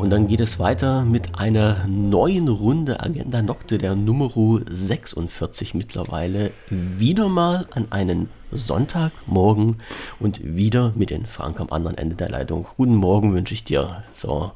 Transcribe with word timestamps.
und 0.00 0.08
dann 0.08 0.28
geht 0.28 0.40
es 0.40 0.58
weiter 0.58 1.04
mit 1.04 1.38
einer 1.38 1.84
neuen 1.86 2.48
Runde 2.48 3.00
Agenda 3.00 3.42
Nocte, 3.42 3.76
der 3.76 3.94
Nummer 3.94 4.30
46 4.66 5.74
mittlerweile. 5.74 6.52
Wieder 6.70 7.28
mal 7.28 7.66
an 7.70 7.88
einen 7.90 8.30
Sonntagmorgen 8.50 9.76
und 10.18 10.40
wieder 10.42 10.94
mit 10.96 11.10
den 11.10 11.26
Frank 11.26 11.60
am 11.60 11.68
anderen 11.70 11.98
Ende 11.98 12.16
der 12.16 12.30
Leitung. 12.30 12.66
Guten 12.78 12.94
Morgen 12.94 13.34
wünsche 13.34 13.52
ich 13.52 13.62
dir. 13.62 14.02
So. 14.14 14.52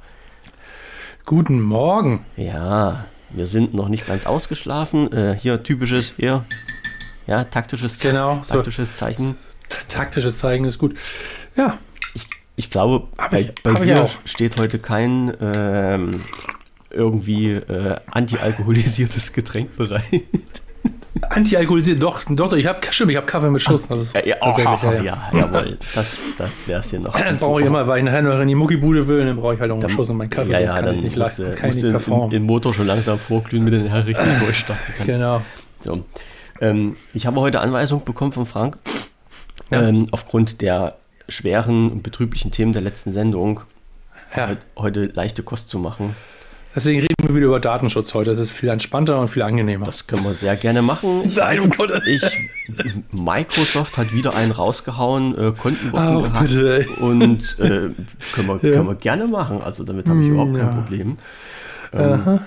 Guten 1.26 1.60
Morgen. 1.60 2.24
Ja, 2.38 3.04
wir 3.28 3.46
sind 3.46 3.74
noch 3.74 3.90
nicht 3.90 4.06
ganz 4.06 4.24
ausgeschlafen. 4.24 5.12
Äh, 5.12 5.36
hier 5.38 5.62
typisches, 5.62 6.14
hier, 6.16 6.46
ja, 7.26 7.44
taktisches, 7.44 7.98
genau, 7.98 8.36
taktisches 8.36 8.92
so, 8.92 8.94
Zeichen. 8.94 9.36
Taktisches 9.88 10.38
Zeichen 10.38 10.64
ist 10.64 10.78
gut. 10.78 10.96
Ja, 11.54 11.76
ich 12.56 12.70
glaube, 12.70 13.06
bei, 13.30 13.40
ich, 13.40 13.62
bei 13.62 13.74
dir 13.74 14.08
steht 14.24 14.56
heute 14.58 14.78
kein 14.78 15.32
ähm, 15.40 16.20
irgendwie 16.90 17.52
äh, 17.52 17.96
antialkoholisiertes 18.10 19.32
Getränk 19.32 19.76
bereit. 19.76 20.22
Antialkoholisiert, 21.30 22.02
doch, 22.02 22.22
doch, 22.28 22.52
ich 22.52 22.66
habe 22.66 22.80
stimmt, 22.90 23.12
ich 23.12 23.16
habe 23.16 23.26
Kaffee 23.26 23.50
mit 23.50 23.62
Schuss. 23.62 23.90
Also, 23.90 24.16
ja, 24.18 24.26
ja, 24.26 24.36
tatsächlich, 24.36 24.82
ja, 24.82 24.92
ja. 24.92 25.02
ja, 25.04 25.38
jawohl, 25.38 25.78
das, 25.94 26.18
das 26.36 26.68
wäre 26.68 26.80
es 26.80 26.90
hier 26.90 27.00
noch. 27.00 27.18
Dann 27.18 27.38
brauche 27.38 27.60
ich 27.60 27.66
immer, 27.66 27.86
weil 27.86 27.98
ich 27.98 28.04
nachher 28.04 28.22
noch 28.22 28.38
in 28.40 28.48
die 28.48 28.54
Muckibude 28.54 29.06
will, 29.06 29.24
dann 29.24 29.36
brauche 29.36 29.54
ich 29.54 29.60
halt 29.60 29.70
auch 29.70 29.80
einen 29.80 29.88
Schuss 29.88 30.08
in 30.08 30.16
meinen 30.16 30.30
Kaffee, 30.30 30.52
ja, 30.52 30.60
ja, 30.60 30.74
kann 30.74 30.94
ich 30.94 31.02
nicht 31.02 31.16
leisten, 31.16 31.44
das 31.44 31.56
kann 31.56 31.70
ich 31.70 31.76
nicht 31.76 31.90
performen. 31.90 32.30
Den 32.30 32.42
Motor 32.44 32.74
schon 32.74 32.86
langsam 32.86 33.18
vorglühen, 33.18 33.64
mit 33.64 33.72
den 33.72 33.86
Herren 33.86 34.02
richtig 34.02 34.26
durchstarten 34.40 34.94
kannst. 34.96 35.12
Genau. 35.12 35.42
So. 35.80 36.04
Ähm, 36.60 36.96
ich 37.14 37.26
habe 37.26 37.40
heute 37.40 37.60
Anweisung 37.60 38.04
bekommen 38.04 38.32
von 38.32 38.46
Frank, 38.46 38.76
ähm, 39.70 40.06
aufgrund 40.10 40.60
der 40.60 40.96
schweren 41.28 41.90
und 41.90 42.02
betrüblichen 42.02 42.50
Themen 42.50 42.72
der 42.72 42.82
letzten 42.82 43.12
Sendung 43.12 43.60
ja. 44.36 44.56
heute 44.76 45.06
leichte 45.06 45.42
Kost 45.42 45.68
zu 45.68 45.78
machen. 45.78 46.14
Deswegen 46.74 47.00
reden 47.00 47.14
wir 47.22 47.34
wieder 47.36 47.46
über 47.46 47.60
Datenschutz 47.60 48.14
heute. 48.14 48.30
Das 48.30 48.38
ist 48.40 48.52
viel 48.52 48.68
entspannter 48.68 49.20
und 49.20 49.28
viel 49.28 49.42
angenehhmer. 49.42 49.86
Das 49.86 50.08
können 50.08 50.24
wir 50.24 50.34
sehr 50.34 50.56
gerne 50.56 50.82
machen. 50.82 51.22
Ich 51.24 51.36
Nein, 51.36 51.60
um 51.60 51.70
Gott. 51.70 51.92
Ich, 52.04 52.22
Microsoft 53.12 53.96
hat 53.96 54.12
wieder 54.12 54.34
einen 54.34 54.50
rausgehauen, 54.50 55.38
äh, 55.38 55.52
Kontenwochen 55.52 56.16
oh, 56.16 56.22
gehabt. 56.22 56.48
Bitte, 56.48 56.86
und 57.00 57.56
äh, 57.60 57.90
können, 58.32 58.48
wir, 58.48 58.54
ja. 58.62 58.70
können 58.72 58.88
wir 58.88 58.96
gerne 58.96 59.28
machen. 59.28 59.62
Also 59.62 59.84
damit 59.84 60.08
habe 60.08 60.20
ich 60.20 60.28
überhaupt 60.28 60.50
hm, 60.50 60.58
ja. 60.58 60.64
kein 60.64 60.74
Problem. 60.74 61.16
Ähm, 61.92 62.40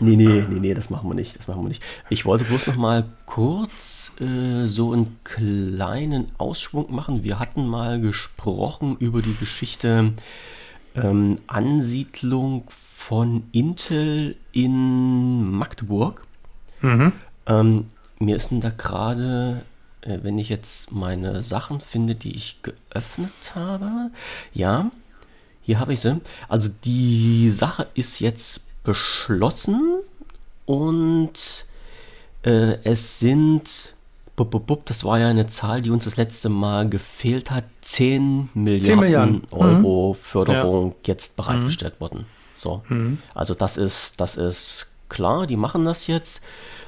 Nee, 0.00 0.16
nee, 0.16 0.44
nee, 0.48 0.60
nee, 0.60 0.74
das 0.74 0.90
machen 0.90 1.08
wir 1.08 1.14
nicht. 1.14 1.38
Das 1.38 1.46
machen 1.46 1.62
wir 1.62 1.68
nicht. 1.68 1.82
Ich 2.10 2.24
wollte 2.24 2.44
bloß 2.44 2.66
noch 2.66 2.76
mal 2.76 3.04
kurz 3.26 4.12
äh, 4.20 4.66
so 4.66 4.92
einen 4.92 5.18
kleinen 5.22 6.32
Ausschwung 6.36 6.92
machen. 6.94 7.22
Wir 7.22 7.38
hatten 7.38 7.66
mal 7.66 8.00
gesprochen 8.00 8.96
über 8.98 9.22
die 9.22 9.36
Geschichte 9.36 10.12
ähm, 10.96 11.38
Ansiedlung 11.46 12.64
von 12.96 13.44
Intel 13.52 14.36
in 14.52 15.50
Magdeburg. 15.52 16.26
Mhm. 16.80 17.12
Ähm, 17.46 17.86
mir 18.18 18.36
ist 18.36 18.50
denn 18.50 18.60
da 18.60 18.70
gerade, 18.70 19.64
äh, 20.00 20.18
wenn 20.22 20.38
ich 20.38 20.48
jetzt 20.48 20.92
meine 20.92 21.42
Sachen 21.42 21.80
finde, 21.80 22.14
die 22.14 22.34
ich 22.34 22.60
geöffnet 22.62 23.54
habe, 23.54 24.10
ja, 24.52 24.90
hier 25.62 25.78
habe 25.78 25.92
ich 25.92 26.00
sie. 26.00 26.20
Also 26.48 26.68
die 26.84 27.50
Sache 27.50 27.86
ist 27.94 28.20
jetzt 28.20 28.64
beschlossen 28.84 29.98
und 30.66 31.66
äh, 32.42 32.78
es 32.84 33.18
sind, 33.18 33.94
bup, 34.36 34.50
bup, 34.50 34.66
bup, 34.66 34.86
das 34.86 35.04
war 35.04 35.18
ja 35.18 35.28
eine 35.28 35.46
Zahl, 35.46 35.80
die 35.80 35.90
uns 35.90 36.04
das 36.04 36.16
letzte 36.16 36.48
Mal 36.48 36.88
gefehlt 36.88 37.50
hat, 37.50 37.64
10 37.80 38.50
Milliarden, 38.54 38.84
10 38.84 38.98
Milliarden. 39.00 39.42
Euro 39.50 40.12
mhm. 40.12 40.16
Förderung 40.16 40.88
ja. 40.90 40.96
jetzt 41.06 41.36
bereitgestellt 41.36 41.94
mhm. 41.96 42.00
worden. 42.00 42.26
So, 42.54 42.82
mhm. 42.88 43.18
also 43.34 43.54
das 43.54 43.76
ist, 43.76 44.20
das 44.20 44.36
ist 44.36 44.90
klar, 45.08 45.46
die 45.46 45.56
machen 45.56 45.84
das 45.84 46.06
jetzt. 46.06 46.42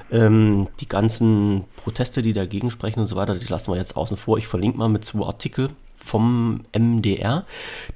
Ähm, 0.09 0.67
die 0.79 0.87
ganzen 0.87 1.65
Proteste, 1.75 2.21
die 2.21 2.31
dagegen 2.31 2.71
sprechen 2.71 3.01
und 3.01 3.07
so 3.07 3.17
weiter, 3.17 3.35
die 3.35 3.45
lassen 3.47 3.71
wir 3.73 3.77
jetzt 3.77 3.97
außen 3.97 4.15
vor. 4.15 4.37
Ich 4.37 4.47
verlinke 4.47 4.77
mal 4.77 4.87
mit 4.87 5.03
zwei 5.03 5.25
Artikel 5.25 5.69
vom 5.97 6.61
MDR. 6.71 7.45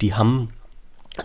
Die 0.01 0.13
haben 0.13 0.49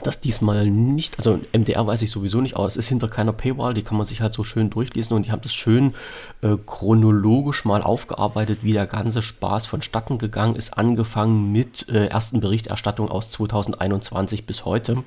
das 0.02 0.20
diesmal 0.20 0.66
nicht, 0.66 1.18
also 1.18 1.40
MDR 1.52 1.86
weiß 1.86 2.02
ich 2.02 2.10
sowieso 2.10 2.40
nicht, 2.40 2.56
aber 2.56 2.66
es 2.66 2.76
ist 2.76 2.88
hinter 2.88 3.08
keiner 3.08 3.32
Paywall, 3.32 3.74
die 3.74 3.82
kann 3.82 3.96
man 3.96 4.06
sich 4.06 4.20
halt 4.20 4.32
so 4.32 4.44
schön 4.44 4.70
durchlesen 4.70 5.16
und 5.16 5.26
die 5.26 5.32
haben 5.32 5.42
das 5.42 5.54
schön 5.54 5.94
äh, 6.42 6.56
chronologisch 6.66 7.64
mal 7.64 7.82
aufgearbeitet, 7.82 8.60
wie 8.62 8.72
der 8.72 8.86
ganze 8.86 9.22
Spaß 9.22 9.66
vonstatten 9.66 10.18
gegangen 10.18 10.56
ist, 10.56 10.76
angefangen 10.76 11.52
mit 11.52 11.88
äh, 11.88 12.06
ersten 12.06 12.40
Berichterstattung 12.40 13.10
aus 13.10 13.30
2021 13.30 14.46
bis 14.46 14.64
heute. 14.64 15.02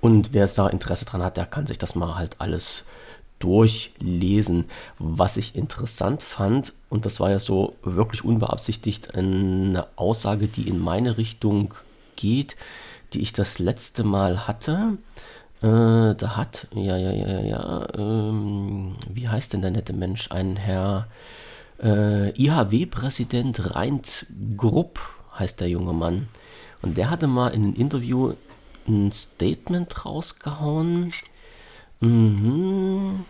Und 0.00 0.32
wer 0.32 0.46
da 0.48 0.68
Interesse 0.68 1.04
dran 1.04 1.22
hat, 1.22 1.36
der 1.36 1.46
kann 1.46 1.66
sich 1.66 1.78
das 1.78 1.94
mal 1.94 2.16
halt 2.16 2.36
alles 2.40 2.84
durchlesen. 3.38 4.66
Was 4.98 5.36
ich 5.36 5.54
interessant 5.56 6.22
fand, 6.22 6.72
und 6.88 7.06
das 7.06 7.20
war 7.20 7.30
ja 7.30 7.38
so 7.38 7.76
wirklich 7.82 8.24
unbeabsichtigt 8.24 9.14
eine 9.14 9.86
Aussage, 9.96 10.48
die 10.48 10.68
in 10.68 10.78
meine 10.78 11.18
Richtung 11.18 11.74
geht, 12.16 12.56
die 13.14 13.20
ich 13.20 13.32
das 13.32 13.58
letzte 13.58 14.04
Mal 14.04 14.46
hatte. 14.46 14.98
Äh, 15.62 16.14
da 16.14 16.36
hat, 16.36 16.66
ja, 16.74 16.96
ja, 16.96 17.12
ja, 17.12 17.40
ja, 17.40 17.88
ähm, 17.96 18.96
wie 19.08 19.28
heißt 19.28 19.52
denn 19.52 19.62
der 19.62 19.70
nette 19.70 19.92
Mensch? 19.92 20.30
Ein 20.30 20.56
Herr 20.56 21.06
äh, 21.82 22.30
IHW-Präsident 22.30 23.74
Reint 23.74 24.26
Grupp 24.56 25.00
heißt 25.38 25.60
der 25.60 25.68
junge 25.68 25.92
Mann. 25.92 26.28
Und 26.82 26.96
der 26.96 27.10
hatte 27.10 27.26
mal 27.26 27.48
in 27.48 27.62
einem 27.62 27.74
Interview 27.74 28.32
ein 28.88 29.12
Statement 29.12 30.04
rausgehauen. 30.04 31.12
Mhm. 32.00 33.24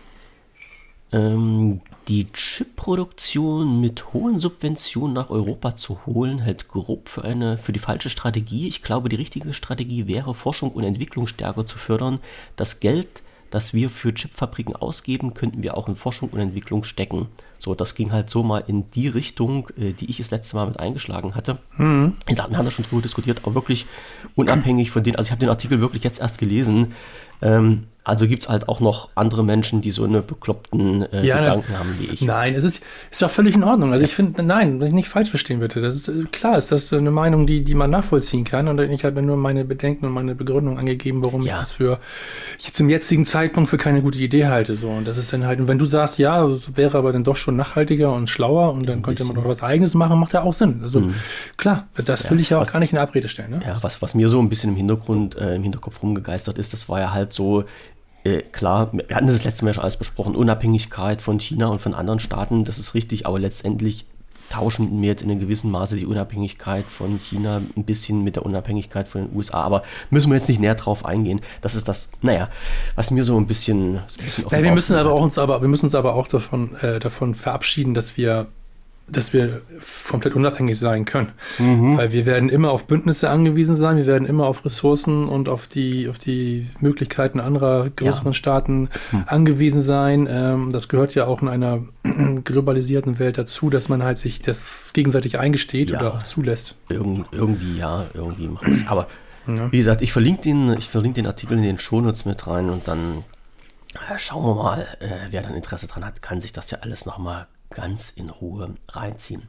Ähm, 1.11 1.81
die 2.07 2.27
Chipproduktion 2.33 3.79
mit 3.79 4.13
hohen 4.13 4.39
Subventionen 4.39 5.13
nach 5.13 5.29
Europa 5.29 5.75
zu 5.75 6.05
holen, 6.05 6.39
hält 6.39 6.67
grob 6.67 7.09
für, 7.09 7.23
eine, 7.23 7.57
für 7.57 7.73
die 7.73 7.79
falsche 7.79 8.09
Strategie. 8.09 8.67
Ich 8.67 8.83
glaube, 8.83 9.09
die 9.09 9.15
richtige 9.15 9.53
Strategie 9.53 10.07
wäre, 10.07 10.33
Forschung 10.33 10.71
und 10.71 10.83
Entwicklung 10.83 11.27
stärker 11.27 11.65
zu 11.65 11.77
fördern. 11.77 12.19
Das 12.55 12.79
Geld, 12.79 13.21
das 13.51 13.73
wir 13.73 13.89
für 13.89 14.13
Chipfabriken 14.13 14.75
ausgeben, 14.75 15.33
könnten 15.33 15.63
wir 15.63 15.77
auch 15.77 15.87
in 15.87 15.95
Forschung 15.95 16.29
und 16.29 16.39
Entwicklung 16.39 16.83
stecken. 16.83 17.27
So, 17.57 17.75
das 17.75 17.95
ging 17.95 18.11
halt 18.11 18.29
so 18.29 18.43
mal 18.43 18.63
in 18.67 18.89
die 18.91 19.07
Richtung, 19.07 19.69
äh, 19.77 19.93
die 19.93 20.09
ich 20.09 20.17
das 20.17 20.31
letzte 20.31 20.57
Mal 20.57 20.67
mit 20.67 20.79
eingeschlagen 20.79 21.35
hatte. 21.35 21.57
Mhm. 21.77 22.13
Wir 22.27 22.37
haben 22.37 22.65
da 22.65 22.71
schon 22.71 22.85
drüber 22.85 23.01
diskutiert, 23.01 23.41
aber 23.43 23.55
wirklich 23.55 23.85
unabhängig 24.35 24.91
von 24.91 25.03
denen, 25.03 25.15
also 25.15 25.27
ich 25.27 25.31
habe 25.31 25.39
den 25.39 25.49
Artikel 25.49 25.79
wirklich 25.79 26.03
jetzt 26.03 26.19
erst 26.19 26.37
gelesen. 26.37 26.93
Ähm, 27.41 27.87
also 28.05 28.27
gibt 28.27 28.43
es 28.43 28.49
halt 28.49 28.67
auch 28.67 28.81
noch 28.81 29.09
andere 29.15 29.45
Menschen, 29.45 29.81
die 29.81 29.91
so 29.91 30.03
eine 30.03 30.21
bekloppten 30.21 31.03
äh, 31.13 31.25
ja, 31.25 31.39
Gedanken 31.39 31.77
haben 31.77 31.97
wie 31.99 32.13
ich. 32.13 32.21
Nein, 32.21 32.53
es 32.53 32.65
ist, 32.65 32.83
ist 33.09 33.21
doch 33.21 33.29
völlig 33.29 33.55
in 33.55 33.63
Ordnung. 33.63 33.93
Also 33.93 34.03
ich 34.03 34.13
finde, 34.13 34.43
nein, 34.43 34.77
nicht 34.77 35.07
falsch 35.07 35.29
verstehen 35.29 35.61
bitte. 35.61 35.79
Das 35.79 35.95
ist 35.95 36.09
äh, 36.09 36.25
klar, 36.31 36.57
ist 36.57 36.71
das 36.73 36.91
eine 36.91 37.11
Meinung, 37.11 37.47
die, 37.47 37.63
die 37.63 37.75
man 37.75 37.89
nachvollziehen 37.89 38.43
kann. 38.43 38.67
Und 38.67 38.79
ich 38.79 39.05
habe 39.05 39.21
nur 39.21 39.37
meine 39.37 39.63
Bedenken 39.63 40.05
und 40.05 40.11
meine 40.11 40.35
Begründung 40.35 40.77
angegeben, 40.77 41.23
warum 41.23 41.43
ja. 41.43 41.53
ich 41.53 41.59
das 41.61 41.71
für 41.71 41.99
ich 42.59 42.73
zum 42.73 42.89
jetzigen 42.89 43.25
Zeitpunkt 43.25 43.69
für 43.69 43.77
keine 43.77 44.01
gute 44.01 44.19
Idee 44.19 44.47
halte. 44.47 44.75
So. 44.75 44.89
Und 44.89 45.07
das 45.07 45.17
ist 45.17 45.31
dann 45.31 45.45
halt, 45.45 45.61
und 45.61 45.69
wenn 45.69 45.79
du 45.79 45.85
sagst, 45.85 46.17
ja, 46.17 46.45
wäre 46.75 46.97
aber 46.97 47.13
dann 47.13 47.23
doch 47.23 47.37
schon 47.37 47.55
nachhaltiger 47.55 48.11
und 48.11 48.29
schlauer 48.29 48.73
und 48.73 48.87
dann 48.87 49.01
könnte 49.01 49.23
man 49.23 49.35
doch 49.35 49.47
was 49.47 49.63
eigenes 49.63 49.95
machen, 49.95 50.19
macht 50.19 50.33
ja 50.33 50.41
auch 50.41 50.53
Sinn. 50.53 50.81
Also 50.83 50.99
mhm. 50.99 51.13
klar, 51.55 51.87
das 51.95 52.25
ja, 52.25 52.31
will 52.31 52.41
ich 52.41 52.49
ja 52.49 52.57
auch 52.57 52.61
was, 52.61 52.73
gar 52.73 52.81
nicht 52.81 52.91
in 52.91 52.99
Abrede 52.99 53.29
stellen. 53.29 53.51
Ne? 53.51 53.61
Ja, 53.65 53.81
was, 53.81 54.01
was 54.01 54.13
mir 54.13 54.27
so 54.27 54.41
ein 54.41 54.49
bisschen 54.49 54.71
im 54.71 54.75
Hintergrund, 54.75 55.37
äh, 55.37 55.55
im 55.55 55.63
Hinterkopf 55.63 56.03
rumgegeistert 56.03 56.57
ist, 56.57 56.73
das 56.73 56.89
war 56.89 56.99
ja 56.99 57.13
halt 57.13 57.31
so 57.31 57.63
äh, 58.23 58.41
klar, 58.41 58.91
wir 58.93 59.15
hatten 59.15 59.27
das 59.27 59.43
letzte 59.43 59.65
Mal 59.65 59.73
schon 59.73 59.83
alles 59.83 59.97
besprochen, 59.97 60.35
Unabhängigkeit 60.35 61.21
von 61.21 61.39
China 61.39 61.67
und 61.67 61.81
von 61.81 61.93
anderen 61.93 62.19
Staaten, 62.19 62.65
das 62.65 62.79
ist 62.79 62.93
richtig, 62.93 63.25
aber 63.25 63.39
letztendlich 63.39 64.05
tauschen 64.49 65.01
wir 65.01 65.09
jetzt 65.09 65.23
in 65.23 65.31
einem 65.31 65.39
gewissen 65.39 65.71
Maße 65.71 65.95
die 65.95 66.05
Unabhängigkeit 66.05 66.85
von 66.85 67.17
China 67.17 67.61
ein 67.75 67.85
bisschen 67.85 68.23
mit 68.23 68.35
der 68.35 68.45
Unabhängigkeit 68.45 69.07
von 69.07 69.25
den 69.25 69.35
USA. 69.35 69.61
Aber 69.61 69.81
müssen 70.11 70.29
wir 70.29 70.35
jetzt 70.37 70.47
nicht 70.47 70.61
näher 70.61 70.75
drauf 70.75 71.05
eingehen. 71.05 71.41
Das 71.61 71.73
ist 71.73 71.87
das, 71.87 72.09
naja, 72.21 72.49
was 72.95 73.09
mir 73.09 73.23
so 73.23 73.35
ein 73.35 73.47
bisschen. 73.47 73.97
ein 73.97 74.03
bisschen 74.23 74.45
ja, 74.51 74.61
wir 74.61 74.71
müssen 74.71 74.95
aber 74.95 75.11
auch 75.11 75.21
uns 75.21 75.39
aber, 75.39 75.61
wir 75.61 75.67
müssen 75.67 75.87
uns 75.87 75.95
aber 75.95 76.13
auch 76.13 76.27
davon, 76.27 76.75
äh, 76.75 76.99
davon 76.99 77.33
verabschieden, 77.33 77.95
dass 77.95 78.15
wir 78.15 78.47
dass 79.07 79.33
wir 79.33 79.61
komplett 80.09 80.33
unabhängig 80.33 80.79
sein 80.79 81.05
können. 81.05 81.33
Mhm. 81.59 81.97
Weil 81.97 82.11
wir 82.11 82.25
werden 82.25 82.49
immer 82.49 82.71
auf 82.71 82.85
Bündnisse 82.85 83.29
angewiesen 83.29 83.75
sein, 83.75 83.97
wir 83.97 84.07
werden 84.07 84.27
immer 84.27 84.47
auf 84.47 84.63
Ressourcen 84.63 85.27
und 85.27 85.49
auf 85.49 85.67
die, 85.67 86.07
auf 86.07 86.17
die 86.17 86.69
Möglichkeiten 86.79 87.39
anderer 87.39 87.89
größeren 87.89 88.31
ja. 88.31 88.33
Staaten 88.33 88.89
mhm. 89.11 89.23
angewiesen 89.27 89.81
sein. 89.81 90.27
Ähm, 90.29 90.71
das 90.71 90.87
gehört 90.87 91.15
ja 91.15 91.25
auch 91.25 91.41
in 91.41 91.49
einer 91.49 91.81
globalisierten 92.43 93.19
Welt 93.19 93.37
dazu, 93.37 93.69
dass 93.69 93.89
man 93.89 94.03
halt 94.03 94.17
sich 94.17 94.41
das 94.41 94.91
gegenseitig 94.93 95.37
eingesteht 95.37 95.91
ja. 95.91 95.99
oder 95.99 96.13
auch 96.15 96.23
zulässt. 96.23 96.75
Irgend, 96.89 97.27
irgendwie, 97.31 97.77
ja, 97.77 98.05
irgendwie 98.13 98.47
machen 98.47 98.67
wir 98.67 98.73
es. 98.73 98.87
Aber 98.87 99.07
ja. 99.47 99.71
wie 99.71 99.77
gesagt, 99.77 100.01
ich 100.01 100.13
verlinke 100.13 100.43
den, 100.43 100.73
ich 100.77 100.89
verlinke 100.89 101.15
den 101.15 101.27
Artikel 101.27 101.57
in 101.57 101.63
den 101.63 101.77
Shownotes 101.77 102.23
mit 102.25 102.47
rein 102.47 102.69
und 102.69 102.87
dann 102.87 103.23
äh, 104.09 104.17
schauen 104.17 104.43
wir 104.43 104.55
mal, 104.55 104.87
äh, 104.99 105.27
wer 105.29 105.41
dann 105.41 105.53
Interesse 105.55 105.87
dran 105.87 106.05
hat, 106.05 106.21
kann 106.21 106.41
sich 106.41 106.53
das 106.53 106.71
ja 106.71 106.79
alles 106.81 107.05
nochmal 107.05 107.47
ganz 107.73 108.09
in 108.09 108.29
Ruhe 108.29 108.75
reinziehen. 108.89 109.43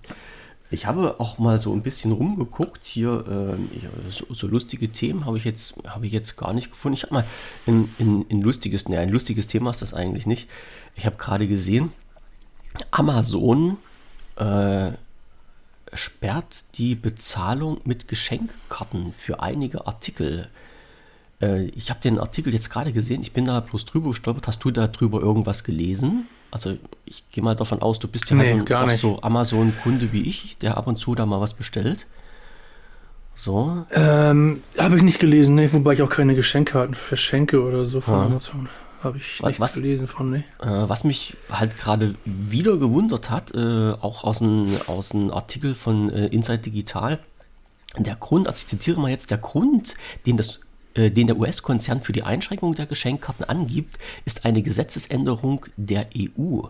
Ich 0.70 0.86
habe 0.86 1.20
auch 1.20 1.38
mal 1.38 1.60
so 1.60 1.72
ein 1.72 1.82
bisschen 1.82 2.10
rumgeguckt. 2.10 2.84
Hier, 2.84 3.24
äh, 3.28 4.10
so, 4.10 4.26
so, 4.34 4.46
lustige 4.48 4.90
Themen 4.90 5.24
habe 5.24 5.36
ich, 5.36 5.44
jetzt, 5.44 5.74
hab 5.86 6.02
ich 6.02 6.12
jetzt 6.12 6.36
gar 6.36 6.52
nicht 6.52 6.70
gefunden. 6.70 6.94
Ich 6.94 7.04
habe 7.04 7.14
mal 7.14 7.24
ein, 7.66 7.88
ein, 8.00 8.26
ein 8.30 8.40
lustiges, 8.40 8.88
ne, 8.88 8.98
ein 8.98 9.10
lustiges 9.10 9.46
Thema 9.46 9.70
ist 9.70 9.82
das 9.82 9.94
eigentlich 9.94 10.26
nicht. 10.26 10.48
Ich 10.96 11.06
habe 11.06 11.16
gerade 11.16 11.46
gesehen, 11.46 11.92
Amazon 12.90 13.76
äh, 14.36 14.92
sperrt 15.92 16.64
die 16.74 16.94
Bezahlung 16.94 17.80
mit 17.84 18.08
Geschenkkarten 18.08 19.12
für 19.16 19.40
einige 19.40 19.86
Artikel. 19.86 20.48
Äh, 21.40 21.66
ich 21.66 21.90
habe 21.90 22.00
den 22.00 22.18
Artikel 22.18 22.52
jetzt 22.52 22.70
gerade 22.70 22.92
gesehen, 22.92 23.22
ich 23.22 23.32
bin 23.32 23.44
da 23.44 23.60
bloß 23.60 23.84
drüber 23.84 24.08
gestolpert. 24.08 24.48
Hast 24.48 24.64
du 24.64 24.70
da 24.70 24.88
drüber 24.88 25.20
irgendwas 25.20 25.62
gelesen? 25.62 26.26
Also 26.54 26.76
ich 27.04 27.28
gehe 27.32 27.42
mal 27.42 27.56
davon 27.56 27.82
aus, 27.82 27.98
du 27.98 28.06
bist 28.06 28.30
ja 28.30 28.36
nee, 28.36 28.54
halt 28.54 28.72
auch 28.72 28.90
so 28.90 29.20
Amazon-Kunde 29.22 30.12
wie 30.12 30.22
ich, 30.22 30.56
der 30.58 30.76
ab 30.76 30.86
und 30.86 31.00
zu 31.00 31.16
da 31.16 31.26
mal 31.26 31.40
was 31.40 31.52
bestellt. 31.52 32.06
So. 33.34 33.84
Ähm, 33.90 34.62
habe 34.78 34.96
ich 34.96 35.02
nicht 35.02 35.18
gelesen, 35.18 35.56
ne, 35.56 35.72
wobei 35.72 35.94
ich 35.94 36.02
auch 36.02 36.08
keine 36.08 36.36
Geschenkkarten 36.36 36.94
verschenke 36.94 37.60
oder 37.60 37.84
so 37.84 38.00
von 38.00 38.14
ja. 38.14 38.26
Amazon. 38.26 38.68
Habe 39.02 39.18
ich 39.18 39.42
nichts 39.42 39.60
was, 39.60 39.74
gelesen 39.74 40.06
von, 40.06 40.30
ne? 40.30 40.44
Äh, 40.60 40.88
was 40.88 41.02
mich 41.02 41.36
halt 41.50 41.76
gerade 41.76 42.14
wieder 42.24 42.76
gewundert 42.76 43.30
hat, 43.30 43.52
äh, 43.52 43.90
auch 44.00 44.22
aus 44.22 44.40
einem 44.40 44.68
aus 44.86 45.12
Artikel 45.12 45.74
von 45.74 46.08
äh, 46.08 46.26
Inside 46.26 46.58
Digital, 46.58 47.18
der 47.98 48.14
Grund, 48.14 48.46
also 48.46 48.60
ich 48.60 48.68
zitiere 48.68 49.00
mal 49.00 49.10
jetzt, 49.10 49.32
der 49.32 49.38
Grund, 49.38 49.96
den 50.24 50.36
das 50.36 50.60
den 50.94 51.26
der 51.26 51.38
US-Konzern 51.38 52.02
für 52.02 52.12
die 52.12 52.23
Einschränkung 52.23 52.75
der 52.75 52.87
Geschenkkarten 52.87 53.44
angibt, 53.44 53.99
ist 54.25 54.44
eine 54.44 54.62
Gesetzesänderung 54.62 55.67
der 55.76 56.06
EU. 56.17 56.62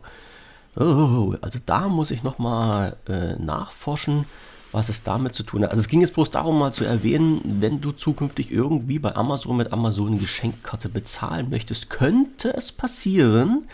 Oh, 0.76 1.34
also 1.40 1.58
da 1.64 1.88
muss 1.88 2.10
ich 2.10 2.22
nochmal 2.22 2.96
äh, 3.08 3.36
nachforschen, 3.36 4.24
was 4.72 4.88
es 4.88 5.04
damit 5.04 5.34
zu 5.34 5.44
tun 5.44 5.62
hat. 5.62 5.70
Also 5.70 5.80
es 5.80 5.88
ging 5.88 6.00
jetzt 6.00 6.14
bloß 6.14 6.32
darum, 6.32 6.58
mal 6.58 6.72
zu 6.72 6.84
erwähnen, 6.84 7.40
wenn 7.60 7.80
du 7.80 7.92
zukünftig 7.92 8.50
irgendwie 8.50 8.98
bei 8.98 9.14
Amazon 9.14 9.56
mit 9.56 9.72
Amazon 9.72 10.18
Geschenkkarte 10.18 10.88
bezahlen 10.88 11.48
möchtest, 11.48 11.90
könnte 11.90 12.54
es 12.56 12.72
passieren, 12.72 13.68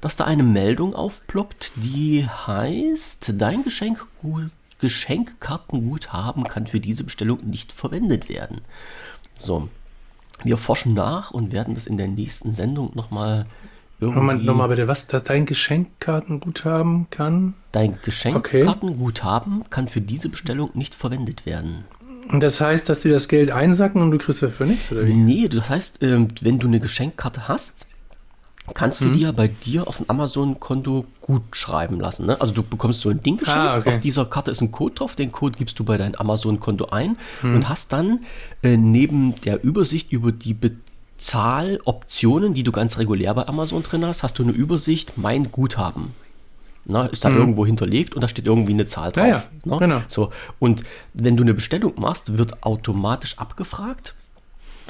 dass 0.00 0.16
da 0.16 0.24
eine 0.24 0.42
Meldung 0.42 0.94
aufploppt, 0.94 1.70
die 1.76 2.26
heißt, 2.26 3.34
dein 3.36 3.62
Geschenkgut 3.62 4.50
Geschenkkartenguthaben 4.80 6.44
kann 6.44 6.66
für 6.66 6.80
diese 6.80 7.04
Bestellung 7.04 7.40
nicht 7.44 7.70
verwendet 7.70 8.28
werden. 8.28 8.62
So, 9.38 9.68
wir 10.44 10.56
forschen 10.56 10.94
nach 10.94 11.30
und 11.30 11.52
werden 11.52 11.74
das 11.74 11.86
in 11.86 11.96
der 11.96 12.08
nächsten 12.08 12.54
Sendung 12.54 12.92
nochmal 12.94 13.46
irgendwie... 14.00 14.18
Moment, 14.18 14.44
nochmal 14.44 14.68
bitte, 14.68 14.88
was 14.88 15.06
dass 15.06 15.24
dein 15.24 15.46
Geschenkkartenguthaben 15.46 17.08
kann? 17.10 17.54
Dein 17.72 17.98
Geschenkkartenguthaben 18.02 19.60
okay. 19.60 19.66
kann 19.70 19.88
für 19.88 20.00
diese 20.00 20.28
Bestellung 20.28 20.70
nicht 20.74 20.94
verwendet 20.94 21.46
werden. 21.46 21.84
Und 22.28 22.42
das 22.42 22.60
heißt, 22.60 22.88
dass 22.88 23.02
sie 23.02 23.10
das 23.10 23.28
Geld 23.28 23.50
einsacken 23.50 24.02
und 24.02 24.12
du 24.12 24.18
kriegst 24.18 24.42
dafür 24.42 24.66
nichts, 24.66 24.92
oder 24.92 25.06
wie? 25.06 25.14
Nee, 25.14 25.48
das 25.48 25.68
heißt, 25.68 26.02
ähm, 26.02 26.28
wenn 26.40 26.58
du 26.58 26.68
eine 26.68 26.78
Geschenkkarte 26.78 27.48
hast, 27.48 27.86
kannst 28.74 29.00
du 29.00 29.06
hm. 29.06 29.12
dir 29.14 29.32
bei 29.32 29.48
dir 29.48 29.88
auf 29.88 30.00
ein 30.00 30.04
Amazon-Konto 30.08 31.06
gut 31.20 31.42
schreiben 31.52 32.00
lassen. 32.00 32.26
Ne? 32.26 32.40
Also 32.40 32.52
du 32.52 32.62
bekommst 32.62 33.00
so 33.00 33.08
ein 33.08 33.22
Ding 33.22 33.38
geschenkt, 33.38 33.58
ah, 33.58 33.78
okay. 33.78 33.90
auf 33.90 34.00
dieser 34.00 34.26
Karte 34.26 34.50
ist 34.50 34.60
ein 34.60 34.70
Code 34.70 34.94
drauf, 34.94 35.16
den 35.16 35.32
Code 35.32 35.56
gibst 35.58 35.78
du 35.78 35.84
bei 35.84 35.96
deinem 35.96 36.14
Amazon-Konto 36.14 36.86
ein 36.86 37.16
hm. 37.40 37.56
und 37.56 37.68
hast 37.68 37.92
dann 37.92 38.24
äh, 38.62 38.76
neben 38.76 39.34
der 39.36 39.64
Übersicht 39.64 40.12
über 40.12 40.32
die 40.32 40.54
Bezahloptionen, 40.54 42.54
die 42.54 42.62
du 42.62 42.72
ganz 42.72 42.98
regulär 42.98 43.34
bei 43.34 43.48
Amazon 43.48 43.82
drin 43.82 44.04
hast, 44.04 44.22
hast 44.22 44.38
du 44.38 44.42
eine 44.42 44.52
Übersicht, 44.52 45.16
mein 45.16 45.50
Guthaben. 45.50 46.14
Na, 46.86 47.06
ist 47.06 47.24
da 47.24 47.28
hm. 47.28 47.36
irgendwo 47.36 47.66
hinterlegt 47.66 48.14
und 48.14 48.22
da 48.22 48.28
steht 48.28 48.46
irgendwie 48.46 48.72
eine 48.72 48.86
Zahl 48.86 49.12
drauf. 49.12 49.26
Ja, 49.26 49.44
ja. 49.64 49.78
Genau. 49.78 50.02
So, 50.08 50.30
und 50.58 50.82
wenn 51.12 51.36
du 51.36 51.42
eine 51.42 51.54
Bestellung 51.54 52.00
machst, 52.00 52.38
wird 52.38 52.62
automatisch 52.62 53.38
abgefragt, 53.38 54.14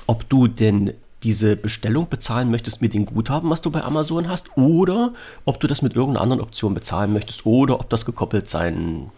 ob 0.07 0.29
du 0.29 0.47
denn 0.47 0.95
diese 1.23 1.57
Bestellung 1.57 2.09
bezahlen 2.09 2.51
möchtest 2.51 2.81
mit 2.81 2.95
dem 2.95 3.07
Guthaben, 3.07 3.51
was 3.51 3.61
du 3.61 3.71
bei 3.71 3.83
Amazon 3.83 4.29
hast, 4.29 4.57
oder 4.57 5.13
ob 5.45 5.61
du 5.61 5.67
das 5.67 5.83
mit 5.83 5.95
irgendeiner 5.95 6.23
anderen 6.23 6.43
Option 6.43 6.75
bezahlen 6.75 7.13
möchtest, 7.13 7.47
oder 7.47 7.79
ob 7.81 7.91
das 7.91 8.05
gekoppelt 8.05 8.49
sein 8.49 9.11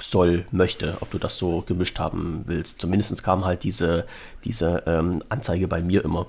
soll, 0.00 0.46
möchte, 0.50 0.98
ob 1.00 1.10
du 1.10 1.18
das 1.18 1.38
so 1.38 1.62
gemischt 1.62 1.98
haben 1.98 2.44
willst. 2.46 2.80
Zumindest 2.80 3.22
kam 3.22 3.44
halt 3.44 3.64
diese, 3.64 4.06
diese 4.44 4.82
ähm, 4.86 5.22
Anzeige 5.28 5.68
bei 5.68 5.82
mir 5.82 6.04
immer. 6.04 6.26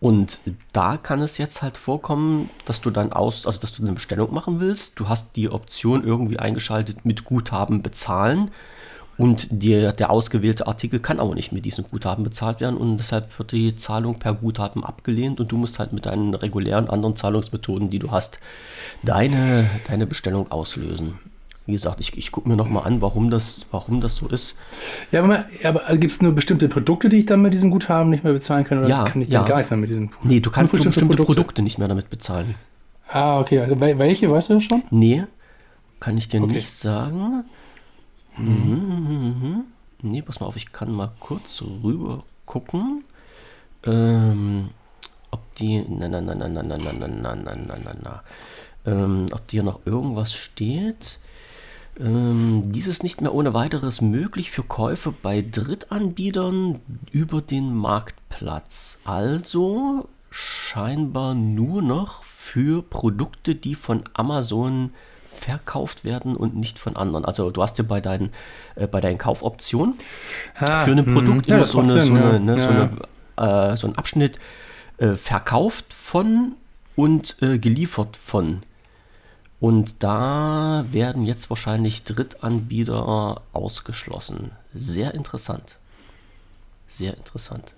Und 0.00 0.40
da 0.72 0.96
kann 0.96 1.20
es 1.20 1.38
jetzt 1.38 1.60
halt 1.60 1.76
vorkommen, 1.76 2.48
dass 2.64 2.80
du 2.80 2.90
dann 2.90 3.12
aus, 3.12 3.46
also 3.46 3.60
dass 3.60 3.72
du 3.72 3.82
eine 3.82 3.92
Bestellung 3.92 4.32
machen 4.32 4.60
willst. 4.60 4.98
Du 5.00 5.08
hast 5.08 5.34
die 5.34 5.50
Option 5.50 6.04
irgendwie 6.04 6.38
eingeschaltet 6.38 7.04
mit 7.04 7.24
Guthaben 7.24 7.82
bezahlen 7.82 8.52
und 9.18 9.48
der, 9.50 9.92
der 9.92 10.10
ausgewählte 10.10 10.68
Artikel 10.68 11.00
kann 11.00 11.18
auch 11.18 11.34
nicht 11.34 11.52
mit 11.52 11.64
diesem 11.64 11.84
Guthaben 11.84 12.22
bezahlt 12.22 12.60
werden 12.60 12.76
und 12.76 12.98
deshalb 12.98 13.36
wird 13.38 13.52
die 13.52 13.74
Zahlung 13.74 14.18
per 14.18 14.32
Guthaben 14.32 14.84
abgelehnt 14.84 15.40
und 15.40 15.50
du 15.50 15.56
musst 15.56 15.80
halt 15.80 15.92
mit 15.92 16.06
deinen 16.06 16.34
regulären 16.34 16.88
anderen 16.88 17.16
Zahlungsmethoden, 17.16 17.90
die 17.90 17.98
du 17.98 18.12
hast, 18.12 18.38
deine, 19.02 19.68
deine 19.88 20.06
Bestellung 20.06 20.50
auslösen. 20.52 21.18
Wie 21.66 21.72
gesagt, 21.72 22.00
ich, 22.00 22.16
ich 22.16 22.32
gucke 22.32 22.48
mir 22.48 22.56
nochmal 22.56 22.86
an, 22.86 23.02
warum 23.02 23.28
das, 23.28 23.66
warum 23.72 24.00
das 24.00 24.16
so 24.16 24.26
ist. 24.28 24.54
Ja, 25.12 25.22
aber, 25.22 25.44
aber 25.64 25.80
gibt 25.98 26.12
es 26.12 26.22
nur 26.22 26.32
bestimmte 26.32 26.66
Produkte, 26.68 27.10
die 27.10 27.18
ich 27.18 27.26
dann 27.26 27.42
mit 27.42 27.52
diesem 27.52 27.70
Guthaben 27.70 28.08
nicht 28.08 28.24
mehr 28.24 28.32
bezahlen 28.32 28.64
kann? 28.64 28.78
Oder 28.78 28.88
ja, 28.88 29.04
kann 29.04 29.20
ich 29.20 29.28
ja. 29.28 29.42
gar 29.42 29.56
nichts 29.56 29.70
mehr 29.70 29.78
mit 29.78 29.90
diesem 29.90 30.10
Nee, 30.22 30.40
du 30.40 30.50
kannst 30.50 30.72
nur 30.72 30.78
bestimmte, 30.78 31.00
bestimmte 31.00 31.16
Produkte. 31.16 31.42
Produkte. 31.42 31.62
nicht 31.62 31.76
mehr 31.76 31.88
damit 31.88 32.08
bezahlen. 32.08 32.54
Ah, 33.10 33.40
okay. 33.40 33.58
Also 33.58 33.78
welche, 33.80 34.30
weißt 34.30 34.48
du 34.48 34.54
das 34.54 34.64
schon? 34.64 34.82
Nee, 34.90 35.24
kann 36.00 36.16
ich 36.16 36.28
dir 36.28 36.42
okay. 36.42 36.54
nicht 36.54 36.72
sagen. 36.72 37.44
Mhm, 38.38 38.74
mhm, 38.78 39.40
mhm. 39.40 39.64
Nee, 40.02 40.22
pass 40.22 40.40
mal 40.40 40.46
auf, 40.46 40.56
ich 40.56 40.72
kann 40.72 40.92
mal 40.92 41.10
kurz 41.18 41.62
rüber 41.82 42.20
gucken. 42.46 43.04
Ähm, 43.84 44.68
ob 45.30 45.40
die. 45.56 45.84
Na, 45.88 46.08
na, 46.08 46.20
na, 46.20 46.34
na, 46.34 46.48
na, 46.48 46.62
na, 46.62 46.76
na, 46.76 46.92
na, 46.92 47.08
na, 47.08 47.34
na, 47.34 47.54
na, 47.56 47.76
na, 47.84 47.94
na. 48.02 48.22
Ähm, 48.86 49.26
ob 49.32 49.46
dir 49.48 49.62
noch 49.62 49.80
irgendwas 49.86 50.32
steht. 50.32 51.18
Ähm, 51.98 52.70
dies 52.70 52.86
ist 52.86 53.02
nicht 53.02 53.20
mehr 53.20 53.34
ohne 53.34 53.54
weiteres 53.54 54.00
möglich 54.00 54.52
für 54.52 54.62
Käufe 54.62 55.12
bei 55.12 55.42
Drittanbietern 55.42 56.78
über 57.10 57.42
den 57.42 57.74
Marktplatz. 57.74 59.00
Also 59.04 60.08
scheinbar 60.30 61.34
nur 61.34 61.82
noch 61.82 62.22
für 62.22 62.82
Produkte, 62.82 63.56
die 63.56 63.74
von 63.74 64.04
Amazon 64.14 64.90
verkauft 65.38 66.04
werden 66.04 66.36
und 66.36 66.56
nicht 66.56 66.78
von 66.78 66.96
anderen. 66.96 67.24
Also 67.24 67.50
du 67.50 67.62
hast 67.62 67.78
ja 67.78 67.84
bei 67.84 68.00
deinen, 68.00 68.32
äh, 68.74 68.86
bei 68.86 69.00
deinen 69.00 69.18
Kaufoptionen 69.18 69.94
ah, 70.58 70.84
für 70.84 70.92
ein 70.92 71.06
hm. 71.06 71.14
Produkt 71.14 71.46
immer 71.48 71.64
so, 71.64 71.80
eine, 71.80 72.06
so, 72.06 72.14
eine, 72.14 72.40
ne, 72.40 72.56
ja. 72.56 72.60
so, 72.60 72.68
eine, 72.68 73.72
äh, 73.72 73.76
so 73.76 73.86
einen 73.86 73.96
Abschnitt 73.96 74.38
äh, 74.98 75.14
verkauft 75.14 75.92
von 75.92 76.52
und 76.96 77.36
äh, 77.42 77.58
geliefert 77.58 78.16
von. 78.16 78.62
Und 79.60 80.02
da 80.02 80.84
werden 80.90 81.24
jetzt 81.24 81.50
wahrscheinlich 81.50 82.04
Drittanbieter 82.04 83.42
ausgeschlossen. 83.52 84.52
Sehr 84.72 85.14
interessant. 85.14 85.78
Sehr 86.86 87.16
interessant. 87.16 87.74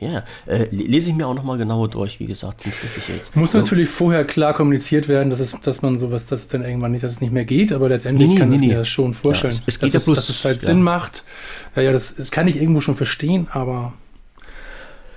Ja, 0.00 0.24
äh, 0.46 0.66
lese 0.70 1.10
ich 1.10 1.16
mir 1.16 1.26
auch 1.26 1.34
nochmal 1.34 1.58
genauer 1.58 1.88
durch, 1.88 2.20
wie 2.20 2.26
gesagt. 2.26 2.64
Nicht, 2.64 2.82
dass 2.82 2.96
ich 2.96 3.06
jetzt, 3.08 3.36
Muss 3.36 3.52
natürlich 3.52 3.90
vorher 3.90 4.24
klar 4.24 4.54
kommuniziert 4.54 5.08
werden, 5.08 5.28
dass, 5.28 5.40
es, 5.40 5.54
dass 5.60 5.82
man 5.82 5.98
sowas, 5.98 6.26
dass 6.26 6.40
es 6.40 6.48
dann 6.48 6.64
irgendwann 6.64 6.92
nicht, 6.92 7.04
dass 7.04 7.12
es 7.12 7.20
nicht 7.20 7.34
mehr 7.34 7.44
geht, 7.44 7.70
aber 7.70 7.90
letztendlich 7.90 8.30
nee, 8.30 8.36
kann 8.36 8.48
nee, 8.48 8.56
ich 8.56 8.62
mir 8.62 8.78
das 8.78 8.88
schon 8.88 9.12
vorstellen. 9.12 9.52
Ja, 9.52 9.60
es, 9.66 9.74
es 9.74 9.78
geht 9.78 9.94
dass, 9.94 10.02
ja 10.02 10.06
bloß, 10.06 10.16
dass 10.16 10.28
es 10.30 10.44
halt 10.44 10.62
ja. 10.62 10.66
Sinn 10.66 10.82
macht. 10.82 11.22
Ja, 11.76 11.82
ja, 11.82 11.92
das, 11.92 12.16
das 12.16 12.30
kann 12.30 12.48
ich 12.48 12.56
irgendwo 12.56 12.80
schon 12.80 12.96
verstehen, 12.96 13.48
aber 13.50 13.92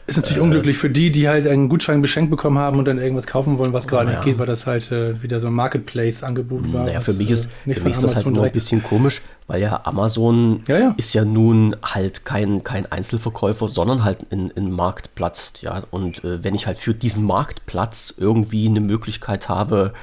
ist 0.05 0.17
natürlich 0.17 0.38
äh, 0.38 0.41
unglücklich 0.41 0.77
für 0.77 0.89
die, 0.89 1.12
die 1.12 1.29
halt 1.29 1.48
einen 1.48 1.69
Gutschein 1.69 2.01
beschenkt 2.01 2.29
bekommen 2.29 2.57
haben 2.57 2.77
und 2.79 2.88
dann 2.88 2.98
irgendwas 2.98 3.27
kaufen 3.27 3.57
wollen, 3.57 3.74
was 3.74 3.88
gerade 3.88 4.12
ja. 4.12 4.17
nicht 4.17 4.25
geht, 4.25 4.39
weil 4.39 4.45
das 4.45 4.65
halt 4.65 4.91
äh, 4.91 5.22
wieder 5.22 5.39
so 5.39 5.48
ein 5.48 5.53
Marketplace-Angebot 5.53 6.74
war. 6.74 6.86
Naja, 6.86 7.00
für 7.00 7.13
mich 7.13 7.29
ist, 7.29 7.48
äh, 7.65 7.74
für 7.74 7.83
mich 7.86 7.93
ist 7.93 8.03
das 8.03 8.15
halt 8.15 8.25
nur 8.27 8.43
ein 8.43 8.51
bisschen 8.51 8.83
komisch, 8.83 9.22
weil 9.48 9.62
ja 9.62 9.81
Amazon 9.86 10.62
ja, 10.67 10.77
ja. 10.77 10.93
ist 10.98 11.13
ja 11.13 11.24
nun 11.24 11.75
halt 11.81 12.25
kein, 12.25 12.63
kein 12.63 12.91
Einzelverkäufer, 12.91 13.67
sondern 13.67 14.03
halt 14.03 14.19
ein, 14.31 14.51
ein 14.55 14.72
Marktplatz. 14.72 15.53
Ja? 15.62 15.83
Und 15.91 16.24
äh, 16.24 16.43
wenn 16.43 16.55
ich 16.55 16.67
halt 16.67 16.79
für 16.79 16.93
diesen 16.93 17.24
Marktplatz 17.24 18.13
irgendwie 18.17 18.67
eine 18.67 18.81
Möglichkeit 18.81 19.48
habe, 19.48 19.93
äh, 19.93 19.98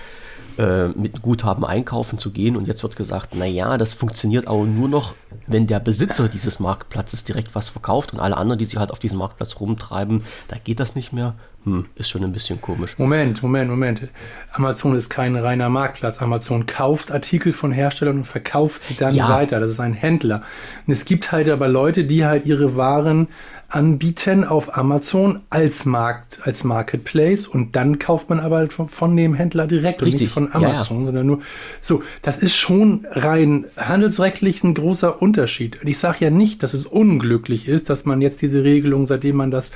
mit 0.95 1.23
Guthaben 1.23 1.65
einkaufen 1.65 2.19
zu 2.19 2.31
gehen 2.31 2.57
und 2.57 2.67
jetzt 2.67 2.83
wird 2.83 2.97
gesagt, 2.97 3.35
naja, 3.35 3.79
das 3.79 3.95
funktioniert 3.95 4.47
auch 4.47 4.65
nur 4.65 4.89
noch 4.89 5.15
wenn 5.47 5.67
der 5.67 5.81
Besitzer 5.81 6.29
dieses 6.29 6.61
Marktplatzes 6.61 7.25
direkt 7.25 7.55
was 7.55 7.69
verkauft 7.69 8.13
und 8.13 8.21
alle 8.21 8.37
anderen, 8.37 8.59
die 8.59 8.65
sich 8.65 8.77
halt 8.77 8.91
auf 8.91 8.99
diesem 8.99 9.19
Marktplatz 9.19 9.59
rumtreiben, 9.61 10.23
da 10.49 10.57
geht 10.63 10.81
das 10.81 10.95
nicht 10.95 11.13
mehr. 11.13 11.35
Hm, 11.65 11.87
ist 11.95 12.09
schon 12.09 12.25
ein 12.25 12.33
bisschen 12.33 12.61
komisch. 12.61 12.99
Moment, 12.99 13.43
Moment, 13.43 13.69
Moment. 13.69 14.09
Amazon 14.53 14.97
ist 14.97 15.11
kein 15.11 15.37
reiner 15.37 15.69
Marktplatz. 15.69 16.23
Amazon 16.23 16.65
kauft 16.65 17.13
Artikel 17.13 17.53
von 17.53 17.71
Herstellern 17.71 18.19
und 18.19 18.25
verkauft 18.25 18.85
sie 18.85 18.95
dann 18.95 19.15
ja. 19.15 19.29
weiter. 19.29 19.61
Das 19.61 19.71
ist 19.71 19.81
ein 19.81 19.93
Händler. 19.93 20.43
Und 20.87 20.95
es 20.95 21.05
gibt 21.05 21.33
halt 21.33 21.51
aber 21.51 21.69
Leute, 21.69 22.05
die 22.05 22.25
halt 22.25 22.47
ihre 22.47 22.77
Waren 22.77 23.29
anbieten 23.71 24.45
auf 24.45 24.77
Amazon 24.77 25.41
als 25.49 25.85
Markt, 25.85 26.41
als 26.45 26.65
Marketplace 26.65 27.47
und 27.47 27.77
dann 27.77 27.99
kauft 27.99 28.29
man 28.29 28.41
aber 28.41 28.69
von, 28.69 28.89
von 28.89 29.17
dem 29.17 29.35
Händler 29.35 29.67
direkt 29.67 30.03
Richtig. 30.03 30.15
und 30.15 30.21
nicht 30.21 30.33
von 30.33 30.53
Amazon, 30.53 30.99
ja, 30.99 31.03
ja. 31.03 31.07
sondern 31.07 31.27
nur 31.27 31.39
so. 31.81 32.03
Das 32.23 32.39
ist 32.39 32.57
schon 32.57 33.07
rein 33.11 33.67
handelsrechtlich 33.77 34.65
ein 34.65 34.75
großer 34.75 35.23
Unterschied. 35.23 35.81
Und 35.81 35.89
ich 35.89 35.99
sage 35.99 36.25
ja 36.25 36.31
nicht, 36.31 36.63
dass 36.63 36.75
es 36.75 36.85
unglücklich 36.85 37.69
ist, 37.69 37.89
dass 37.91 38.05
man 38.05 38.21
jetzt 38.21 38.43
diese 38.43 38.65
Regelung, 38.65 39.07
seitdem 39.07 39.37
man 39.37 39.51
das 39.51 39.71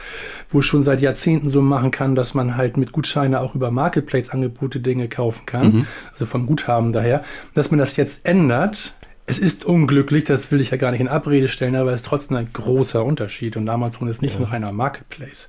wohl 0.50 0.62
schon 0.62 0.82
seit 0.82 1.00
Jahrzehnten 1.00 1.48
so 1.48 1.62
machen 1.62 1.90
kann, 1.90 2.14
dass 2.14 2.34
man 2.34 2.56
halt 2.56 2.76
mit 2.76 2.92
Gutscheine 2.92 3.40
auch 3.40 3.54
über 3.54 3.70
Marketplace-Angebote 3.70 4.80
Dinge 4.80 5.08
kaufen 5.08 5.46
kann, 5.46 5.66
mhm. 5.66 5.86
also 6.10 6.26
vom 6.26 6.46
Guthaben 6.46 6.92
daher, 6.92 7.22
dass 7.54 7.70
man 7.70 7.78
das 7.78 7.96
jetzt 7.96 8.26
ändert, 8.26 8.94
es 9.26 9.38
ist 9.38 9.64
unglücklich, 9.64 10.24
das 10.24 10.52
will 10.52 10.60
ich 10.60 10.70
ja 10.70 10.76
gar 10.76 10.90
nicht 10.90 11.00
in 11.00 11.08
Abrede 11.08 11.48
stellen, 11.48 11.76
aber 11.76 11.92
es 11.92 12.02
ist 12.02 12.06
trotzdem 12.06 12.36
ein 12.36 12.52
großer 12.52 13.04
Unterschied 13.04 13.56
und 13.56 13.68
Amazon 13.68 14.08
ist 14.08 14.22
nicht 14.22 14.34
ja. 14.34 14.40
nur 14.40 14.50
einer 14.50 14.72
Marketplace. 14.72 15.48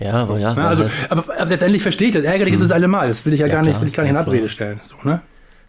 Ja, 0.00 0.22
so, 0.24 0.36
ja. 0.36 0.54
Ne? 0.54 0.66
Also, 0.66 0.88
aber, 1.08 1.24
aber, 1.38 1.50
letztendlich 1.50 1.82
verstehe 1.82 2.08
ich 2.08 2.14
das. 2.14 2.24
Ärgerlich 2.24 2.52
mhm. 2.52 2.56
ist 2.56 2.62
es 2.62 2.72
allemal. 2.72 3.06
Das 3.06 3.24
will 3.24 3.32
ich 3.32 3.40
ja, 3.40 3.46
ja 3.46 3.52
gar 3.52 3.62
nicht, 3.62 3.80
will 3.80 3.88
ich 3.88 3.94
gar 3.94 4.02
nicht 4.02 4.10
in 4.10 4.16
Abrede 4.16 4.48
stellen. 4.48 4.80
So, 4.82 4.96
ne? 5.04 5.20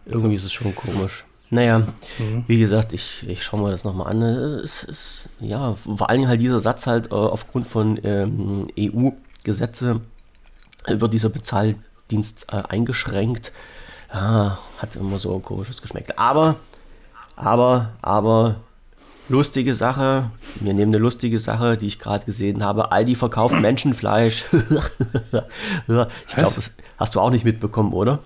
Irgendwie 0.06 0.34
ist 0.34 0.44
es 0.44 0.52
schon 0.52 0.74
komisch. 0.74 1.24
Naja, 1.50 1.80
mhm. 2.18 2.44
wie 2.48 2.58
gesagt, 2.58 2.92
ich, 2.92 3.24
ich 3.28 3.44
schaue 3.44 3.60
mir 3.60 3.70
das 3.70 3.84
nochmal 3.84 4.10
an. 4.10 4.22
Es 4.22 4.82
ist, 4.82 5.28
ja, 5.38 5.74
vor 5.74 6.10
allem 6.10 6.26
halt 6.26 6.40
dieser 6.40 6.58
Satz 6.58 6.86
halt 6.86 7.12
äh, 7.12 7.14
aufgrund 7.14 7.68
von 7.68 8.00
ähm, 8.02 8.66
EU-Gesetze 8.78 10.00
wird 10.88 11.12
dieser 11.12 11.28
Bezahldienst 11.28 12.46
äh, 12.50 12.62
eingeschränkt. 12.68 13.52
Ja, 14.12 14.58
hat 14.78 14.96
immer 14.96 15.18
so 15.18 15.34
ein 15.36 15.42
komisches 15.42 15.80
geschmeckt. 15.82 16.18
Aber 16.18 16.56
aber, 17.36 17.92
aber, 18.02 18.56
lustige 19.28 19.74
Sache. 19.74 20.30
Wir 20.60 20.74
nehmen 20.74 20.94
eine 20.94 21.02
lustige 21.02 21.40
Sache, 21.40 21.76
die 21.76 21.86
ich 21.86 21.98
gerade 21.98 22.24
gesehen 22.24 22.64
habe. 22.64 22.92
Aldi 22.92 23.14
verkauft 23.14 23.60
Menschenfleisch. 23.60 24.44
ich 24.52 25.86
glaube, 25.86 26.10
das 26.34 26.72
hast 26.98 27.14
du 27.14 27.20
auch 27.20 27.30
nicht 27.30 27.44
mitbekommen, 27.44 27.92
oder? 27.92 28.20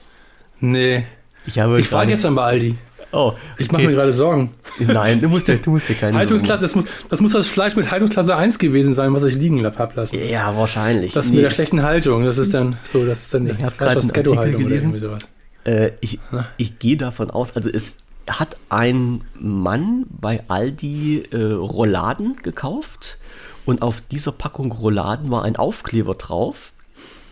Nee. 0.60 1.04
Ich, 1.46 1.58
habe 1.58 1.80
ich 1.80 1.90
war 1.90 2.06
gestern 2.06 2.34
bei 2.34 2.44
Aldi. 2.44 2.76
Oh, 3.12 3.32
ich 3.58 3.66
okay. 3.66 3.72
mache 3.72 3.86
mir 3.86 3.92
gerade 3.92 4.14
Sorgen. 4.14 4.52
Nein, 4.78 5.20
du 5.20 5.28
musst 5.28 5.48
dir, 5.48 5.56
du 5.56 5.70
musst 5.70 5.88
dir 5.88 5.94
keine 5.94 6.16
Haltungsklasse, 6.16 6.62
das 6.62 6.76
muss, 6.76 6.84
das 7.08 7.20
muss 7.20 7.32
das 7.32 7.48
Fleisch 7.48 7.74
mit 7.74 7.90
Haltungsklasse 7.90 8.36
1 8.36 8.58
gewesen 8.60 8.94
sein, 8.94 9.12
was 9.12 9.24
ich 9.24 9.34
liegen 9.34 9.64
habe 9.64 9.92
lassen. 9.96 10.16
Ja, 10.28 10.56
wahrscheinlich. 10.56 11.12
Das 11.12 11.26
nee. 11.26 11.36
mit 11.36 11.44
der 11.44 11.50
schlechten 11.50 11.82
Haltung, 11.82 12.24
das 12.24 12.38
ist 12.38 12.54
dann 12.54 12.76
so, 12.84 13.04
das 13.04 13.22
ist 13.22 13.34
dann 13.34 13.44
nicht 13.44 13.60
Fleisch 13.72 13.96
aus 13.96 14.12
Ghetto-Haltung 14.12 14.64
oder 14.64 14.74
irgendwie 14.74 14.98
sowas. 15.00 15.28
Äh, 15.64 15.90
ich, 16.00 16.20
ich 16.56 16.78
gehe 16.78 16.96
davon 16.96 17.30
aus, 17.30 17.56
also 17.56 17.68
es 17.68 17.94
hat 18.38 18.56
ein 18.68 19.22
Mann 19.38 20.06
bei 20.08 20.44
Aldi 20.48 21.24
äh, 21.30 21.36
Rouladen 21.36 22.36
gekauft 22.42 23.18
und 23.66 23.82
auf 23.82 24.00
dieser 24.00 24.32
Packung 24.32 24.72
Rouladen 24.72 25.30
war 25.30 25.44
ein 25.44 25.56
Aufkleber 25.56 26.14
drauf 26.14 26.72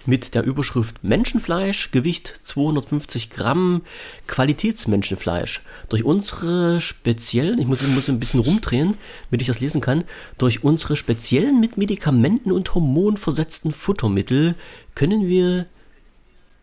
mit 0.09 0.35
der 0.35 0.43
Überschrift 0.43 1.05
Menschenfleisch, 1.05 1.91
Gewicht 1.91 2.41
250 2.43 3.29
Gramm, 3.29 3.83
Qualitätsmenschenfleisch. 4.27 5.63
Durch 5.91 6.03
unsere 6.03 6.81
speziellen, 6.81 7.59
ich 7.59 7.67
muss, 7.67 7.83
ich 7.83 7.95
muss 7.95 8.09
ein 8.09 8.19
bisschen 8.19 8.41
rumdrehen, 8.41 8.97
damit 9.31 9.43
ich 9.43 9.49
das 9.49 9.61
lesen 9.61 9.83
kann, 9.83 10.05
durch 10.39 10.65
unsere 10.65 10.97
speziellen 10.97 11.61
mit 11.61 11.77
Medikamenten 11.77 12.53
und 12.53 12.75
Hormonen 12.75 13.19
versetzten 13.19 13.71
Futtermittel 13.71 14.55
können 14.95 15.29
wir 15.29 15.67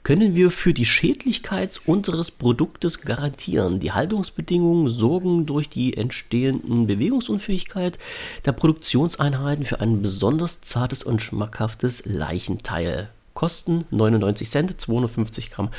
können 0.06 0.36
wir 0.36 0.52
für 0.52 0.72
die 0.72 0.86
Schädlichkeit 0.86 1.82
unseres 1.88 2.30
Produktes 2.30 3.02
garantieren. 3.02 3.80
Die 3.80 3.92
Haltungsbedingungen 3.92 4.88
sorgen 4.88 5.48
durch 5.48 5.68
die 5.68 5.98
entstehenden 5.98 6.86
Bewegungsunfähigkeit 6.86 7.98
der 8.46 8.52
Produktionseinheiten 8.52 9.66
für 9.66 9.80
ein 9.82 10.04
besonders 10.04 10.62
zartes 10.62 11.02
und 11.02 11.24
schmackhaftes 11.24 12.04
Leichenteil. 12.06 13.10
Kosten 13.34 13.86
99 13.90 14.48
Cent, 14.48 14.80
250 14.80 15.50
Gramm. 15.50 15.70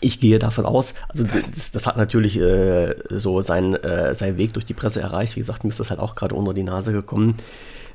Ich 0.00 0.18
gehe 0.18 0.40
davon 0.40 0.66
aus, 0.66 0.94
also 1.08 1.24
das, 1.54 1.70
das 1.70 1.86
hat 1.86 1.96
natürlich 1.96 2.36
äh, 2.40 2.96
so 3.08 3.40
seinen, 3.40 3.74
äh, 3.74 4.16
seinen 4.16 4.36
Weg 4.36 4.52
durch 4.54 4.66
die 4.66 4.74
Presse 4.74 5.00
erreicht. 5.00 5.36
Wie 5.36 5.40
gesagt, 5.40 5.62
mir 5.62 5.70
ist 5.70 5.78
das 5.78 5.90
halt 5.90 6.00
auch 6.00 6.16
gerade 6.16 6.34
unter 6.34 6.52
die 6.52 6.64
Nase 6.64 6.90
gekommen. 6.90 7.36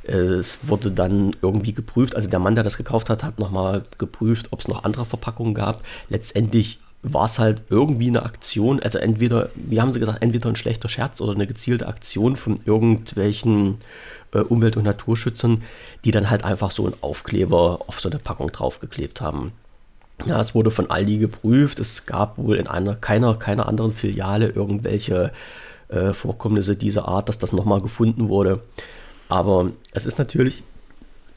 Es 0.04 0.60
wurde 0.64 0.92
dann 0.92 1.36
irgendwie 1.42 1.74
geprüft, 1.74 2.16
also 2.16 2.30
der 2.30 2.40
Mann, 2.40 2.56
der 2.56 2.64
das 2.64 2.78
gekauft 2.78 3.10
hat, 3.10 3.24
hat 3.24 3.40
nochmal 3.40 3.84
geprüft, 3.98 4.48
ob 4.52 4.60
es 4.60 4.68
noch 4.68 4.84
andere 4.84 5.06
Verpackungen 5.06 5.54
gab. 5.54 5.84
Letztendlich 6.10 6.80
war 7.04 7.26
es 7.26 7.40
halt 7.40 7.64
irgendwie 7.70 8.08
eine 8.08 8.24
Aktion, 8.24 8.80
also 8.82 9.00
entweder, 9.00 9.50
wie 9.56 9.82
haben 9.82 9.92
sie 9.92 10.00
gesagt, 10.00 10.22
entweder 10.22 10.50
ein 10.50 10.56
schlechter 10.56 10.90
Scherz 10.90 11.20
oder 11.20 11.34
eine 11.34 11.48
gezielte 11.48 11.88
Aktion 11.88 12.36
von 12.36 12.60
irgendwelchen 12.66 13.78
äh, 14.34 14.40
Umwelt- 14.40 14.78
und 14.78 14.84
Naturschützern, 14.84 15.64
die 16.04 16.12
dann 16.12 16.30
halt 16.30 16.44
einfach 16.44 16.72
so 16.72 16.86
einen 16.86 16.96
Aufkleber 17.02 17.82
auf 17.88 18.00
so 18.00 18.10
eine 18.10 18.20
Packung 18.20 18.52
draufgeklebt 18.52 19.20
haben. 19.22 19.52
Ja, 20.26 20.40
es 20.40 20.54
wurde 20.54 20.70
von 20.70 20.92
Aldi 20.92 21.18
geprüft, 21.18 21.80
es 21.80 22.06
gab 22.06 22.38
wohl 22.38 22.58
in 22.58 22.68
einer, 22.68 22.96
keiner, 22.96 23.36
keiner 23.36 23.68
anderen 23.68 23.92
Filiale 23.92 24.50
irgendwelche 24.50 25.32
äh, 25.88 26.14
Vorkommnisse 26.14 26.76
dieser 26.76 27.08
Art, 27.08 27.30
dass 27.30 27.40
das 27.40 27.54
nochmal 27.54 27.82
gefunden 27.82 28.30
wurde. 28.30 28.62
Aber 29.32 29.72
es 29.94 30.06
ist 30.06 30.20
natürlich 30.20 30.62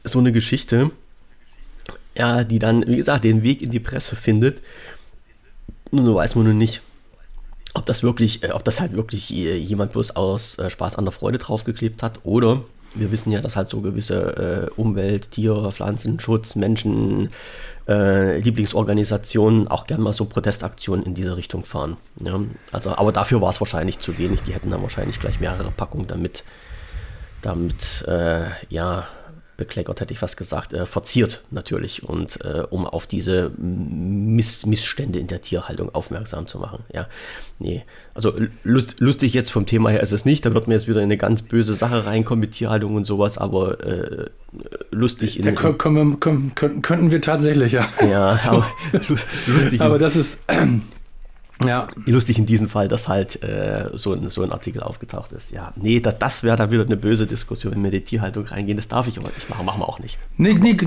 so 0.03 0.19
eine 0.19 0.33
Geschichte, 0.33 0.91
ja, 2.17 2.43
die 2.43 2.59
dann, 2.59 2.85
wie 2.85 2.97
gesagt, 2.97 3.23
den 3.23 3.41
Weg 3.41 3.61
in 3.61 3.71
die 3.71 3.79
Presse 3.79 4.17
findet. 4.17 4.59
Nun 5.91 6.13
weiß 6.13 6.35
man 6.35 6.43
nun 6.43 6.57
nicht, 6.57 6.81
ob 7.73 7.85
das 7.85 8.03
wirklich, 8.03 8.43
äh, 8.43 8.51
ob 8.51 8.65
das 8.65 8.81
halt 8.81 8.97
wirklich 8.97 9.29
jemand 9.29 9.93
bloß 9.93 10.17
aus 10.17 10.59
äh, 10.59 10.69
Spaß 10.69 10.97
an 10.97 11.05
der 11.05 11.13
Freude 11.13 11.37
draufgeklebt 11.37 12.03
hat 12.03 12.19
oder 12.25 12.65
wir 12.95 13.13
wissen 13.13 13.31
ja, 13.31 13.39
dass 13.39 13.55
halt 13.55 13.69
so 13.69 13.79
gewisse 13.79 14.69
äh, 14.75 14.79
Umwelt, 14.79 15.31
Tier, 15.31 15.69
Pflanzenschutz, 15.71 16.57
Menschen, 16.57 17.29
äh, 17.87 18.39
Lieblingsorganisationen 18.39 19.69
auch 19.69 19.87
gerne 19.87 20.03
mal 20.03 20.13
so 20.13 20.25
Protestaktionen 20.25 21.05
in 21.05 21.13
diese 21.13 21.37
Richtung 21.37 21.63
fahren. 21.63 21.95
Ja? 22.19 22.41
Also, 22.73 22.97
aber 22.97 23.13
dafür 23.13 23.39
war 23.39 23.51
es 23.51 23.61
wahrscheinlich 23.61 23.99
zu 23.99 24.17
wenig. 24.17 24.41
Die 24.41 24.53
hätten 24.53 24.69
dann 24.69 24.81
wahrscheinlich 24.81 25.19
gleich 25.21 25.39
mehrere 25.39 25.71
Packungen 25.71 26.07
damit 26.07 26.43
damit, 27.45 28.03
äh, 28.07 28.45
ja, 28.69 29.07
bekleckert 29.57 30.01
hätte 30.01 30.13
ich 30.13 30.19
fast 30.19 30.37
gesagt, 30.37 30.73
äh, 30.73 30.85
verziert 30.85 31.41
natürlich 31.51 32.03
und 32.03 32.41
äh, 32.43 32.63
um 32.69 32.85
auf 32.85 33.07
diese 33.07 33.51
Miss 33.57 34.65
Missstände 34.65 35.19
in 35.19 35.27
der 35.27 35.41
Tierhaltung 35.41 35.93
aufmerksam 35.93 36.47
zu 36.47 36.59
machen. 36.59 36.83
Ja, 36.93 37.07
nee, 37.59 37.83
also 38.13 38.33
lust, 38.63 38.99
lustig 38.99 39.33
jetzt 39.33 39.51
vom 39.51 39.65
Thema 39.65 39.89
her 39.89 40.01
ist 40.01 40.11
es 40.11 40.25
nicht, 40.25 40.45
da 40.45 40.53
wird 40.53 40.67
mir 40.67 40.73
jetzt 40.73 40.87
wieder 40.87 40.99
in 40.99 41.05
eine 41.05 41.17
ganz 41.17 41.41
böse 41.41 41.75
Sache 41.75 42.05
reinkommen 42.05 42.41
mit 42.41 42.51
Tierhaltung 42.51 42.95
und 42.95 43.05
sowas, 43.05 43.37
aber 43.37 43.83
äh, 43.85 44.29
lustig. 44.91 45.39
In, 45.39 45.45
da 45.45 45.51
können 45.53 45.95
wir, 45.95 46.17
können, 46.17 46.81
könnten 46.81 47.11
wir 47.11 47.21
tatsächlich, 47.21 47.71
ja. 47.71 47.87
Ja, 48.01 48.33
so. 48.35 48.51
aber, 48.51 48.65
lustig. 49.47 49.81
aber 49.81 49.99
das 49.99 50.15
ist, 50.15 50.43
ja. 51.63 51.87
Lustig 52.05 52.37
in 52.37 52.45
diesem 52.45 52.67
Fall, 52.67 52.87
dass 52.87 53.07
halt 53.07 53.41
äh, 53.41 53.89
so, 53.93 54.13
ein, 54.13 54.29
so 54.29 54.43
ein 54.43 54.51
Artikel 54.51 54.83
aufgetaucht 54.83 55.31
ist. 55.31 55.51
Ja, 55.51 55.71
nee, 55.75 55.99
das, 55.99 56.19
das 56.19 56.43
wäre 56.43 56.57
dann 56.57 56.71
wieder 56.71 56.83
eine 56.83 56.97
böse 56.97 57.27
Diskussion, 57.27 57.73
wenn 57.73 57.83
wir 57.83 57.91
in 57.93 57.99
die 57.99 58.03
Tierhaltung 58.03 58.45
reingehen. 58.45 58.75
Das 58.75 58.87
darf 58.87 59.07
ich 59.07 59.17
aber 59.17 59.29
nicht 59.29 59.49
machen, 59.49 59.65
machen 59.65 59.79
wir 59.79 59.87
auch 59.87 59.99
nicht. 59.99 60.17
Nee, 60.37 60.53
nee, 60.53 60.77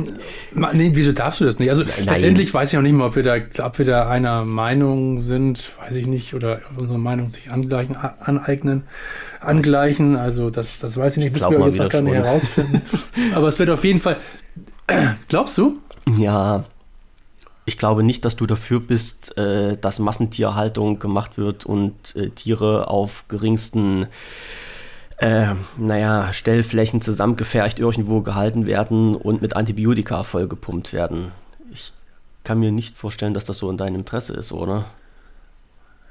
nee 0.72 0.90
wieso 0.92 1.12
darfst 1.12 1.40
du 1.40 1.44
das 1.44 1.58
nicht? 1.58 1.70
Also 1.70 1.84
Nein. 1.84 2.06
letztendlich 2.06 2.52
weiß 2.52 2.72
ich 2.72 2.78
auch 2.78 2.82
nicht 2.82 2.92
mehr, 2.92 3.06
ob 3.06 3.16
wir, 3.16 3.22
da, 3.22 3.37
ob 3.64 3.78
wir 3.78 3.87
da 3.87 4.08
einer 4.08 4.44
Meinung 4.44 5.18
sind, 5.18 5.70
weiß 5.80 5.96
ich 5.96 6.06
nicht, 6.06 6.34
oder 6.34 6.60
unsere 6.76 6.98
Meinung 6.98 7.28
sich 7.28 7.50
angleichen, 7.50 7.96
aneignen, 7.96 8.84
angleichen. 9.40 10.16
Also 10.16 10.50
das, 10.50 10.78
das 10.80 10.96
weiß 10.98 11.16
ich 11.16 11.25
nicht, 11.25 11.32
müssen 11.32 11.50
wir 11.50 11.66
jetzt 11.66 11.78
noch 11.78 11.88
gar 11.88 12.02
nicht 12.02 12.14
herausfinden. 12.14 12.82
aber 13.34 13.48
es 13.48 13.58
wird 13.58 13.70
auf 13.70 13.84
jeden 13.84 14.00
Fall. 14.00 14.18
Glaubst 15.28 15.56
du? 15.56 15.78
Ja, 16.18 16.64
ich 17.68 17.76
glaube 17.76 18.02
nicht, 18.02 18.25
dass 18.25 18.34
du 18.34 18.46
dafür 18.46 18.80
bist, 18.80 19.37
äh, 19.37 19.76
dass 19.76 19.98
Massentierhaltung 19.98 20.98
gemacht 20.98 21.37
wird 21.37 21.66
und 21.66 22.16
äh, 22.16 22.30
Tiere 22.30 22.88
auf 22.88 23.25
geringsten, 23.28 24.06
äh, 25.18 25.48
naja, 25.76 26.32
Stellflächen 26.32 27.02
zusammengefercht 27.02 27.78
irgendwo 27.78 28.22
gehalten 28.22 28.66
werden 28.66 29.14
und 29.14 29.42
mit 29.42 29.54
Antibiotika 29.54 30.22
vollgepumpt 30.22 30.94
werden. 30.94 31.30
Ich 31.70 31.92
kann 32.42 32.58
mir 32.58 32.72
nicht 32.72 32.96
vorstellen, 32.96 33.34
dass 33.34 33.44
das 33.44 33.58
so 33.58 33.70
in 33.70 33.76
deinem 33.76 33.96
Interesse 33.96 34.32
ist, 34.32 34.50
oder? 34.50 34.87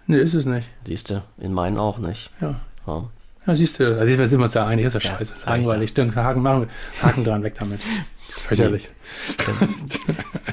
Nee, 0.06 0.20
ist 0.20 0.36
es 0.36 0.46
nicht. 0.46 0.70
Siehst 0.84 1.10
du, 1.10 1.24
in 1.40 1.54
meinen 1.54 1.78
auch 1.78 1.98
nicht. 1.98 2.30
Ja. 2.40 2.62
ja. 2.86 3.10
Ja, 3.48 3.56
siehst 3.56 3.80
du, 3.80 3.98
also 3.98 4.18
wir 4.20 4.28
sind 4.28 4.42
uns 4.42 4.54
ja 4.54 4.68
einig, 4.68 4.86
ist 4.86 4.94
ja 4.94 5.00
scheiße, 5.00 5.36
ist 5.36 5.46
langweilig. 5.48 5.94
Dann 5.94 6.14
Haken, 6.14 6.42
machen, 6.42 6.70
Haken 7.02 7.24
dran, 7.24 7.44
weg 7.44 7.56
damit. 7.58 7.82
Fürchterlich. 8.30 8.90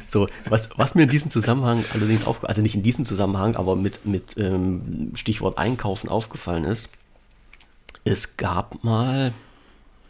so, 0.09 0.29
was, 0.49 0.69
was 0.77 0.95
mir 0.95 1.03
in 1.03 1.09
diesem 1.09 1.31
Zusammenhang 1.31 1.85
allerdings 1.93 2.27
aufgefallen 2.27 2.49
also 2.49 2.63
nicht 2.63 2.75
in 2.75 2.83
diesem 2.83 3.05
Zusammenhang, 3.05 3.57
aber 3.57 3.77
mit, 3.77 4.07
mit 4.07 4.37
ähm, 4.37 5.13
Stichwort 5.15 5.59
Einkaufen 5.59 6.09
aufgefallen 6.09 6.65
ist, 6.65 6.89
Es 8.05 8.37
gab 8.37 8.85
mal, 8.85 9.33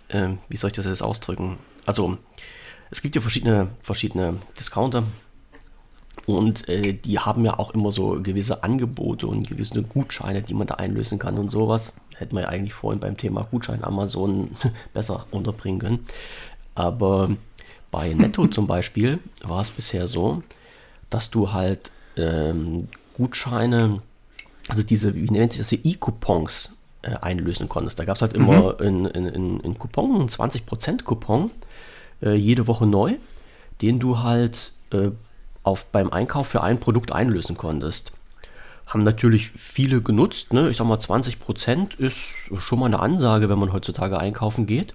äh, 0.09 0.31
wie 0.49 0.57
soll 0.57 0.69
ich 0.69 0.77
das 0.77 0.87
jetzt 0.87 1.03
ausdrücken? 1.03 1.59
Also, 1.87 2.19
es 2.91 3.03
gibt 3.03 3.15
ja 3.15 3.21
verschiedene, 3.21 3.69
verschiedene 3.83 4.39
Discounter 4.59 5.05
und 6.27 6.69
äh, 6.69 6.95
die 6.95 7.19
haben 7.19 7.45
ja 7.45 7.59
auch 7.59 7.75
immer 7.75 7.93
so 7.93 8.21
gewisse 8.23 8.65
Angebote 8.65 9.27
und 9.27 9.49
gewisse 9.49 9.83
Gutscheine, 9.83 10.43
die 10.43 10.55
man 10.55 10.67
da 10.67 10.75
einlösen 10.75 11.19
kann 11.19 11.39
und 11.39 11.51
sowas. 11.51 11.93
Hätten 12.17 12.35
wir 12.35 12.43
ja 12.43 12.49
eigentlich 12.49 12.75
vorhin 12.75 13.01
beim 13.01 13.17
Thema 13.17 13.45
Gutschein 13.45 13.85
Amazon 13.85 14.51
besser 14.93 15.27
unterbringen 15.31 15.79
können. 15.79 16.07
Aber 16.75 17.31
bei 17.95 18.13
Netto 18.13 18.47
zum 18.49 18.67
Beispiel 18.67 19.21
war 19.43 19.61
es 19.63 19.71
bisher 19.71 20.09
so, 20.09 20.43
dass 21.11 21.31
du 21.31 21.53
halt 21.53 21.93
ähm, 22.17 22.89
Gutscheine, 23.17 24.03
also 24.69 24.83
diese, 24.83 25.15
wie 25.15 25.31
nennt 25.31 25.53
sich 25.53 25.61
das, 25.61 25.73
E-Coupons 25.73 26.73
äh, 27.03 27.15
einlösen 27.21 27.69
konntest. 27.69 27.99
Da 27.99 28.05
gab 28.05 28.17
es 28.17 28.23
halt 28.23 28.35
immer 28.35 28.75
mhm. 28.81 29.07
in, 29.07 29.07
in, 29.07 29.61
in 29.61 29.79
Coupon, 29.79 30.17
einen 30.17 30.29
20% 30.29 31.05
Coupon, 31.05 31.53
äh, 32.21 32.35
jede 32.35 32.67
Woche 32.67 32.87
neu, 32.87 33.15
den 33.81 34.01
du 34.01 34.19
halt 34.19 34.73
äh, 34.91 35.11
auf, 35.63 35.85
beim 35.87 36.11
Einkauf 36.11 36.49
für 36.49 36.65
ein 36.65 36.81
Produkt 36.81 37.13
einlösen 37.13 37.57
konntest. 37.57 38.11
Haben 38.87 39.05
natürlich 39.05 39.51
viele 39.51 40.03
genutzt. 40.03 40.53
Ne? 40.53 40.69
Ich 40.69 40.79
sag 40.79 40.87
mal, 40.89 40.99
20% 40.99 41.99
ist 41.99 42.19
schon 42.59 42.81
mal 42.81 42.87
eine 42.87 42.99
Ansage, 42.99 43.49
wenn 43.49 43.59
man 43.59 43.73
heutzutage 43.73 44.19
einkaufen 44.19 44.67
geht. 44.67 44.95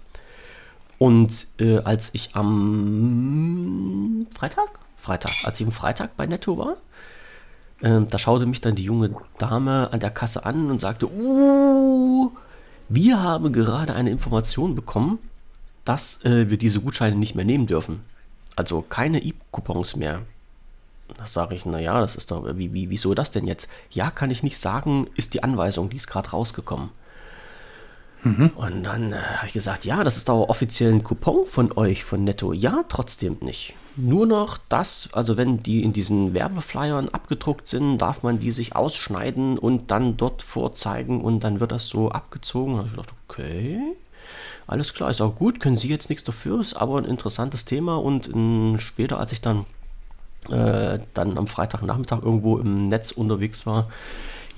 Und 0.99 1.47
äh, 1.59 1.79
als 1.79 2.13
ich 2.13 2.35
am 2.35 4.27
Freitag, 4.31 4.67
Freitag, 4.97 5.31
als 5.45 5.59
ich 5.59 5.65
am 5.65 5.71
Freitag 5.71 6.15
bei 6.17 6.27
Netto 6.27 6.57
war, 6.57 6.75
äh, 7.81 8.01
da 8.05 8.19
schaute 8.19 8.45
mich 8.45 8.59
dann 8.61 8.75
die 8.75 8.83
junge 8.83 9.15
Dame 9.37 9.91
an 9.91 10.01
der 10.01 10.11
Kasse 10.11 10.45
an 10.45 10.69
und 10.69 10.81
sagte, 10.81 11.07
uh, 11.09 12.31
wir 12.89 13.23
haben 13.23 13.53
gerade 13.53 13.95
eine 13.95 14.11
Information 14.11 14.75
bekommen, 14.75 15.19
dass 15.85 16.23
äh, 16.25 16.49
wir 16.49 16.57
diese 16.57 16.81
Gutscheine 16.81 17.15
nicht 17.15 17.33
mehr 17.33 17.45
nehmen 17.45 17.65
dürfen. 17.65 18.03
Also 18.57 18.81
keine 18.81 19.23
E-Coupons 19.23 19.95
mehr. 19.95 20.23
Da 21.17 21.25
sage 21.25 21.55
ich, 21.55 21.65
naja, 21.65 22.01
das 22.01 22.17
ist 22.17 22.29
doch, 22.29 22.45
wie, 22.57 22.73
wie, 22.73 22.89
wieso 22.89 23.13
das 23.13 23.31
denn 23.31 23.47
jetzt? 23.47 23.69
Ja, 23.89 24.11
kann 24.11 24.31
ich 24.31 24.43
nicht 24.43 24.57
sagen, 24.57 25.07
ist 25.15 25.33
die 25.33 25.43
Anweisung, 25.43 25.89
die 25.89 25.95
ist 25.95 26.07
gerade 26.07 26.29
rausgekommen. 26.29 26.89
Mhm. 28.23 28.51
Und 28.55 28.83
dann 28.83 29.13
äh, 29.13 29.17
habe 29.17 29.47
ich 29.47 29.53
gesagt, 29.53 29.85
ja, 29.85 30.03
das 30.03 30.17
ist 30.17 30.29
aber 30.29 30.49
offiziell 30.49 30.91
ein 30.91 31.03
Coupon 31.03 31.45
von 31.45 31.71
euch, 31.75 32.03
von 32.03 32.23
Netto. 32.23 32.53
Ja, 32.53 32.83
trotzdem 32.89 33.37
nicht. 33.41 33.75
Nur 33.95 34.25
noch 34.25 34.57
das, 34.69 35.09
also 35.11 35.35
wenn 35.37 35.57
die 35.57 35.83
in 35.83 35.93
diesen 35.93 36.33
Werbeflyern 36.33 37.09
abgedruckt 37.09 37.67
sind, 37.67 37.97
darf 37.97 38.23
man 38.23 38.39
die 38.39 38.51
sich 38.51 38.75
ausschneiden 38.75 39.57
und 39.57 39.91
dann 39.91 40.15
dort 40.15 40.41
vorzeigen 40.41 41.21
und 41.21 41.43
dann 41.43 41.59
wird 41.59 41.71
das 41.71 41.87
so 41.87 42.09
abgezogen. 42.09 42.77
Habe 42.77 42.87
ich 42.87 42.91
gedacht, 42.91 43.13
okay, 43.27 43.79
alles 44.67 44.93
klar, 44.93 45.09
ist 45.09 45.21
auch 45.21 45.35
gut, 45.35 45.59
können 45.59 45.77
Sie 45.77 45.89
jetzt 45.89 46.09
nichts 46.09 46.23
dafür, 46.23 46.59
ist 46.59 46.75
aber 46.75 46.99
ein 46.99 47.05
interessantes 47.05 47.65
Thema 47.65 47.95
und 47.95 48.27
in, 48.27 48.79
später, 48.79 49.19
als 49.19 49.31
ich 49.31 49.41
dann, 49.41 49.65
äh, 50.49 50.99
dann 51.13 51.37
am 51.37 51.47
Freitagnachmittag 51.47 52.21
irgendwo 52.21 52.57
im 52.57 52.87
Netz 52.87 53.11
unterwegs 53.11 53.65
war, 53.65 53.89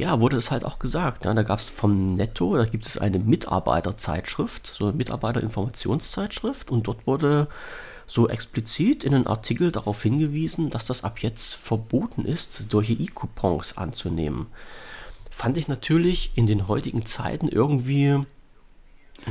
ja, 0.02 0.20
wurde 0.20 0.36
es 0.36 0.50
halt 0.50 0.66
auch 0.66 0.80
gesagt. 0.80 1.26
Ja, 1.26 1.34
da 1.34 1.44
gab 1.44 1.60
es 1.60 1.70
vom 1.70 2.16
Netto, 2.16 2.58
da 2.58 2.66
gibt 2.66 2.88
es 2.88 2.98
eine 2.98 3.20
Mitarbeiterzeitschrift, 3.20 4.74
so 4.76 4.86
eine 4.86 4.98
Mitarbeiterinformationszeitschrift 4.98 6.72
und 6.72 6.88
dort 6.88 7.06
wurde 7.06 7.48
so 8.08 8.28
explizit 8.28 9.04
in 9.04 9.14
einem 9.14 9.28
Artikel 9.28 9.72
darauf 9.72 10.02
hingewiesen, 10.02 10.72
dass 10.72 10.86
das 10.86 11.04
ab 11.04 11.20
jetzt 11.20 11.54
verboten 11.54 12.26
ist, 12.26 12.72
solche 12.72 12.94
E-Coupons 12.94 13.78
anzunehmen. 13.78 14.48
Fand 15.30 15.56
ich 15.58 15.68
natürlich 15.68 16.32
in 16.34 16.48
den 16.48 16.68
heutigen 16.68 17.06
Zeiten 17.06 17.48
irgendwie, 17.48 18.20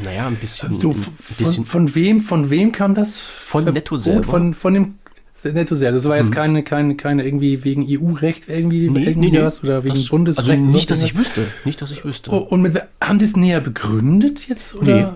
naja, 0.05 0.29
ein 0.29 0.37
bisschen. 0.37 0.79
So, 0.79 0.93
ein 0.93 1.07
bisschen 1.37 1.65
von, 1.65 1.89
von, 1.89 1.95
wem, 1.97 2.21
von 2.21 2.49
wem 2.49 2.71
kam 2.71 2.95
das? 2.95 3.19
Von 3.19 3.65
Netto 3.65 3.97
selber. 3.97 4.23
Von, 4.23 4.55
von 4.55 4.75
dem 4.75 5.00
Netto 5.45 5.75
sehr. 5.75 5.93
Das 5.93 6.05
war 6.05 6.17
jetzt 6.17 6.31
mhm. 6.31 6.35
keine, 6.35 6.63
keine, 6.63 6.97
keine 6.97 7.25
irgendwie 7.25 7.65
wegen 7.65 7.87
EU-Recht 7.89 8.49
irgendwie, 8.49 8.91
nee, 8.91 9.05
irgendwie 9.05 9.31
nee, 9.31 9.43
was 9.43 9.63
oder 9.63 9.85
wegen 9.85 9.97
das, 9.97 10.09
Bundesrecht. 10.09 10.51
Also 10.51 10.63
nicht, 10.63 10.91
dass 10.91 11.03
ich 11.03 11.17
wüsste. 11.17 11.47
Nicht, 11.65 11.81
dass 11.83 11.91
ich 11.91 12.05
wüsste. 12.05 12.31
Oh, 12.31 12.39
und 12.39 12.63
mit, 12.63 12.81
haben 13.01 13.19
die 13.19 13.25
es 13.25 13.37
näher 13.37 13.61
begründet 13.61 14.49
jetzt? 14.49 14.75
Oder? 14.75 14.95
Nee. 14.95 15.07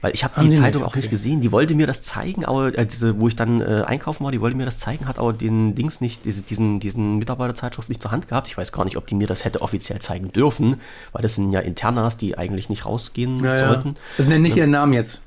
Weil 0.00 0.14
ich 0.14 0.24
habe 0.24 0.40
die 0.40 0.50
Zeitung 0.50 0.62
nicht, 0.62 0.76
okay. 0.76 0.84
auch 0.84 0.96
nicht 0.96 1.10
gesehen. 1.10 1.42
Die 1.42 1.52
wollte 1.52 1.74
mir 1.74 1.86
das 1.86 2.02
zeigen, 2.02 2.46
aber 2.46 2.76
äh, 2.76 2.86
diese, 2.86 3.20
wo 3.20 3.28
ich 3.28 3.36
dann 3.36 3.60
äh, 3.60 3.82
einkaufen 3.86 4.24
war, 4.24 4.32
die 4.32 4.40
wollte 4.40 4.56
mir 4.56 4.64
das 4.64 4.78
zeigen, 4.78 5.06
hat 5.06 5.18
aber 5.18 5.34
den 5.34 5.74
Dings 5.74 6.00
nicht, 6.00 6.24
diese, 6.24 6.42
diesen, 6.42 6.80
diesen 6.80 7.18
Mitarbeiterzeitschrift 7.18 7.88
nicht 7.88 8.00
zur 8.00 8.10
Hand 8.10 8.26
gehabt. 8.26 8.48
Ich 8.48 8.56
weiß 8.56 8.72
gar 8.72 8.84
nicht, 8.84 8.96
ob 8.96 9.06
die 9.06 9.14
mir 9.14 9.26
das 9.26 9.44
hätte 9.44 9.60
offiziell 9.60 9.98
zeigen 9.98 10.32
dürfen, 10.32 10.80
weil 11.12 11.20
das 11.20 11.34
sind 11.34 11.52
ja 11.52 11.60
Internas, 11.60 12.16
die 12.16 12.38
eigentlich 12.38 12.70
nicht 12.70 12.86
rausgehen 12.86 13.44
ja, 13.44 13.58
sollten. 13.58 13.96
Das 14.16 14.26
nennen 14.26 14.42
nicht 14.42 14.56
ja. 14.56 14.62
ihren 14.62 14.70
Namen 14.70 14.94
jetzt. 14.94 15.20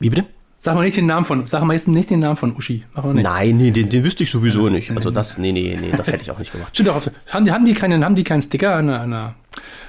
Wie 0.00 0.10
bitte? 0.10 0.26
Sag 0.58 0.74
mal 0.74 0.84
nicht 0.84 0.96
den 0.96 1.06
Namen 1.06 1.24
von, 1.24 1.46
sag 1.46 1.62
mal 1.64 1.74
jetzt 1.74 1.86
nicht 1.86 2.10
den 2.10 2.20
Namen 2.20 2.36
von 2.36 2.56
Uschi. 2.56 2.84
Nein, 2.94 3.56
nee, 3.58 3.70
den, 3.70 3.88
den 3.88 4.04
wüsste 4.04 4.22
ich 4.22 4.30
sowieso 4.30 4.68
nicht. 4.68 4.90
Also 4.90 5.10
das, 5.10 5.38
nee, 5.38 5.52
nee, 5.52 5.78
nee, 5.80 5.92
das 5.94 6.08
hätte 6.08 6.22
ich 6.22 6.30
auch 6.30 6.38
nicht 6.38 6.52
gemacht. 6.52 6.74
Stimmt. 6.74 7.10
Haben 7.28 7.44
die, 7.44 7.52
haben 7.52 7.64
die 7.66 7.74
keinen, 7.74 8.04
haben 8.04 8.14
die 8.14 8.24
keinen 8.24 8.42
Sticker 8.42 8.74
an 8.74 8.86
der, 8.88 9.00
an 9.00 9.34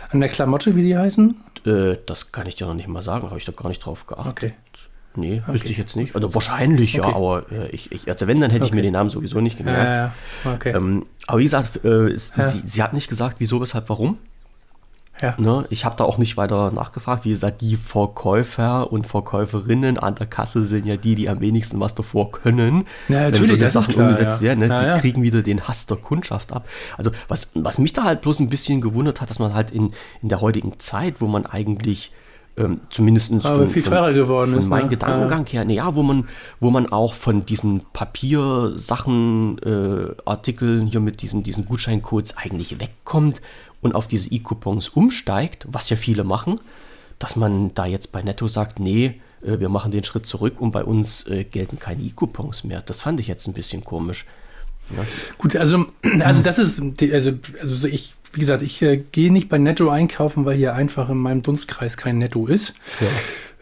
an 0.10 0.20
der 0.20 0.30
Klamotte, 0.30 0.76
wie 0.76 0.82
sie 0.82 0.98
heißen? 0.98 1.36
Äh, 1.66 1.98
das 2.06 2.32
kann 2.32 2.48
ich 2.48 2.56
dir 2.56 2.66
noch 2.66 2.74
nicht 2.74 2.88
mal 2.88 3.02
sagen, 3.02 3.28
habe 3.28 3.38
ich 3.38 3.46
da 3.46 3.52
gar 3.52 3.70
nicht 3.70 3.80
drauf 3.80 4.08
geachtet. 4.08 4.32
Okay. 4.32 4.54
Nee, 5.16 5.42
okay. 5.44 5.54
wüsste 5.54 5.72
ich 5.72 5.78
jetzt 5.78 5.96
nicht. 5.96 6.16
Also 6.16 6.34
wahrscheinlich 6.34 7.00
okay. 7.00 7.10
ja, 7.10 7.16
aber 7.16 7.52
äh, 7.52 7.70
ich, 7.72 7.92
ich, 7.92 8.08
also 8.08 8.28
wenn, 8.28 8.40
dann 8.40 8.52
hätte 8.52 8.64
okay. 8.64 8.70
ich 8.70 8.76
mir 8.76 8.84
den 8.84 8.94
Namen 8.94 9.10
sowieso 9.10 9.42
nicht 9.42 9.58
gemerkt. 9.58 10.14
Ja, 10.46 10.52
ja. 10.54 10.76
Ähm, 10.76 11.08
aber 11.26 11.40
wie 11.40 11.44
gesagt, 11.44 11.84
äh, 11.84 12.06
es, 12.10 12.34
ja. 12.38 12.48
sie, 12.48 12.62
sie, 12.66 12.84
hat 12.84 12.94
nicht 12.94 13.10
gesagt, 13.10 13.38
wieso, 13.40 13.60
weshalb, 13.60 13.90
warum. 13.90 14.20
Ja. 15.22 15.36
Ne, 15.38 15.66
ich 15.70 15.86
habe 15.86 15.96
da 15.96 16.04
auch 16.04 16.18
nicht 16.18 16.38
weiter 16.38 16.72
nachgefragt. 16.72 17.26
Wie 17.26 17.30
gesagt, 17.30 17.62
die 17.62 17.76
Verkäufer 17.76 18.92
und 18.92 19.08
Verkäuferinnen 19.08 19.98
an 19.98 20.16
der 20.16 20.28
Kasse 20.28 20.64
sind 20.64 20.86
ja 20.86 20.98
die, 20.98 21.16
die 21.16 21.30
am 21.30 21.42
wenigsten 21.42 21.80
was 21.80 21.96
davor 21.96 22.32
können. 22.32 22.86
Ja, 23.08 23.22
natürlich, 23.22 23.42
wenn 23.42 23.60
solche 23.60 23.70
Sachen 23.70 23.94
klar, 23.94 24.10
umgesetzt 24.10 24.42
ja. 24.42 24.48
werden. 24.48 24.60
Ne? 24.60 24.68
Ja, 24.68 24.94
die 24.96 25.02
kriegen 25.02 25.24
wieder 25.24 25.42
den 25.42 25.68
Hass 25.68 25.86
der 25.88 25.98
Kundschaft 25.98 26.54
ab. 26.54 26.68
Also 26.98 27.12
was, 27.28 27.50
was 27.56 27.80
mich 27.80 27.94
da 27.94 28.04
halt 28.04 28.22
bloß 28.22 28.40
ein 28.40 28.50
bisschen 28.50 28.82
gewundert 28.82 29.22
hat, 29.22 29.30
dass 29.30 29.40
man 29.40 29.54
halt 29.54 29.72
in, 29.72 29.92
in 30.22 30.30
der 30.30 30.42
heutigen 30.42 30.80
Zeit, 30.80 31.20
wo 31.20 31.28
man 31.28 31.46
eigentlich 31.46 32.12
ähm, 32.58 32.82
zumindest 32.90 33.34
von, 33.42 33.70
viel 33.70 33.84
teurer 33.84 34.14
geworden 34.14 34.52
von 34.52 34.60
ist. 34.60 34.68
Mein 34.68 34.84
ne? 34.84 34.90
Gedankengang 34.90 35.46
ja. 35.48 35.52
her, 35.54 35.66
ne, 35.66 35.74
ja, 35.76 35.96
wo 35.96 36.04
man, 36.04 36.28
wo 36.60 36.70
man 36.72 36.92
auch 36.92 37.14
von 37.14 37.46
diesen 37.46 37.82
Papiersachen, 37.94 39.60
äh, 39.60 40.16
Artikeln 40.26 40.88
hier 40.88 41.00
mit 41.00 41.22
diesen, 41.22 41.44
diesen 41.44 41.66
Gutscheincodes 41.66 42.36
eigentlich 42.38 42.80
wegkommt 42.80 43.42
und 43.82 43.96
auf 43.96 44.08
diese 44.08 44.32
E-Coupons 44.32 44.90
umsteigt, 44.90 45.68
was 45.70 45.90
ja 45.90 45.98
viele 45.98 46.24
machen, 46.24 46.60
dass 47.20 47.36
man 47.36 47.74
da 47.74 47.86
jetzt 47.86 48.12
bei 48.12 48.22
Netto 48.22 48.48
sagt, 48.48 48.80
nee, 48.80 49.20
äh, 49.42 49.60
wir 49.60 49.70
machen 49.70 49.92
den 49.92 50.04
Schritt 50.04 50.26
zurück 50.26 50.60
und 50.60 50.72
bei 50.72 50.84
uns 50.84 51.26
äh, 51.28 51.44
gelten 51.44 51.80
keine 51.80 52.02
E-Coupons 52.02 52.64
mehr. 52.64 52.82
Das 52.82 53.02
fand 53.02 53.20
ich 53.20 53.28
jetzt 53.28 53.48
ein 53.48 53.54
bisschen 53.54 53.84
komisch. 53.84 54.26
Ja. 54.96 55.04
Gut, 55.38 55.56
also, 55.56 55.86
also 56.20 56.42
das 56.42 56.60
ist, 56.60 56.82
also, 57.12 57.32
also 57.60 57.88
ich, 57.88 58.16
wie 58.34 58.40
gesagt, 58.40 58.64
ich 58.64 58.82
äh, 58.82 58.98
gehe 59.12 59.32
nicht 59.32 59.50
bei 59.50 59.58
Netto 59.58 59.90
einkaufen, 59.90 60.46
weil 60.46 60.58
hier 60.58 60.74
einfach 60.74 61.10
in 61.10 61.18
meinem 61.18 61.44
Dunstkreis 61.44 61.98
kein 61.98 62.20
Netto 62.20 62.48
ist. 62.48 62.74
Ja. 63.00 63.08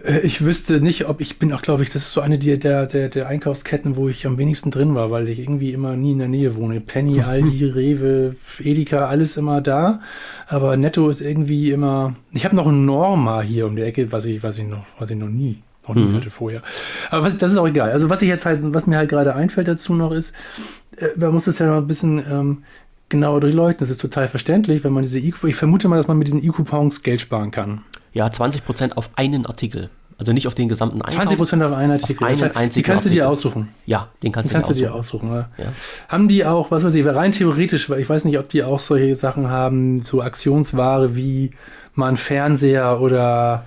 Äh, 0.06 0.20
ich 0.20 0.46
wüsste 0.46 0.82
nicht, 0.82 1.08
ob 1.08 1.22
ich 1.22 1.39
bin 1.39 1.54
auch, 1.54 1.62
glaube 1.62 1.84
ich, 1.84 1.89
das 1.89 2.04
ist 2.04 2.12
so 2.12 2.22
eine 2.22 2.38
der, 2.38 2.58
der, 2.58 3.10
der 3.10 3.28
Einkaufsketten, 3.28 3.96
wo 3.96 4.10
ich 4.10 4.26
am 4.26 4.38
wenigsten 4.38 4.72
drin 4.72 4.96
war, 4.96 5.12
weil 5.12 5.28
ich 5.28 5.39
irgendwie 5.39 5.74
immer 5.74 5.96
nie 5.96 6.12
in 6.12 6.20
der 6.20 6.28
Nähe 6.28 6.56
wohne. 6.56 6.80
Penny, 6.82 7.22
Aldi, 7.28 7.65
Rewe, 7.65 8.36
Edeka, 8.60 9.08
alles 9.08 9.38
immer 9.38 9.62
da. 9.62 10.02
Aber 10.48 10.78
Netto 10.78 11.10
ist 11.10 11.22
irgendwie 11.22 11.72
immer. 11.72 12.15
Ich 12.32 12.46
habe 12.46 12.56
noch 12.56 12.68
ein 12.68 12.86
Norma 12.86 13.41
hier 13.41 13.68
um 13.68 13.76
die 13.76 13.82
Ecke, 13.82 14.12
was 14.12 14.26
ich, 14.26 14.44
was 14.44 14.58
ich 14.58 14.65
noch, 14.65 14.86
was 15.00 15.10
ich 15.10 15.18
noch 15.18 15.30
nie, 15.30 15.62
noch 15.88 15.96
nie 15.96 16.04
mhm. 16.04 16.15
hatte 16.15 16.30
vorher. 16.30 16.62
Aber 17.10 17.26
was, 17.26 17.38
das 17.38 17.52
ist 17.52 17.58
auch 17.58 17.68
egal. 17.68 17.91
Also 17.91 18.10
was 18.10 18.22
ich 18.22 18.30
jetzt 18.30 18.46
halt, 18.46 18.60
was 18.62 18.88
mir 18.88 18.98
halt 18.98 19.10
gerade 19.10 19.36
einfällt 19.36 19.68
dazu 19.68 19.94
noch 19.94 20.12
ist, 20.12 20.34
äh, 20.98 21.08
man 21.18 21.34
muss 21.34 21.46
das 21.46 21.60
ja 21.60 21.68
noch 21.68 21.78
ein 21.78 21.88
bisschen 21.88 22.20
ähm, 22.30 22.63
genauer 23.10 23.39
durchleuchten. 23.39 23.80
Das 23.80 23.89
ist 23.89 24.02
total 24.02 24.28
verständlich, 24.28 24.84
wenn 24.84 24.94
man 24.94 25.04
diese 25.04 25.20
E 25.20 25.34
ich 25.48 25.56
vermute 25.56 25.88
mal, 25.88 25.98
dass 25.98 26.08
man 26.08 26.18
mit 26.18 26.28
diesen 26.28 26.44
E-Coupons 26.44 27.02
Geld 27.04 27.22
sparen 27.22 27.52
kann. 27.52 27.82
Ja, 28.15 28.28
20% 28.28 28.93
auf 28.93 29.10
einen 29.15 29.45
Artikel. 29.45 29.89
Also 30.17 30.32
nicht 30.32 30.47
auf 30.47 30.56
den 30.56 30.69
gesamten 30.69 31.01
Einkauf. 31.01 31.34
20% 31.38 31.65
auf 31.65 31.73
einen 31.73 31.91
Artikel. 31.91 32.23
Auf 32.23 32.30
einen 32.30 32.39
das 32.39 32.56
heißt, 32.56 32.75
die 32.78 32.82
kannst 32.82 33.06
du 33.06 33.10
dir 33.10 33.30
aussuchen. 33.30 33.67
Ja, 33.86 34.08
den 34.23 34.32
kannst, 34.32 34.51
den 34.51 34.62
du, 34.62 34.65
kannst 34.65 34.80
dir 34.80 34.88
du 34.88 34.93
aussuchen. 34.93 35.30
dir 35.30 35.39
aussuchen. 35.39 35.54
Ja. 35.58 35.73
Haben 36.08 36.30
die 36.30 36.45
auch, 36.45 36.71
was 36.71 36.86
weiß 36.86 36.95
ich, 36.95 37.06
rein 37.06 37.34
theoretisch, 37.34 37.89
ich 37.89 38.10
weiß 38.10 38.23
nicht, 38.23 38.39
ob 38.39 38.47
die 38.47 38.63
auch 38.63 38.80
solche 38.80 39.13
Sachen 39.15 39.49
haben, 39.49 40.01
so 40.04 40.21
Aktionsware 40.21 41.17
wie 41.17 41.51
mal 41.93 42.08
ein 42.08 42.15
Fernseher 42.15 43.01
oder 43.01 43.65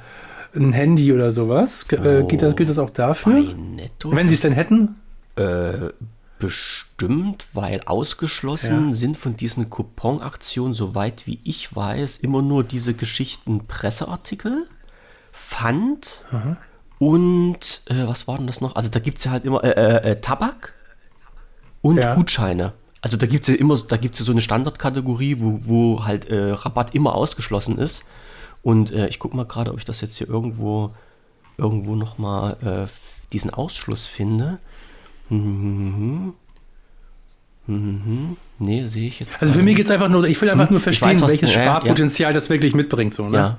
ein 0.56 0.72
Handy 0.72 1.12
oder 1.12 1.30
sowas. 1.30 1.84
Äh, 1.92 2.22
oh, 2.22 2.26
Geht 2.26 2.40
das, 2.40 2.56
gilt 2.56 2.70
das 2.70 2.78
auch 2.78 2.90
dafür? 2.90 3.44
Wenn 4.04 4.28
sie 4.28 4.34
es 4.34 4.40
denn 4.40 4.54
hätten? 4.54 4.94
Äh, 5.36 5.90
bestimmt, 6.38 7.46
weil 7.52 7.80
ausgeschlossen 7.86 8.88
ja. 8.88 8.94
sind 8.94 9.16
von 9.16 9.36
diesen 9.36 9.70
Couponaktionen, 9.70 10.74
soweit 10.74 11.26
wie 11.26 11.40
ich 11.44 11.74
weiß, 11.74 12.18
immer 12.18 12.42
nur 12.42 12.64
diese 12.64 12.94
Geschichten 12.94 13.66
Presseartikel, 13.66 14.68
Pfand 15.32 16.22
Aha. 16.30 16.56
und 16.98 17.82
äh, 17.86 18.06
was 18.06 18.28
war 18.28 18.38
denn 18.38 18.46
das 18.46 18.60
noch? 18.60 18.76
Also 18.76 18.88
da 18.90 18.98
gibt 18.98 19.18
es 19.18 19.24
ja 19.24 19.30
halt 19.30 19.44
immer 19.44 19.64
äh, 19.64 19.70
äh, 19.70 20.10
äh, 20.10 20.20
Tabak 20.20 20.74
und 21.82 21.96
ja. 21.96 22.14
Gutscheine. 22.14 22.72
Also 23.00 23.16
da 23.16 23.26
gibt 23.26 23.44
es 23.44 23.48
ja 23.48 23.54
immer, 23.54 23.76
da 23.76 23.96
gibt 23.96 24.14
es 24.14 24.20
ja 24.20 24.26
so 24.26 24.32
eine 24.32 24.40
Standardkategorie, 24.40 25.40
wo, 25.40 25.60
wo 25.64 26.04
halt 26.04 26.28
äh, 26.28 26.50
Rabatt 26.50 26.94
immer 26.94 27.14
ausgeschlossen 27.14 27.78
ist. 27.78 28.04
Und 28.62 28.90
äh, 28.90 29.08
ich 29.08 29.18
gucke 29.18 29.36
mal 29.36 29.46
gerade, 29.46 29.70
ob 29.70 29.78
ich 29.78 29.84
das 29.84 30.00
jetzt 30.00 30.18
hier 30.18 30.28
irgendwo, 30.28 30.94
irgendwo 31.56 31.94
nochmal 31.94 32.56
äh, 32.62 33.32
diesen 33.32 33.50
Ausschluss 33.50 34.06
finde. 34.06 34.58
Mhm. 35.28 36.34
Mhm. 37.66 38.36
Nee, 38.58 38.86
sehe 38.86 39.08
ich 39.08 39.20
jetzt. 39.20 39.40
Also 39.40 39.54
für 39.54 39.62
mich 39.62 39.76
geht 39.76 39.84
es 39.84 39.90
einfach 39.90 40.08
nur, 40.08 40.24
ich 40.24 40.40
will 40.40 40.48
einfach 40.50 40.70
nur 40.70 40.80
verstehen, 40.80 41.20
weiß, 41.20 41.28
welches 41.28 41.52
Sparpotenzial 41.52 42.30
ja. 42.30 42.34
das 42.34 42.48
wirklich 42.48 42.74
mitbringt. 42.74 43.12
So, 43.12 43.28
ne? 43.28 43.36
Ja. 43.36 43.58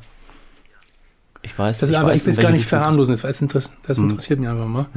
Ich 1.42 1.58
weiß. 1.58 1.78
Das 1.78 1.90
ist 1.90 1.94
ich 1.94 2.00
aber, 2.00 2.10
weiß, 2.10 2.22
ich 2.22 2.26
will 2.26 2.34
es 2.34 2.40
gar 2.40 2.52
nicht 2.52 2.66
verharmlosen, 2.66 3.16
das, 3.16 3.72
das, 3.84 3.98
hm. 3.98 4.10
interessiert 4.10 4.40
mich 4.40 4.50
einfach 4.50 4.68
mal. 4.68 4.88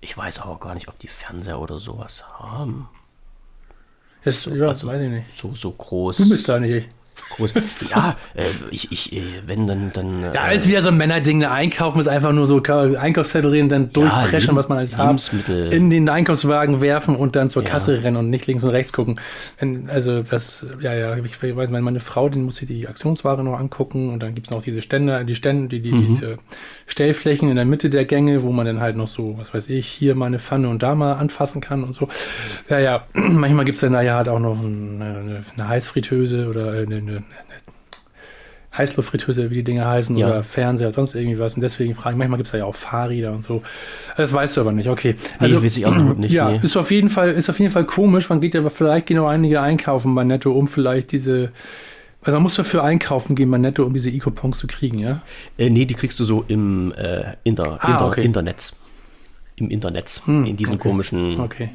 Ich 0.00 0.16
weiß 0.16 0.40
aber 0.40 0.58
gar 0.58 0.74
nicht, 0.74 0.88
ob 0.88 0.98
die 0.98 1.08
Fernseher 1.08 1.60
oder 1.60 1.78
sowas 1.78 2.24
haben. 2.38 2.88
Das, 4.24 4.42
so, 4.42 4.54
ja, 4.54 4.68
also, 4.68 4.88
weiß 4.88 5.00
ich 5.00 5.10
nicht. 5.10 5.38
So, 5.38 5.54
so 5.54 5.70
groß. 5.70 6.16
Du 6.18 6.28
bist 6.28 6.48
da 6.48 6.58
nicht 6.58 6.70
ich 6.70 6.88
groß. 7.30 7.54
ja, 7.90 8.14
äh, 8.34 8.42
ich, 8.70 8.92
ich, 8.92 9.12
äh, 9.12 9.22
wenn 9.46 9.66
dann. 9.66 9.92
dann 9.92 10.22
ja, 10.34 10.48
äh, 10.48 10.56
ist 10.56 10.68
wieder 10.68 10.82
so 10.82 10.88
ein 10.88 10.96
Männerding. 10.96 11.38
Ne? 11.38 11.50
Einkaufen 11.50 12.00
ist 12.00 12.08
einfach 12.08 12.32
nur 12.32 12.46
so 12.46 12.62
Einkaufszettel 12.62 13.50
reden, 13.50 13.68
dann 13.68 13.90
durchpreschen, 13.90 14.50
ja, 14.50 14.56
was 14.56 14.68
man 14.68 14.78
alles 14.78 14.96
hat. 14.96 15.32
In 15.48 15.90
den 15.90 16.08
Einkaufswagen 16.08 16.80
werfen 16.80 17.16
und 17.16 17.36
dann 17.36 17.50
zur 17.50 17.62
ja. 17.62 17.70
Kasse 17.70 18.02
rennen 18.02 18.16
und 18.16 18.30
nicht 18.30 18.46
links 18.46 18.64
und 18.64 18.70
rechts 18.70 18.92
gucken. 18.92 19.20
Also, 19.88 20.22
das, 20.22 20.66
ja, 20.80 20.94
ja, 20.94 21.16
ich 21.16 21.42
weiß, 21.42 21.70
meine 21.70 22.00
Frau, 22.00 22.28
die 22.28 22.38
muss 22.38 22.56
sich 22.56 22.68
die 22.68 22.88
Aktionsware 22.88 23.42
noch 23.42 23.58
angucken 23.58 24.10
und 24.10 24.22
dann 24.22 24.34
gibt 24.34 24.46
es 24.46 24.50
noch 24.50 24.62
diese 24.62 24.82
Stände, 24.82 25.24
die 25.24 25.34
Stände, 25.34 25.68
die, 25.68 25.80
die, 25.80 25.92
mhm. 25.92 26.06
diese 26.06 26.38
Stellflächen 26.86 27.48
in 27.48 27.56
der 27.56 27.64
Mitte 27.64 27.90
der 27.90 28.04
Gänge, 28.04 28.42
wo 28.42 28.52
man 28.52 28.66
dann 28.66 28.80
halt 28.80 28.96
noch 28.96 29.08
so, 29.08 29.38
was 29.38 29.54
weiß 29.54 29.68
ich, 29.68 29.86
hier 29.86 30.14
mal 30.14 30.26
eine 30.26 30.38
Pfanne 30.38 30.68
und 30.68 30.82
da 30.82 30.94
mal 30.94 31.14
anfassen 31.14 31.60
kann 31.60 31.84
und 31.84 31.92
so. 31.92 32.08
Ja, 32.68 32.78
ja, 32.78 33.06
manchmal 33.12 33.64
gibt 33.64 33.76
es 33.76 33.80
dann 33.80 33.92
da 33.92 34.02
ja 34.02 34.16
halt 34.16 34.28
auch 34.28 34.40
noch 34.40 34.62
eine, 34.62 35.44
eine 35.56 35.68
Heißfritteuse 35.68 36.48
oder 36.48 36.72
eine, 36.72 36.96
eine 36.96 37.22
Heißluftfritteuse, 38.76 39.50
wie 39.50 39.56
die 39.56 39.64
Dinge 39.64 39.86
heißen, 39.86 40.16
ja. 40.16 40.26
oder 40.26 40.42
Fernseher 40.42 40.88
oder 40.88 40.94
sonst 40.94 41.14
irgendwie 41.14 41.38
was. 41.38 41.54
Und 41.54 41.60
deswegen 41.60 41.94
frage 41.94 42.14
ich, 42.14 42.18
manchmal 42.18 42.38
gibt 42.38 42.46
es 42.46 42.58
ja 42.58 42.64
auch 42.64 42.74
Fahrräder 42.74 43.32
und 43.32 43.44
so. 43.44 43.62
Das 44.16 44.32
weißt 44.32 44.56
du 44.56 44.62
aber 44.62 44.72
nicht, 44.72 44.88
okay. 44.88 45.16
Also, 45.38 45.58
nee, 45.58 45.64
weiß 45.64 45.76
ich 45.76 45.86
auch 45.86 45.96
nicht. 46.16 46.32
Ja, 46.32 46.50
nee. 46.50 46.60
ist, 46.62 46.76
auf 46.76 46.90
jeden 46.90 47.10
Fall, 47.10 47.30
ist 47.30 47.50
auf 47.50 47.58
jeden 47.58 47.70
Fall 47.70 47.84
komisch. 47.84 48.30
Man 48.30 48.40
geht 48.40 48.54
ja 48.54 48.68
vielleicht 48.70 49.06
gehen 49.06 49.18
auch 49.18 49.28
einige 49.28 49.60
einkaufen 49.60 50.14
bei 50.14 50.24
Netto, 50.24 50.52
um 50.52 50.68
vielleicht 50.68 51.12
diese. 51.12 51.52
Also 52.22 52.36
man 52.36 52.44
muss 52.44 52.54
dafür 52.54 52.84
einkaufen 52.84 53.34
gehen 53.34 53.50
bei 53.50 53.58
Netto, 53.58 53.84
um 53.84 53.92
diese 53.92 54.10
E-Coupons 54.10 54.58
zu 54.58 54.66
kriegen, 54.66 54.98
ja? 54.98 55.22
Äh, 55.58 55.70
nee, 55.70 55.84
die 55.84 55.94
kriegst 55.94 56.20
du 56.20 56.24
so 56.24 56.44
im 56.46 56.92
äh, 56.92 57.34
Inter, 57.42 57.78
ah, 57.82 57.90
Inter, 57.90 58.06
okay. 58.06 58.24
Internet. 58.24 58.72
Im 59.56 59.70
Internet. 59.70 60.22
Hm, 60.24 60.46
in 60.46 60.56
diesen 60.56 60.76
okay. 60.76 60.88
komischen 60.88 61.40
okay. 61.40 61.70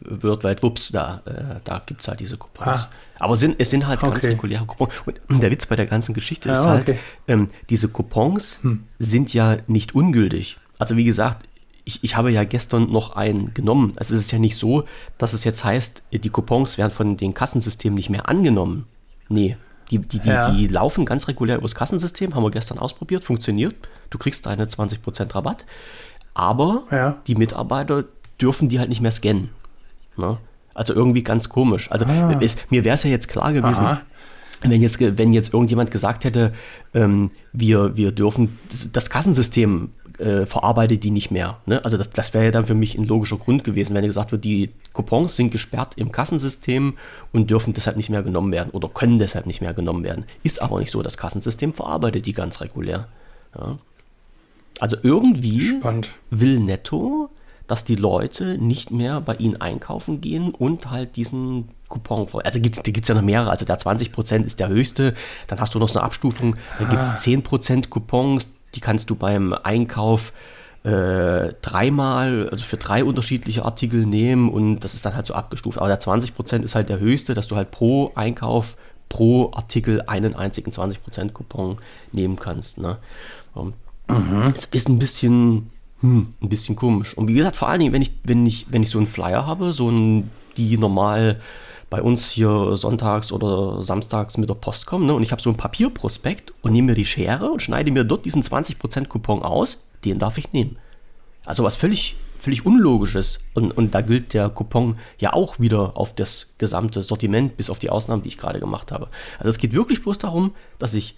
Worldwide 0.00 0.62
Wups, 0.62 0.90
da, 0.90 1.22
äh, 1.24 1.60
da 1.64 1.82
gibt 1.84 2.00
es 2.00 2.08
halt 2.08 2.20
diese 2.20 2.36
Coupons. 2.36 2.66
Ah. 2.66 2.90
Aber 3.18 3.36
sind, 3.36 3.56
es 3.58 3.70
sind 3.70 3.86
halt 3.86 4.02
okay. 4.02 4.12
ganz 4.12 4.24
reguläre 4.24 4.66
Coupons. 4.66 4.92
Und 5.28 5.42
der 5.42 5.50
Witz 5.50 5.66
bei 5.66 5.76
der 5.76 5.86
ganzen 5.86 6.14
Geschichte 6.14 6.50
ist 6.50 6.58
ja, 6.58 6.64
halt, 6.64 6.96
ähm, 7.26 7.48
diese 7.70 7.88
Coupons 7.88 8.58
hm. 8.62 8.84
sind 8.98 9.32
ja 9.34 9.58
nicht 9.66 9.94
ungültig. 9.94 10.58
Also 10.78 10.96
wie 10.96 11.04
gesagt, 11.04 11.46
ich, 11.84 12.04
ich 12.04 12.16
habe 12.16 12.30
ja 12.30 12.44
gestern 12.44 12.90
noch 12.90 13.16
einen 13.16 13.54
genommen. 13.54 13.92
Also 13.96 14.14
es 14.14 14.20
ist 14.20 14.30
ja 14.30 14.38
nicht 14.38 14.56
so, 14.56 14.84
dass 15.16 15.32
es 15.32 15.44
jetzt 15.44 15.64
heißt, 15.64 16.02
die 16.12 16.28
Coupons 16.28 16.76
werden 16.76 16.92
von 16.92 17.16
den 17.16 17.34
Kassensystemen 17.34 17.94
nicht 17.94 18.10
mehr 18.10 18.28
angenommen. 18.28 18.86
Nee, 19.28 19.56
die, 19.90 19.98
die, 19.98 20.18
die, 20.18 20.28
ja. 20.28 20.50
die 20.50 20.66
laufen 20.66 21.04
ganz 21.04 21.28
regulär 21.28 21.56
übers 21.58 21.74
Kassensystem, 21.74 22.34
haben 22.34 22.42
wir 22.42 22.50
gestern 22.50 22.78
ausprobiert, 22.78 23.24
funktioniert. 23.24 23.74
Du 24.10 24.18
kriegst 24.18 24.46
deine 24.46 24.66
20% 24.66 25.34
Rabatt. 25.34 25.64
Aber 26.34 26.84
ja. 26.90 27.16
die 27.26 27.34
Mitarbeiter 27.34 28.04
dürfen 28.40 28.68
die 28.68 28.78
halt 28.78 28.88
nicht 28.88 29.00
mehr 29.00 29.10
scannen. 29.10 29.50
Ne? 30.16 30.38
Also 30.74 30.94
irgendwie 30.94 31.22
ganz 31.22 31.48
komisch. 31.48 31.90
Also 31.90 32.06
ah. 32.06 32.38
es, 32.40 32.56
mir 32.70 32.84
wäre 32.84 32.94
es 32.94 33.02
ja 33.02 33.10
jetzt 33.10 33.28
klar 33.28 33.52
gewesen, 33.52 33.84
Aha. 33.84 34.02
wenn 34.60 34.80
jetzt, 34.80 35.00
wenn 35.00 35.32
jetzt 35.32 35.52
irgendjemand 35.52 35.90
gesagt 35.90 36.24
hätte, 36.24 36.52
ähm, 36.94 37.30
wir, 37.52 37.96
wir 37.96 38.12
dürfen 38.12 38.58
das, 38.70 38.92
das 38.92 39.10
Kassensystem 39.10 39.90
äh, 40.18 40.46
verarbeitet 40.46 41.04
die 41.04 41.10
nicht 41.10 41.30
mehr. 41.30 41.58
Ne? 41.66 41.84
Also 41.84 41.96
das, 41.96 42.10
das 42.10 42.34
wäre 42.34 42.46
ja 42.46 42.50
dann 42.50 42.64
für 42.64 42.74
mich 42.74 42.96
ein 42.96 43.04
logischer 43.04 43.36
Grund 43.36 43.64
gewesen, 43.64 43.94
wenn 43.94 44.04
gesagt 44.04 44.32
wird, 44.32 44.44
die 44.44 44.70
Coupons 44.92 45.36
sind 45.36 45.50
gesperrt 45.50 45.94
im 45.96 46.12
Kassensystem 46.12 46.94
und 47.32 47.50
dürfen 47.50 47.74
deshalb 47.74 47.96
nicht 47.96 48.10
mehr 48.10 48.22
genommen 48.22 48.52
werden 48.52 48.70
oder 48.70 48.88
können 48.88 49.18
deshalb 49.18 49.46
nicht 49.46 49.60
mehr 49.60 49.74
genommen 49.74 50.04
werden. 50.04 50.24
Ist 50.42 50.60
aber 50.60 50.78
nicht 50.80 50.90
so. 50.90 51.02
Das 51.02 51.16
Kassensystem 51.16 51.72
verarbeitet 51.72 52.26
die 52.26 52.32
ganz 52.32 52.60
regulär. 52.60 53.08
Ja? 53.56 53.78
Also 54.80 54.96
irgendwie 55.02 55.60
Spannend. 55.60 56.10
will 56.30 56.60
Netto 56.60 57.30
dass 57.68 57.84
die 57.84 57.94
Leute 57.94 58.58
nicht 58.58 58.90
mehr 58.90 59.20
bei 59.20 59.34
ihnen 59.34 59.60
einkaufen 59.60 60.20
gehen 60.20 60.50
und 60.50 60.90
halt 60.90 61.16
diesen 61.16 61.68
Coupon 61.88 62.26
vor. 62.26 62.44
Also 62.44 62.60
gibt's, 62.60 62.82
gibt 62.82 63.02
es 63.02 63.08
ja 63.08 63.14
noch 63.14 63.22
mehrere. 63.22 63.50
Also 63.50 63.64
der 63.64 63.78
20% 63.78 64.44
ist 64.44 64.58
der 64.58 64.68
höchste. 64.68 65.14
Dann 65.46 65.60
hast 65.60 65.74
du 65.74 65.78
noch 65.78 65.88
so 65.88 65.98
eine 65.98 66.06
Abstufung. 66.06 66.56
Da 66.78 66.86
ah. 66.86 66.90
gibt 66.90 67.02
es 67.02 67.12
10% 67.12 67.88
Coupons. 67.88 68.48
Die 68.74 68.80
kannst 68.80 69.10
du 69.10 69.14
beim 69.14 69.52
Einkauf 69.52 70.32
äh, 70.84 71.54
dreimal, 71.60 72.48
also 72.50 72.64
für 72.64 72.76
drei 72.76 73.04
unterschiedliche 73.04 73.64
Artikel 73.64 74.06
nehmen 74.06 74.48
und 74.48 74.80
das 74.80 74.94
ist 74.94 75.04
dann 75.04 75.14
halt 75.14 75.26
so 75.26 75.34
abgestuft. 75.34 75.78
Aber 75.78 75.88
der 75.88 76.00
20% 76.00 76.62
ist 76.62 76.74
halt 76.74 76.88
der 76.88 77.00
höchste, 77.00 77.34
dass 77.34 77.48
du 77.48 77.56
halt 77.56 77.70
pro 77.70 78.12
Einkauf, 78.14 78.76
pro 79.08 79.52
Artikel 79.52 80.02
einen 80.02 80.34
einzigen 80.34 80.70
20% 80.70 81.32
Coupon 81.32 81.76
nehmen 82.12 82.36
kannst. 82.36 82.78
Ne? 82.78 82.98
Um, 83.54 83.74
mhm. 84.08 84.52
Es 84.54 84.66
ist 84.66 84.88
ein 84.88 84.98
bisschen 84.98 85.70
hm, 86.00 86.34
ein 86.40 86.48
bisschen 86.48 86.76
komisch. 86.76 87.16
Und 87.16 87.28
wie 87.28 87.34
gesagt, 87.34 87.56
vor 87.56 87.68
allen 87.68 87.80
Dingen, 87.80 87.92
wenn 87.92 88.02
ich, 88.02 88.12
wenn 88.22 88.46
ich, 88.46 88.66
wenn 88.70 88.82
ich 88.82 88.90
so 88.90 88.98
einen 88.98 89.08
Flyer 89.08 89.46
habe, 89.46 89.72
so 89.72 89.90
ein, 89.90 90.30
die 90.56 90.78
normal 90.78 91.40
bei 91.90 92.02
uns 92.02 92.30
hier 92.30 92.76
sonntags 92.76 93.32
oder 93.32 93.82
samstags 93.82 94.36
mit 94.36 94.48
der 94.48 94.54
Post 94.54 94.86
kommen, 94.86 95.06
ne, 95.06 95.14
und 95.14 95.22
ich 95.22 95.32
habe 95.32 95.42
so 95.42 95.50
ein 95.50 95.56
Papierprospekt 95.56 96.52
und 96.62 96.72
nehme 96.72 96.88
mir 96.88 96.94
die 96.94 97.06
Schere 97.06 97.50
und 97.50 97.62
schneide 97.62 97.90
mir 97.90 98.04
dort 98.04 98.24
diesen 98.24 98.42
20% 98.42 99.06
Coupon 99.06 99.42
aus, 99.42 99.84
den 100.04 100.18
darf 100.18 100.38
ich 100.38 100.52
nehmen. 100.52 100.76
Also 101.44 101.64
was 101.64 101.76
völlig, 101.76 102.16
völlig 102.38 102.66
Unlogisches. 102.66 103.40
Und, 103.54 103.76
und 103.76 103.94
da 103.94 104.02
gilt 104.02 104.34
der 104.34 104.50
Coupon 104.50 104.98
ja 105.18 105.32
auch 105.32 105.58
wieder 105.58 105.96
auf 105.96 106.14
das 106.14 106.50
gesamte 106.58 107.02
Sortiment, 107.02 107.56
bis 107.56 107.70
auf 107.70 107.78
die 107.78 107.90
Ausnahmen, 107.90 108.22
die 108.22 108.28
ich 108.28 108.38
gerade 108.38 108.60
gemacht 108.60 108.92
habe. 108.92 109.08
Also 109.38 109.48
es 109.48 109.58
geht 109.58 109.72
wirklich 109.72 110.02
bloß 110.02 110.18
darum, 110.18 110.54
dass 110.78 110.94
ich 110.94 111.16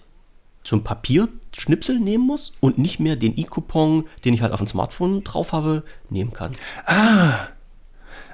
zum 0.63 0.83
Papierschnipsel 0.83 1.99
nehmen 1.99 2.25
muss 2.25 2.53
und 2.59 2.77
nicht 2.77 2.99
mehr 2.99 3.15
den 3.15 3.37
E-Coupon, 3.37 4.05
den 4.23 4.33
ich 4.33 4.41
halt 4.41 4.53
auf 4.53 4.59
dem 4.59 4.67
Smartphone 4.67 5.23
drauf 5.23 5.53
habe, 5.53 5.83
nehmen 6.09 6.33
kann. 6.33 6.51
Ah, 6.85 7.47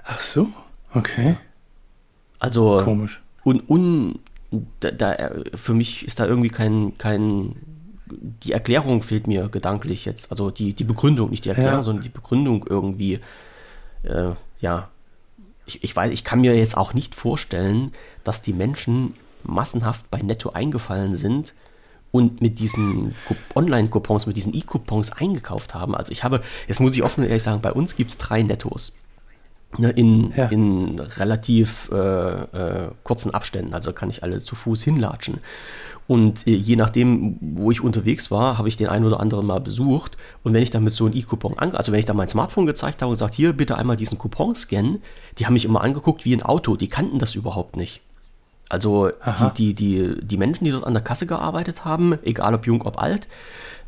ach 0.04 0.19
so, 0.19 0.50
okay. 0.93 1.38
Also 2.39 2.82
komisch. 2.84 3.21
Und, 3.43 3.62
und 3.69 4.19
da, 4.80 4.91
da, 4.91 5.32
für 5.56 5.73
mich 5.73 6.06
ist 6.06 6.19
da 6.19 6.26
irgendwie 6.26 6.50
kein, 6.50 6.97
kein, 6.97 7.56
die 8.43 8.52
Erklärung 8.52 9.04
fehlt 9.04 9.28
mir 9.28 9.50
gedanklich 9.50 10.06
jetzt. 10.06 10.32
Also 10.32 10.52
die, 10.52 10.73
die 10.73 10.84
Begründung, 10.84 11.30
nicht 11.30 11.45
die 11.45 11.50
Erklärung, 11.50 11.80
ja. 11.80 11.84
sondern 11.84 12.04
die 12.04 12.10
Begründung 12.10 12.65
irgendwie. 12.67 13.19
Äh, 14.04 14.32
ja, 14.60 14.89
ich, 15.65 15.84
ich 15.84 15.95
weiß, 15.95 16.12
ich 16.12 16.23
kann 16.23 16.41
mir 16.41 16.56
jetzt 16.56 16.78
auch 16.78 16.93
nicht 16.93 17.13
vorstellen, 17.13 17.91
dass 18.23 18.41
die 18.41 18.54
Menschen 18.54 19.13
massenhaft 19.43 20.10
bei 20.10 20.21
Netto 20.21 20.52
eingefallen 20.52 21.15
sind 21.15 21.54
und 22.12 22.41
mit 22.41 22.60
diesen 22.60 23.15
Online-Coupons, 23.54 24.26
mit 24.26 24.38
diesen 24.38 24.54
E-Coupons 24.54 25.12
eingekauft 25.12 25.73
haben. 25.73 25.93
Also 25.93 26.12
ich 26.12 26.23
habe, 26.23 26.41
jetzt 26.67 26.80
muss 26.80 26.95
ich 26.95 27.04
offen 27.04 27.23
und 27.23 27.30
ehrlich 27.30 27.43
sagen, 27.43 27.62
bei 27.62 27.71
uns 27.71 27.95
gibt 27.95 28.12
es 28.12 28.17
drei 28.17 28.41
Nettos. 28.43 28.95
Ne, 29.77 29.89
in, 29.91 30.34
ja. 30.36 30.45
in 30.45 30.97
relativ 30.97 31.91
äh, 31.91 31.97
äh, 31.97 32.89
kurzen 33.03 33.34
Abständen, 33.34 33.73
also 33.73 33.91
kann 33.91 34.10
ich 34.10 34.23
alle 34.23 34.41
zu 34.41 34.56
Fuß 34.56 34.82
hinlatschen. 34.84 35.39
Und 36.08 36.47
äh, 36.47 36.56
je 36.56 36.77
nachdem, 36.77 37.38
wo 37.41 37.69
ich 37.69 37.82
unterwegs 37.82 38.32
war, 38.32 38.58
habe 38.58 38.69
ich 38.69 38.77
den 38.77 38.88
einen 38.88 39.06
oder 39.06 39.19
anderen 39.19 39.45
mal 39.45 39.60
besucht. 39.60 40.17
Und 40.43 40.53
wenn 40.53 40.63
ich 40.63 40.71
dann 40.71 40.84
mit 40.84 40.93
so 40.93 41.06
einem 41.06 41.15
E-Coupon, 41.15 41.60
also 41.60 41.91
wenn 41.91 41.99
ich 41.99 42.06
dann 42.06 42.15
mein 42.15 42.30
Smartphone 42.30 42.65
gezeigt 42.65 43.01
habe 43.01 43.10
und 43.10 43.15
gesagt, 43.15 43.36
hier 43.36 43.53
bitte 43.53 43.77
einmal 43.77 43.97
diesen 43.97 44.17
Coupon 44.17 44.56
scannen, 44.56 44.99
die 45.38 45.45
haben 45.45 45.53
mich 45.53 45.65
immer 45.65 45.82
angeguckt 45.82 46.23
wie 46.23 46.34
ein 46.34 46.43
Auto, 46.43 46.77
die 46.77 46.88
kannten 46.88 47.19
das 47.19 47.36
überhaupt 47.36 47.75
nicht. 47.75 48.01
Also 48.69 49.12
die, 49.56 49.73
die, 49.73 49.73
die, 49.73 50.25
die 50.25 50.38
Menschen, 50.38 50.65
die 50.65 50.71
dort 50.71 50.84
an 50.84 50.93
der 50.93 51.03
Kasse 51.03 51.25
gearbeitet 51.25 51.86
haben, 51.86 52.17
egal 52.23 52.53
ob 52.53 52.65
jung, 52.65 52.82
ob 52.82 53.01
alt, 53.01 53.27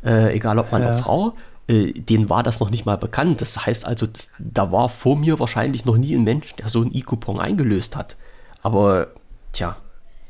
äh, 0.04 0.34
egal 0.34 0.58
ob 0.58 0.72
Mann, 0.72 0.82
ja. 0.82 0.94
ob 0.94 1.00
Frau, 1.00 1.34
äh, 1.70 1.92
denen 1.92 2.28
war 2.28 2.42
das 2.42 2.58
noch 2.58 2.70
nicht 2.70 2.84
mal 2.84 2.96
bekannt. 2.96 3.40
Das 3.40 3.64
heißt 3.64 3.86
also, 3.86 4.06
das, 4.06 4.30
da 4.38 4.72
war 4.72 4.88
vor 4.88 5.16
mir 5.16 5.38
wahrscheinlich 5.38 5.84
noch 5.84 5.96
nie 5.96 6.14
ein 6.14 6.24
Mensch, 6.24 6.54
der 6.56 6.68
so 6.68 6.80
einen 6.80 6.94
E-Coupon 6.94 7.38
eingelöst 7.38 7.96
hat. 7.96 8.16
Aber, 8.62 9.08
tja, 9.52 9.76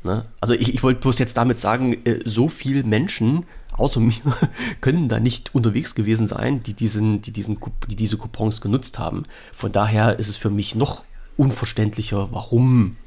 ne? 0.03 0.25
also 0.39 0.53
ich, 0.53 0.73
ich 0.73 0.83
wollte 0.83 1.01
bloß 1.01 1.17
jetzt 1.17 1.37
damit 1.37 1.59
sagen, 1.59 1.93
äh, 2.05 2.19
so 2.25 2.47
viele 2.47 2.83
Menschen 2.83 3.45
außer 3.71 3.99
mir 3.99 4.13
können 4.81 5.07
da 5.07 5.19
nicht 5.19 5.55
unterwegs 5.55 5.95
gewesen 5.95 6.27
sein, 6.27 6.61
die, 6.61 6.73
diesen, 6.73 7.21
die, 7.21 7.31
diesen, 7.31 7.57
die 7.87 7.95
diese 7.95 8.17
Coupons 8.17 8.61
genutzt 8.61 8.99
haben. 8.99 9.23
Von 9.53 9.71
daher 9.71 10.19
ist 10.19 10.27
es 10.27 10.37
für 10.37 10.51
mich 10.51 10.75
noch 10.75 11.03
unverständlicher, 11.37 12.29
warum 12.31 12.97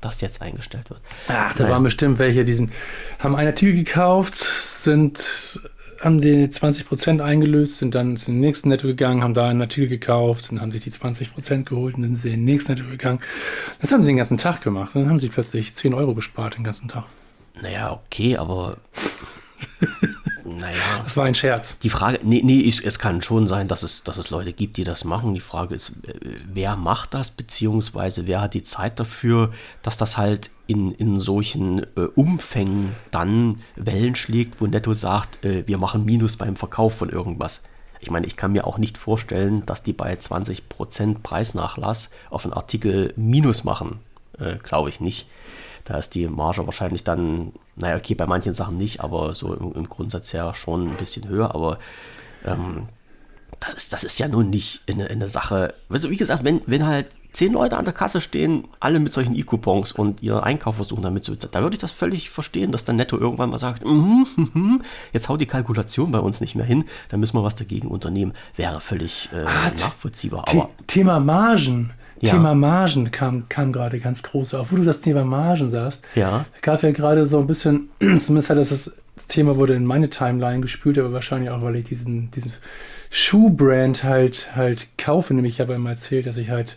das 0.00 0.20
jetzt 0.20 0.42
eingestellt 0.42 0.90
wird. 0.90 1.00
Ach, 1.28 1.54
da 1.54 1.64
Nein. 1.64 1.72
waren 1.72 1.82
bestimmt 1.82 2.18
welche, 2.18 2.44
die 2.44 2.52
sind, 2.52 2.72
haben 3.18 3.34
einen 3.34 3.48
Artikel 3.48 3.74
gekauft, 3.74 4.36
sind 4.36 5.60
haben 6.00 6.20
die 6.20 6.46
20% 6.46 7.20
eingelöst, 7.20 7.78
sind 7.78 7.94
dann 7.94 8.16
zum 8.16 8.38
nächsten 8.40 8.68
Netto 8.68 8.86
gegangen, 8.86 9.22
haben 9.22 9.34
da 9.34 9.48
einen 9.48 9.60
Artikel 9.60 9.88
gekauft 9.88 10.50
und 10.50 10.60
haben 10.60 10.70
sich 10.70 10.82
die 10.82 10.90
20% 10.90 11.64
geholt 11.64 11.96
und 11.96 12.02
dann 12.02 12.16
sind 12.16 12.22
sie 12.22 12.34
in 12.34 12.40
den 12.40 12.44
nächsten 12.44 12.72
Netto 12.72 12.88
gegangen. 12.88 13.20
Das 13.80 13.92
haben 13.92 14.02
sie 14.02 14.10
den 14.10 14.16
ganzen 14.16 14.38
Tag 14.38 14.62
gemacht. 14.62 14.94
Und 14.94 15.02
dann 15.02 15.10
haben 15.10 15.18
sie 15.18 15.28
plötzlich 15.28 15.74
10 15.74 15.94
Euro 15.94 16.14
gespart 16.14 16.56
den 16.56 16.64
ganzen 16.64 16.88
Tag. 16.88 17.04
Naja, 17.60 17.92
okay, 17.92 18.36
aber 18.36 18.76
naja. 20.58 20.76
Das 21.02 21.16
war 21.16 21.24
ein 21.24 21.34
Scherz. 21.34 21.76
Die 21.82 21.90
Frage, 21.90 22.20
nee, 22.22 22.42
nee, 22.44 22.60
ich, 22.60 22.84
es 22.84 22.98
kann 22.98 23.22
schon 23.22 23.46
sein, 23.46 23.68
dass 23.68 23.82
es, 23.82 24.04
dass 24.04 24.16
es 24.16 24.30
Leute 24.30 24.52
gibt, 24.52 24.76
die 24.76 24.84
das 24.84 25.04
machen. 25.04 25.34
Die 25.34 25.40
Frage 25.40 25.74
ist, 25.74 25.90
äh, 26.06 26.14
wer 26.52 26.76
macht 26.76 27.14
das, 27.14 27.30
beziehungsweise 27.30 28.26
wer 28.26 28.40
hat 28.40 28.54
die 28.54 28.64
Zeit 28.64 29.00
dafür, 29.00 29.52
dass 29.82 29.96
das 29.96 30.16
halt 30.16 30.50
in, 30.66 30.92
in 30.92 31.18
solchen 31.18 31.82
äh, 31.96 32.08
Umfängen 32.14 32.94
dann 33.10 33.62
Wellen 33.76 34.14
schlägt, 34.14 34.60
wo 34.60 34.66
Netto 34.66 34.92
sagt, 34.92 35.44
äh, 35.44 35.66
wir 35.66 35.78
machen 35.78 36.04
Minus 36.04 36.36
beim 36.36 36.56
Verkauf 36.56 36.94
von 36.94 37.08
irgendwas. 37.08 37.62
Ich 38.00 38.10
meine, 38.10 38.26
ich 38.26 38.36
kann 38.36 38.52
mir 38.52 38.66
auch 38.66 38.78
nicht 38.78 38.98
vorstellen, 38.98 39.64
dass 39.66 39.82
die 39.82 39.92
bei 39.92 40.12
20% 40.12 41.20
Preisnachlass 41.22 42.10
auf 42.30 42.44
einen 42.44 42.52
Artikel 42.52 43.12
Minus 43.16 43.64
machen. 43.64 44.00
Äh, 44.38 44.56
Glaube 44.58 44.88
ich 44.88 45.00
nicht. 45.00 45.26
Da 45.84 45.98
ist 45.98 46.14
die 46.14 46.28
Marge 46.28 46.66
wahrscheinlich 46.66 47.02
dann, 47.02 47.52
naja, 47.78 47.96
okay, 47.96 48.14
bei 48.14 48.26
manchen 48.26 48.54
Sachen 48.54 48.76
nicht, 48.76 49.00
aber 49.00 49.34
so 49.34 49.54
im, 49.54 49.72
im 49.72 49.88
Grundsatz 49.88 50.32
ja 50.32 50.54
schon 50.54 50.88
ein 50.88 50.96
bisschen 50.96 51.28
höher. 51.28 51.54
Aber 51.54 51.78
ähm, 52.44 52.88
das, 53.60 53.74
ist, 53.74 53.92
das 53.92 54.04
ist 54.04 54.18
ja 54.18 54.28
nun 54.28 54.50
nicht 54.50 54.82
eine, 54.88 55.08
eine 55.08 55.28
Sache. 55.28 55.74
Also 55.88 56.10
wie 56.10 56.16
gesagt, 56.16 56.44
wenn, 56.44 56.60
wenn 56.66 56.86
halt 56.86 57.06
zehn 57.32 57.52
Leute 57.52 57.76
an 57.76 57.84
der 57.84 57.94
Kasse 57.94 58.20
stehen, 58.20 58.64
alle 58.80 58.98
mit 59.00 59.12
solchen 59.12 59.36
E-Coupons 59.36 59.92
und 59.92 60.22
ihren 60.22 60.40
Einkauf 60.40 60.76
versuchen 60.76 61.02
damit 61.02 61.24
zu 61.24 61.32
bezahlen, 61.32 61.52
da 61.52 61.62
würde 61.62 61.74
ich 61.74 61.80
das 61.80 61.92
völlig 61.92 62.30
verstehen, 62.30 62.72
dass 62.72 62.84
dann 62.84 62.96
Netto 62.96 63.18
irgendwann 63.18 63.50
mal 63.50 63.58
sagt, 63.58 63.84
mm 63.84 64.24
-hmm, 64.36 64.80
jetzt 65.12 65.28
haut 65.28 65.40
die 65.40 65.46
Kalkulation 65.46 66.10
bei 66.10 66.18
uns 66.18 66.40
nicht 66.40 66.54
mehr 66.54 66.64
hin, 66.64 66.84
da 67.10 67.16
müssen 67.16 67.36
wir 67.36 67.44
was 67.44 67.56
dagegen 67.56 67.88
unternehmen. 67.88 68.32
Wäre 68.56 68.80
völlig 68.80 69.28
äh, 69.32 69.44
ah, 69.44 69.70
nachvollziehbar. 69.70 70.44
Aber 70.48 70.70
Thema 70.86 71.20
Margen. 71.20 71.92
Ja. 72.20 72.32
Thema 72.32 72.54
Margen 72.54 73.10
kam, 73.10 73.48
kam 73.48 73.72
gerade 73.72 74.00
ganz 74.00 74.22
groß 74.22 74.54
auf. 74.54 74.72
Wo 74.72 74.76
du 74.76 74.84
das 74.84 75.00
Thema 75.00 75.24
Margen 75.24 75.70
sagst, 75.70 76.06
ja. 76.14 76.46
gab 76.62 76.82
ja 76.82 76.90
gerade 76.90 77.26
so 77.26 77.38
ein 77.38 77.46
bisschen, 77.46 77.90
zumindest 78.00 78.50
hat 78.50 78.58
das, 78.58 78.92
das 79.14 79.26
Thema 79.26 79.56
wurde 79.56 79.74
in 79.74 79.84
meine 79.84 80.10
Timeline 80.10 80.60
gespült, 80.60 80.98
aber 80.98 81.12
wahrscheinlich 81.12 81.50
auch, 81.50 81.62
weil 81.62 81.76
ich 81.76 81.86
diesen, 81.86 82.30
diesen 82.30 82.52
Schuhbrand 83.10 84.04
halt, 84.04 84.48
halt 84.56 84.98
kaufe. 84.98 85.34
Nämlich, 85.34 85.54
ich 85.54 85.60
habe 85.60 85.74
immer 85.74 85.90
erzählt, 85.90 86.26
dass 86.26 86.36
ich 86.36 86.50
halt 86.50 86.76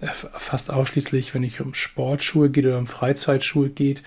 äh, 0.00 0.06
fast 0.06 0.70
ausschließlich, 0.70 1.34
wenn 1.34 1.42
ich 1.42 1.60
um 1.60 1.74
Sportschuhe 1.74 2.50
geht 2.50 2.66
oder 2.66 2.78
um 2.78 2.86
Freizeitschuhe 2.86 3.68
geht, 3.68 4.02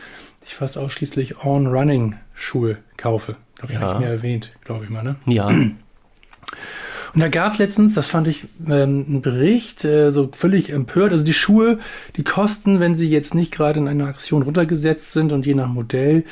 ich 0.45 0.55
fast 0.55 0.77
ausschließlich 0.77 1.43
On-Running-Schuhe 1.43 2.77
kaufe. 2.95 3.35
Glaube 3.55 3.73
ich, 3.73 3.79
ja. 3.79 3.85
habe 3.85 3.93
ich 3.95 4.07
mir 4.07 4.13
erwähnt, 4.13 4.51
glaube 4.63 4.85
ich 4.85 4.89
mal, 4.89 5.03
ne? 5.03 5.15
Ja. 5.25 5.51
Und 7.17 7.21
da 7.21 7.29
gab 7.29 7.51
es 7.51 7.57
letztens, 7.57 7.95
das 7.95 8.05
fand 8.05 8.27
ich, 8.27 8.43
ähm, 8.67 9.03
einen 9.07 9.21
Bericht, 9.23 9.83
äh, 9.83 10.11
so 10.11 10.29
völlig 10.31 10.69
empört. 10.69 11.11
Also 11.11 11.25
die 11.25 11.33
Schuhe, 11.33 11.79
die 12.15 12.23
kosten, 12.23 12.79
wenn 12.79 12.93
sie 12.93 13.09
jetzt 13.09 13.33
nicht 13.33 13.51
gerade 13.51 13.79
in 13.79 13.87
einer 13.87 14.05
Aktion 14.05 14.43
runtergesetzt 14.43 15.13
sind 15.13 15.31
und 15.33 15.47
je 15.47 15.55
nach 15.55 15.67
Modell, 15.67 16.25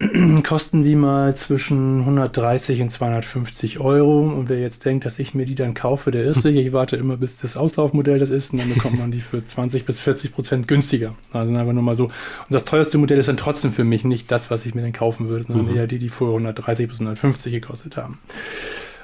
kosten 0.44 0.82
die 0.82 0.96
mal 0.96 1.36
zwischen 1.36 2.00
130 2.00 2.80
und 2.80 2.88
250 2.88 3.80
Euro. 3.80 4.20
Und 4.20 4.48
wer 4.48 4.60
jetzt 4.60 4.86
denkt, 4.86 5.04
dass 5.04 5.18
ich 5.18 5.34
mir 5.34 5.44
die 5.44 5.54
dann 5.54 5.74
kaufe, 5.74 6.10
der 6.10 6.24
irrt 6.24 6.40
sich. 6.40 6.56
Ich 6.56 6.72
warte 6.72 6.96
immer, 6.96 7.18
bis 7.18 7.36
das 7.36 7.58
Auslaufmodell 7.58 8.18
das 8.18 8.30
ist 8.30 8.54
und 8.54 8.60
dann 8.60 8.72
bekommt 8.72 8.98
man 8.98 9.10
die 9.10 9.20
für 9.20 9.44
20 9.44 9.84
bis 9.84 10.00
40 10.00 10.32
Prozent 10.32 10.68
günstiger. 10.68 11.14
Also 11.34 11.52
einfach 11.54 11.74
nur 11.74 11.82
mal 11.82 11.96
so. 11.96 12.04
Und 12.04 12.12
das 12.48 12.64
teuerste 12.64 12.96
Modell 12.96 13.18
ist 13.18 13.28
dann 13.28 13.36
trotzdem 13.36 13.72
für 13.72 13.84
mich 13.84 14.06
nicht 14.06 14.30
das, 14.30 14.50
was 14.50 14.64
ich 14.64 14.74
mir 14.74 14.80
dann 14.80 14.94
kaufen 14.94 15.28
würde, 15.28 15.44
sondern 15.44 15.66
mhm. 15.66 15.76
eher 15.76 15.86
die, 15.86 15.98
die 15.98 16.08
vorher 16.08 16.32
130 16.32 16.88
bis 16.88 16.98
150 16.98 17.52
gekostet 17.52 17.98
haben. 17.98 18.20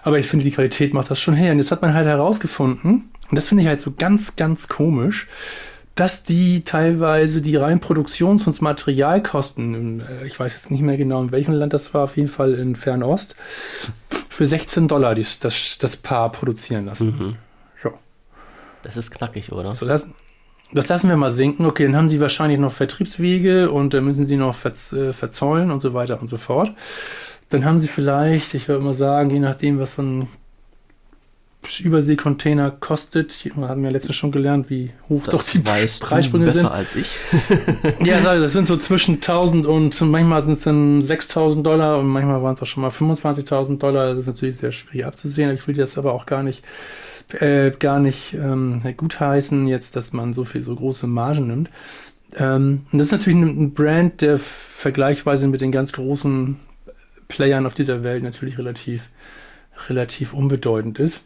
Aber 0.03 0.19
ich 0.19 0.27
finde, 0.27 0.45
die 0.45 0.51
Qualität 0.51 0.95
macht 0.95 1.11
das 1.11 1.21
schon 1.21 1.35
her. 1.35 1.53
Und 1.53 1.59
jetzt 1.59 1.71
hat 1.71 1.83
man 1.83 1.95
halt 1.95 2.07
herausgefunden, 2.07 3.11
und 3.31 3.37
das 3.37 3.49
finde 3.49 3.63
ich 3.63 3.69
halt 3.69 3.81
so 3.81 3.93
ganz, 3.97 4.37
ganz 4.37 4.69
komisch, 4.69 5.29
dass 5.99 6.23
die 6.23 6.63
teilweise 6.63 7.43
die 7.43 7.57
rein 7.57 7.81
Produktions- 7.81 8.47
und 8.47 8.63
Materialkosten, 8.63 10.01
äh, 10.01 10.27
ich 10.27 10.39
weiß 10.39 10.53
jetzt 10.53 10.71
nicht 10.71 10.83
mehr 10.83 10.97
genau, 10.97 11.21
in 11.23 11.33
welchem 11.33 11.53
Land 11.53 11.73
das 11.73 11.93
war, 11.93 12.05
auf 12.05 12.17
jeden 12.17 12.29
Fall 12.29 12.55
in 12.55 12.77
Fernost, 12.77 13.35
für 14.29 14.47
16 14.47 14.87
Dollar 14.87 15.17
das, 15.17 15.41
das, 15.41 15.79
das 15.79 15.97
Paar 15.97 16.31
produzieren 16.31 16.87
lassen. 16.87 17.17
Mhm. 17.19 17.37
So. 17.83 17.93
Das 18.83 18.97
ist 18.97 19.11
knackig, 19.11 19.51
oder? 19.51 19.75
So, 19.75 19.87
das, 19.87 20.09
das 20.73 20.89
lassen 20.89 21.09
wir 21.09 21.17
mal 21.17 21.33
sinken. 21.33 21.67
Okay, 21.67 21.85
dann 21.85 21.97
haben 21.97 22.09
sie 22.09 22.21
wahrscheinlich 22.21 22.61
noch 22.61 22.73
Vertriebswege 22.73 23.73
und 23.73 23.93
dann 23.93 24.05
müssen 24.05 24.25
sie 24.25 24.37
noch 24.37 24.55
verz, 24.55 24.93
äh, 24.93 25.13
verzollen 25.13 25.73
und 25.73 25.81
so 25.81 25.95
weiter 25.95 26.21
und 26.21 26.29
so 26.29 26.37
fort. 26.37 26.73
Dann 27.51 27.65
haben 27.65 27.79
sie 27.79 27.89
vielleicht, 27.89 28.55
ich 28.55 28.69
würde 28.69 28.85
mal 28.85 28.95
sagen, 28.95 29.31
je 29.31 29.39
nachdem, 29.39 29.79
was 29.79 29.95
so 29.95 30.03
ein 30.03 30.29
Überseekontainer 31.81 32.71
kostet, 32.71 33.45
wir 33.45 33.69
haben 33.69 33.85
ja 33.85 33.91
letztens 33.91 34.17
schon 34.17 34.33
gelernt, 34.33 34.71
wie 34.71 34.91
hoch 35.09 35.25
das 35.25 35.35
doch 35.35 35.53
die 35.53 35.59
Preissprünge 35.59 36.47
besser 36.47 36.61
sind. 36.61 36.71
als 36.71 36.97
ich. 36.97 37.09
ja, 38.05 38.21
das 38.21 38.53
sind 38.53 38.67
so 38.67 38.77
zwischen 38.77 39.17
1000 39.17 39.67
und 39.67 40.01
manchmal 40.03 40.41
sind 40.41 40.53
es 40.53 40.63
dann 40.63 41.05
6000 41.05 41.67
Dollar 41.67 41.99
und 41.99 42.07
manchmal 42.07 42.43
waren 42.43 42.55
es 42.55 42.63
auch 42.63 42.67
schon 42.67 42.83
mal 42.83 42.91
25.000 42.91 43.79
Dollar. 43.79 44.11
Das 44.11 44.21
ist 44.21 44.27
natürlich 44.29 44.57
sehr 44.57 44.73
schwierig 44.73 45.05
abzusehen. 45.05 45.55
Ich 45.55 45.67
will 45.67 45.75
das 45.75 45.99
aber 45.99 46.15
auch 46.15 46.27
gar 46.27 46.43
nicht, 46.43 46.65
äh, 47.41 47.71
gar 47.71 48.01
nicht 48.01 48.35
ähm, 48.35 48.81
gutheißen, 48.97 49.67
jetzt, 49.67 49.97
dass 49.97 50.13
man 50.13 50.33
so 50.33 50.45
viel, 50.45 50.63
so 50.63 50.75
große 50.75 51.07
Margen 51.07 51.49
nimmt. 51.49 51.71
Ähm, 52.37 52.87
und 52.93 52.99
das 52.99 53.09
ist 53.09 53.13
natürlich 53.13 53.39
ein 53.39 53.73
Brand, 53.73 54.23
der 54.23 54.39
vergleichsweise 54.39 55.49
mit 55.49 55.61
den 55.61 55.73
ganz 55.73 55.93
großen 55.93 56.57
Playern 57.29 57.67
auf 57.67 57.75
dieser 57.75 58.03
Welt 58.05 58.23
natürlich 58.23 58.59
relativ, 58.59 59.11
relativ 59.89 60.33
unbedeutend 60.33 60.99
ist. 60.99 61.23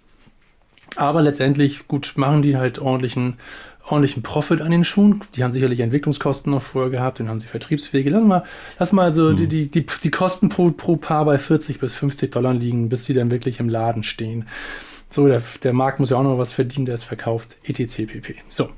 Aber 0.97 1.23
letztendlich, 1.23 1.89
gut, 1.89 2.13
machen 2.17 2.43
die 2.43 2.57
halt 2.57 2.79
ordentlichen, 2.79 3.39
ordentlichen 3.85 4.23
Profit 4.23 4.61
an 4.61 4.71
den 4.71 4.85
Schuhen. 4.85 5.23
Die 5.35 5.43
haben 5.43 5.53
sicherlich 5.53 5.81
Entwicklungskosten 5.81 6.53
noch 6.53 6.61
vorher 6.61 6.91
gehabt, 6.91 7.21
dann 7.21 7.29
haben 7.29 7.41
sie 7.41 7.47
Vertriebswege. 7.47 8.11
Lass 8.11 8.25
mal, 8.25 8.43
lass 8.79 8.93
mal 8.93 9.15
so 9.15 9.31
hm. 9.31 9.37
die, 9.37 9.47
die, 9.49 9.69
die, 9.69 9.87
die 10.03 10.11
Kosten 10.11 10.49
pro, 10.49 10.71
pro 10.71 10.97
Paar 10.97 11.25
bei 11.25 11.39
40 11.39 11.81
bis 11.81 11.95
50 11.95 12.31
Dollar 12.31 12.53
liegen, 12.53 12.89
bis 12.89 13.07
sie 13.07 13.15
dann 13.15 13.31
wirklich 13.31 13.59
im 13.59 13.69
Laden 13.69 14.03
stehen. 14.03 14.47
So, 15.09 15.27
der, 15.27 15.43
der 15.63 15.73
Markt 15.73 16.01
muss 16.01 16.11
ja 16.11 16.17
auch 16.17 16.23
noch 16.23 16.39
was 16.39 16.53
verdienen, 16.53 16.87
der 16.87 16.95
es 16.95 17.03
verkauft, 17.03 17.57
etc. 17.65 18.07
pp. 18.07 18.37
So. 18.49 18.71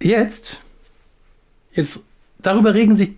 Jetzt, 0.00 0.60
jetzt 1.72 2.00
darüber 2.42 2.74
regen 2.74 2.94
sich, 2.94 3.12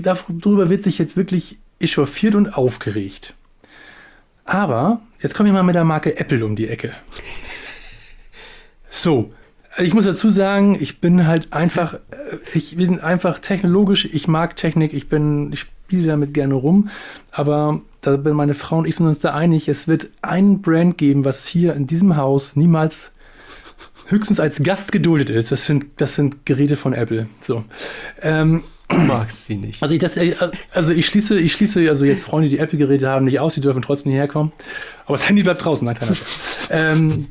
darüber 0.00 0.70
wird 0.70 0.82
sich 0.82 0.98
jetzt 0.98 1.16
wirklich 1.16 1.58
echauffiert 1.80 2.34
und 2.34 2.56
aufgeregt. 2.56 3.34
Aber 4.44 5.00
jetzt 5.20 5.34
komme 5.34 5.48
ich 5.48 5.52
mal 5.52 5.62
mit 5.62 5.74
der 5.74 5.84
Marke 5.84 6.18
Apple 6.18 6.44
um 6.44 6.56
die 6.56 6.68
Ecke. 6.68 6.92
So, 8.90 9.30
ich 9.78 9.92
muss 9.92 10.04
dazu 10.04 10.30
sagen, 10.30 10.76
ich 10.78 11.00
bin 11.00 11.26
halt 11.26 11.52
einfach, 11.52 11.94
äh, 11.94 11.98
ich 12.52 12.76
bin 12.76 13.00
einfach 13.00 13.38
technologisch, 13.40 14.08
ich 14.12 14.28
mag 14.28 14.56
Technik, 14.56 14.92
ich 14.92 15.08
bin, 15.08 15.52
ich 15.52 15.60
spiele 15.60 16.06
damit 16.06 16.32
gerne 16.32 16.54
rum, 16.54 16.90
aber 17.32 17.80
da 18.00 18.16
bin 18.16 18.34
meine 18.34 18.54
Frau 18.54 18.78
und 18.78 18.86
ich 18.86 18.96
sind 18.96 19.06
uns 19.06 19.18
da 19.18 19.34
einig, 19.34 19.68
es 19.68 19.88
wird 19.88 20.10
ein 20.22 20.62
Brand 20.62 20.96
geben, 20.96 21.24
was 21.24 21.46
hier 21.46 21.74
in 21.74 21.86
diesem 21.86 22.16
Haus 22.16 22.54
niemals 22.54 23.13
höchstens 24.06 24.40
als 24.40 24.62
Gast 24.62 24.92
geduldet 24.92 25.30
ist. 25.30 25.52
Das 25.52 25.66
sind, 25.66 25.86
das 25.96 26.14
sind 26.14 26.46
Geräte 26.46 26.76
von 26.76 26.92
Apple. 26.92 27.26
So. 27.40 27.64
Ähm, 28.22 28.64
Du 28.88 28.98
magst 28.98 29.46
sie 29.46 29.56
nicht. 29.56 29.82
Also 29.82 29.94
ich, 29.94 30.00
das, 30.00 30.18
also 30.72 30.92
ich 30.92 31.06
schließe, 31.06 31.38
ich 31.40 31.52
schließe 31.52 31.88
also 31.88 32.04
jetzt 32.04 32.22
Freunde, 32.22 32.50
die 32.50 32.58
Apple-Geräte 32.58 33.08
haben, 33.08 33.24
nicht 33.24 33.40
aus, 33.40 33.54
die 33.54 33.60
dürfen 33.60 33.80
trotzdem 33.80 34.12
hierher 34.12 34.28
kommen. 34.28 34.52
Aber 35.06 35.16
das 35.16 35.26
Handy 35.26 35.42
bleibt 35.42 35.64
draußen, 35.64 35.86
nein, 35.86 35.96
keiner 35.96 36.14
ähm, 36.70 37.28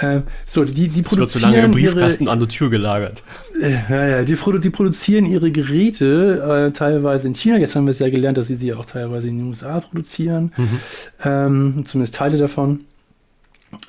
äh, 0.00 0.20
so, 0.46 0.64
die, 0.64 0.88
die 0.88 1.02
produzieren. 1.02 1.22
Es 1.22 1.34
wird 1.34 1.42
so 1.42 1.46
lange 1.46 1.64
im 1.64 1.70
Briefkasten 1.70 2.24
ihre, 2.24 2.32
an 2.32 2.40
der 2.40 2.48
Tür 2.48 2.68
gelagert. 2.68 3.22
Äh, 3.60 3.76
ja, 3.88 4.06
ja, 4.06 4.24
die, 4.24 4.34
die, 4.34 4.70
produzieren 4.70 5.24
ihre 5.24 5.50
Geräte 5.50 6.66
äh, 6.66 6.72
teilweise 6.72 7.28
in 7.28 7.34
China. 7.34 7.56
Jetzt 7.56 7.76
haben 7.76 7.86
wir 7.86 7.92
es 7.92 7.98
ja 7.98 8.10
gelernt, 8.10 8.36
dass 8.36 8.48
sie 8.48 8.56
sie 8.56 8.74
auch 8.74 8.84
teilweise 8.84 9.28
in 9.28 9.38
den 9.38 9.46
USA 9.46 9.80
produzieren. 9.80 10.52
Mhm. 10.56 10.80
Ähm, 11.24 11.82
zumindest 11.86 12.16
Teile 12.16 12.36
davon. 12.38 12.80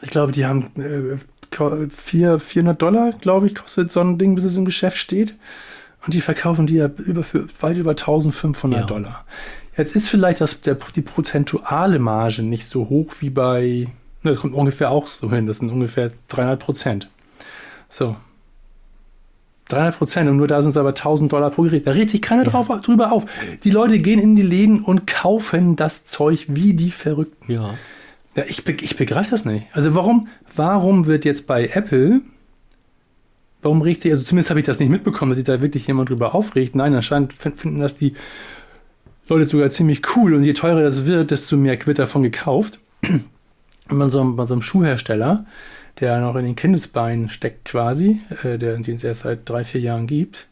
Ich 0.02 0.10
glaube, 0.10 0.32
die 0.32 0.46
haben 0.46 0.70
äh, 0.78 1.18
400 1.90 2.82
Dollar, 2.82 3.14
glaube 3.14 3.48
ich, 3.48 3.56
kostet 3.56 3.92
so 3.92 4.02
ein 4.02 4.18
Ding, 4.18 4.36
bis 4.36 4.44
es 4.44 4.58
im 4.58 4.66
Geschäft 4.66 4.98
steht. 4.98 5.36
Und 6.06 6.14
die 6.14 6.22
verkaufen 6.22 6.68
die 6.68 6.76
ja 6.76 6.90
über, 6.98 7.24
für 7.24 7.48
weit 7.60 7.78
über 7.78 7.92
1500 7.92 8.80
ja. 8.80 8.86
Dollar. 8.86 9.26
Jetzt 9.78 9.96
ist 9.96 10.10
vielleicht 10.10 10.42
das, 10.42 10.62
der, 10.62 10.78
die 10.96 11.02
prozentuale 11.02 12.00
Marge 12.00 12.44
nicht 12.44 12.66
so 12.66 12.90
hoch 12.90 13.14
wie 13.20 13.30
bei, 13.30 13.88
ne, 14.24 14.32
das 14.32 14.40
kommt 14.40 14.54
ungefähr 14.54 14.90
auch 14.90 15.08
so 15.08 15.30
hin, 15.32 15.48
das 15.48 15.58
sind 15.60 15.70
ungefähr 15.70 16.12
300 16.30 16.60
Prozent. 16.60 17.10
So. 17.90 18.16
300 19.70 19.98
Prozent 19.98 20.30
und 20.30 20.38
nur 20.38 20.48
da 20.48 20.62
sind 20.62 20.70
es 20.70 20.78
aber 20.78 20.90
1000 20.90 21.32
Dollar 21.32 21.52
pro 21.52 21.64
Gerät. 21.64 21.86
Da 21.86 21.92
redet 21.92 22.12
sich 22.12 22.22
keiner 22.22 22.44
ja. 22.44 22.52
drauf, 22.52 22.70
drüber 22.82 23.12
auf. 23.12 23.26
Die 23.64 23.70
Leute 23.70 24.00
gehen 24.00 24.20
in 24.20 24.36
die 24.36 24.44
Läden 24.44 24.82
und 24.82 25.08
kaufen 25.08 25.76
das 25.76 26.06
Zeug 26.06 26.46
wie 26.48 26.74
die 26.74 26.92
Verrückten. 26.92 27.52
Ja. 27.52 27.74
Ja, 28.38 28.46
ich, 28.48 28.66
ich 28.66 28.96
begreife 28.96 29.32
das 29.32 29.44
nicht. 29.44 29.66
Also 29.74 29.96
warum, 29.96 30.30
warum 30.56 31.08
wird 31.08 31.26
jetzt 31.26 31.46
bei 31.46 31.68
Apple 31.68 32.22
warum 33.62 33.82
regt 33.82 34.02
sich, 34.02 34.12
also 34.12 34.24
zumindest 34.24 34.50
habe 34.50 34.60
ich 34.60 34.66
das 34.66 34.80
nicht 34.80 34.90
mitbekommen, 34.90 35.32
dass 35.32 35.38
sich 35.38 35.46
da 35.46 35.62
wirklich 35.62 35.88
jemand 35.88 36.10
drüber 36.10 36.34
aufregt. 36.34 36.76
Nein, 36.76 36.94
anscheinend 36.94 37.34
finden 37.34 37.80
das 37.80 37.96
die 37.96 38.14
Leute 39.28 39.46
sogar 39.46 39.70
ziemlich 39.70 40.02
cool 40.16 40.34
und 40.34 40.44
je 40.44 40.54
teurer 40.54 40.84
das 40.84 41.06
wird, 41.06 41.32
desto 41.32 41.58
mehr 41.58 41.78
wird 41.86 42.00
davon 42.00 42.24
gekauft. 42.24 42.80
bei, 43.90 44.10
so 44.10 44.22
einem, 44.22 44.36
bei 44.36 44.46
so 44.46 44.54
einem 44.54 44.62
Schuhhersteller, 44.62 45.46
der 46.00 46.22
noch 46.22 46.36
in 46.36 46.46
den 46.46 46.56
Kindesbeinen 46.56 47.30
steckt 47.30 47.66
quasi, 47.66 48.22
äh, 48.44 48.58
der, 48.58 48.78
den 48.78 48.96
es 48.96 49.04
erst 49.04 49.22
seit 49.22 49.50
drei, 49.50 49.64
vier 49.66 49.82
Jahren 49.82 50.08
gibt, 50.08 50.48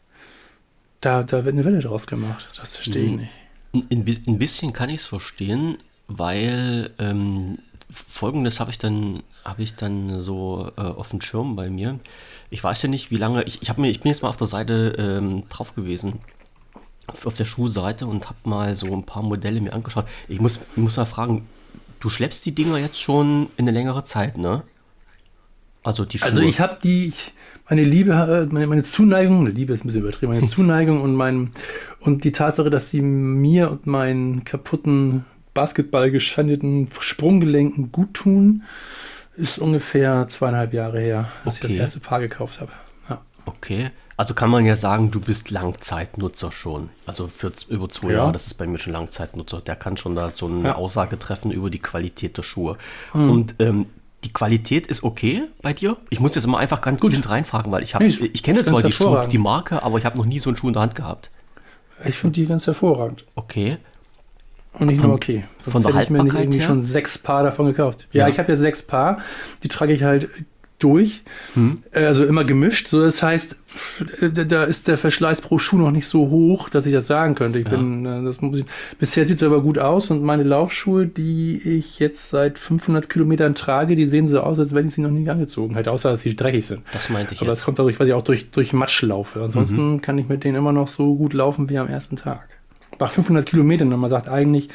da, 1.00 1.22
da 1.22 1.44
wird 1.44 1.54
eine 1.54 1.64
Welle 1.64 1.78
draus 1.78 2.06
gemacht. 2.06 2.48
Das 2.58 2.76
verstehe 2.76 3.04
ich 3.04 3.16
nicht. 3.16 3.30
Ein, 3.72 4.22
ein 4.26 4.38
bisschen 4.38 4.72
kann 4.72 4.90
ich 4.90 5.00
es 5.00 5.06
verstehen, 5.06 5.78
weil 6.08 6.90
ähm, 6.98 7.58
folgendes 7.90 8.60
habe 8.60 8.70
ich 8.70 8.78
dann, 8.78 9.22
habe 9.44 9.62
ich 9.62 9.76
dann 9.76 10.20
so 10.20 10.70
äh, 10.76 10.80
auf 10.80 11.10
dem 11.10 11.20
Schirm 11.20 11.56
bei 11.56 11.70
mir. 11.70 11.98
Ich 12.50 12.62
weiß 12.62 12.82
ja 12.82 12.88
nicht, 12.88 13.10
wie 13.10 13.16
lange, 13.16 13.44
ich, 13.44 13.62
ich, 13.62 13.76
mir, 13.76 13.88
ich 13.88 14.00
bin 14.00 14.10
jetzt 14.10 14.22
mal 14.22 14.28
auf 14.28 14.36
der 14.36 14.46
Seite 14.46 14.94
ähm, 14.98 15.44
drauf 15.48 15.74
gewesen, 15.74 16.20
auf 17.06 17.34
der 17.34 17.44
Schuhseite 17.44 18.06
und 18.06 18.28
habe 18.28 18.38
mal 18.44 18.74
so 18.74 18.92
ein 18.92 19.04
paar 19.04 19.22
Modelle 19.22 19.60
mir 19.60 19.72
angeschaut. 19.72 20.06
Ich 20.28 20.40
muss, 20.40 20.60
ich 20.72 20.82
muss 20.82 20.96
mal 20.96 21.04
fragen, 21.04 21.46
du 22.00 22.10
schleppst 22.10 22.44
die 22.46 22.54
Dinger 22.54 22.78
jetzt 22.78 23.00
schon 23.00 23.48
in 23.56 23.68
eine 23.68 23.70
längere 23.70 24.04
Zeit, 24.04 24.36
ne? 24.36 24.62
Also 25.84 26.04
die 26.04 26.20
also 26.20 26.38
Schuhe. 26.38 26.46
Also 26.46 26.50
ich 26.50 26.60
habe 26.60 26.78
die, 26.82 27.12
meine 27.68 27.84
Liebe, 27.84 28.12
äh, 28.12 28.52
meine, 28.52 28.66
meine 28.66 28.82
Zuneigung, 28.82 29.46
Liebe 29.46 29.72
ist 29.72 29.84
ein 29.84 29.86
bisschen 29.86 30.02
übertrieben, 30.02 30.32
meine 30.32 30.46
Zuneigung 30.48 31.00
und 31.00 31.14
mein 31.14 31.52
und 32.00 32.24
die 32.24 32.32
Tatsache, 32.32 32.70
dass 32.70 32.90
sie 32.90 33.02
mir 33.02 33.70
und 33.70 33.86
meinen 33.86 34.44
kaputten 34.44 35.24
Basketball 35.56 36.10
geschandeten 36.12 36.88
Sprunggelenken 37.00 37.90
gut 37.90 38.14
tun, 38.14 38.62
ist 39.34 39.58
ungefähr 39.58 40.28
zweieinhalb 40.28 40.72
Jahre 40.72 41.00
her, 41.00 41.28
dass 41.44 41.56
okay. 41.56 41.66
ich 41.66 41.72
das 41.72 41.80
erste 41.80 42.00
Paar 42.00 42.20
gekauft 42.20 42.60
habe. 42.60 42.72
Ja. 43.08 43.22
Okay. 43.46 43.90
Also 44.18 44.32
kann 44.32 44.50
man 44.50 44.64
ja 44.64 44.76
sagen, 44.76 45.10
du 45.10 45.20
bist 45.20 45.50
Langzeitnutzer 45.50 46.52
schon. 46.52 46.90
Also 47.04 47.28
für 47.28 47.52
über 47.68 47.88
zwei 47.88 48.12
ja. 48.12 48.18
Jahre, 48.18 48.32
das 48.32 48.46
ist 48.46 48.54
bei 48.54 48.66
mir 48.66 48.78
schon 48.78 48.92
Langzeitnutzer. 48.92 49.60
Der 49.60 49.76
kann 49.76 49.96
schon 49.96 50.14
da 50.14 50.28
so 50.28 50.46
eine 50.46 50.68
ja. 50.68 50.74
Aussage 50.76 51.18
treffen 51.18 51.50
über 51.50 51.68
die 51.68 51.80
Qualität 51.80 52.36
der 52.38 52.42
Schuhe. 52.42 52.78
Hm. 53.12 53.30
Und 53.30 53.56
ähm, 53.58 53.86
die 54.24 54.32
Qualität 54.32 54.86
ist 54.86 55.04
okay 55.04 55.42
bei 55.62 55.72
dir? 55.72 55.96
Ich 56.10 56.20
muss 56.20 56.34
jetzt 56.34 56.46
mal 56.46 56.58
einfach 56.58 56.80
ganz 56.80 57.00
gut 57.00 57.28
reinfragen, 57.28 57.70
weil 57.72 57.82
ich 57.82 57.94
habe, 57.94 58.06
ich, 58.06 58.20
ich 58.22 58.42
kenne 58.42 58.64
zwar 58.64 58.82
die, 58.82 58.92
Schuhe, 58.92 59.28
die 59.30 59.38
Marke, 59.38 59.82
aber 59.82 59.98
ich 59.98 60.04
habe 60.04 60.16
noch 60.16 60.24
nie 60.24 60.38
so 60.38 60.50
einen 60.50 60.56
Schuh 60.56 60.68
in 60.68 60.72
der 60.72 60.82
Hand 60.82 60.94
gehabt. 60.94 61.30
Ich 62.04 62.16
finde 62.16 62.40
die 62.40 62.46
ganz 62.46 62.66
hervorragend. 62.66 63.24
Okay. 63.34 63.78
Und 64.78 64.88
nicht 64.88 65.00
von, 65.00 65.08
nur 65.08 65.16
okay. 65.16 65.44
Sonst 65.58 65.82
von 65.82 65.92
hätte 65.92 66.04
ich 66.04 66.10
mir 66.10 66.18
irgendwie 66.18 66.58
her? 66.58 66.66
schon 66.66 66.82
sechs 66.82 67.18
Paar 67.18 67.42
davon 67.42 67.66
gekauft. 67.66 68.06
Ja, 68.12 68.26
ja. 68.26 68.32
ich 68.32 68.38
habe 68.38 68.50
ja 68.50 68.56
sechs 68.56 68.82
Paar. 68.82 69.18
Die 69.62 69.68
trage 69.68 69.92
ich 69.92 70.02
halt 70.02 70.28
durch. 70.78 71.22
Hm. 71.54 71.76
Also 71.92 72.24
immer 72.24 72.44
gemischt. 72.44 72.88
So, 72.88 73.00
das 73.00 73.22
heißt, 73.22 73.56
da 74.20 74.64
ist 74.64 74.88
der 74.88 74.98
Verschleiß 74.98 75.40
pro 75.40 75.58
Schuh 75.58 75.78
noch 75.78 75.90
nicht 75.90 76.06
so 76.06 76.28
hoch, 76.28 76.68
dass 76.68 76.86
ich 76.86 76.92
das 76.92 77.06
sagen 77.06 77.34
könnte. 77.34 77.58
Ich 77.58 77.64
ja. 77.66 77.76
bin, 77.76 78.04
äh, 78.04 78.22
das 78.22 78.40
muss 78.40 78.58
ich, 78.58 78.66
bisher 78.98 79.24
sieht 79.24 79.36
es 79.36 79.42
aber 79.42 79.62
gut 79.62 79.78
aus 79.78 80.10
und 80.10 80.22
meine 80.22 80.42
Laufschuhe, 80.42 81.06
die 81.06 81.56
ich 81.56 81.98
jetzt 81.98 82.30
seit 82.30 82.58
500 82.58 83.08
Kilometern 83.08 83.54
trage, 83.54 83.96
die 83.96 84.06
sehen 84.06 84.28
so 84.28 84.40
aus, 84.40 84.58
als 84.58 84.74
wenn 84.74 84.88
ich 84.88 84.94
sie 84.94 85.00
noch 85.00 85.10
nie 85.10 85.28
angezogen 85.28 85.74
hätte, 85.74 85.90
außer 85.90 86.10
dass 86.10 86.20
sie 86.20 86.36
dreckig 86.36 86.66
sind. 86.66 86.82
Das 86.92 87.08
meinte 87.08 87.34
ich. 87.34 87.40
Aber 87.40 87.52
es 87.52 87.64
kommt 87.64 87.78
dadurch, 87.78 87.98
weil 87.98 88.08
ich 88.08 88.14
auch 88.14 88.24
durch, 88.24 88.50
durch 88.50 88.72
Matsch 88.72 89.02
laufe. 89.02 89.42
Ansonsten 89.42 89.94
mhm. 89.94 90.00
kann 90.02 90.18
ich 90.18 90.28
mit 90.28 90.44
denen 90.44 90.56
immer 90.56 90.72
noch 90.72 90.88
so 90.88 91.16
gut 91.16 91.32
laufen 91.32 91.70
wie 91.70 91.78
am 91.78 91.88
ersten 91.88 92.16
Tag 92.16 92.55
nach 92.98 93.10
500 93.10 93.46
Kilometern, 93.46 93.90
wenn 93.90 93.98
man 93.98 94.10
sagt, 94.10 94.28
eigentlich 94.28 94.68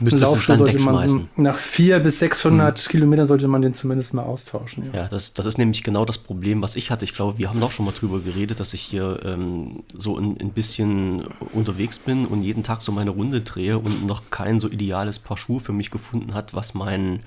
Laufschuh 0.00 0.56
sollte 0.56 0.78
man 0.78 1.28
nach 1.36 1.56
400 1.56 2.02
bis 2.04 2.18
600 2.18 2.78
mhm. 2.78 2.90
Kilometern 2.90 3.26
sollte 3.26 3.48
man 3.48 3.62
den 3.62 3.74
zumindest 3.74 4.14
mal 4.14 4.22
austauschen. 4.22 4.90
Ja, 4.92 5.02
ja 5.02 5.08
das, 5.08 5.32
das, 5.32 5.46
ist 5.46 5.58
nämlich 5.58 5.82
genau 5.82 6.04
das 6.04 6.18
Problem, 6.18 6.62
was 6.62 6.76
ich 6.76 6.90
hatte. 6.90 7.04
Ich 7.04 7.14
glaube, 7.14 7.38
wir 7.38 7.48
haben 7.48 7.60
doch 7.60 7.70
schon 7.70 7.86
mal 7.86 7.92
drüber 7.92 8.20
geredet, 8.20 8.60
dass 8.60 8.74
ich 8.74 8.82
hier 8.82 9.20
ähm, 9.24 9.84
so 9.92 10.16
ein, 10.18 10.36
ein 10.40 10.50
bisschen 10.50 11.24
unterwegs 11.52 11.98
bin 11.98 12.26
und 12.26 12.42
jeden 12.42 12.64
Tag 12.64 12.82
so 12.82 12.92
meine 12.92 13.10
Runde 13.10 13.40
drehe 13.40 13.78
und 13.78 14.06
noch 14.06 14.30
kein 14.30 14.60
so 14.60 14.68
ideales 14.68 15.18
Paar 15.18 15.38
Schuhe 15.38 15.60
für 15.60 15.72
mich 15.72 15.90
gefunden 15.90 16.34
hat, 16.34 16.54
was 16.54 16.74
mein 16.74 17.20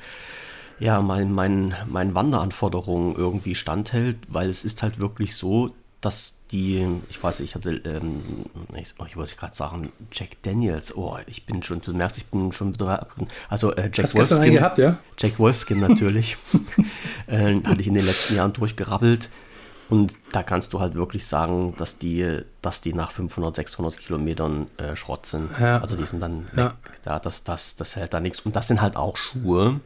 ja, 0.79 1.01
mein, 1.01 1.31
mein, 1.31 1.75
mein 1.87 2.13
Wanderanforderungen 2.13 3.15
irgendwie 3.15 3.55
standhält, 3.55 4.17
weil 4.27 4.49
es 4.49 4.63
ist 4.63 4.83
halt 4.83 4.99
wirklich 4.99 5.35
so, 5.35 5.73
dass 6.01 6.35
die, 6.51 6.87
ich 7.09 7.21
weiß 7.21 7.39
nicht, 7.39 7.49
ich 7.49 7.55
hatte, 7.55 7.71
ähm, 7.85 8.21
ich, 8.75 8.93
oh, 8.99 9.05
ich 9.05 9.17
wollte 9.17 9.35
gerade 9.35 9.55
sagen, 9.55 9.91
Jack 10.11 10.41
Daniels, 10.43 10.95
oh, 10.95 11.17
ich 11.25 11.45
bin 11.45 11.63
schon, 11.63 11.81
du 11.81 11.93
merkst, 11.93 12.17
ich 12.17 12.25
bin 12.27 12.51
schon 12.51 12.73
wieder, 12.73 13.07
also 13.49 13.73
äh, 13.73 13.89
Jack 13.93 14.05
Hast 14.05 14.15
Wolfskin, 14.15 14.53
gehabt, 14.53 14.77
ja? 14.77 14.99
Jack 15.17 15.39
Wolfskin 15.39 15.79
natürlich, 15.79 16.37
äh, 17.27 17.55
hatte 17.63 17.81
ich 17.81 17.87
in 17.87 17.95
den 17.95 18.05
letzten 18.05 18.35
Jahren 18.35 18.53
durchgerabbelt. 18.53 19.29
Und 19.89 20.17
da 20.33 20.43
kannst 20.43 20.73
du 20.73 20.81
halt 20.81 20.95
wirklich 20.95 21.25
sagen, 21.25 21.73
dass 21.77 21.97
die, 21.97 22.41
dass 22.61 22.81
die 22.81 22.93
nach 22.93 23.11
500, 23.11 23.55
600 23.55 23.97
Kilometern 23.97 24.67
äh, 24.77 24.97
Schrott 24.97 25.25
sind, 25.25 25.49
ja. 25.59 25.79
also 25.79 25.95
die 25.95 26.05
sind 26.05 26.19
dann 26.19 26.47
ja. 26.55 26.65
weg, 26.65 26.73
ja, 27.05 27.19
das, 27.19 27.45
das, 27.45 27.77
das 27.77 27.95
hält 27.95 28.13
da 28.13 28.19
nichts. 28.19 28.41
Und 28.41 28.55
das 28.55 28.67
sind 28.67 28.81
halt 28.81 28.97
auch 28.97 29.15
Schuhe, 29.15 29.79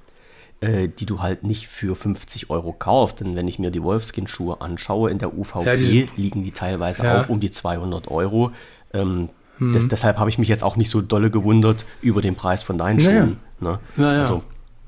äh, 0.61 0.87
die 0.87 1.05
du 1.05 1.21
halt 1.21 1.43
nicht 1.43 1.67
für 1.67 1.95
50 1.95 2.49
Euro 2.49 2.71
kaufst. 2.71 3.19
Denn 3.19 3.35
wenn 3.35 3.47
ich 3.47 3.59
mir 3.59 3.71
die 3.71 3.83
Wolfskin-Schuhe 3.83 4.61
anschaue, 4.61 5.09
in 5.09 5.17
der 5.17 5.35
UVP 5.37 5.65
ja, 5.65 5.75
die, 5.75 6.07
liegen 6.15 6.43
die 6.43 6.51
teilweise 6.51 7.03
ja. 7.03 7.23
auch 7.23 7.29
um 7.29 7.39
die 7.39 7.51
200 7.51 8.07
Euro. 8.09 8.51
Ähm, 8.93 9.29
hm. 9.57 9.73
des, 9.73 9.87
deshalb 9.87 10.17
habe 10.17 10.29
ich 10.29 10.37
mich 10.37 10.49
jetzt 10.49 10.63
auch 10.63 10.75
nicht 10.75 10.89
so 10.89 11.01
dolle 11.01 11.31
gewundert 11.31 11.85
über 12.01 12.21
den 12.21 12.35
Preis 12.35 12.63
von 12.63 12.77
deinen 12.77 12.97
naja. 12.97 13.21
Schuhen. 13.21 13.37
Ne? 13.59 13.79
Naja. 13.95 14.21
Also, 14.21 14.43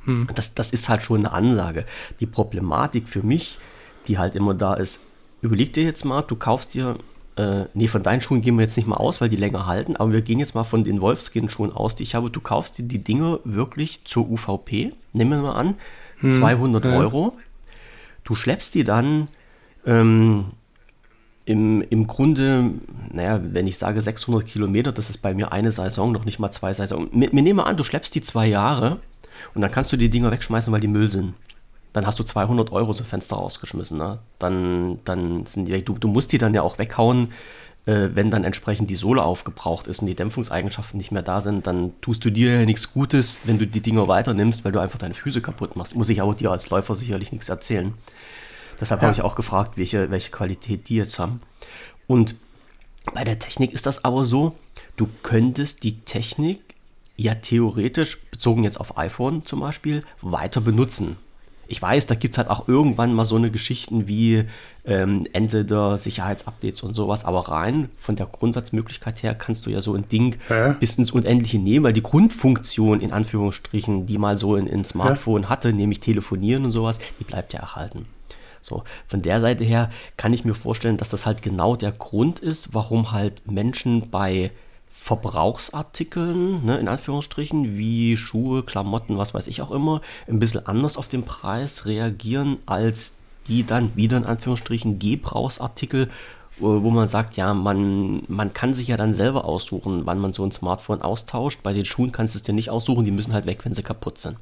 hm. 0.06 0.28
das, 0.36 0.54
das 0.54 0.72
ist 0.72 0.90
halt 0.90 1.02
schon 1.02 1.26
eine 1.26 1.32
Ansage. 1.32 1.86
Die 2.20 2.28
Problematik 2.28 3.10
für 3.10 3.24
mich, 3.24 3.58
die 4.08 4.18
halt 4.18 4.36
immer 4.36 4.54
da 4.54 4.76
ist, 4.76 5.00
überleg 5.42 5.74
dir 5.74 5.84
jetzt 5.84 6.06
mal, 6.06 6.22
du 6.22 6.36
kaufst 6.36 6.74
dir 6.74 6.98
äh, 7.36 7.66
nee, 7.74 7.88
von 7.88 8.04
deinen 8.04 8.22
Schuhen 8.22 8.42
gehen 8.42 8.56
wir 8.58 8.64
jetzt 8.64 8.78
nicht 8.78 8.88
mal 8.88 8.98
aus, 8.98 9.22
weil 9.22 9.30
die 9.30 9.36
länger 9.36 9.66
halten, 9.66 9.96
aber 9.96 10.12
wir 10.12 10.22
gehen 10.22 10.40
jetzt 10.40 10.54
mal 10.54 10.64
von 10.64 10.84
den 10.84 11.02
Wolfskin-Schuhen 11.02 11.72
aus, 11.72 11.96
die 11.96 12.04
ich 12.04 12.16
habe. 12.16 12.30
Du 12.30 12.40
kaufst 12.40 12.78
dir 12.78 12.84
die 12.84 13.04
Dinge 13.04 13.40
wirklich 13.44 14.02
zur 14.06 14.30
UVP, 14.30 14.94
nehmen 15.14 15.32
wir 15.32 15.42
mal 15.42 15.54
an, 15.54 15.76
hm, 16.20 16.32
200 16.32 16.86
ja. 16.86 16.92
Euro. 16.92 17.34
Du 18.24 18.36
schleppst 18.36 18.76
die 18.76 18.84
dann 18.84 19.28
ähm, 19.86 20.46
im, 21.46 21.82
im 21.90 22.08
Grunde, 22.08 22.72
naja, 23.12 23.42
wenn 23.44 23.68
ich 23.68 23.78
sage 23.78 24.00
600 24.00 24.46
Kilometer, 24.46 24.92
das 24.92 25.10
ist 25.10 25.18
bei 25.18 25.34
mir 25.34 25.52
eine 25.52 25.72
Saison, 25.72 26.12
noch 26.12 26.26
nicht 26.26 26.40
mal 26.40 26.52
zwei 26.52 26.74
Saison. 26.74 27.10
Wir, 27.12 27.32
wir 27.32 27.42
nehmen 27.42 27.58
mal 27.58 27.64
an, 27.64 27.78
du 27.78 27.84
schleppst 27.84 28.16
die 28.16 28.22
zwei 28.22 28.48
Jahre 28.48 29.00
und 29.56 29.62
dann 29.62 29.72
kannst 29.72 29.92
du 29.92 29.98
die 29.98 30.10
Dinger 30.10 30.32
wegschmeißen, 30.32 30.72
weil 30.72 30.80
die 30.80 30.88
Müll 30.88 31.10
sind 31.10 31.34
dann 31.94 32.08
hast 32.08 32.20
du 32.20 32.24
200 32.24 32.72
Euro 32.72 32.92
so 32.92 33.04
Fenster 33.04 33.36
rausgeschmissen. 33.36 33.98
Ne? 33.98 34.18
Dann, 34.40 35.00
dann 35.06 35.46
sind 35.46 35.66
die, 35.66 35.86
du, 35.86 35.94
du 35.94 36.08
musst 36.08 36.32
die 36.32 36.40
dann 36.40 36.54
ja 36.56 36.64
auch 36.64 36.80
weghauen, 36.80 37.30
äh, 37.86 38.10
wenn 38.14 38.32
dann 38.32 38.44
entsprechend 38.44 38.90
die 38.90 38.96
Sohle 38.96 39.24
aufgebraucht 39.24 39.86
ist 39.86 40.02
und 40.02 40.08
die 40.08 40.16
Dämpfungseigenschaften 40.16 40.98
nicht 40.98 41.12
mehr 41.12 41.22
da 41.22 41.40
sind. 41.40 41.68
Dann 41.68 41.94
tust 42.02 42.26
du 42.26 42.32
dir 42.32 42.60
ja 42.60 42.66
nichts 42.66 42.92
Gutes, 42.94 43.40
wenn 43.44 43.60
du 43.60 43.68
die 43.68 43.80
Dinger 43.80 44.08
weiternimmst, 44.08 44.66
weil 44.66 44.72
du 44.72 44.80
einfach 44.80 44.98
deine 44.98 45.14
Füße 45.14 45.42
kaputt 45.42 45.76
machst. 45.76 45.96
Muss 45.96 46.10
ich 46.10 46.20
aber 46.22 46.34
dir 46.34 46.52
als 46.52 46.70
Läufer 46.72 46.96
sicherlich 46.96 47.32
nichts 47.32 47.50
erzählen. 47.50 47.94
Deshalb 48.82 49.02
ja. 49.02 49.08
habe 49.08 49.14
ich 49.14 49.22
auch 49.22 49.36
gefragt, 49.36 49.78
welche, 49.78 50.10
welche 50.10 50.32
Qualität 50.32 50.90
die 50.90 50.96
jetzt 50.96 51.20
haben. 51.20 51.42
Und 52.08 52.36
bei 53.14 53.24
der 53.24 53.38
Technik 53.38 53.72
ist 53.72 53.86
das 53.86 54.04
aber 54.04 54.26
so, 54.26 54.56
du 54.96 55.08
könntest 55.22 55.84
die 55.84 56.00
Technik 56.02 56.60
ja 57.18 57.36
theoretisch, 57.36 58.20
bezogen 58.32 58.64
jetzt 58.64 58.80
auf 58.80 58.98
iPhone 58.98 59.46
zum 59.46 59.60
Beispiel, 59.60 60.04
weiter 60.22 60.60
benutzen 60.60 61.18
ich 61.68 61.82
weiß, 61.82 62.08
da 62.08 62.16
gibt 62.16 62.34
es 62.34 62.38
halt 62.38 62.50
auch 62.50 62.68
irgendwann 62.68 63.14
mal 63.14 63.26
so 63.26 63.36
eine 63.36 63.52
Geschichten 63.52 64.08
wie 64.08 64.44
ähm, 64.86 65.26
Ende 65.34 65.66
der 65.66 65.98
Sicherheitsupdates 65.98 66.84
und 66.84 66.96
sowas, 66.96 67.26
aber 67.26 67.48
rein 67.48 67.90
von 68.00 68.16
der 68.16 68.26
Grundsatzmöglichkeit 68.26 69.24
her 69.24 69.34
kannst 69.34 69.66
du 69.66 69.70
ja 69.70 69.82
so 69.82 69.94
ein 69.94 70.08
Ding 70.10 70.38
Hä? 70.48 70.76
bis 70.80 70.96
ins 70.96 71.12
Unendliche 71.12 71.60
nehmen, 71.60 71.86
weil 71.86 71.94
die 71.94 72.04
Grundfunktion 72.04 73.02
in 73.02 73.14
Anführungsstrichen, 73.14 74.06
die 74.06 74.18
mal 74.18 74.38
so 74.38 74.56
in, 74.56 74.68
in 74.68 74.84
Smartphone 74.84 75.44
Hä? 75.44 75.50
hatte, 75.50 75.74
nämlich 75.74 76.00
telefonieren 76.00 76.66
und 76.66 76.72
sowas, 76.72 77.00
die 77.20 77.24
bleibt 77.24 77.54
ja 77.54 77.62
erhalten. 77.62 78.06
So, 78.62 78.84
von 79.08 79.22
der 79.22 79.42
Seite 79.42 79.64
her 79.64 79.90
kann 80.16 80.32
ich 80.32 80.46
mir 80.46 80.56
vorstellen, 80.56 80.98
dass 80.98 81.10
das 81.10 81.26
halt 81.26 81.42
genau 81.42 81.76
der 81.76 81.92
Grund 81.92 82.40
ist, 82.40 82.74
warum 82.74 83.12
halt 83.12 83.50
Menschen 83.50 84.10
bei 84.10 84.52
Verbrauchsartikeln, 85.04 86.64
ne, 86.64 86.78
in 86.78 86.88
Anführungsstrichen, 86.88 87.78
wie 87.78 88.16
Schuhe, 88.16 88.64
Klamotten, 88.64 89.18
was 89.18 89.34
weiß 89.34 89.48
ich 89.48 89.62
auch 89.62 89.72
immer, 89.72 90.00
ein 90.30 90.40
bisschen 90.40 90.66
anders 90.66 90.96
auf 90.96 91.10
den 91.10 91.24
Preis 91.24 91.86
reagieren 91.86 92.60
als 92.66 93.18
die 93.50 93.66
dann 93.66 93.98
wieder 93.98 94.16
in 94.16 94.24
Anführungsstrichen 94.24 95.00
Gebrauchsartikel, 95.00 96.10
wo 96.58 96.90
man 96.90 97.10
sagt, 97.10 97.36
ja, 97.36 97.54
man, 97.54 98.24
man 98.30 98.54
kann 98.54 98.74
sich 98.74 98.88
ja 98.88 98.96
dann 98.96 99.12
selber 99.12 99.44
aussuchen, 99.44 100.06
wann 100.06 100.20
man 100.20 100.32
so 100.32 100.46
ein 100.46 100.52
Smartphone 100.52 101.02
austauscht. 101.02 101.60
Bei 101.64 101.74
den 101.74 101.84
Schuhen 101.84 102.14
kannst 102.14 102.36
du 102.36 102.38
es 102.38 102.44
dir 102.44 102.54
nicht 102.54 102.70
aussuchen, 102.70 103.04
die 103.04 103.12
müssen 103.12 103.34
halt 103.34 103.46
weg, 103.46 103.66
wenn 103.66 103.74
sie 103.74 103.84
kaputt 103.84 104.20
sind. 104.20 104.38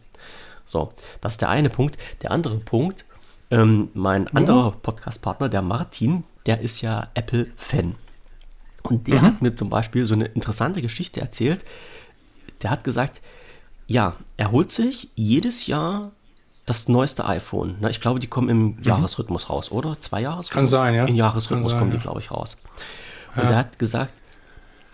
So, 0.65 0.93
das 1.21 1.34
ist 1.34 1.41
der 1.41 1.50
eine 1.50 1.71
Punkt. 1.71 1.97
Der 2.21 2.30
andere 2.30 2.58
Punkt, 2.58 3.06
ähm, 3.50 3.89
mein 3.95 4.28
anderer 4.36 4.74
Podcast-Partner, 4.74 5.50
der 5.50 5.63
Martin, 5.63 6.24
der 6.45 6.62
ist 6.62 6.82
ja 6.82 7.08
Apple-Fan. 7.15 7.95
Und 8.84 9.08
der 9.08 9.22
mhm. 9.22 9.22
hat 9.22 9.41
mir 9.41 9.56
zum 9.56 9.70
Beispiel 9.70 10.06
so 10.06 10.13
eine 10.13 10.26
interessante 10.26 10.82
Geschichte 10.82 11.22
erzählt. 11.22 11.63
Der 12.62 12.70
hat 12.70 12.84
gesagt, 12.84 13.22
ja, 13.88 14.15
er 14.38 14.52
holt 14.52 14.72
sich 14.72 15.10
jedes 15.15 15.67
Jahr 15.67 16.12
das 16.65 16.88
neueste 16.88 17.26
iPhone. 17.26 17.78
Na, 17.82 17.89
ich 17.89 18.02
glaube, 18.02 18.20
die 18.20 18.28
kommen 18.28 18.50
im 18.50 18.63
mhm. 18.63 18.84
Jahresrhythmus 18.84 19.50
raus, 19.50 19.71
oder? 19.71 20.00
Zwei 20.00 20.21
Jahresrhythmus? 20.21 20.54
Kann 20.54 20.67
sein, 20.67 20.96
ja. 20.96 21.06
Im 21.06 21.15
Jahresrhythmus 21.15 21.71
sein, 21.71 21.79
kommen 21.79 21.92
die, 21.92 21.98
ja. 21.98 22.04
glaube 22.04 22.19
ich, 22.19 22.32
raus. 22.32 22.58
Und 23.36 23.44
ja. 23.44 23.50
er 23.50 23.58
hat 23.58 23.79
gesagt, 23.79 24.13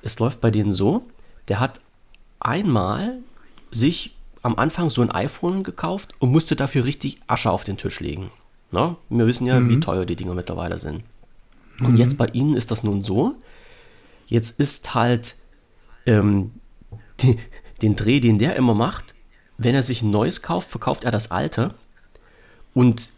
es 0.01 0.19
läuft 0.19 0.41
bei 0.41 0.51
denen 0.51 0.71
so, 0.71 1.03
der 1.47 1.59
hat 1.59 1.79
einmal 2.39 3.17
sich 3.71 4.15
am 4.41 4.55
Anfang 4.55 4.89
so 4.89 5.01
ein 5.01 5.11
iPhone 5.11 5.63
gekauft 5.63 6.13
und 6.19 6.31
musste 6.31 6.55
dafür 6.55 6.85
richtig 6.85 7.19
Asche 7.27 7.51
auf 7.51 7.63
den 7.63 7.77
Tisch 7.77 7.99
legen. 7.99 8.31
Na, 8.71 8.95
wir 9.09 9.27
wissen 9.27 9.45
ja, 9.45 9.59
mhm. 9.59 9.69
wie 9.69 9.79
teuer 9.79 10.05
die 10.05 10.15
Dinger 10.15 10.33
mittlerweile 10.33 10.79
sind. 10.79 11.03
Und 11.79 11.91
mhm. 11.91 11.97
jetzt 11.97 12.17
bei 12.17 12.27
ihnen 12.27 12.55
ist 12.55 12.71
das 12.71 12.83
nun 12.83 13.03
so, 13.03 13.35
Jetzt 14.27 14.59
ist 14.59 14.93
halt 14.93 15.35
ähm, 16.05 16.51
die, 17.21 17.37
den 17.81 17.95
Dreh, 17.95 18.19
den 18.19 18.39
der 18.39 18.55
immer 18.55 18.73
macht, 18.73 19.15
wenn 19.57 19.73
er 19.73 19.83
sich 19.83 20.01
ein 20.01 20.11
neues 20.11 20.41
kauft, 20.41 20.69
verkauft 20.69 21.03
er 21.03 21.11
das 21.11 21.31
alte 21.31 21.73
und 22.73 23.11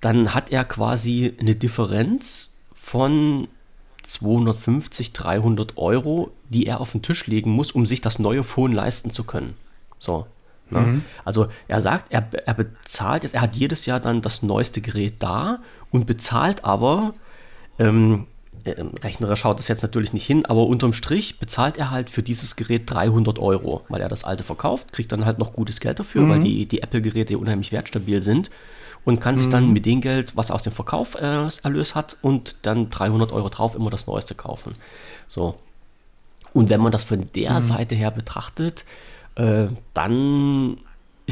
dann 0.00 0.34
hat 0.34 0.50
er 0.50 0.64
quasi 0.64 1.34
eine 1.38 1.54
Differenz 1.54 2.54
von 2.74 3.48
250, 4.02 5.12
300 5.12 5.76
Euro, 5.76 6.32
die 6.48 6.66
er 6.66 6.80
auf 6.80 6.92
den 6.92 7.02
Tisch 7.02 7.26
legen 7.26 7.50
muss, 7.50 7.72
um 7.72 7.86
sich 7.86 8.00
das 8.00 8.18
neue 8.18 8.42
Phone 8.42 8.72
leisten 8.72 9.10
zu 9.10 9.24
können. 9.24 9.56
So. 9.98 10.26
Ne? 10.70 10.80
Mhm. 10.80 11.04
Also 11.24 11.48
er 11.68 11.80
sagt, 11.80 12.12
er, 12.12 12.28
er 12.46 12.54
bezahlt 12.54 13.22
jetzt, 13.22 13.34
er 13.34 13.42
hat 13.42 13.54
jedes 13.54 13.86
Jahr 13.86 14.00
dann 14.00 14.22
das 14.22 14.42
neueste 14.42 14.80
Gerät 14.80 15.16
da 15.20 15.60
und 15.90 16.06
bezahlt 16.06 16.64
aber, 16.64 17.14
ähm, 17.78 18.26
äh, 18.64 18.74
rechnerisch 19.02 19.40
schaut 19.40 19.58
das 19.58 19.68
jetzt 19.68 19.82
natürlich 19.82 20.12
nicht 20.12 20.26
hin, 20.26 20.46
aber 20.46 20.66
unterm 20.66 20.92
Strich 20.92 21.38
bezahlt 21.38 21.78
er 21.78 21.90
halt 21.90 22.10
für 22.10 22.22
dieses 22.22 22.56
Gerät 22.56 22.82
300 22.86 23.38
Euro, 23.38 23.84
weil 23.88 24.00
er 24.00 24.08
das 24.08 24.24
alte 24.24 24.44
verkauft, 24.44 24.92
kriegt 24.92 25.12
dann 25.12 25.24
halt 25.24 25.38
noch 25.38 25.52
gutes 25.52 25.80
Geld 25.80 25.98
dafür, 25.98 26.22
mhm. 26.22 26.28
weil 26.28 26.40
die, 26.40 26.66
die 26.66 26.82
Apple-Geräte 26.82 27.38
unheimlich 27.38 27.72
wertstabil 27.72 28.22
sind 28.22 28.50
und 29.04 29.20
kann 29.20 29.36
sich 29.36 29.48
dann 29.48 29.66
mhm. 29.66 29.72
mit 29.72 29.86
dem 29.86 30.00
Geld, 30.00 30.36
was 30.36 30.50
er 30.50 30.54
aus 30.54 30.62
dem 30.62 30.72
Verkauf 30.72 31.16
äh, 31.16 31.46
Erlös 31.62 31.94
hat, 31.94 32.16
und 32.22 32.56
dann 32.62 32.90
300 32.90 33.32
Euro 33.32 33.48
drauf 33.48 33.74
immer 33.74 33.90
das 33.90 34.06
Neueste 34.06 34.34
kaufen. 34.34 34.74
So. 35.26 35.56
Und 36.52 36.70
wenn 36.70 36.80
man 36.80 36.92
das 36.92 37.04
von 37.04 37.28
der 37.34 37.54
mhm. 37.54 37.60
Seite 37.60 37.94
her 37.94 38.10
betrachtet, 38.10 38.84
äh, 39.34 39.66
dann 39.94 40.78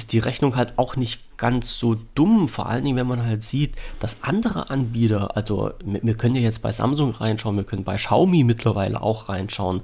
ist 0.01 0.12
die 0.12 0.18
Rechnung 0.18 0.57
halt 0.57 0.78
auch 0.78 0.96
nicht 0.96 1.36
ganz 1.36 1.78
so 1.78 1.96
dumm, 2.14 2.48
vor 2.48 2.66
allen 2.66 2.84
Dingen, 2.84 2.96
wenn 2.96 3.07
man 3.07 3.24
halt 3.24 3.44
sieht, 3.44 3.74
dass 4.01 4.22
andere 4.22 4.70
Anbieter, 4.70 5.36
also 5.36 5.72
wir 5.84 6.14
können 6.14 6.36
ja 6.36 6.40
jetzt 6.40 6.62
bei 6.62 6.72
Samsung 6.72 7.11
reinschauen, 7.11 7.57
wir 7.57 7.64
können 7.64 7.84
bei 7.84 7.96
Xiaomi 7.96 8.44
mittlerweile 8.44 9.03
auch 9.03 9.28
reinschauen, 9.28 9.82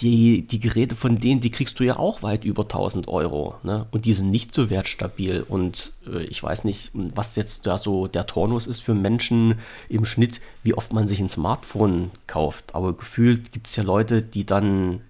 die, 0.00 0.42
die 0.42 0.60
Geräte 0.60 0.94
von 0.94 1.18
denen, 1.18 1.40
die 1.40 1.50
kriegst 1.50 1.78
du 1.78 1.84
ja 1.84 1.96
auch 1.96 2.22
weit 2.22 2.44
über 2.44 2.62
1000 2.62 3.08
Euro. 3.08 3.54
Ne? 3.62 3.86
Und 3.90 4.04
die 4.04 4.14
sind 4.14 4.30
nicht 4.30 4.54
so 4.54 4.70
wertstabil. 4.70 5.44
Und 5.46 5.92
äh, 6.06 6.22
ich 6.24 6.42
weiß 6.42 6.64
nicht, 6.64 6.90
was 6.94 7.36
jetzt 7.36 7.66
da 7.66 7.78
so 7.78 8.06
der 8.06 8.26
Turnus 8.26 8.66
ist 8.66 8.80
für 8.80 8.94
Menschen 8.94 9.58
im 9.88 10.04
Schnitt, 10.04 10.40
wie 10.62 10.74
oft 10.74 10.92
man 10.92 11.06
sich 11.06 11.20
ein 11.20 11.28
Smartphone 11.28 12.10
kauft. 12.26 12.74
Aber 12.74 12.94
gefühlt 12.94 13.52
gibt 13.52 13.66
es 13.66 13.76
ja 13.76 13.82
Leute, 13.82 14.22
die 14.22 14.44
dann 14.44 15.02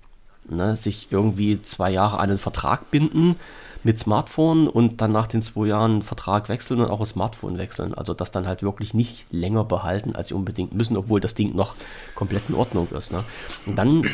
ne, 0.49 0.77
sich 0.77 1.09
irgendwie 1.11 1.63
zwei 1.63 1.91
Jahre 1.91 2.19
an 2.19 2.31
einen 2.31 2.39
Vertrag 2.39 2.91
binden 2.91 3.37
mit 3.85 3.99
Smartphone 3.99 4.69
und 4.69 5.01
dann 5.01 5.13
nach 5.13 5.27
den 5.27 5.43
zwei 5.43 5.67
Jahren 5.67 6.03
Vertrag 6.03 6.49
wechseln 6.49 6.81
und 6.81 6.91
auch 6.91 7.01
ein 7.01 7.07
Smartphone 7.07 7.59
wechseln. 7.59 7.95
Also 7.95 8.15
das 8.15 8.31
dann 8.31 8.47
halt 8.47 8.63
wirklich 8.63 8.95
nicht 8.95 9.27
länger 9.31 9.65
behalten, 9.65 10.15
als 10.15 10.29
sie 10.29 10.35
unbedingt 10.35 10.75
müssen, 10.75 10.97
obwohl 10.97 11.21
das 11.21 11.35
Ding 11.35 11.55
noch 11.55 11.75
komplett 12.15 12.49
in 12.49 12.55
Ordnung 12.55 12.89
ist. 12.89 13.13
Ne? 13.13 13.25
Und 13.67 13.77
dann 13.77 14.05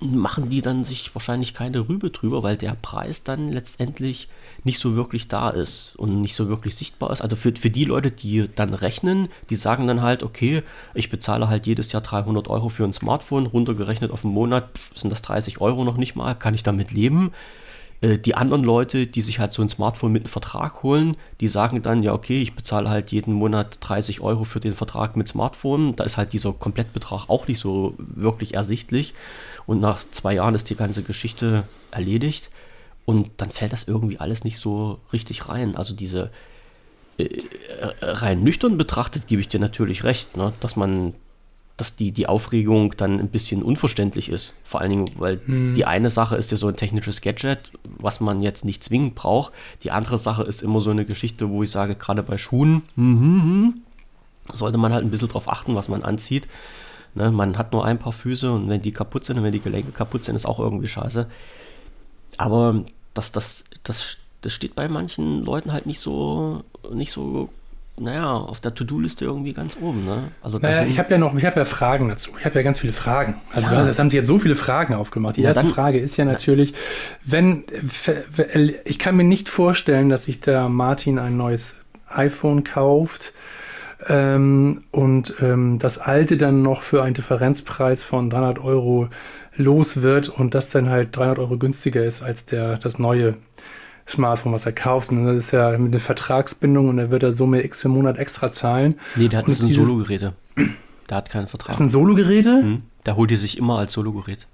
machen 0.00 0.50
die 0.50 0.60
dann 0.60 0.84
sich 0.84 1.14
wahrscheinlich 1.14 1.54
keine 1.54 1.88
Rübe 1.88 2.10
drüber, 2.10 2.42
weil 2.42 2.56
der 2.56 2.76
Preis 2.80 3.24
dann 3.24 3.50
letztendlich 3.50 4.28
nicht 4.62 4.78
so 4.78 4.96
wirklich 4.96 5.28
da 5.28 5.50
ist 5.50 5.94
und 5.96 6.20
nicht 6.20 6.34
so 6.34 6.48
wirklich 6.48 6.74
sichtbar 6.74 7.10
ist. 7.10 7.22
Also 7.22 7.36
für, 7.36 7.54
für 7.56 7.70
die 7.70 7.84
Leute, 7.84 8.10
die 8.10 8.48
dann 8.54 8.74
rechnen, 8.74 9.28
die 9.50 9.56
sagen 9.56 9.86
dann 9.86 10.02
halt, 10.02 10.22
okay, 10.22 10.62
ich 10.94 11.10
bezahle 11.10 11.48
halt 11.48 11.66
jedes 11.66 11.92
Jahr 11.92 12.02
300 12.02 12.48
Euro 12.48 12.68
für 12.68 12.84
ein 12.84 12.92
Smartphone, 12.92 13.46
runtergerechnet 13.46 14.10
auf 14.10 14.24
einen 14.24 14.34
Monat 14.34 14.68
sind 14.94 15.10
das 15.10 15.22
30 15.22 15.60
Euro 15.60 15.84
noch 15.84 15.96
nicht 15.96 16.16
mal, 16.16 16.34
kann 16.34 16.54
ich 16.54 16.62
damit 16.62 16.90
leben. 16.90 17.32
Äh, 18.04 18.18
die 18.18 18.34
anderen 18.34 18.62
Leute, 18.62 19.06
die 19.06 19.22
sich 19.22 19.38
halt 19.38 19.52
so 19.52 19.62
ein 19.62 19.68
Smartphone 19.68 20.12
mit 20.12 20.24
einem 20.24 20.30
Vertrag 20.30 20.82
holen, 20.82 21.16
die 21.40 21.48
sagen 21.48 21.80
dann, 21.80 22.02
ja, 22.02 22.12
okay, 22.12 22.42
ich 22.42 22.54
bezahle 22.54 22.90
halt 22.90 23.12
jeden 23.12 23.32
Monat 23.32 23.78
30 23.80 24.20
Euro 24.20 24.44
für 24.44 24.60
den 24.60 24.72
Vertrag 24.72 25.16
mit 25.16 25.26
Smartphone. 25.26 25.96
Da 25.96 26.04
ist 26.04 26.18
halt 26.18 26.34
dieser 26.34 26.52
Komplettbetrag 26.52 27.30
auch 27.30 27.48
nicht 27.48 27.58
so 27.58 27.94
wirklich 27.98 28.54
ersichtlich 28.54 29.14
und 29.64 29.80
nach 29.80 30.04
zwei 30.10 30.34
Jahren 30.34 30.54
ist 30.54 30.68
die 30.68 30.76
ganze 30.76 31.02
Geschichte 31.02 31.64
erledigt 31.90 32.50
und 33.06 33.30
dann 33.38 33.50
fällt 33.50 33.72
das 33.72 33.84
irgendwie 33.84 34.20
alles 34.20 34.44
nicht 34.44 34.58
so 34.58 34.98
richtig 35.12 35.48
rein. 35.48 35.74
Also 35.74 35.94
diese 35.94 36.30
äh, 37.16 37.24
äh, 37.24 37.40
rein 38.02 38.42
nüchtern 38.42 38.76
betrachtet 38.76 39.26
gebe 39.28 39.40
ich 39.40 39.48
dir 39.48 39.60
natürlich 39.60 40.04
recht, 40.04 40.36
ne, 40.36 40.52
dass 40.60 40.76
man 40.76 41.14
dass 41.76 41.96
die, 41.96 42.12
die 42.12 42.28
Aufregung 42.28 42.96
dann 42.96 43.18
ein 43.18 43.28
bisschen 43.28 43.62
unverständlich 43.62 44.28
ist. 44.28 44.54
Vor 44.62 44.80
allen 44.80 44.90
Dingen, 44.90 45.10
weil 45.18 45.40
hm. 45.44 45.74
die 45.74 45.84
eine 45.84 46.10
Sache 46.10 46.36
ist 46.36 46.50
ja 46.52 46.56
so 46.56 46.68
ein 46.68 46.76
technisches 46.76 47.20
Gadget, 47.20 47.72
was 47.84 48.20
man 48.20 48.42
jetzt 48.42 48.64
nicht 48.64 48.84
zwingend 48.84 49.16
braucht. 49.16 49.52
Die 49.82 49.90
andere 49.90 50.18
Sache 50.18 50.44
ist 50.44 50.62
immer 50.62 50.80
so 50.80 50.90
eine 50.90 51.04
Geschichte, 51.04 51.50
wo 51.50 51.62
ich 51.62 51.70
sage, 51.70 51.96
gerade 51.96 52.22
bei 52.22 52.38
Schuhen, 52.38 52.82
mm 52.96 53.70
sollte 54.52 54.78
man 54.78 54.92
halt 54.92 55.04
ein 55.04 55.10
bisschen 55.10 55.28
drauf 55.28 55.48
achten, 55.48 55.74
was 55.74 55.88
man 55.88 56.02
anzieht. 56.02 56.48
Ne, 57.14 57.30
man 57.30 57.56
hat 57.56 57.72
nur 57.72 57.84
ein 57.84 57.98
paar 57.98 58.12
Füße 58.12 58.50
und 58.50 58.68
wenn 58.68 58.82
die 58.82 58.92
kaputt 58.92 59.24
sind 59.24 59.38
und 59.38 59.44
wenn 59.44 59.52
die 59.52 59.60
Gelenke 59.60 59.92
kaputt 59.92 60.24
sind, 60.24 60.34
ist 60.34 60.46
auch 60.46 60.58
irgendwie 60.58 60.88
scheiße. 60.88 61.26
Aber 62.36 62.84
das, 63.14 63.30
das, 63.30 63.64
das, 63.84 64.18
das 64.42 64.52
steht 64.52 64.74
bei 64.74 64.88
manchen 64.88 65.44
Leuten 65.44 65.72
halt 65.72 65.86
nicht 65.86 66.00
so, 66.00 66.64
nicht 66.92 67.12
so, 67.12 67.50
naja, 68.00 68.32
auf 68.34 68.60
der 68.60 68.74
To-Do-Liste 68.74 69.24
irgendwie 69.24 69.52
ganz 69.52 69.76
oben. 69.80 70.04
Ne? 70.04 70.24
Also 70.42 70.58
naja, 70.58 70.84
ich 70.84 70.98
habe 70.98 71.12
ja 71.12 71.18
noch, 71.18 71.34
ich 71.36 71.44
habe 71.44 71.60
ja 71.60 71.64
Fragen 71.64 72.08
dazu. 72.08 72.32
Ich 72.38 72.44
habe 72.44 72.56
ja 72.56 72.62
ganz 72.62 72.80
viele 72.80 72.92
Fragen. 72.92 73.40
Also 73.52 73.68
ja. 73.68 73.86
das 73.86 73.98
haben 73.98 74.10
Sie 74.10 74.16
jetzt 74.16 74.26
so 74.26 74.38
viele 74.38 74.56
Fragen 74.56 74.94
aufgemacht. 74.94 75.36
Die 75.36 75.42
ja, 75.42 75.50
erste 75.50 75.64
dann, 75.64 75.72
Frage 75.72 75.98
ist 75.98 76.16
ja 76.16 76.24
natürlich, 76.24 76.74
wenn, 77.24 77.62
ich 78.84 78.98
kann 78.98 79.16
mir 79.16 79.24
nicht 79.24 79.48
vorstellen, 79.48 80.08
dass 80.08 80.24
sich 80.24 80.40
der 80.40 80.68
Martin 80.68 81.20
ein 81.20 81.36
neues 81.36 81.76
iPhone 82.08 82.64
kauft 82.64 83.32
ähm, 84.08 84.82
und 84.90 85.34
ähm, 85.40 85.78
das 85.78 85.98
alte 85.98 86.36
dann 86.36 86.58
noch 86.58 86.82
für 86.82 87.02
einen 87.02 87.14
Differenzpreis 87.14 88.02
von 88.02 88.28
300 88.28 88.58
Euro 88.58 89.08
los 89.56 90.02
wird 90.02 90.28
und 90.28 90.54
das 90.54 90.70
dann 90.70 90.88
halt 90.88 91.16
300 91.16 91.38
Euro 91.38 91.58
günstiger 91.58 92.04
ist 92.04 92.22
als 92.22 92.44
der, 92.44 92.76
das 92.76 92.98
neue 92.98 93.36
Smartphone, 94.06 94.52
was 94.52 94.66
er 94.66 94.72
kauft. 94.72 95.10
Und 95.10 95.24
das 95.24 95.36
ist 95.36 95.50
ja 95.52 95.76
mit 95.78 95.92
einer 95.92 96.00
Vertragsbindung 96.00 96.88
und 96.88 96.98
er 96.98 97.10
wird 97.10 97.22
da 97.22 97.32
Summe 97.32 97.64
X 97.64 97.82
für 97.82 97.88
Monat 97.88 98.18
extra 98.18 98.50
zahlen. 98.50 98.98
Nee, 99.16 99.28
der 99.28 99.40
hat 99.40 99.48
das 99.48 99.58
sind 99.58 99.72
Solo-Geräte. 99.72 100.34
Der 101.08 101.16
hat 101.16 101.30
keinen 101.30 101.48
Vertrag. 101.48 101.68
Das 101.68 101.78
sind 101.78 101.88
Solo-Geräte? 101.88 102.62
Mhm. 102.62 102.82
Der 103.06 103.16
holt 103.16 103.30
die 103.30 103.36
sich 103.36 103.58
immer 103.58 103.78
als 103.78 103.92
Solo-Gerät. 103.92 104.46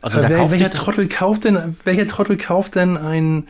Also 0.00 0.20
wer, 0.22 0.50
welcher 0.50 0.70
Trottel 0.70 1.08
kauft 1.08 1.44
denn, 1.44 1.76
welcher 1.84 2.06
Trottel 2.06 2.36
kauft 2.36 2.76
denn 2.76 2.96
ein 2.96 3.48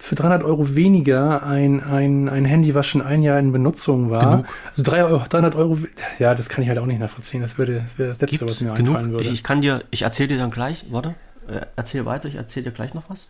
für 0.00 0.14
300 0.14 0.44
Euro 0.44 0.76
weniger 0.76 1.42
ein, 1.42 1.82
ein, 1.82 2.28
ein 2.28 2.44
Handy, 2.44 2.74
was 2.74 2.86
schon 2.86 3.02
ein 3.02 3.22
Jahr 3.22 3.38
in 3.38 3.50
Benutzung 3.50 4.10
war. 4.10 4.42
Genug. 4.42 4.46
Also 4.70 4.82
300 4.84 5.54
Euro, 5.56 5.78
ja, 6.20 6.34
das 6.36 6.48
kann 6.48 6.62
ich 6.62 6.68
halt 6.68 6.78
auch 6.78 6.86
nicht 6.86 7.00
nachvollziehen. 7.00 7.40
Das 7.42 7.58
wäre 7.58 7.84
das 7.96 8.20
Letzte, 8.20 8.26
Gibt's 8.26 8.44
was 8.44 8.60
mir 8.60 8.74
genug? 8.74 8.94
einfallen 8.94 9.10
würde. 9.10 9.24
Ich, 9.24 9.32
ich 9.32 9.42
kann 9.42 9.60
dir, 9.60 9.82
ich 9.90 10.02
erzähle 10.02 10.28
dir 10.28 10.38
dann 10.38 10.52
gleich, 10.52 10.86
warte, 10.90 11.16
äh, 11.48 11.66
erzähl 11.76 12.04
weiter, 12.06 12.28
ich 12.28 12.36
erzähle 12.36 12.64
dir 12.64 12.72
gleich 12.72 12.94
noch 12.94 13.08
was. 13.08 13.28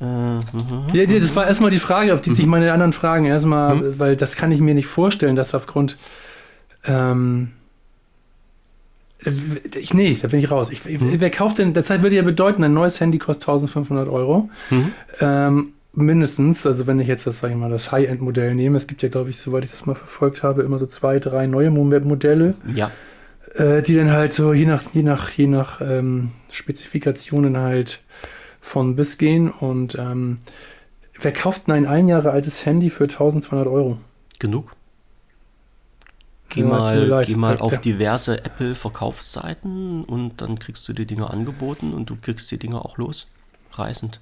Äh, 0.00 0.04
mhm. 0.04 0.86
ja, 0.92 1.06
das 1.06 1.36
war 1.36 1.46
erstmal 1.46 1.70
die 1.70 1.78
Frage, 1.78 2.14
auf 2.14 2.20
die 2.20 2.34
sich 2.34 2.44
mhm. 2.44 2.50
meine 2.50 2.72
anderen 2.72 2.92
Fragen 2.92 3.24
erstmal, 3.24 3.76
mhm. 3.76 3.98
weil 3.98 4.16
das 4.16 4.36
kann 4.36 4.50
ich 4.50 4.60
mir 4.60 4.74
nicht 4.74 4.86
vorstellen, 4.86 5.36
dass 5.36 5.54
aufgrund. 5.54 5.98
Ähm, 6.84 7.52
ich, 9.76 9.94
nee, 9.94 10.18
da 10.20 10.26
bin 10.26 10.40
ich 10.40 10.50
raus. 10.50 10.70
Ich, 10.70 10.84
mhm. 10.84 11.20
Wer 11.20 11.30
kauft 11.30 11.58
denn, 11.58 11.72
das 11.72 11.90
würde 11.90 12.16
ja 12.16 12.22
bedeuten, 12.22 12.64
ein 12.64 12.74
neues 12.74 12.98
Handy 12.98 13.18
kostet 13.18 13.48
1500 13.48 14.08
Euro. 14.08 14.50
Mhm. 14.70 14.92
Ähm, 15.20 15.72
mindestens, 15.92 16.66
also 16.66 16.88
wenn 16.88 16.98
ich 16.98 17.06
jetzt 17.06 17.26
das, 17.28 17.38
sag 17.38 17.50
ich 17.50 17.56
mal, 17.56 17.70
das 17.70 17.92
High-End-Modell 17.92 18.56
nehme, 18.56 18.76
es 18.76 18.88
gibt 18.88 19.02
ja, 19.02 19.08
glaube 19.08 19.30
ich, 19.30 19.38
soweit 19.38 19.64
ich 19.64 19.70
das 19.70 19.86
mal 19.86 19.94
verfolgt 19.94 20.42
habe, 20.42 20.62
immer 20.62 20.78
so 20.78 20.86
zwei, 20.86 21.20
drei 21.20 21.46
neue 21.46 21.70
Modelle. 21.70 22.54
Ja. 22.74 22.90
Äh, 23.54 23.82
die 23.82 23.96
dann 23.96 24.10
halt 24.10 24.32
so 24.32 24.52
je 24.52 24.64
nach, 24.64 24.82
je 24.94 25.02
nach, 25.02 25.30
je 25.30 25.46
nach 25.46 25.80
ähm, 25.80 26.30
Spezifikationen 26.50 27.58
halt 27.58 28.00
von 28.60 28.96
bis 28.96 29.18
gehen. 29.18 29.50
Und 29.50 29.96
ähm, 29.98 30.38
wer 31.20 31.32
kauft 31.32 31.66
denn 31.66 31.74
ein 31.74 31.86
ein 31.86 32.08
Jahre 32.08 32.30
altes 32.30 32.64
Handy 32.64 32.88
für 32.88 33.04
1200 33.04 33.66
Euro? 33.66 33.98
Genug. 34.38 34.72
Geh 36.48 36.60
ja, 36.60 36.66
mal, 36.66 37.24
geh 37.26 37.34
mal 37.34 37.58
auf 37.60 37.78
diverse 37.78 38.44
Apple-Verkaufsseiten 38.44 40.04
und 40.04 40.40
dann 40.40 40.58
kriegst 40.58 40.88
du 40.88 40.92
die 40.92 41.06
Dinger 41.06 41.30
angeboten 41.30 41.92
und 41.92 42.08
du 42.10 42.16
kriegst 42.20 42.50
die 42.50 42.58
Dinger 42.58 42.84
auch 42.84 42.96
los. 42.98 43.26
Reißend. 43.72 44.20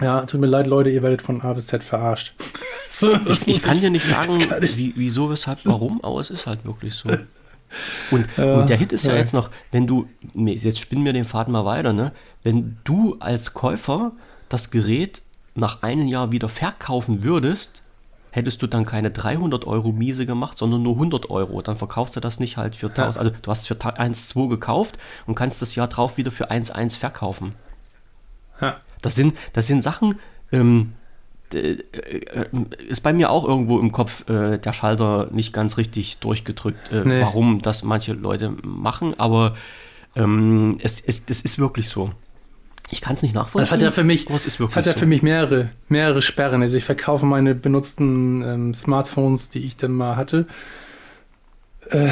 Ja, 0.00 0.26
tut 0.26 0.40
mir 0.40 0.46
leid, 0.46 0.66
Leute, 0.66 0.90
ihr 0.90 1.02
werdet 1.02 1.22
von 1.22 1.40
A 1.40 1.54
bis 1.54 1.68
Z 1.68 1.82
verarscht. 1.82 2.34
so, 2.88 3.14
ich, 3.14 3.48
ich 3.48 3.62
kann 3.62 3.80
dir 3.80 3.90
nicht 3.90 4.06
sagen, 4.08 4.38
wie, 4.60 4.92
wieso, 4.96 5.30
weshalb, 5.30 5.60
warum, 5.64 6.02
aber 6.02 6.20
es 6.20 6.30
ist 6.30 6.46
halt 6.46 6.64
wirklich 6.64 6.94
so. 6.94 7.10
Und, 8.10 8.26
ja, 8.36 8.60
und 8.60 8.70
der 8.70 8.76
Hit 8.76 8.92
ist 8.92 9.04
ja, 9.04 9.12
ja, 9.12 9.18
jetzt 9.18 9.34
noch, 9.34 9.50
wenn 9.72 9.86
du, 9.86 10.08
jetzt 10.34 10.80
spinnen 10.80 11.04
wir 11.04 11.12
den 11.12 11.24
Faden 11.24 11.52
mal 11.52 11.64
weiter, 11.64 11.92
ne? 11.92 12.12
Wenn 12.42 12.78
du 12.84 13.16
als 13.18 13.54
Käufer 13.54 14.12
das 14.48 14.70
Gerät 14.70 15.22
nach 15.54 15.82
einem 15.82 16.06
Jahr 16.06 16.32
wieder 16.32 16.48
verkaufen 16.48 17.24
würdest, 17.24 17.82
hättest 18.30 18.60
du 18.60 18.66
dann 18.66 18.84
keine 18.84 19.10
300 19.10 19.66
Euro 19.66 19.92
Miese 19.92 20.26
gemacht, 20.26 20.58
sondern 20.58 20.82
nur 20.82 20.94
100 20.94 21.30
Euro. 21.30 21.62
Dann 21.62 21.78
verkaufst 21.78 22.16
du 22.16 22.20
das 22.20 22.38
nicht 22.38 22.58
halt 22.58 22.76
für 22.76 22.88
1000. 22.88 23.14
Ja. 23.14 23.18
Also 23.18 23.30
du 23.30 23.50
hast 23.50 23.60
es 23.60 23.66
für 23.66 23.74
1,2 23.74 24.48
gekauft 24.48 24.98
und 25.26 25.34
kannst 25.34 25.62
das 25.62 25.74
Jahr 25.74 25.88
drauf 25.88 26.18
wieder 26.18 26.30
für 26.30 26.50
1,1 26.50 26.98
verkaufen. 26.98 27.54
Ja. 28.60 28.76
Das 29.00 29.14
sind, 29.14 29.38
das 29.54 29.66
sind 29.66 29.82
Sachen, 29.82 30.18
ähm, 30.52 30.92
ist 31.54 33.02
bei 33.02 33.12
mir 33.12 33.30
auch 33.30 33.44
irgendwo 33.44 33.78
im 33.78 33.92
Kopf 33.92 34.28
äh, 34.28 34.58
der 34.58 34.72
Schalter 34.72 35.28
nicht 35.30 35.52
ganz 35.52 35.76
richtig 35.76 36.18
durchgedrückt, 36.18 36.92
äh, 36.92 37.02
nee. 37.04 37.20
warum 37.20 37.62
das 37.62 37.82
manche 37.82 38.12
Leute 38.12 38.54
machen, 38.64 39.18
aber 39.18 39.56
ähm, 40.16 40.78
es, 40.82 41.00
es, 41.00 41.22
es 41.28 41.42
ist 41.42 41.58
wirklich 41.58 41.88
so. 41.88 42.10
Ich 42.90 43.00
kann 43.00 43.14
es 43.14 43.22
nicht 43.22 43.34
nachvollziehen. 43.34 43.64
Das 43.64 43.72
hat 43.72 43.82
ja 43.82 43.90
für 43.90 44.04
mich, 44.04 44.26
das 44.26 44.58
hat 44.76 44.86
ja 44.86 44.92
so. 44.92 44.98
für 45.00 45.06
mich 45.06 45.22
mehrere, 45.22 45.70
mehrere 45.88 46.22
Sperren. 46.22 46.62
Also 46.62 46.76
ich 46.76 46.84
verkaufe 46.84 47.26
meine 47.26 47.54
benutzten 47.54 48.42
ähm, 48.42 48.74
Smartphones, 48.74 49.48
die 49.48 49.64
ich 49.64 49.76
dann 49.76 49.92
mal 49.92 50.14
hatte, 50.16 50.46
äh, 51.90 52.10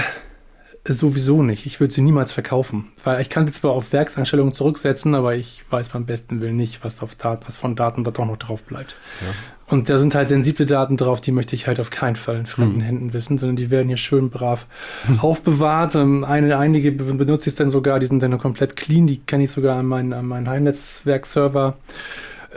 sowieso 0.87 1.43
nicht. 1.43 1.65
Ich 1.65 1.81
würde 1.81 1.95
sie 1.95 2.03
niemals 2.03 2.33
verkaufen. 2.33 2.93
Weil 3.03 3.21
ich 3.21 3.31
kann 3.31 3.47
sie 3.47 3.53
zwar 3.55 3.73
auf 3.73 3.93
Werkseinstellungen 3.93 4.53
zurücksetzen, 4.53 5.15
aber 5.15 5.35
ich 5.35 5.63
weiß 5.71 5.89
beim 5.89 6.05
besten 6.05 6.41
Willen 6.41 6.57
nicht, 6.57 6.85
was, 6.85 7.03
auf 7.03 7.15
Dat 7.15 7.47
was 7.49 7.57
von 7.57 7.75
Daten 7.75 8.05
da 8.05 8.11
doch 8.11 8.27
noch 8.27 8.37
drauf 8.37 8.63
bleibt. 8.65 8.97
Ja. 9.23 9.29
Und 9.67 9.89
da 9.89 9.99
sind 9.99 10.15
halt 10.15 10.29
sensible 10.29 10.67
Daten 10.67 10.99
drauf, 10.99 11.23
die 11.23 11.33
möchte 11.33 11.57
ich 11.57 11.67
halt 11.67 11.81
auf 11.81 11.89
keinen 11.89 12.17
Fall 12.17 12.37
in 12.37 12.45
fremden 12.45 12.81
hm. 12.81 12.83
Händen 12.83 13.13
wissen, 13.15 13.39
sondern 13.39 13.57
die 13.57 13.71
werden 13.71 13.89
hier 13.89 13.97
schön 13.97 14.29
brav 14.29 14.67
hm. 15.07 15.21
aufbewahrt. 15.21 15.95
Ähm, 15.95 16.23
eine, 16.23 16.59
einige 16.59 16.93
benutze 16.93 17.49
ich 17.49 17.57
dann 17.57 17.71
sogar, 17.71 17.99
die 17.99 18.07
sind 18.07 18.23
dann 18.23 18.37
komplett 18.37 18.77
clean, 18.77 19.07
die 19.07 19.21
kann 19.25 19.41
ich 19.41 19.51
sogar 19.51 19.79
an 19.79 19.87
meinen, 19.87 20.13
an 20.13 20.27
meinen 20.27 20.49
Heimnetzwerk-Server 20.51 21.79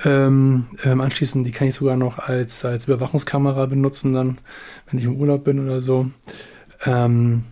ähm, 0.03 0.65
ähm, 0.83 0.99
anschließen. 0.99 1.45
Die 1.45 1.51
kann 1.51 1.69
ich 1.69 1.75
sogar 1.75 1.95
noch 1.95 2.19
als, 2.19 2.65
als 2.65 2.85
Überwachungskamera 2.85 3.67
benutzen, 3.67 4.13
dann, 4.13 4.37
wenn 4.89 4.99
ich 4.99 5.05
im 5.05 5.15
Urlaub 5.15 5.45
bin 5.45 5.65
oder 5.65 5.79
so. 5.79 6.07
Ähm, 6.85 7.43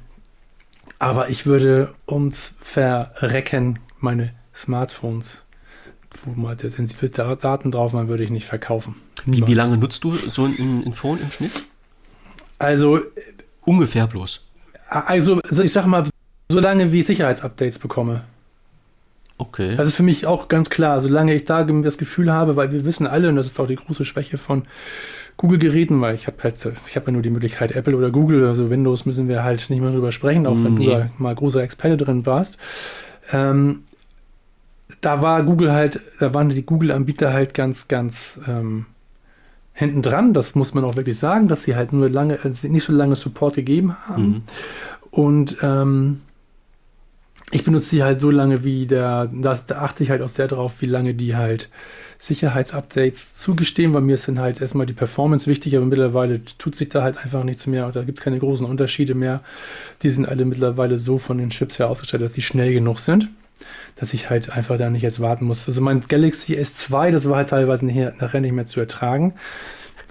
aber 1.00 1.30
ich 1.30 1.46
würde 1.46 1.94
ums 2.08 2.56
Verrecken 2.60 3.80
meine 4.00 4.34
Smartphones, 4.54 5.46
wo 6.24 6.32
mal 6.32 6.56
der 6.56 6.70
sensible 6.70 7.10
Daten 7.10 7.72
drauf 7.72 7.94
waren, 7.94 8.08
würde 8.08 8.24
ich 8.24 8.30
nicht 8.30 8.46
verkaufen. 8.46 8.96
Wie, 9.26 9.46
wie, 9.46 9.54
lange 9.54 9.78
nutzt 9.78 10.04
du 10.04 10.14
so 10.14 10.46
ein, 10.46 10.84
ein 10.86 10.94
Phone 10.94 11.20
im 11.20 11.32
Schnitt? 11.32 11.52
Also 12.60 13.00
ungefähr 13.66 14.08
bloß. 14.08 14.44
Also, 14.88 15.42
also 15.42 15.64
ich 15.64 15.72
sag 15.72 15.86
mal, 15.88 16.08
so 16.50 16.60
lange 16.60 16.92
wie 16.92 17.00
ich 17.00 17.06
Sicherheitsupdates 17.06 17.80
bekomme. 17.80 18.24
Okay. 19.38 19.76
Das 19.76 19.88
ist 19.88 19.96
für 19.96 20.04
mich 20.04 20.26
auch 20.26 20.48
ganz 20.48 20.70
klar, 20.70 21.02
solange 21.02 21.34
ich 21.34 21.44
da 21.44 21.64
das 21.64 21.98
Gefühl 21.98 22.32
habe, 22.32 22.56
weil 22.56 22.72
wir 22.72 22.86
wissen 22.86 23.06
alle, 23.08 23.28
und 23.28 23.36
das 23.36 23.48
ist 23.48 23.60
auch 23.60 23.68
die 23.68 23.76
große 23.76 24.06
Schwäche 24.06 24.38
von 24.38 24.64
Google-Geräten, 25.38 26.00
weil 26.02 26.16
ich 26.16 26.28
habe 26.28 26.38
halt, 26.44 26.56
ich 26.88 26.96
habe 26.96 27.08
ja 27.08 27.12
nur 27.12 27.22
die 27.22 27.30
Möglichkeit 27.30 27.72
Apple 27.74 27.96
oder 27.96 28.10
Google, 28.10 28.48
also 28.48 28.70
Windows 28.70 29.06
müssen 29.06 29.28
wir 29.28 29.44
halt 29.44 29.70
nicht 29.70 29.82
mehr 29.82 29.92
drüber 29.92 30.12
sprechen, 30.12 30.48
auch 30.48 30.64
wenn 30.64 30.76
nee. 30.76 30.86
du 30.86 30.92
da 30.92 31.10
mal 31.18 31.36
großer 31.36 31.62
Experte 31.62 31.98
drin 31.98 32.26
warst. 32.26 32.58
Ähm, 33.34 33.84
da 35.02 35.22
war 35.22 35.44
Google 35.44 35.74
halt, 35.74 36.00
da 36.20 36.34
waren 36.34 36.50
die 36.50 36.66
Google-Anbieter 36.66 37.34
halt 37.34 37.54
ganz, 37.54 37.88
ganz 37.88 38.40
ähm, 38.48 38.86
hinten 39.74 40.02
dran. 40.02 40.34
Das 40.34 40.56
muss 40.56 40.74
man 40.74 40.84
auch 40.84 40.96
wirklich 40.96 41.18
sagen, 41.18 41.48
dass 41.48 41.64
sie 41.64 41.76
halt 41.76 41.92
nur 41.92 42.10
lange, 42.10 42.40
also 42.44 42.68
nicht 42.68 42.86
so 42.86 42.94
lange 42.94 43.16
Support 43.16 43.56
gegeben 43.56 43.96
haben. 44.08 44.28
Mhm. 44.28 44.42
Und 45.12 45.58
ähm, 45.62 46.22
ich 47.52 47.64
benutze 47.64 47.96
die 47.96 48.04
halt 48.04 48.20
so 48.20 48.32
lange, 48.32 48.64
wie 48.64 48.88
der, 48.88 49.30
das, 49.34 49.66
da 49.66 49.80
achte 49.80 50.04
ich 50.04 50.10
halt 50.10 50.22
auch 50.22 50.30
sehr 50.30 50.48
drauf, 50.48 50.82
wie 50.82 50.88
lange 50.88 51.14
die 51.14 51.36
halt 51.36 51.70
Sicherheitsupdates 52.18 53.36
zugestehen, 53.36 53.94
weil 53.94 54.02
mir 54.02 54.18
dann 54.26 54.40
halt 54.40 54.62
erstmal 54.62 54.86
die 54.86 54.94
Performance 54.94 55.48
wichtig, 55.50 55.76
aber 55.76 55.86
mittlerweile 55.86 56.44
tut 56.44 56.76
sich 56.76 56.90
da 56.90 57.04
halt 57.04 57.18
einfach 57.18 57.44
nichts 57.44 57.68
mehr 57.68 57.86
und 57.86 57.96
da 57.96 58.04
gibt 58.04 58.20
es 58.20 58.24
keine 58.24 58.40
großen 58.40 58.66
Unterschiede 58.66 59.16
mehr. 59.16 59.42
Die 60.02 60.10
sind 60.10 60.28
alle 60.28 60.46
mittlerweile 60.46 60.98
so 60.98 61.18
von 61.18 61.38
den 61.38 61.50
Chips 61.50 61.80
her 61.80 61.90
ausgestattet, 61.90 62.26
dass 62.26 62.34
sie 62.34 62.42
schnell 62.42 62.74
genug 62.74 63.00
sind, 63.00 63.30
dass 63.96 64.14
ich 64.14 64.30
halt 64.30 64.50
einfach 64.50 64.78
da 64.78 64.90
nicht 64.90 65.02
jetzt 65.02 65.20
warten 65.20 65.46
muss. 65.46 65.68
Also 65.68 65.82
mein 65.82 66.02
Galaxy 66.02 66.56
S2, 66.56 67.12
das 67.12 67.30
war 67.30 67.38
halt 67.38 67.50
teilweise 67.50 67.86
nachher 67.86 68.42
nicht 68.42 68.54
mehr 68.54 68.66
zu 68.66 68.80
ertragen 68.80 69.34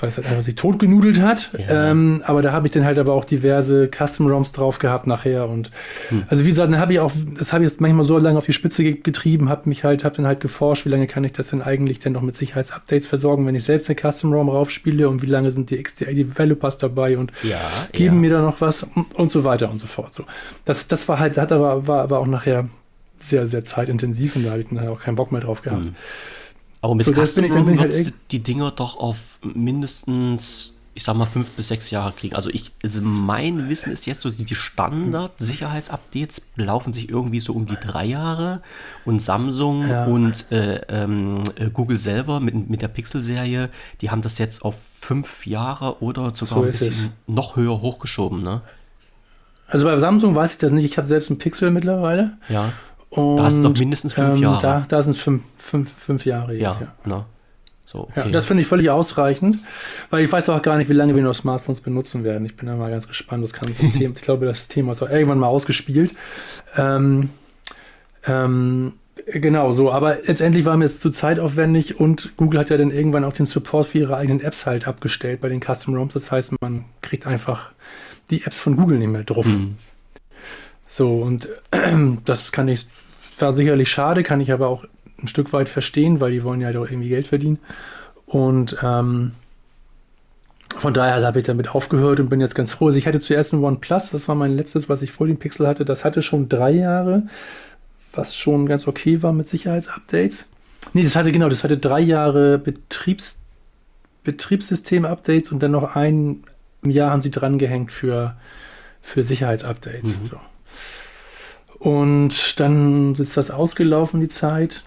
weil 0.05 0.09
es 0.09 0.17
halt 0.17 0.27
einfach 0.27 0.43
sich 0.43 0.55
totgenudelt 0.55 1.21
hat. 1.21 1.51
Ja. 1.57 1.91
Ähm, 1.91 2.23
aber 2.25 2.43
da 2.43 2.53
habe 2.53 2.67
ich 2.67 2.73
dann 2.73 2.85
halt 2.85 2.99
aber 2.99 3.15
auch 3.15 3.25
diverse 3.25 3.89
Custom-ROMs 3.89 4.53
drauf 4.53 4.79
gehabt 4.79 5.07
nachher. 5.07 5.49
Und 5.49 5.71
hm. 6.11 6.25
also 6.29 6.45
wie 6.45 6.51
gesagt, 6.51 6.73
dann 6.73 6.79
habe 6.79 6.93
ich 6.93 7.01
auch, 7.01 7.11
das 7.39 7.53
habe 7.53 7.65
ich 7.65 7.71
jetzt 7.71 7.81
manchmal 7.81 8.05
so 8.05 8.19
lange 8.19 8.39
auf 8.39 8.45
die 8.45 8.53
Spitze 8.53 8.85
getrieben, 8.95 9.49
habe 9.49 9.69
mich 9.69 9.85
halt, 9.85 10.05
habe 10.05 10.15
dann 10.17 10.27
halt 10.27 10.41
geforscht, 10.41 10.85
wie 10.85 10.91
lange 10.91 11.07
kann 11.07 11.25
ich 11.25 11.33
das 11.33 11.49
denn 11.49 11.63
eigentlich 11.63 11.99
denn 11.99 12.13
noch 12.13 12.23
mit 12.23 12.37
Sicherheitsupdates 12.37 13.07
versorgen, 13.07 13.47
wenn 13.47 13.55
ich 13.55 13.65
selbst 13.65 13.89
eine 13.89 13.97
Custom-ROM 13.99 14.49
raufspiele 14.49 15.09
und 15.09 15.23
wie 15.23 15.27
lange 15.27 15.51
sind 15.51 15.71
die 15.71 15.83
XDA-Developers 15.83 16.79
dabei 16.79 17.17
und 17.17 17.33
ja, 17.43 17.59
geben 17.93 18.17
ja. 18.17 18.21
mir 18.21 18.31
da 18.31 18.43
noch 18.43 18.61
was 18.61 18.83
und, 18.83 19.15
und 19.15 19.31
so 19.31 19.45
weiter 19.45 19.71
und 19.71 19.79
so 19.79 19.87
fort. 19.87 20.13
So. 20.13 20.25
Das, 20.65 20.87
das 20.87 21.09
war 21.09 21.19
halt, 21.19 21.39
hat 21.39 21.53
aber, 21.53 21.87
war 21.87 22.03
aber 22.03 22.19
auch 22.19 22.27
nachher 22.27 22.69
sehr, 23.19 23.47
sehr 23.47 23.65
zeitintensiv 23.65 24.37
und 24.37 24.45
da 24.45 24.51
habe 24.51 24.61
ich 24.61 24.69
dann 24.69 24.81
halt 24.81 24.91
auch 24.91 25.01
keinen 25.01 25.17
Bock 25.17 25.33
mehr 25.33 25.41
drauf 25.41 25.63
gehabt. 25.63 25.87
Hm. 25.87 25.95
Aber 26.85 26.95
mit 26.95 27.07
so, 27.07 27.13
Custom 27.15 27.45
halt 27.45 27.67
würdest 27.67 28.09
du 28.09 28.13
die 28.31 28.41
Dinger 28.41 28.71
doch 28.71 28.99
auf 28.99 29.39
mindestens, 29.43 30.75
ich 30.93 31.03
sag 31.03 31.17
mal, 31.17 31.25
fünf 31.25 31.49
bis 31.53 31.69
sechs 31.69 31.91
Jahre 31.91 32.13
kriegen. 32.13 32.37
Also 32.37 32.51
ich, 32.51 32.73
also 32.83 33.01
mein 33.01 33.71
Wissen 33.71 33.91
ist 33.91 34.05
jetzt 34.05 34.21
so, 34.21 34.29
die 34.29 34.55
Standard-Sicherheitsupdates 34.55 36.49
laufen 36.57 36.93
sich 36.93 37.09
irgendwie 37.09 37.41
so 37.41 37.55
um 37.55 37.65
die 37.65 37.79
drei 37.83 38.05
Jahre 38.05 38.61
und 39.07 39.23
Samsung 39.23 39.89
ja. 39.89 40.05
und 40.05 40.53
äh, 40.53 40.83
ähm, 40.91 41.43
äh, 41.55 41.71
Google 41.71 41.97
selber 41.97 42.39
mit, 42.41 42.69
mit 42.69 42.83
der 42.83 42.89
Pixel-Serie, 42.89 43.71
die 44.03 44.11
haben 44.11 44.21
das 44.21 44.37
jetzt 44.37 44.63
auf 44.63 44.75
fünf 45.01 45.47
Jahre 45.47 46.03
oder 46.03 46.35
sogar 46.35 46.49
so 46.49 46.57
ein 46.57 46.67
bisschen 46.67 47.13
noch 47.27 47.57
höher 47.57 47.81
hochgeschoben, 47.81 48.43
ne? 48.43 48.61
Also 49.69 49.87
bei 49.87 49.97
Samsung 49.97 50.35
weiß 50.35 50.53
ich 50.53 50.59
das 50.59 50.73
nicht. 50.73 50.85
Ich 50.85 50.99
habe 50.99 51.07
selbst 51.07 51.31
einen 51.31 51.39
Pixel 51.39 51.71
mittlerweile. 51.71 52.37
Ja. 52.51 52.75
Und, 53.15 53.37
da 53.37 53.45
hast 53.45 53.59
du 53.59 53.63
doch 53.63 53.79
mindestens 53.79 54.13
fünf 54.13 54.37
ähm, 54.37 54.43
Jahre. 54.43 54.63
Da, 54.63 54.85
da 54.89 55.03
sind 55.03 55.13
es 55.13 55.21
fünf, 55.21 55.43
fünf, 55.57 55.93
fünf 55.97 56.25
Jahre 56.25 56.53
jetzt, 56.53 56.81
ja. 56.81 56.89
ja. 57.05 57.17
Ne? 57.17 57.25
So, 57.87 58.01
okay. 58.01 58.23
ja, 58.25 58.29
das 58.29 58.47
finde 58.47 58.63
ich 58.63 58.67
völlig 58.67 58.91
ausreichend, 58.91 59.59
weil 60.11 60.25
ich 60.25 60.33
weiß 60.33 60.49
auch 60.49 60.61
gar 60.63 60.79
nicht, 60.79 60.89
wie 60.89 60.95
lange 60.95 61.15
wir 61.15 61.23
noch 61.23 61.35
Smartphones 61.35 61.81
benutzen 61.81 62.25
werden. 62.25 62.45
Ich 62.45 62.57
bin 62.57 62.67
da 62.67 62.75
mal 62.75 62.91
ganz 62.91 63.07
gespannt. 63.07 63.45
Das 63.45 63.53
kann 63.53 63.69
das 63.69 63.93
Thema, 63.99 64.15
ich 64.17 64.23
glaube, 64.23 64.47
das 64.47 64.67
Thema 64.67 64.93
ist 64.93 65.03
auch 65.03 65.11
irgendwann 65.11 65.39
mal 65.39 65.47
ausgespielt. 65.47 66.13
Ähm, 66.77 67.31
ähm, 68.27 68.95
genau 69.27 69.73
so, 69.75 69.93
aber 69.93 70.17
letztendlich 70.27 70.65
war 70.65 70.77
mir 70.77 70.87
es 70.87 70.99
zu 70.99 71.11
zeitaufwendig 71.11 72.01
und 72.01 72.37
Google 72.37 72.59
hat 72.59 72.71
ja 72.71 72.77
dann 72.79 72.91
irgendwann 72.91 73.23
auch 73.23 73.33
den 73.33 73.47
Support 73.47 73.87
für 73.87 73.99
ihre 73.99 74.17
eigenen 74.17 74.41
Apps 74.41 74.67
halt 74.67 74.89
abgestellt 74.89 75.41
bei 75.41 75.49
den 75.49 75.61
Custom 75.61 75.95
ROMs. 75.95 76.15
Das 76.15 76.33
heißt, 76.33 76.55
man 76.61 76.87
kriegt 77.01 77.29
einfach 77.29 77.71
die 78.29 78.43
Apps 78.45 78.59
von 78.59 78.75
Google 78.75 78.99
nicht 78.99 79.09
mehr 79.09 79.23
drauf. 79.23 79.47
Mhm. 79.47 79.77
So, 80.89 81.23
und 81.23 81.49
äh, 81.71 81.93
das 82.25 82.51
kann 82.51 82.67
ich 82.67 82.89
war 83.41 83.53
sicherlich 83.53 83.91
schade, 83.91 84.23
kann 84.23 84.41
ich 84.41 84.53
aber 84.53 84.69
auch 84.69 84.85
ein 85.21 85.29
Stück 85.29 85.53
weit 85.53 85.69
verstehen, 85.69 86.21
weil 86.21 86.33
die 86.33 86.45
wollen 86.45 86.61
ja 86.61 86.73
doch 86.73 86.89
irgendwie 86.89 87.09
Geld 87.09 87.27
verdienen. 87.27 87.59
Und 88.27 88.77
ähm, 88.83 89.33
von 90.77 90.93
daher 90.93 91.25
habe 91.25 91.39
ich 91.39 91.45
damit 91.45 91.75
aufgehört 91.75 92.21
und 92.21 92.29
bin 92.29 92.41
jetzt 92.41 92.55
ganz 92.55 92.73
froh. 92.73 92.87
Also 92.87 92.99
ich 92.99 93.07
hatte 93.07 93.21
zuerst 93.21 93.53
ein 93.53 93.63
OnePlus, 93.63 94.11
das 94.11 94.29
war 94.29 94.35
mein 94.35 94.57
letztes, 94.57 94.89
was 94.89 95.03
ich 95.03 95.13
vor 95.13 95.27
dem 95.27 95.39
Pixel 95.39 95.67
hatte. 95.67 95.85
Das 95.85 96.05
hatte 96.05 96.23
schon 96.23 96.49
drei 96.49 96.73
Jahre, 96.73 97.25
was 98.13 98.37
schon 98.37 98.67
ganz 98.67 98.87
okay 98.89 99.23
war 99.23 99.33
mit 99.33 99.49
Sicherheitsupdates. 99.49 100.47
Nee, 100.93 101.05
das 101.05 101.17
hatte 101.17 101.33
genau, 101.33 101.49
das 101.49 101.65
hatte 101.65 101.79
drei 101.79 102.01
Jahre 102.01 102.59
Betriebs, 102.59 103.43
Betriebssystem-Updates 104.25 105.53
und 105.53 105.63
dann 105.63 105.71
noch 105.71 105.95
ein 105.95 106.43
Jahr 106.85 107.11
haben 107.11 107.23
sie 107.23 107.31
drangehängt 107.31 107.93
für, 107.93 108.37
für 109.01 109.23
Sicherheitsupdates. 109.23 110.09
Mhm. 110.09 110.27
So. 110.27 110.37
Und 111.85 112.59
dann 112.61 113.13
ist 113.13 113.37
das 113.37 113.51
ausgelaufen, 113.51 114.19
die 114.19 114.29
Zeit. 114.29 114.85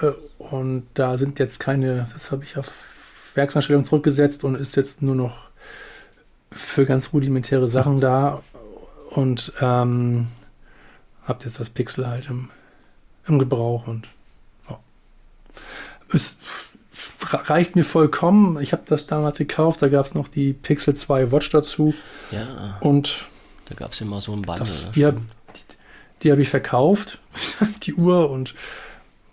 Äh, 0.00 0.12
und 0.38 0.86
da 0.94 1.16
sind 1.16 1.40
jetzt 1.40 1.58
keine, 1.58 2.06
das 2.12 2.30
habe 2.30 2.44
ich 2.44 2.56
auf 2.56 2.70
Werksanstellung 3.34 3.82
zurückgesetzt 3.82 4.44
und 4.44 4.54
ist 4.54 4.76
jetzt 4.76 5.02
nur 5.02 5.16
noch 5.16 5.48
für 6.52 6.86
ganz 6.86 7.12
rudimentäre 7.12 7.66
Sachen 7.66 7.98
da. 7.98 8.44
Und 9.10 9.54
ähm, 9.60 10.28
habt 11.24 11.44
jetzt 11.44 11.58
das 11.58 11.68
Pixel 11.68 12.06
halt 12.06 12.28
im, 12.30 12.50
im 13.26 13.40
Gebrauch 13.40 13.88
und 13.88 14.06
ja. 14.70 14.78
es 16.14 16.36
reicht 17.28 17.74
mir 17.74 17.84
vollkommen. 17.84 18.60
Ich 18.60 18.72
habe 18.72 18.82
das 18.86 19.08
damals 19.08 19.36
gekauft, 19.38 19.82
da 19.82 19.88
gab 19.88 20.06
es 20.06 20.14
noch 20.14 20.28
die 20.28 20.52
Pixel 20.52 20.94
2 20.94 21.32
Watch 21.32 21.50
dazu. 21.50 21.92
Ja. 22.30 22.78
Und 22.78 23.26
da 23.68 23.74
gab 23.74 23.92
es 23.92 24.00
immer 24.00 24.20
so 24.20 24.32
ein 24.32 24.42
Bundle. 24.42 24.60
Das, 24.60 24.86
ja, 24.94 25.12
die 26.22 26.30
habe 26.30 26.42
ich 26.42 26.48
verkauft, 26.48 27.18
die 27.82 27.94
Uhr, 27.94 28.30
und 28.30 28.54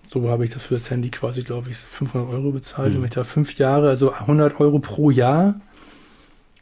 so 0.08 0.28
habe 0.30 0.44
ich 0.44 0.52
dafür 0.52 0.78
das 0.78 0.90
Handy 0.90 1.10
quasi, 1.10 1.44
glaube 1.44 1.70
ich, 1.70 1.78
500 1.78 2.30
Euro 2.30 2.52
bezahlt. 2.52 2.94
Mhm. 2.94 3.00
Und 3.00 3.06
ich 3.06 3.12
da 3.12 3.24
fünf 3.24 3.58
Jahre, 3.58 3.90
also 3.90 4.12
100 4.12 4.60
Euro 4.60 4.80
pro 4.80 5.12
Jahr, 5.12 5.62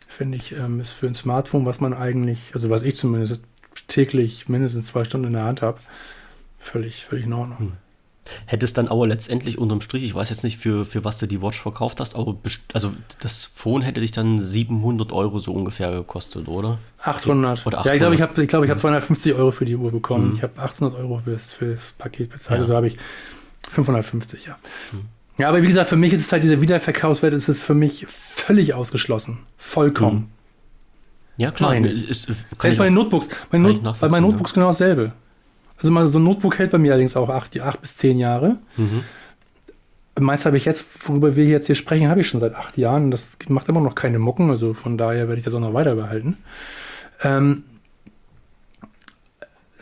finde 0.08 0.38
ich, 0.38 0.54
ähm, 0.54 0.80
ist 0.80 0.92
für 0.92 1.08
ein 1.08 1.14
Smartphone, 1.14 1.66
was 1.66 1.80
man 1.80 1.94
eigentlich, 1.94 2.40
also 2.54 2.70
was 2.70 2.84
ich 2.84 2.96
zumindest 2.96 3.44
täglich 3.88 4.50
mindestens 4.50 4.88
zwei 4.88 5.06
Stunden 5.06 5.28
in 5.28 5.34
der 5.34 5.44
Hand 5.44 5.62
habe, 5.62 5.80
völlig, 6.58 7.06
völlig 7.06 7.26
in 7.26 7.34
Ordnung. 7.34 7.60
Mhm. 7.60 7.87
Hättest 8.46 8.78
dann 8.78 8.88
aber 8.88 9.08
letztendlich 9.08 9.58
unterm 9.58 9.82
Strich, 9.82 10.04
ich 10.04 10.16
weiß 10.16 10.30
jetzt 10.30 10.44
nicht, 10.44 10.58
für, 10.58 10.86
für 10.86 11.04
was 11.04 11.18
du 11.18 11.28
die 11.28 11.42
Watch 11.42 11.62
verkauft 11.62 12.00
hast, 12.00 12.16
aber 12.16 12.38
also 12.74 12.94
das 13.22 13.46
Phone 13.46 13.82
hätte 13.82 14.02
dich 14.02 14.12
dann 14.12 14.42
700 14.42 15.12
Euro 15.12 15.40
so 15.40 15.54
ungefähr 15.54 15.92
gekostet, 15.92 16.48
oder? 16.48 16.78
800. 17.02 17.66
Oder 17.66 17.80
800. 17.80 17.86
Ja, 17.86 17.94
ich 17.94 18.00
glaube, 18.00 18.16
ich 18.16 18.22
habe 18.22 18.42
ich 18.42 18.48
glaub, 18.48 18.64
ich 18.64 18.70
hab 18.70 18.80
250 18.80 19.34
Euro 19.34 19.52
für 19.52 19.66
die 19.66 19.76
Uhr 19.76 19.92
bekommen. 19.92 20.30
Mhm. 20.30 20.36
Ich 20.36 20.44
habe 20.44 20.62
800 20.62 21.00
Euro 21.00 21.20
für 21.20 21.32
das, 21.32 21.54
für 21.54 21.72
das 21.72 21.94
Paket 21.98 22.32
bezahlt, 22.32 22.58
ja. 22.58 22.64
also 22.64 22.76
habe 22.76 22.88
ich 22.88 22.98
550, 23.70 24.46
ja. 24.46 24.58
Mhm. 24.92 25.06
Ja, 25.38 25.50
aber 25.50 25.62
wie 25.62 25.68
gesagt, 25.68 25.90
für 25.90 25.98
mich 25.98 26.14
ist 26.14 26.22
es 26.22 26.32
halt 26.32 26.44
dieser 26.44 26.62
Wiederverkaufswert, 26.62 27.34
ist 27.34 27.48
es 27.48 27.62
für 27.62 27.76
mich 27.76 28.08
völlig 28.10 28.74
ausgeschlossen. 28.74 29.40
Vollkommen. 29.56 30.18
Mhm. 30.18 30.28
Ja, 31.38 31.52
klar. 31.52 31.70
Meine. 31.70 31.90
Ist, 31.90 32.28
Selbst 32.60 32.78
bei 32.78 32.86
den 32.86 32.96
Notebooks. 32.96 33.30
Mein 33.52 33.62
Not, 33.62 34.00
bei 34.00 34.10
meinen 34.10 34.24
Notebooks 34.24 34.52
ja. 34.52 34.56
genau 34.56 34.68
dasselbe. 34.68 35.14
Also 35.78 35.92
mal 35.92 36.08
so 36.08 36.20
ein 36.20 36.24
Notebook 36.24 36.58
hält 36.58 36.72
bei 36.72 36.78
mir 36.78 36.92
allerdings 36.92 37.16
auch 37.16 37.30
acht, 37.30 37.60
acht 37.60 37.82
bis 37.82 37.96
zehn 37.96 38.18
Jahre. 38.20 38.58
Mhm. 38.78 39.04
Meins 40.20 40.46
habe 40.46 40.58
ich 40.58 40.66
jetzt, 40.66 40.86
worüber 41.08 41.36
wir 41.36 41.46
jetzt 41.46 41.68
hier 41.68 41.76
sprechen, 41.76 42.10
habe 42.10 42.22
ich 42.22 42.28
schon 42.28 42.40
seit 42.40 42.56
acht 42.56 42.78
Jahren. 42.78 43.12
Das 43.12 43.38
macht 43.50 43.70
immer 43.70 43.82
noch 43.82 43.94
keine 43.94 44.18
Mucken, 44.18 44.50
also 44.50 44.74
von 44.74 44.98
daher 44.98 45.28
werde 45.28 45.40
ich 45.40 45.46
das 45.46 45.54
auch 45.54 45.60
noch 45.60 45.76
weiter 45.76 45.96
behalten. 45.96 46.38
Ähm, 47.24 47.64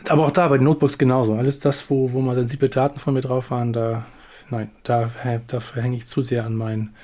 aber 0.08 0.26
auch 0.26 0.30
da 0.30 0.48
bei 0.48 0.58
den 0.58 0.64
Notebooks 0.64 0.98
genauso. 0.98 1.34
Alles 1.34 1.58
das, 1.58 1.88
wo, 1.90 2.12
wo 2.12 2.20
mal 2.20 2.34
sensible 2.34 2.68
Daten 2.68 2.98
von 2.98 3.14
mir 3.14 3.22
drauf 3.22 3.50
waren, 3.50 3.72
da, 3.72 4.04
nein, 4.50 4.70
da, 4.82 5.10
dafür 5.46 5.82
hänge 5.82 5.96
ich 5.96 6.06
zu 6.06 6.22
sehr 6.22 6.44
an 6.44 6.54
meinen, 6.54 6.94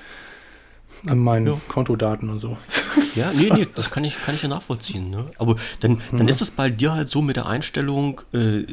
an 1.07 1.19
meinen 1.19 1.47
ja. 1.47 1.61
Kontodaten 1.67 2.29
und 2.29 2.39
so. 2.39 2.57
Ja, 3.15 3.31
nee, 3.31 3.51
nee, 3.53 3.67
das 3.75 3.91
kann 3.91 4.03
ich, 4.03 4.19
kann 4.23 4.33
ich 4.33 4.41
ja 4.41 4.49
nachvollziehen. 4.49 5.11
Ne? 5.11 5.25
Aber 5.37 5.55
dann, 5.81 6.01
dann 6.11 6.27
ja. 6.27 6.29
ist 6.29 6.41
es 6.41 6.49
bei 6.49 6.71
dir 6.71 6.93
halt 6.93 7.09
so 7.09 7.21
mit 7.21 7.35
der 7.35 7.45
Einstellung, 7.45 8.21
äh, 8.33 8.63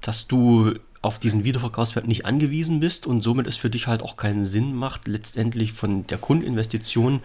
dass 0.00 0.26
du 0.26 0.72
auf 1.02 1.18
diesen 1.18 1.44
Wiederverkaufswert 1.44 2.06
nicht 2.06 2.24
angewiesen 2.24 2.80
bist 2.80 3.06
und 3.06 3.22
somit 3.22 3.46
es 3.46 3.56
für 3.56 3.68
dich 3.68 3.86
halt 3.86 4.02
auch 4.02 4.16
keinen 4.16 4.46
Sinn 4.46 4.74
macht, 4.74 5.08
letztendlich 5.08 5.74
von 5.74 6.06
der 6.06 6.16
Kundeninvestition 6.16 7.20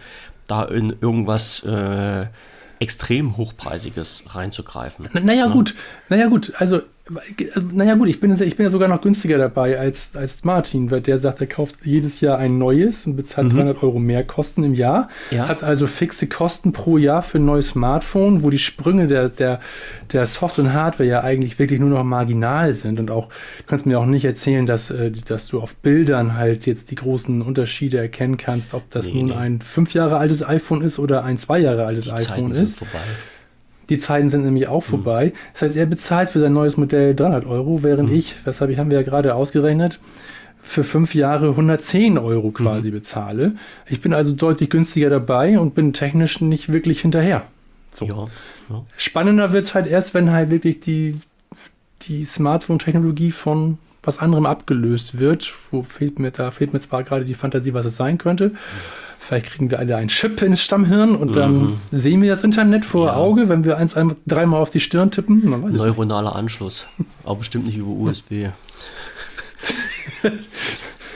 da 0.46 0.64
in 0.64 0.94
irgendwas 1.00 1.62
äh, 1.64 2.26
extrem 2.80 3.36
hochpreisiges 3.36 4.24
reinzugreifen. 4.34 5.08
naja, 5.12 5.46
ja. 5.46 5.52
gut, 5.52 5.74
naja, 6.08 6.26
gut, 6.26 6.52
also 6.56 6.82
naja 7.72 7.96
gut, 7.96 8.08
ich 8.08 8.20
bin, 8.20 8.30
ich 8.30 8.56
bin 8.56 8.64
ja 8.64 8.70
sogar 8.70 8.88
noch 8.88 9.00
günstiger 9.00 9.36
dabei 9.36 9.76
als, 9.76 10.14
als 10.14 10.44
Martin, 10.44 10.92
weil 10.92 11.00
der 11.00 11.18
sagt, 11.18 11.40
er 11.40 11.48
kauft 11.48 11.76
jedes 11.82 12.20
Jahr 12.20 12.38
ein 12.38 12.58
neues 12.58 13.06
und 13.06 13.16
bezahlt 13.16 13.48
mhm. 13.48 13.56
300 13.56 13.82
Euro 13.82 13.98
mehr 13.98 14.22
Kosten 14.22 14.62
im 14.62 14.74
Jahr, 14.74 15.08
ja. 15.32 15.48
hat 15.48 15.64
also 15.64 15.88
fixe 15.88 16.28
Kosten 16.28 16.72
pro 16.72 16.98
Jahr 16.98 17.22
für 17.22 17.38
ein 17.38 17.44
neues 17.44 17.70
Smartphone, 17.70 18.44
wo 18.44 18.50
die 18.50 18.58
Sprünge 18.60 19.08
der, 19.08 19.30
der, 19.30 19.58
der 20.12 20.26
Software 20.26 20.64
und 20.66 20.72
Hardware 20.74 21.08
ja 21.08 21.20
eigentlich 21.22 21.58
wirklich 21.58 21.80
nur 21.80 21.90
noch 21.90 22.04
marginal 22.04 22.72
sind 22.72 23.00
und 23.00 23.10
auch, 23.10 23.26
du 23.26 23.64
kannst 23.66 23.84
mir 23.84 23.98
auch 23.98 24.06
nicht 24.06 24.24
erzählen, 24.24 24.64
dass, 24.64 24.90
äh, 24.90 25.10
dass 25.10 25.48
du 25.48 25.60
auf 25.60 25.74
Bildern 25.74 26.36
halt 26.36 26.66
jetzt 26.66 26.92
die 26.92 26.96
großen 26.96 27.42
Unterschiede 27.42 27.98
erkennen 27.98 28.36
kannst, 28.36 28.74
ob 28.74 28.88
das 28.90 29.08
nee, 29.08 29.20
nun 29.20 29.30
nee. 29.30 29.34
ein 29.34 29.60
fünf 29.60 29.92
Jahre 29.92 30.18
altes 30.18 30.46
iPhone 30.46 30.82
ist 30.82 31.00
oder 31.00 31.24
ein 31.24 31.36
zwei 31.36 31.58
Jahre 31.58 31.84
altes 31.84 32.04
die 32.04 32.12
iPhone 32.12 32.26
Zeiten 32.26 32.50
ist. 32.52 32.78
Vorbei. 32.78 33.00
Die 33.88 33.98
Zeiten 33.98 34.30
sind 34.30 34.44
nämlich 34.44 34.68
auch 34.68 34.82
hm. 34.82 34.90
vorbei. 34.90 35.26
Mhm. 35.26 35.32
Das 35.52 35.62
heißt, 35.62 35.76
er 35.76 35.86
bezahlt 35.86 36.30
für 36.30 36.38
sein 36.38 36.52
neues 36.52 36.76
Modell 36.76 37.14
300 37.14 37.46
Euro, 37.46 37.82
während 37.82 38.10
mhm. 38.10 38.16
ich, 38.16 38.36
weshalb 38.44 38.70
ich 38.70 38.78
haben 38.78 38.90
wir 38.90 38.98
ja 38.98 39.04
gerade 39.04 39.34
ausgerechnet, 39.34 40.00
für 40.62 40.84
fünf 40.84 41.14
Jahre 41.14 41.50
110 41.50 42.18
Euro 42.18 42.50
quasi 42.52 42.88
mhm. 42.88 42.94
bezahle. 42.94 43.52
Ich 43.88 44.00
bin 44.00 44.14
also 44.14 44.32
deutlich 44.32 44.70
günstiger 44.70 45.10
dabei 45.10 45.58
und 45.58 45.74
bin 45.74 45.92
technisch 45.92 46.40
nicht 46.40 46.72
wirklich 46.72 47.00
hinterher. 47.00 47.42
So. 47.90 48.06
Ja, 48.06 48.24
ja. 48.70 48.84
Spannender 48.96 49.52
wird 49.52 49.66
es 49.66 49.74
halt 49.74 49.86
erst, 49.86 50.14
wenn 50.14 50.30
halt 50.30 50.50
wirklich 50.50 50.80
die, 50.80 51.16
die 52.02 52.24
Smartphone-Technologie 52.24 53.32
von 53.32 53.78
was 54.02 54.18
anderem 54.18 54.46
abgelöst 54.46 55.18
wird. 55.18 55.52
Wo 55.70 55.82
fehlt 55.82 56.18
mir, 56.18 56.30
da 56.30 56.50
fehlt 56.50 56.72
mir 56.72 56.80
zwar 56.80 57.04
gerade 57.04 57.24
die 57.24 57.34
Fantasie, 57.34 57.74
was 57.74 57.84
es 57.84 57.96
sein 57.96 58.18
könnte. 58.18 58.48
Mhm. 58.48 58.58
Vielleicht 59.22 59.46
kriegen 59.46 59.70
wir 59.70 59.78
alle 59.78 59.94
einen 59.94 60.08
Chip 60.08 60.42
ins 60.42 60.60
Stammhirn 60.62 61.14
und 61.14 61.36
dann 61.36 61.54
mhm. 61.54 61.80
sehen 61.92 62.22
wir 62.22 62.30
das 62.30 62.42
Internet 62.42 62.84
vor 62.84 63.06
ja. 63.06 63.14
Auge, 63.14 63.48
wenn 63.48 63.64
wir 63.64 63.76
eins, 63.76 63.94
dreimal 64.26 64.60
auf 64.60 64.70
die 64.70 64.80
Stirn 64.80 65.12
tippen. 65.12 65.48
Neuronaler 65.48 66.34
Anschluss, 66.34 66.88
aber 67.22 67.36
bestimmt 67.36 67.66
nicht 67.66 67.76
über 67.76 67.90
USB. 67.90 68.48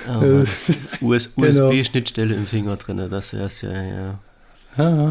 oh, 0.08 0.24
US, 0.24 0.70
USB-Schnittstelle 1.36 2.32
im 2.32 2.46
Finger 2.46 2.76
drin, 2.76 3.04
das 3.10 3.32
wäre 3.32 3.46
es 3.46 3.62
ja, 3.62 3.72
ja. 3.72 4.18
ja. 4.78 5.08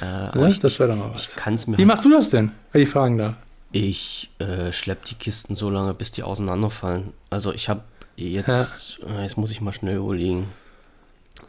Äh, 0.00 0.04
ja 0.04 0.46
ich, 0.48 0.58
das 0.58 0.80
wäre 0.80 0.90
doch 0.90 0.96
mal 0.96 1.10
was. 1.14 1.36
Wie 1.36 1.40
halt 1.40 1.86
machst 1.86 2.04
du 2.04 2.10
das 2.10 2.30
denn, 2.30 2.50
wenn 2.72 2.82
ich 2.82 2.88
fragen 2.88 3.18
darf? 3.18 3.34
Ich 3.76 4.30
äh, 4.38 4.72
schlepp 4.72 5.04
die 5.04 5.16
Kisten 5.16 5.54
so 5.54 5.68
lange, 5.68 5.92
bis 5.92 6.10
die 6.10 6.22
auseinanderfallen. 6.22 7.12
Also 7.28 7.52
ich 7.52 7.68
habe 7.68 7.82
jetzt, 8.16 8.98
ja. 9.02 9.18
äh, 9.18 9.22
jetzt 9.22 9.36
muss 9.36 9.50
ich 9.50 9.60
mal 9.60 9.72
schnell 9.72 9.96
überlegen. 9.96 10.46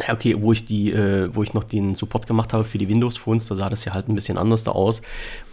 Ja, 0.05 0.13
okay, 0.13 0.35
wo 0.37 0.51
ich 0.51 0.65
die, 0.65 0.91
äh, 0.91 1.33
wo 1.33 1.41
ich 1.41 1.53
noch 1.53 1.63
den 1.63 1.95
Support 1.95 2.27
gemacht 2.27 2.51
habe 2.51 2.65
für 2.65 2.77
die 2.77 2.89
Windows-Phones, 2.89 3.45
da 3.45 3.55
sah 3.55 3.69
das 3.69 3.85
ja 3.85 3.93
halt 3.93 4.09
ein 4.09 4.15
bisschen 4.15 4.37
anders 4.37 4.65
da 4.65 4.71
aus, 4.71 5.01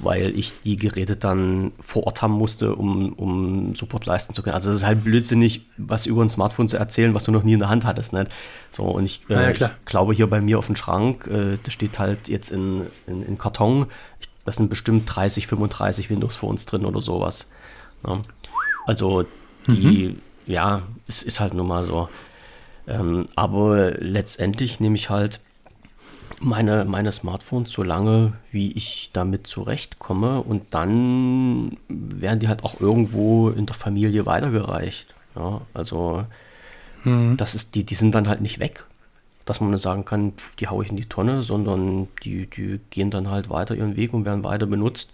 weil 0.01 0.37
ich 0.37 0.53
die 0.65 0.77
Geräte 0.77 1.15
dann 1.15 1.71
vor 1.81 2.09
Ort 2.09 2.23
haben 2.23 2.33
musste, 2.33 2.75
um, 2.75 3.13
um 3.13 3.77
Support 3.77 4.07
leisten 4.07 4.35
zu 4.35 4.43
können. 4.43 4.57
Also 4.57 4.71
das 4.71 4.79
ist 4.79 4.87
halt 4.87 5.05
blödsinnig, 5.05 5.63
was 5.77 6.07
über 6.07 6.23
ein 6.23 6.29
Smartphone 6.29 6.69
zu 6.69 6.77
erzählen, 6.77 7.15
was 7.15 7.23
du 7.23 7.31
noch 7.31 7.45
nie 7.45 7.53
in 7.53 7.61
der 7.61 7.69
Hand 7.69 7.85
hattest. 7.85 8.13
Nicht? 8.13 8.33
So, 8.73 8.83
und 8.83 9.05
ich, 9.05 9.23
äh, 9.31 9.35
ja, 9.35 9.51
ich 9.51 9.63
glaube 9.85 10.13
hier 10.13 10.29
bei 10.29 10.41
mir 10.41 10.59
auf 10.59 10.67
dem 10.67 10.75
Schrank, 10.75 11.29
äh, 11.29 11.57
das 11.63 11.73
steht 11.73 12.01
halt 12.01 12.27
jetzt 12.27 12.51
in, 12.51 12.87
in, 13.07 13.25
in 13.25 13.39
Karton, 13.39 13.87
ich, 14.19 14.29
das 14.45 14.57
sind 14.57 14.71
bestimmt 14.71 15.05
30, 15.07 15.47
35 15.47 16.11
Windows-Phones 16.11 16.67
drin 16.67 16.85
oder 16.85 17.01
sowas. 17.01 17.51
Ja. 18.07 18.21
Also 18.87 19.25
die, 19.67 20.09
mhm. 20.09 20.19
ja, 20.47 20.83
es 21.09 21.23
ist 21.23 21.41
halt 21.41 21.55
nun 21.55 21.69
mal 21.69 21.85
so. 21.85 22.09
Ähm, 22.87 23.27
aber 23.35 23.93
letztendlich 23.93 24.81
nehme 24.81 24.97
ich 24.97 25.09
halt 25.09 25.41
meine, 26.41 26.85
meine 26.85 27.13
Smartphones 27.13 27.73
so 27.73 27.83
lange, 27.83 28.35
wie 28.51 28.73
ich 28.73 29.11
damit 29.13 29.47
zurechtkomme 29.47 30.41
und 30.43 30.75
dann 30.75 31.77
werden 31.89 32.41
die 32.41 32.49
halt 32.49 32.65
auch 32.65 32.81
irgendwo 32.81 33.49
in 33.49 33.67
der 33.67 33.75
Familie 33.75 34.27
weitergereicht. 34.27 35.15
Ja, 35.37 35.63
also 35.73 36.27
hm. 37.03 37.37
das 37.37 37.55
ist, 37.55 37.75
die, 37.75 37.85
die 37.85 37.95
sind 37.95 38.15
dann 38.15 38.29
halt 38.29 38.41
nicht 38.41 38.59
weg, 38.59 38.85
dass 39.45 39.61
man 39.61 39.77
sagen 39.79 40.05
kann, 40.05 40.33
pf, 40.33 40.57
die 40.57 40.69
haue 40.69 40.85
ich 40.85 40.91
in 40.91 40.97
die 40.97 41.09
Tonne, 41.09 41.43
sondern 41.43 42.09
die, 42.23 42.47
die 42.47 42.81
gehen 42.91 43.11
dann 43.11 43.31
halt 43.31 43.51
weiter 43.51 43.75
ihren 43.75 43.97
Weg 43.97 44.13
und 44.15 44.25
werden 44.25 44.45
weiter 44.45 44.67
benutzt. 44.67 45.11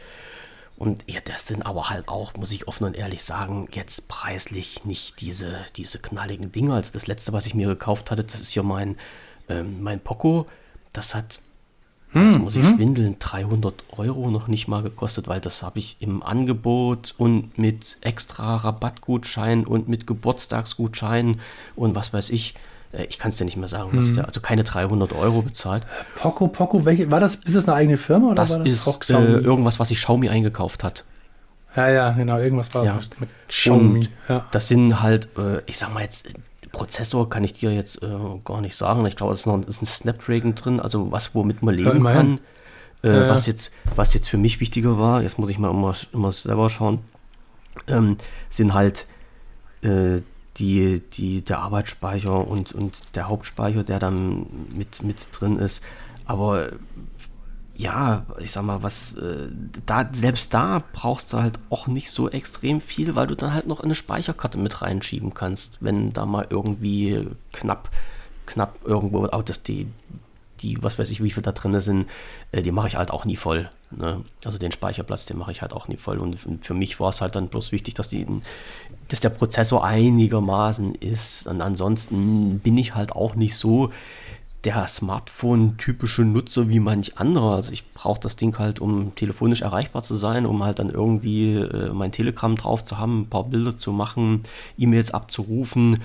Und 0.77 1.05
ja, 1.07 1.21
das 1.23 1.47
sind 1.47 1.67
aber 1.67 1.91
halt 1.91 2.09
auch, 2.09 2.35
muss 2.35 2.53
ich 2.53 2.67
offen 2.67 2.85
und 2.85 2.97
ehrlich 2.97 3.23
sagen, 3.23 3.69
jetzt 3.73 4.09
preislich 4.09 4.87
nicht 4.87 5.21
diese, 5.21 5.59
diese 5.77 5.99
knalligen 5.99 6.53
Dinge. 6.53 6.73
Also 6.73 6.93
das 6.95 7.07
letzte, 7.07 7.35
was 7.35 7.45
ich 7.45 7.55
mir 7.55 7.69
gekauft 7.69 8.11
hatte, 8.11 8.25
das 8.25 8.41
ist 8.41 8.55
ja 8.55 8.63
mein, 8.63 8.97
ähm, 9.51 9.83
mein 9.83 10.01
Poco. 10.01 10.47
Das 10.95 11.15
hat, 11.15 11.41
hm, 12.13 12.25
jetzt 12.25 12.39
muss 12.39 12.57
ich 12.57 12.67
hm. 12.67 12.77
schwindeln, 12.77 13.17
300 13.19 13.75
Euro 13.99 14.31
noch 14.31 14.49
nicht 14.49 14.69
mal 14.69 14.83
gekostet, 14.83 15.29
weil 15.29 15.41
das 15.41 15.63
habe 15.63 15.79
ich 15.79 16.01
im 16.01 16.23
Angebot 16.23 17.15
und 17.19 17.59
mit 17.59 17.99
extra 18.01 18.57
Rabattgutschein 18.57 19.67
und 19.67 19.89
mit 19.89 20.07
Geburtstagsgutschein 20.07 21.41
und 21.77 21.95
was 21.95 22.15
weiß 22.15 22.31
ich 22.31 22.55
ich 22.93 23.19
kann 23.19 23.29
es 23.31 23.37
dir 23.37 23.45
nicht 23.45 23.57
mehr 23.57 23.69
sagen, 23.69 23.91
was 23.93 24.09
hm. 24.09 24.15
der, 24.17 24.27
also 24.27 24.41
keine 24.41 24.65
300 24.65 25.13
Euro 25.13 25.43
bezahlt. 25.43 25.85
Poco, 26.17 26.49
Poco, 26.49 26.85
welche, 26.85 27.11
war 27.11 27.21
das, 27.21 27.37
ist 27.37 27.55
das 27.55 27.69
eine 27.69 27.77
eigene 27.77 27.97
Firma 27.97 28.29
oder 28.29 28.35
das, 28.37 28.59
war 28.59 28.65
das 28.65 28.87
ist 28.87 29.11
äh, 29.11 29.15
irgendwas, 29.15 29.79
was 29.79 29.89
sich 29.89 29.99
Xiaomi 29.99 30.29
eingekauft 30.29 30.83
hat. 30.83 31.05
Ja, 31.77 31.89
ja, 31.89 32.11
genau, 32.11 32.39
irgendwas 32.39 32.75
war 32.75 32.85
ja. 32.85 32.99
mit 33.21 33.29
Xiaomi. 33.49 34.09
Ja. 34.29 34.47
Das 34.51 34.67
sind 34.67 35.01
halt, 35.01 35.29
äh, 35.39 35.63
ich 35.67 35.79
sag 35.79 35.95
mal 35.95 36.03
jetzt, 36.03 36.33
Prozessor 36.73 37.29
kann 37.29 37.45
ich 37.45 37.53
dir 37.55 37.73
jetzt 37.73 38.03
äh, 38.03 38.09
gar 38.45 38.61
nicht 38.61 38.77
sagen. 38.77 39.05
Ich 39.07 39.17
glaube, 39.17 39.33
es 39.33 39.41
ist 39.41 39.47
noch 39.47 39.65
ist 39.67 39.83
ein 39.83 39.87
Snapdragon 39.87 40.55
drin, 40.55 40.81
also 40.81 41.11
was, 41.13 41.35
womit 41.35 41.63
man 41.63 41.75
leben 41.75 42.05
ja, 42.05 42.13
kann. 42.13 42.41
Äh, 43.03 43.29
was, 43.29 43.47
jetzt, 43.47 43.73
was 43.97 44.15
jetzt 44.15 44.29
für 44.29 44.37
mich 44.37 44.61
wichtiger 44.61 44.99
war, 44.99 45.23
jetzt 45.23 45.39
muss 45.39 45.49
ich 45.49 45.59
mal 45.59 45.71
immer, 45.71 45.95
immer 46.13 46.33
selber 46.33 46.69
schauen, 46.69 46.99
ähm, 47.87 48.19
sind 48.51 48.75
halt 48.75 49.07
äh, 49.83 50.21
die, 50.61 51.01
die, 51.01 51.43
der 51.43 51.61
Arbeitsspeicher 51.61 52.47
und, 52.47 52.73
und 52.73 53.17
der 53.17 53.29
Hauptspeicher, 53.29 53.83
der 53.83 53.99
dann 53.99 54.47
mit, 54.75 55.03
mit 55.03 55.29
drin 55.33 55.59
ist. 55.59 55.83
Aber 56.27 56.71
ja, 57.75 58.27
ich 58.39 58.53
sag 58.53 58.65
mal, 58.65 58.83
was, 58.83 59.13
äh, 59.17 59.49
da, 59.87 60.09
selbst 60.13 60.53
da 60.53 60.83
brauchst 60.93 61.33
du 61.33 61.39
halt 61.39 61.59
auch 61.71 61.87
nicht 61.87 62.11
so 62.11 62.29
extrem 62.29 62.83
viel, 62.83 63.15
weil 63.15 63.27
du 63.27 63.35
dann 63.35 63.55
halt 63.55 63.67
noch 63.67 63.81
eine 63.81 63.95
Speicherkarte 63.95 64.59
mit 64.59 64.83
reinschieben 64.83 65.33
kannst, 65.33 65.79
wenn 65.81 66.13
da 66.13 66.27
mal 66.27 66.47
irgendwie 66.51 67.27
knapp, 67.53 67.89
knapp 68.45 68.77
irgendwo, 68.85 69.25
auch 69.27 69.43
das 69.43 69.63
die, 69.63 69.87
die, 70.63 70.83
was 70.83 70.99
weiß 70.99 71.11
ich, 71.11 71.23
wie 71.23 71.31
viel 71.31 71.43
da 71.43 71.53
drin 71.53 71.81
sind, 71.81 72.09
äh, 72.53 72.63
die 72.63 72.73
mache 72.73 72.89
ich 72.89 72.97
halt 72.97 73.11
auch 73.11 73.25
nie 73.25 73.37
voll. 73.37 73.71
Ne? 73.91 74.25
Also 74.45 74.59
den 74.59 74.73
Speicherplatz, 74.73 75.27
den 75.27 75.39
mache 75.39 75.53
ich 75.53 75.63
halt 75.63 75.73
auch 75.73 75.89
nie 75.89 75.97
voll. 75.97 76.19
Und, 76.19 76.39
für 76.65 76.75
mich 76.75 77.01
war 77.01 77.11
es 77.11 77.21
halt 77.21 77.35
dann 77.35 77.49
bloß 77.49 77.73
wichtig, 77.73 77.95
dass, 77.95 78.09
die, 78.09 78.27
dass 79.09 79.21
der 79.21 79.31
Prozessor 79.31 79.85
einigermaßen 79.85 80.95
ist. 80.97 81.47
Und 81.47 81.61
ansonsten 81.61 82.61
bin 82.61 82.77
ich 82.79 82.95
halt 82.95 83.13
auch 83.13 83.35
nicht 83.35 83.57
so 83.57 83.91
der 84.65 84.87
Smartphone-typische 84.89 86.23
Nutzer 86.23 86.69
wie 86.69 86.81
manch 86.81 87.19
anderer. 87.19 87.55
Also 87.57 87.73
ich 87.73 87.91
brauche 87.93 88.21
das 88.21 88.37
Ding 88.37 88.59
halt, 88.59 88.79
um 88.79 89.15
telefonisch 89.15 89.63
erreichbar 89.63 90.03
zu 90.03 90.17
sein, 90.17 90.45
um 90.45 90.63
halt 90.63 90.79
dann 90.79 90.91
irgendwie 90.91 91.55
äh, 91.55 91.91
mein 91.93 92.13
Telegram 92.13 92.55
drauf 92.57 92.85
zu 92.85 92.99
haben, 92.99 93.23
ein 93.23 93.31
paar 93.31 93.45
Bilder 93.45 93.79
zu 93.79 93.93
machen, 93.93 94.43
E-Mails 94.77 95.13
abzurufen, 95.13 96.03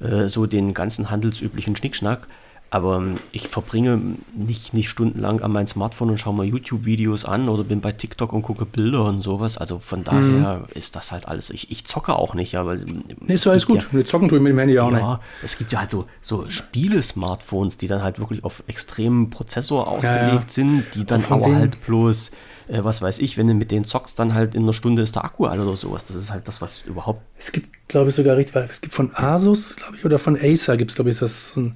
äh, 0.00 0.28
so 0.28 0.46
den 0.46 0.72
ganzen 0.72 1.10
handelsüblichen 1.10 1.76
Schnickschnack. 1.76 2.26
Aber 2.70 2.96
ähm, 2.96 3.16
ich 3.32 3.48
verbringe 3.48 3.98
nicht, 4.34 4.74
nicht 4.74 4.90
stundenlang 4.90 5.40
an 5.40 5.52
meinem 5.52 5.66
Smartphone 5.66 6.10
und 6.10 6.18
schaue 6.18 6.34
mal 6.34 6.44
YouTube-Videos 6.44 7.24
an 7.24 7.48
oder 7.48 7.64
bin 7.64 7.80
bei 7.80 7.92
TikTok 7.92 8.32
und 8.34 8.42
gucke 8.42 8.66
Bilder 8.66 9.04
und 9.04 9.22
sowas. 9.22 9.56
Also 9.56 9.78
von 9.78 10.04
daher 10.04 10.58
mhm. 10.58 10.64
ist 10.74 10.94
das 10.94 11.10
halt 11.10 11.26
alles. 11.26 11.48
Ich, 11.48 11.70
ich 11.70 11.86
zocke 11.86 12.14
auch 12.14 12.34
nicht, 12.34 12.56
aber. 12.56 12.76
Nee, 12.76 13.34
ist 13.34 13.46
alles 13.46 13.66
gut. 13.66 13.88
Ja, 13.92 14.04
zocken 14.04 14.28
tue 14.28 14.36
ich 14.36 14.44
mit 14.44 14.50
dem 14.50 14.58
Handy 14.58 14.78
auch 14.78 14.92
ja, 14.92 15.14
nicht. 15.14 15.20
Es 15.42 15.56
gibt 15.56 15.72
ja 15.72 15.80
halt 15.80 15.90
so, 15.90 16.04
so 16.20 16.50
Spiele-Smartphones, 16.50 17.78
die 17.78 17.88
dann 17.88 18.02
halt 18.02 18.18
wirklich 18.18 18.44
auf 18.44 18.62
extremen 18.66 19.30
Prozessor 19.30 19.88
ausgelegt 19.88 20.32
ja, 20.32 20.42
sind, 20.48 20.84
die 20.94 21.06
dann 21.06 21.24
aber 21.30 21.46
wem? 21.46 21.54
halt 21.54 21.80
bloß, 21.86 22.32
äh, 22.68 22.84
was 22.84 23.00
weiß 23.00 23.20
ich, 23.20 23.38
wenn 23.38 23.48
du 23.48 23.54
mit 23.54 23.70
denen 23.70 23.86
zockst, 23.86 24.18
dann 24.18 24.34
halt 24.34 24.54
in 24.54 24.64
einer 24.64 24.74
Stunde 24.74 25.00
ist 25.00 25.16
der 25.16 25.24
Akku 25.24 25.46
alt 25.46 25.60
oder 25.60 25.74
sowas. 25.74 26.04
Das 26.04 26.16
ist 26.16 26.30
halt 26.30 26.46
das, 26.46 26.60
was 26.60 26.82
überhaupt. 26.82 27.22
Es 27.38 27.50
gibt, 27.50 27.88
glaube 27.88 28.10
ich, 28.10 28.14
sogar 28.14 28.36
richtig, 28.36 28.54
weil 28.54 28.64
es 28.64 28.82
gibt 28.82 28.92
von 28.92 29.14
Asus, 29.14 29.76
glaube 29.76 29.96
ich, 29.96 30.04
oder 30.04 30.18
von 30.18 30.36
Acer 30.36 30.76
gibt 30.76 30.90
es, 30.90 30.96
glaube 30.96 31.08
ich, 31.08 31.18
das. 31.18 31.56
Ein 31.56 31.74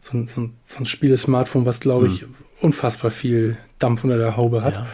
so 0.00 0.16
ein, 0.16 0.26
so 0.26 0.42
ein, 0.42 0.54
so 0.62 0.78
ein 0.78 0.86
Spiele-Smartphone, 0.86 1.66
was, 1.66 1.80
glaube 1.80 2.06
ich, 2.06 2.22
hm. 2.22 2.34
unfassbar 2.60 3.10
viel 3.10 3.56
Dampf 3.78 4.04
unter 4.04 4.18
der 4.18 4.36
Haube 4.36 4.62
hat. 4.62 4.76
Ja. 4.76 4.86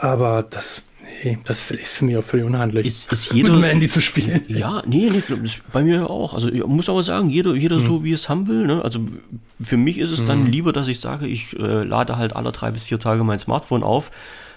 Aber 0.00 0.42
das, 0.42 0.82
nee, 1.24 1.38
das 1.44 1.70
ist 1.70 1.92
für 1.94 2.04
mich 2.04 2.16
auch 2.16 2.22
völlig 2.22 2.46
unhandlich. 2.46 2.86
Ist, 2.86 3.12
ist 3.12 3.32
jeder, 3.32 3.50
mit 3.50 3.58
dem 3.58 3.64
Handy 3.64 3.88
zu 3.88 4.00
spielen. 4.00 4.44
Ja, 4.48 4.82
nee, 4.86 5.10
nee, 5.10 5.22
bei 5.72 5.82
mir 5.82 6.08
auch. 6.08 6.34
Also 6.34 6.48
ich 6.48 6.64
muss 6.64 6.88
aber 6.88 7.02
sagen, 7.02 7.28
jeder, 7.28 7.54
jeder 7.54 7.76
hm. 7.76 7.86
so, 7.86 8.04
wie 8.04 8.12
es 8.12 8.28
haben 8.28 8.46
will. 8.46 8.66
Ne? 8.66 8.82
Also 8.82 9.00
für 9.60 9.76
mich 9.76 9.98
ist 9.98 10.10
es 10.10 10.20
hm. 10.20 10.26
dann 10.26 10.46
lieber, 10.46 10.72
dass 10.72 10.88
ich 10.88 11.00
sage, 11.00 11.26
ich 11.26 11.58
äh, 11.58 11.84
lade 11.84 12.16
halt 12.16 12.34
alle 12.34 12.52
drei 12.52 12.70
bis 12.70 12.84
vier 12.84 12.98
Tage 12.98 13.24
mein 13.24 13.38
Smartphone 13.38 13.82
auf 13.82 14.10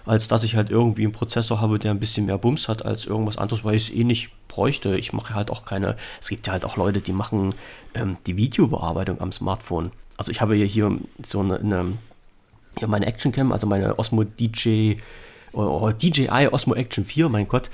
als 0.05 0.27
dass 0.27 0.43
ich 0.43 0.55
halt 0.55 0.69
irgendwie 0.69 1.03
einen 1.03 1.11
Prozessor 1.11 1.61
habe, 1.61 1.79
der 1.79 1.91
ein 1.91 1.99
bisschen 1.99 2.25
mehr 2.25 2.37
Bums 2.37 2.67
hat 2.67 2.85
als 2.85 3.05
irgendwas 3.05 3.37
anderes, 3.37 3.63
weil 3.63 3.75
ich 3.75 3.89
es 3.89 3.95
eh 3.95 4.03
nicht 4.03 4.29
bräuchte. 4.47 4.97
Ich 4.97 5.13
mache 5.13 5.33
halt 5.33 5.49
auch 5.49 5.65
keine, 5.65 5.95
es 6.21 6.29
gibt 6.29 6.47
ja 6.47 6.53
halt 6.53 6.65
auch 6.65 6.77
Leute, 6.77 7.01
die 7.01 7.13
machen 7.13 7.55
ähm, 7.93 8.17
die 8.27 8.37
Videobearbeitung 8.37 9.21
am 9.21 9.31
Smartphone. 9.31 9.91
Also 10.17 10.31
ich 10.31 10.41
habe 10.41 10.55
hier, 10.55 10.65
hier 10.65 10.97
so 11.23 11.39
eine, 11.39 11.59
eine 11.59 11.97
ja, 12.79 12.87
meine 12.87 13.05
Actioncam, 13.05 13.51
also 13.51 13.67
meine 13.67 13.97
Osmo 13.99 14.23
DJ, 14.23 14.95
oh, 15.53 15.91
DJI 15.91 16.49
Osmo 16.51 16.75
Action 16.75 17.05
4, 17.05 17.29
mein 17.29 17.47
Gott, 17.47 17.69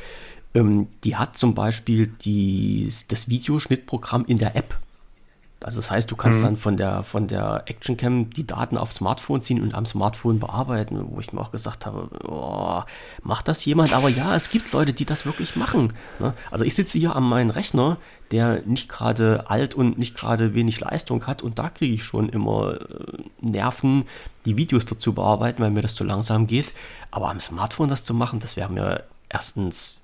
ähm, 0.53 0.88
die 1.03 1.15
hat 1.15 1.38
zum 1.38 1.55
Beispiel 1.55 2.07
die, 2.07 2.91
das 3.07 3.30
Videoschnittprogramm 3.30 4.25
in 4.25 4.38
der 4.38 4.55
App. 4.55 4.77
Also 5.62 5.82
das 5.82 5.91
heißt, 5.91 6.10
du 6.10 6.16
kannst 6.16 6.39
mhm. 6.39 6.43
dann 6.43 6.57
von 6.57 6.78
der, 6.78 7.03
von 7.03 7.28
der 7.28 7.64
Actioncam 7.66 8.30
die 8.30 8.47
Daten 8.47 8.78
aufs 8.78 8.95
Smartphone 8.95 9.41
ziehen 9.41 9.62
und 9.62 9.76
am 9.76 9.86
Smartphone 9.86 10.39
bearbeiten, 10.39 11.05
wo 11.10 11.20
ich 11.20 11.34
mir 11.34 11.41
auch 11.41 11.51
gesagt 11.51 11.86
habe, 11.86 12.10
oh, 12.26 12.82
macht 13.24 13.49
das 13.49 13.66
jemand? 13.66 13.93
Aber 13.93 14.07
ja, 14.07 14.36
es 14.36 14.51
gibt 14.51 14.72
Leute, 14.72 14.93
die 14.93 15.03
das 15.03 15.26
wirklich 15.26 15.57
machen. 15.57 15.93
Ne? 16.20 16.34
Also 16.49 16.64
ich 16.64 16.76
sitze 16.76 16.97
hier 16.97 17.16
an 17.16 17.24
meinem 17.24 17.49
Rechner, 17.49 17.97
der 18.32 18.62
nicht 18.66 18.88
gerade 18.88 19.49
alt 19.49 19.76
und 19.76 19.97
nicht 19.97 20.16
gerade 20.16 20.53
wenig 20.53 20.80
Leistung 20.80 21.28
hat 21.28 21.41
und 21.41 21.60
da 21.60 21.70
kriege 21.70 21.93
ich 21.93 22.03
schon 22.03 22.30
immer 22.30 22.80
äh, 22.80 23.18
Nerven, 23.41 24.05
die 24.45 24.55
Videos 24.55 24.86
dazu 24.86 25.14
bearbeiten, 25.14 25.62
weil 25.62 25.72
mir 25.72 25.82
das 25.82 25.95
zu 25.95 26.05
langsam 26.05 26.47
geht. 26.47 26.72
Aber 27.12 27.30
am 27.30 27.41
Smartphone 27.41 27.89
das 27.89 28.05
zu 28.05 28.14
machen, 28.14 28.39
das 28.39 28.55
wäre 28.55 28.72
mir 28.72 29.03
erstens 29.28 30.03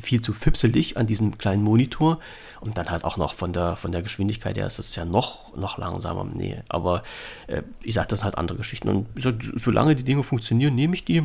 viel 0.00 0.20
zu 0.20 0.32
fipselig 0.32 0.96
an 0.96 1.06
diesem 1.06 1.38
kleinen 1.38 1.62
Monitor 1.62 2.18
und 2.60 2.76
dann 2.76 2.90
halt 2.90 3.04
auch 3.04 3.16
noch 3.16 3.34
von 3.34 3.52
der, 3.52 3.76
von 3.76 3.92
der 3.92 4.02
Geschwindigkeit 4.02 4.56
her 4.56 4.66
ist 4.66 4.78
es 4.78 4.94
ja 4.94 5.04
noch, 5.04 5.56
noch 5.56 5.78
langsamer. 5.78 6.24
Nee, 6.24 6.62
aber 6.68 7.02
äh, 7.46 7.62
ich 7.82 7.94
sage, 7.94 8.08
das 8.08 8.20
sind 8.20 8.24
halt 8.24 8.38
andere 8.38 8.58
Geschichten. 8.58 8.88
Und 8.88 9.06
so, 9.16 9.32
solange 9.38 9.96
die 9.96 10.04
Dinge 10.04 10.22
funktionieren, 10.22 10.74
nehme 10.74 10.94
ich 10.94 11.04
die. 11.04 11.22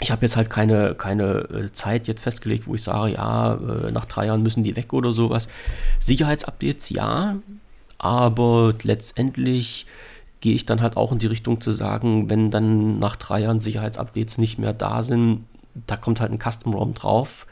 Ich 0.00 0.10
habe 0.10 0.22
jetzt 0.22 0.36
halt 0.36 0.50
keine, 0.50 0.94
keine 0.94 1.24
äh, 1.24 1.72
Zeit 1.72 2.08
jetzt 2.08 2.22
festgelegt, 2.22 2.66
wo 2.66 2.74
ich 2.74 2.82
sage, 2.82 3.12
ja, 3.12 3.54
äh, 3.54 3.90
nach 3.90 4.04
drei 4.04 4.26
Jahren 4.26 4.42
müssen 4.42 4.64
die 4.64 4.76
weg 4.76 4.92
oder 4.92 5.12
sowas. 5.12 5.48
Sicherheitsupdates, 5.98 6.90
ja, 6.90 7.36
aber 7.98 8.74
letztendlich 8.82 9.86
gehe 10.40 10.54
ich 10.54 10.66
dann 10.66 10.82
halt 10.82 10.98
auch 10.98 11.10
in 11.10 11.20
die 11.20 11.26
Richtung 11.26 11.62
zu 11.62 11.72
sagen, 11.72 12.28
wenn 12.28 12.50
dann 12.50 12.98
nach 12.98 13.16
drei 13.16 13.40
Jahren 13.40 13.60
Sicherheitsupdates 13.60 14.36
nicht 14.36 14.58
mehr 14.58 14.74
da 14.74 15.02
sind, 15.02 15.46
da 15.86 15.96
kommt 15.96 16.20
halt 16.20 16.32
ein 16.32 16.38
Custom 16.38 16.74
ROM 16.74 16.92
drauf 16.92 17.46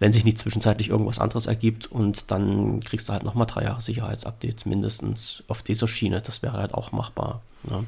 wenn 0.00 0.12
sich 0.12 0.24
nicht 0.24 0.38
zwischenzeitlich 0.38 0.90
irgendwas 0.90 1.18
anderes 1.18 1.46
ergibt 1.46 1.90
und 1.90 2.30
dann 2.30 2.80
kriegst 2.80 3.08
du 3.08 3.12
halt 3.12 3.22
nochmal 3.22 3.46
drei 3.46 3.64
Jahre 3.64 3.80
Sicherheitsupdates 3.80 4.66
mindestens 4.66 5.42
auf 5.48 5.62
dieser 5.62 5.88
Schiene. 5.88 6.20
Das 6.20 6.42
wäre 6.42 6.54
halt 6.54 6.74
auch 6.74 6.92
machbar. 6.92 7.40
Ne? 7.62 7.84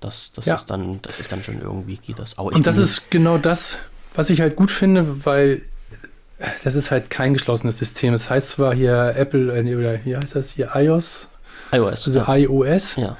Das, 0.00 0.32
das, 0.32 0.46
ja. 0.46 0.54
ist 0.54 0.66
dann, 0.66 1.00
das 1.02 1.20
ist 1.20 1.30
dann 1.30 1.42
schon 1.42 1.60
irgendwie 1.60 1.96
geht 1.96 2.18
das. 2.18 2.38
Aber 2.38 2.52
und 2.52 2.66
das 2.66 2.78
ist 2.78 3.10
genau 3.10 3.38
das, 3.38 3.78
was 4.14 4.30
ich 4.30 4.40
halt 4.40 4.56
gut 4.56 4.70
finde, 4.70 5.24
weil 5.24 5.62
das 6.64 6.74
ist 6.74 6.90
halt 6.90 7.10
kein 7.10 7.32
geschlossenes 7.32 7.78
System. 7.78 8.12
Das 8.12 8.30
heißt 8.30 8.50
zwar 8.50 8.74
hier 8.74 9.14
Apple 9.16 9.52
äh, 9.58 9.76
oder 9.76 9.96
hier 9.96 10.18
heißt 10.20 10.36
das 10.36 10.50
hier 10.50 10.70
iOS, 10.74 11.28
iOS, 11.72 12.06
also 12.06 12.18
ja. 12.20 12.34
iOS, 12.34 12.96
ja. 12.96 13.16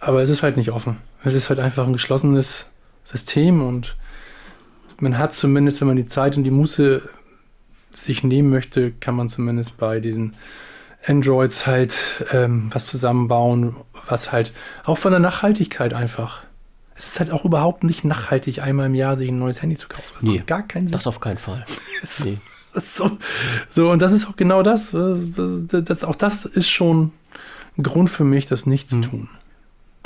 aber 0.00 0.22
es 0.22 0.30
ist 0.30 0.42
halt 0.42 0.56
nicht 0.56 0.70
offen. 0.70 0.96
Es 1.22 1.34
ist 1.34 1.48
halt 1.48 1.60
einfach 1.60 1.86
ein 1.86 1.92
geschlossenes 1.92 2.66
System 3.04 3.66
und 3.66 3.96
man 4.98 5.18
hat 5.18 5.32
zumindest, 5.32 5.80
wenn 5.80 5.88
man 5.88 5.96
die 5.96 6.06
Zeit 6.06 6.36
und 6.36 6.44
die 6.44 6.50
Muße 6.50 7.02
sich 7.96 8.24
nehmen 8.24 8.50
möchte, 8.50 8.92
kann 8.92 9.14
man 9.14 9.28
zumindest 9.28 9.76
bei 9.78 10.00
diesen 10.00 10.34
Androids 11.06 11.66
halt 11.66 12.24
ähm, 12.32 12.70
was 12.72 12.86
zusammenbauen, 12.86 13.76
was 14.06 14.32
halt 14.32 14.52
auch 14.84 14.98
von 14.98 15.12
der 15.12 15.20
Nachhaltigkeit 15.20 15.94
einfach. 15.94 16.42
Es 16.96 17.08
ist 17.08 17.20
halt 17.20 17.32
auch 17.32 17.44
überhaupt 17.44 17.84
nicht 17.84 18.04
nachhaltig, 18.04 18.62
einmal 18.62 18.86
im 18.86 18.94
Jahr 18.94 19.16
sich 19.16 19.28
ein 19.28 19.38
neues 19.38 19.60
Handy 19.62 19.76
zu 19.76 19.88
kaufen. 19.88 20.04
Das 20.12 20.22
nee, 20.22 20.42
gar 20.46 20.62
keinen 20.62 20.86
Sinn. 20.86 20.96
Das 20.96 21.06
auf 21.06 21.20
keinen 21.20 21.38
Fall. 21.38 21.64
nee. 22.24 22.38
so, 22.74 23.18
so, 23.68 23.90
und 23.90 24.00
das 24.00 24.12
ist 24.12 24.28
auch 24.28 24.36
genau 24.36 24.62
das, 24.62 24.92
das, 24.92 25.28
das. 25.84 26.04
Auch 26.04 26.14
das 26.14 26.44
ist 26.44 26.68
schon 26.68 27.12
ein 27.76 27.82
Grund 27.82 28.10
für 28.10 28.24
mich, 28.24 28.46
das 28.46 28.66
nicht 28.66 28.88
zu 28.88 28.96
hm. 28.96 29.02
tun. 29.02 29.28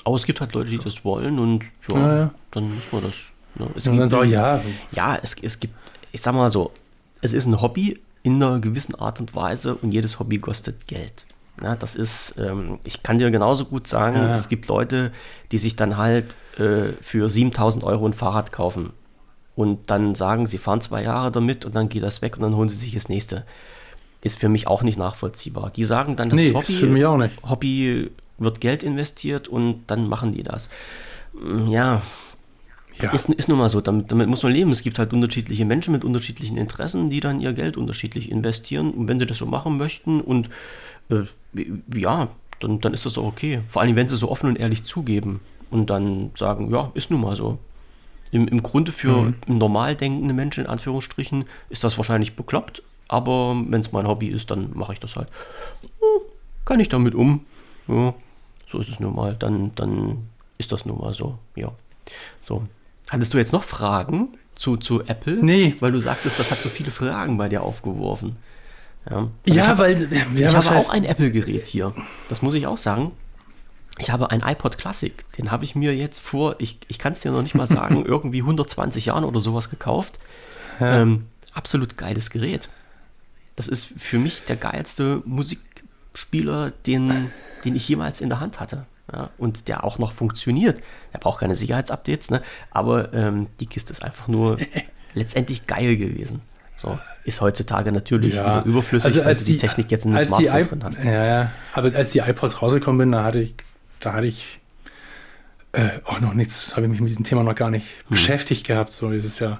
Aber 0.04 0.16
es 0.16 0.24
gibt 0.24 0.40
halt 0.40 0.54
Leute, 0.54 0.70
die 0.70 0.78
das 0.78 1.04
wollen 1.04 1.38
und 1.38 1.64
ja, 1.88 1.98
ja, 1.98 2.16
ja. 2.16 2.30
dann 2.50 2.74
muss 2.74 2.92
man 2.92 3.02
das. 3.02 3.14
Ne? 3.56 3.70
Es 3.76 3.84
gibt, 3.84 3.98
dann 3.98 4.08
so, 4.08 4.22
ja. 4.22 4.62
Ja, 4.92 5.18
es, 5.22 5.36
es 5.42 5.60
gibt, 5.60 5.74
ich 6.12 6.22
sag 6.22 6.34
mal 6.34 6.50
so, 6.50 6.72
es 7.22 7.34
ist 7.34 7.46
ein 7.46 7.60
Hobby 7.60 8.00
in 8.22 8.42
einer 8.42 8.60
gewissen 8.60 8.94
Art 8.94 9.20
und 9.20 9.34
Weise 9.34 9.74
und 9.76 9.92
jedes 9.92 10.18
Hobby 10.18 10.38
kostet 10.38 10.86
Geld. 10.86 11.26
Ja, 11.62 11.74
das 11.74 11.96
ist, 11.96 12.34
ähm, 12.38 12.78
ich 12.84 13.02
kann 13.02 13.18
dir 13.18 13.30
genauso 13.30 13.64
gut 13.64 13.88
sagen, 13.88 14.16
ja. 14.16 14.34
es 14.34 14.48
gibt 14.48 14.68
Leute, 14.68 15.12
die 15.50 15.58
sich 15.58 15.74
dann 15.74 15.96
halt 15.96 16.36
äh, 16.58 16.92
für 17.02 17.28
7000 17.28 17.82
Euro 17.84 18.06
ein 18.06 18.12
Fahrrad 18.12 18.52
kaufen 18.52 18.92
und 19.56 19.90
dann 19.90 20.14
sagen, 20.14 20.46
sie 20.46 20.58
fahren 20.58 20.80
zwei 20.80 21.02
Jahre 21.02 21.32
damit 21.32 21.64
und 21.64 21.74
dann 21.74 21.88
geht 21.88 22.04
das 22.04 22.22
weg 22.22 22.36
und 22.36 22.42
dann 22.42 22.54
holen 22.54 22.68
sie 22.68 22.76
sich 22.76 22.94
das 22.94 23.08
nächste. 23.08 23.44
Ist 24.20 24.38
für 24.38 24.48
mich 24.48 24.66
auch 24.68 24.82
nicht 24.82 24.98
nachvollziehbar. 24.98 25.70
Die 25.74 25.84
sagen 25.84 26.16
dann, 26.16 26.30
das 26.30 26.38
nee, 26.38 26.52
Hobby, 26.52 26.72
für 26.72 26.86
mich 26.86 27.04
auch 27.04 27.16
nicht. 27.16 27.42
Hobby 27.42 28.10
wird 28.38 28.60
Geld 28.60 28.84
investiert 28.84 29.48
und 29.48 29.82
dann 29.88 30.08
machen 30.08 30.34
die 30.34 30.44
das. 30.44 30.68
Ja, 31.68 32.02
ja. 33.02 33.12
Ist, 33.12 33.28
ist 33.28 33.48
nun 33.48 33.58
mal 33.58 33.68
so, 33.68 33.80
damit, 33.80 34.10
damit, 34.10 34.28
muss 34.28 34.42
man 34.42 34.52
leben. 34.52 34.70
Es 34.70 34.82
gibt 34.82 34.98
halt 34.98 35.12
unterschiedliche 35.12 35.64
Menschen 35.64 35.92
mit 35.92 36.04
unterschiedlichen 36.04 36.56
Interessen, 36.56 37.10
die 37.10 37.20
dann 37.20 37.40
ihr 37.40 37.52
Geld 37.52 37.76
unterschiedlich 37.76 38.30
investieren. 38.30 38.90
Und 38.90 39.08
wenn 39.08 39.18
sie 39.20 39.26
das 39.26 39.38
so 39.38 39.46
machen 39.46 39.78
möchten 39.78 40.20
und 40.20 40.48
äh, 41.10 41.24
ja, 41.94 42.28
dann, 42.60 42.80
dann 42.80 42.94
ist 42.94 43.06
das 43.06 43.18
auch 43.18 43.26
okay. 43.26 43.60
Vor 43.68 43.82
allem, 43.82 43.96
wenn 43.96 44.08
sie 44.08 44.16
so 44.16 44.30
offen 44.30 44.48
und 44.48 44.60
ehrlich 44.60 44.84
zugeben 44.84 45.40
und 45.70 45.90
dann 45.90 46.30
sagen, 46.36 46.70
ja, 46.72 46.90
ist 46.94 47.10
nun 47.10 47.20
mal 47.20 47.36
so. 47.36 47.58
Im, 48.30 48.46
im 48.46 48.62
Grunde 48.62 48.92
für 48.92 49.22
mhm. 49.22 49.34
normal 49.46 49.96
denkende 49.96 50.34
Menschen, 50.34 50.64
in 50.64 50.70
Anführungsstrichen, 50.70 51.44
ist 51.70 51.84
das 51.84 51.96
wahrscheinlich 51.96 52.36
bekloppt, 52.36 52.82
aber 53.08 53.56
wenn 53.68 53.80
es 53.80 53.92
mein 53.92 54.06
Hobby 54.06 54.28
ist, 54.28 54.50
dann 54.50 54.70
mache 54.74 54.92
ich 54.92 55.00
das 55.00 55.16
halt. 55.16 55.28
Hm, 55.82 56.22
kann 56.66 56.80
ich 56.80 56.90
damit 56.90 57.14
um? 57.14 57.46
Ja, 57.86 58.12
so 58.66 58.78
ist 58.78 58.90
es 58.90 59.00
nun 59.00 59.14
mal. 59.16 59.34
Dann, 59.34 59.74
dann 59.74 60.28
ist 60.58 60.72
das 60.72 60.84
nun 60.84 60.98
mal 60.98 61.14
so. 61.14 61.38
Ja. 61.56 61.72
So. 62.42 62.66
Hattest 63.08 63.32
du 63.32 63.38
jetzt 63.38 63.52
noch 63.52 63.62
Fragen 63.62 64.36
zu, 64.54 64.76
zu 64.76 65.02
Apple? 65.04 65.38
Nee. 65.42 65.76
Weil 65.80 65.92
du 65.92 65.98
sagtest, 65.98 66.38
das 66.38 66.50
hat 66.50 66.58
so 66.58 66.68
viele 66.68 66.90
Fragen 66.90 67.38
bei 67.38 67.48
dir 67.48 67.62
aufgeworfen. 67.62 68.36
Ja, 69.08 69.16
also 69.16 69.30
ja 69.46 69.66
hab, 69.66 69.78
weil. 69.78 70.00
Ja, 70.34 70.48
ich 70.48 70.54
habe 70.54 70.70
heißt? 70.70 70.90
auch 70.90 70.92
ein 70.92 71.04
Apple-Gerät 71.04 71.66
hier. 71.66 71.94
Das 72.28 72.42
muss 72.42 72.54
ich 72.54 72.66
auch 72.66 72.76
sagen. 72.76 73.12
Ich 74.00 74.10
habe 74.10 74.30
ein 74.30 74.42
iPod 74.42 74.78
Classic. 74.78 75.12
Den 75.36 75.50
habe 75.50 75.64
ich 75.64 75.74
mir 75.74 75.96
jetzt 75.96 76.20
vor, 76.20 76.56
ich, 76.58 76.78
ich 76.86 76.98
kann 76.98 77.14
es 77.14 77.20
dir 77.20 77.32
noch 77.32 77.42
nicht 77.42 77.54
mal 77.54 77.66
sagen, 77.66 78.04
irgendwie 78.06 78.42
120 78.42 79.06
Jahren 79.06 79.24
oder 79.24 79.40
sowas 79.40 79.70
gekauft. 79.70 80.18
Ja. 80.78 81.02
Ähm, 81.02 81.26
absolut 81.52 81.96
geiles 81.96 82.30
Gerät. 82.30 82.68
Das 83.56 83.66
ist 83.66 83.88
für 83.98 84.18
mich 84.18 84.44
der 84.44 84.54
geilste 84.54 85.22
Musikspieler, 85.24 86.70
den, 86.86 87.32
den 87.64 87.74
ich 87.74 87.88
jemals 87.88 88.20
in 88.20 88.28
der 88.28 88.38
Hand 88.38 88.60
hatte 88.60 88.86
ja, 89.12 89.30
und 89.38 89.68
der 89.68 89.84
auch 89.84 89.98
noch 89.98 90.12
funktioniert. 90.12 90.80
Der 91.12 91.18
braucht 91.18 91.40
keine 91.40 91.54
Sicherheitsupdates, 91.54 92.30
ne? 92.30 92.42
aber 92.70 93.12
ähm, 93.14 93.46
die 93.60 93.66
Kiste 93.66 93.92
ist 93.92 94.04
einfach 94.04 94.28
nur 94.28 94.58
letztendlich 95.14 95.66
geil 95.66 95.96
gewesen. 95.96 96.42
So, 96.76 96.96
ist 97.24 97.40
heutzutage 97.40 97.90
natürlich 97.90 98.36
ja. 98.36 98.46
wieder 98.46 98.64
überflüssig, 98.64 99.06
also 99.06 99.22
als 99.22 99.44
die, 99.44 99.52
die, 99.52 99.58
Technik 99.58 99.90
jetzt 99.90 100.04
in 100.04 100.12
den 100.12 100.20
Smartphone 100.20 100.62
drin 100.62 100.84
hast. 100.84 101.04
Ja, 101.04 101.24
ja, 101.24 101.50
aber 101.72 101.92
als 101.94 102.12
die 102.12 102.20
iPods 102.20 102.62
rausgekommen 102.62 102.98
bin, 102.98 103.12
da 103.12 103.24
hatte 103.24 103.40
ich, 103.40 103.54
da 103.98 104.12
hatte 104.12 104.26
ich 104.26 104.60
äh, 105.72 105.88
auch 106.04 106.20
noch 106.20 106.34
nichts, 106.34 106.76
habe 106.76 106.86
ich 106.86 106.90
mich 106.90 107.00
mit 107.00 107.10
diesem 107.10 107.24
Thema 107.24 107.42
noch 107.42 107.56
gar 107.56 107.70
nicht 107.70 107.86
hm. 107.86 108.04
beschäftigt 108.10 108.66
gehabt. 108.66 108.92
So, 108.92 109.10
das 109.10 109.24
ist 109.24 109.40
ja, 109.40 109.58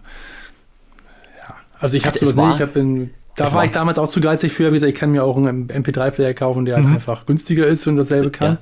ja. 1.41 1.55
Also 1.81 1.97
ich 1.97 2.07
habe 2.07 2.19
also 2.21 2.33
sowas 2.33 2.47
nicht, 2.47 2.55
ich 2.57 2.63
habe 2.63 3.11
Da 3.35 3.47
war, 3.47 3.53
war, 3.53 3.65
ich 3.65 3.73
damals 3.73 3.99
auch 3.99 4.09
zu 4.09 4.21
geizig 4.21 4.53
für. 4.53 4.69
Wie 4.69 4.75
gesagt, 4.75 4.93
ich 4.93 4.99
kann 4.99 5.11
mir 5.11 5.25
auch 5.25 5.37
einen 5.37 5.67
MP3-Player 5.69 6.35
kaufen, 6.35 6.67
der 6.67 6.77
halt 6.77 6.87
mhm. 6.87 6.95
einfach 6.95 7.27
günstiger 7.27 7.67
ist 7.67 7.85
und 7.89 7.97
dasselbe 7.97 8.31
kann. 8.31 8.53
Ja. 8.53 8.59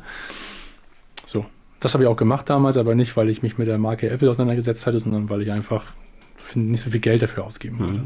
Das 1.81 1.95
habe 1.95 2.05
ich 2.05 2.09
auch 2.09 2.17
gemacht 2.17 2.49
damals, 2.49 2.77
aber 2.77 2.95
nicht, 2.95 3.17
weil 3.17 3.29
ich 3.29 3.43
mich 3.43 3.59
mit 3.59 3.69
der 3.69 3.79
Marke 3.79 4.09
Apple 4.09 4.31
auseinandergesetzt 4.31 4.87
hatte, 4.87 5.01
sondern 5.01 5.29
weil 5.29 5.43
ich 5.43 5.53
einfach 5.53 5.93
nicht 6.55 6.83
so 6.83 6.91
viel 6.91 7.01
Geld 7.01 7.23
dafür 7.23 7.45
ausgeben 7.45 7.79
wollte. 7.79 8.03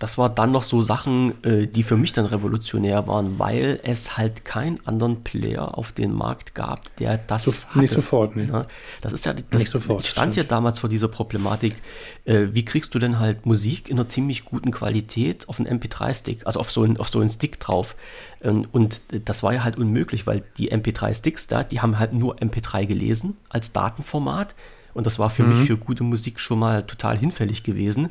Das 0.00 0.18
war 0.18 0.28
dann 0.28 0.50
noch 0.50 0.64
so 0.64 0.82
Sachen, 0.82 1.44
äh, 1.44 1.68
die 1.68 1.84
für 1.84 1.96
mich 1.96 2.12
dann 2.12 2.26
revolutionär 2.26 3.06
waren, 3.06 3.38
weil 3.38 3.78
es 3.84 4.16
halt 4.16 4.44
keinen 4.44 4.84
anderen 4.86 5.22
Player 5.22 5.78
auf 5.78 5.92
den 5.92 6.12
Markt 6.12 6.54
gab, 6.54 6.96
der 6.96 7.16
das 7.16 7.44
so, 7.44 7.52
hatte. 7.52 7.78
Nicht 7.78 7.92
sofort, 7.92 8.34
ne? 8.34 8.66
Das 9.00 9.12
ist 9.12 9.24
ja, 9.24 9.34
das, 9.34 9.60
nicht 9.60 9.70
sofort, 9.70 10.02
ich 10.02 10.10
stand 10.10 10.34
ja 10.34 10.42
damals 10.42 10.80
vor 10.80 10.88
dieser 10.88 11.06
Problematik, 11.06 11.76
äh, 12.24 12.48
wie 12.50 12.64
kriegst 12.64 12.92
du 12.94 12.98
denn 12.98 13.20
halt 13.20 13.46
Musik 13.46 13.88
in 13.88 13.96
einer 13.96 14.08
ziemlich 14.08 14.44
guten 14.44 14.72
Qualität 14.72 15.48
auf 15.48 15.60
einen 15.60 15.80
MP3-Stick, 15.80 16.44
also 16.44 16.58
auf 16.58 16.72
so 16.72 16.82
einen, 16.82 16.96
auf 16.96 17.08
so 17.08 17.20
einen 17.20 17.30
Stick 17.30 17.60
drauf. 17.60 17.94
Ähm, 18.42 18.66
und 18.72 19.00
das 19.24 19.44
war 19.44 19.54
ja 19.54 19.62
halt 19.62 19.78
unmöglich, 19.78 20.26
weil 20.26 20.42
die 20.58 20.72
MP3-Sticks 20.72 21.46
da, 21.46 21.62
die 21.62 21.80
haben 21.80 22.00
halt 22.00 22.12
nur 22.12 22.36
MP3 22.38 22.86
gelesen 22.86 23.36
als 23.48 23.72
Datenformat 23.72 24.56
und 24.94 25.06
das 25.06 25.18
war 25.18 25.28
für 25.28 25.42
mhm. 25.42 25.50
mich 25.50 25.66
für 25.66 25.76
gute 25.76 26.04
Musik 26.04 26.40
schon 26.40 26.58
mal 26.58 26.84
total 26.84 27.18
hinfällig 27.18 27.62
gewesen. 27.62 28.10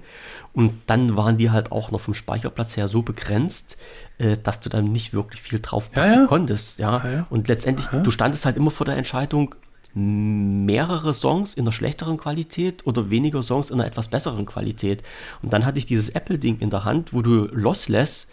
Und 0.54 0.76
dann 0.86 1.16
waren 1.16 1.38
die 1.38 1.50
halt 1.50 1.72
auch 1.72 1.92
noch 1.92 2.02
vom 2.02 2.14
Speicherplatz 2.14 2.78
her 2.78 2.88
so 2.88 3.02
begrenzt, 3.02 3.78
äh, 4.20 4.38
dass 4.38 4.60
du 4.60 4.70
dann 4.70 4.86
nicht 4.86 5.14
wirklich 5.14 5.42
viel 5.42 5.60
drauf 5.60 5.92
packen 5.92 6.14
ja, 6.14 6.22
ja. 6.22 6.28
konntest. 6.28 6.78
Ja? 6.78 7.04
ja? 7.04 7.28
Und 7.30 7.48
letztendlich, 7.48 7.88
du 7.88 8.12
standest 8.12 8.46
halt 8.46 8.58
immer 8.58 8.72
vor 8.72 8.86
der 8.86 8.98
Entscheidung, 8.98 9.56
mehrere 9.96 11.14
Songs 11.14 11.54
in 11.54 11.64
einer 11.64 11.72
schlechteren 11.72 12.18
Qualität 12.18 12.86
oder 12.88 13.12
weniger 13.12 13.44
Songs 13.44 13.70
in 13.70 13.80
einer 13.80 13.88
etwas 13.88 14.08
besseren 14.08 14.46
Qualität. 14.46 15.04
Und 15.42 15.54
dann 15.54 15.66
hatte 15.66 15.78
ich 15.78 15.86
dieses 15.86 16.10
Apple-Ding 16.10 16.60
in 16.60 16.72
der 16.72 16.84
Hand, 16.84 17.14
wo 17.14 17.22
du 17.22 17.48
lossless 17.52 18.28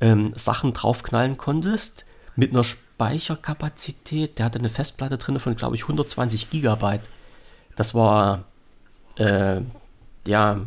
ähm, 0.00 0.32
Sachen 0.34 0.72
draufknallen 0.72 1.36
konntest 1.36 2.04
mit 2.34 2.50
einer 2.50 2.64
Speicherkapazität. 2.64 4.38
Der 4.38 4.46
hatte 4.46 4.58
eine 4.58 4.68
Festplatte 4.68 5.16
drin 5.16 5.38
von, 5.38 5.54
glaube 5.54 5.76
ich, 5.76 5.82
120 5.82 6.50
Gigabyte. 6.50 7.02
Das 7.76 7.94
war, 7.94 8.44
äh, 9.16 9.60
ja, 10.26 10.60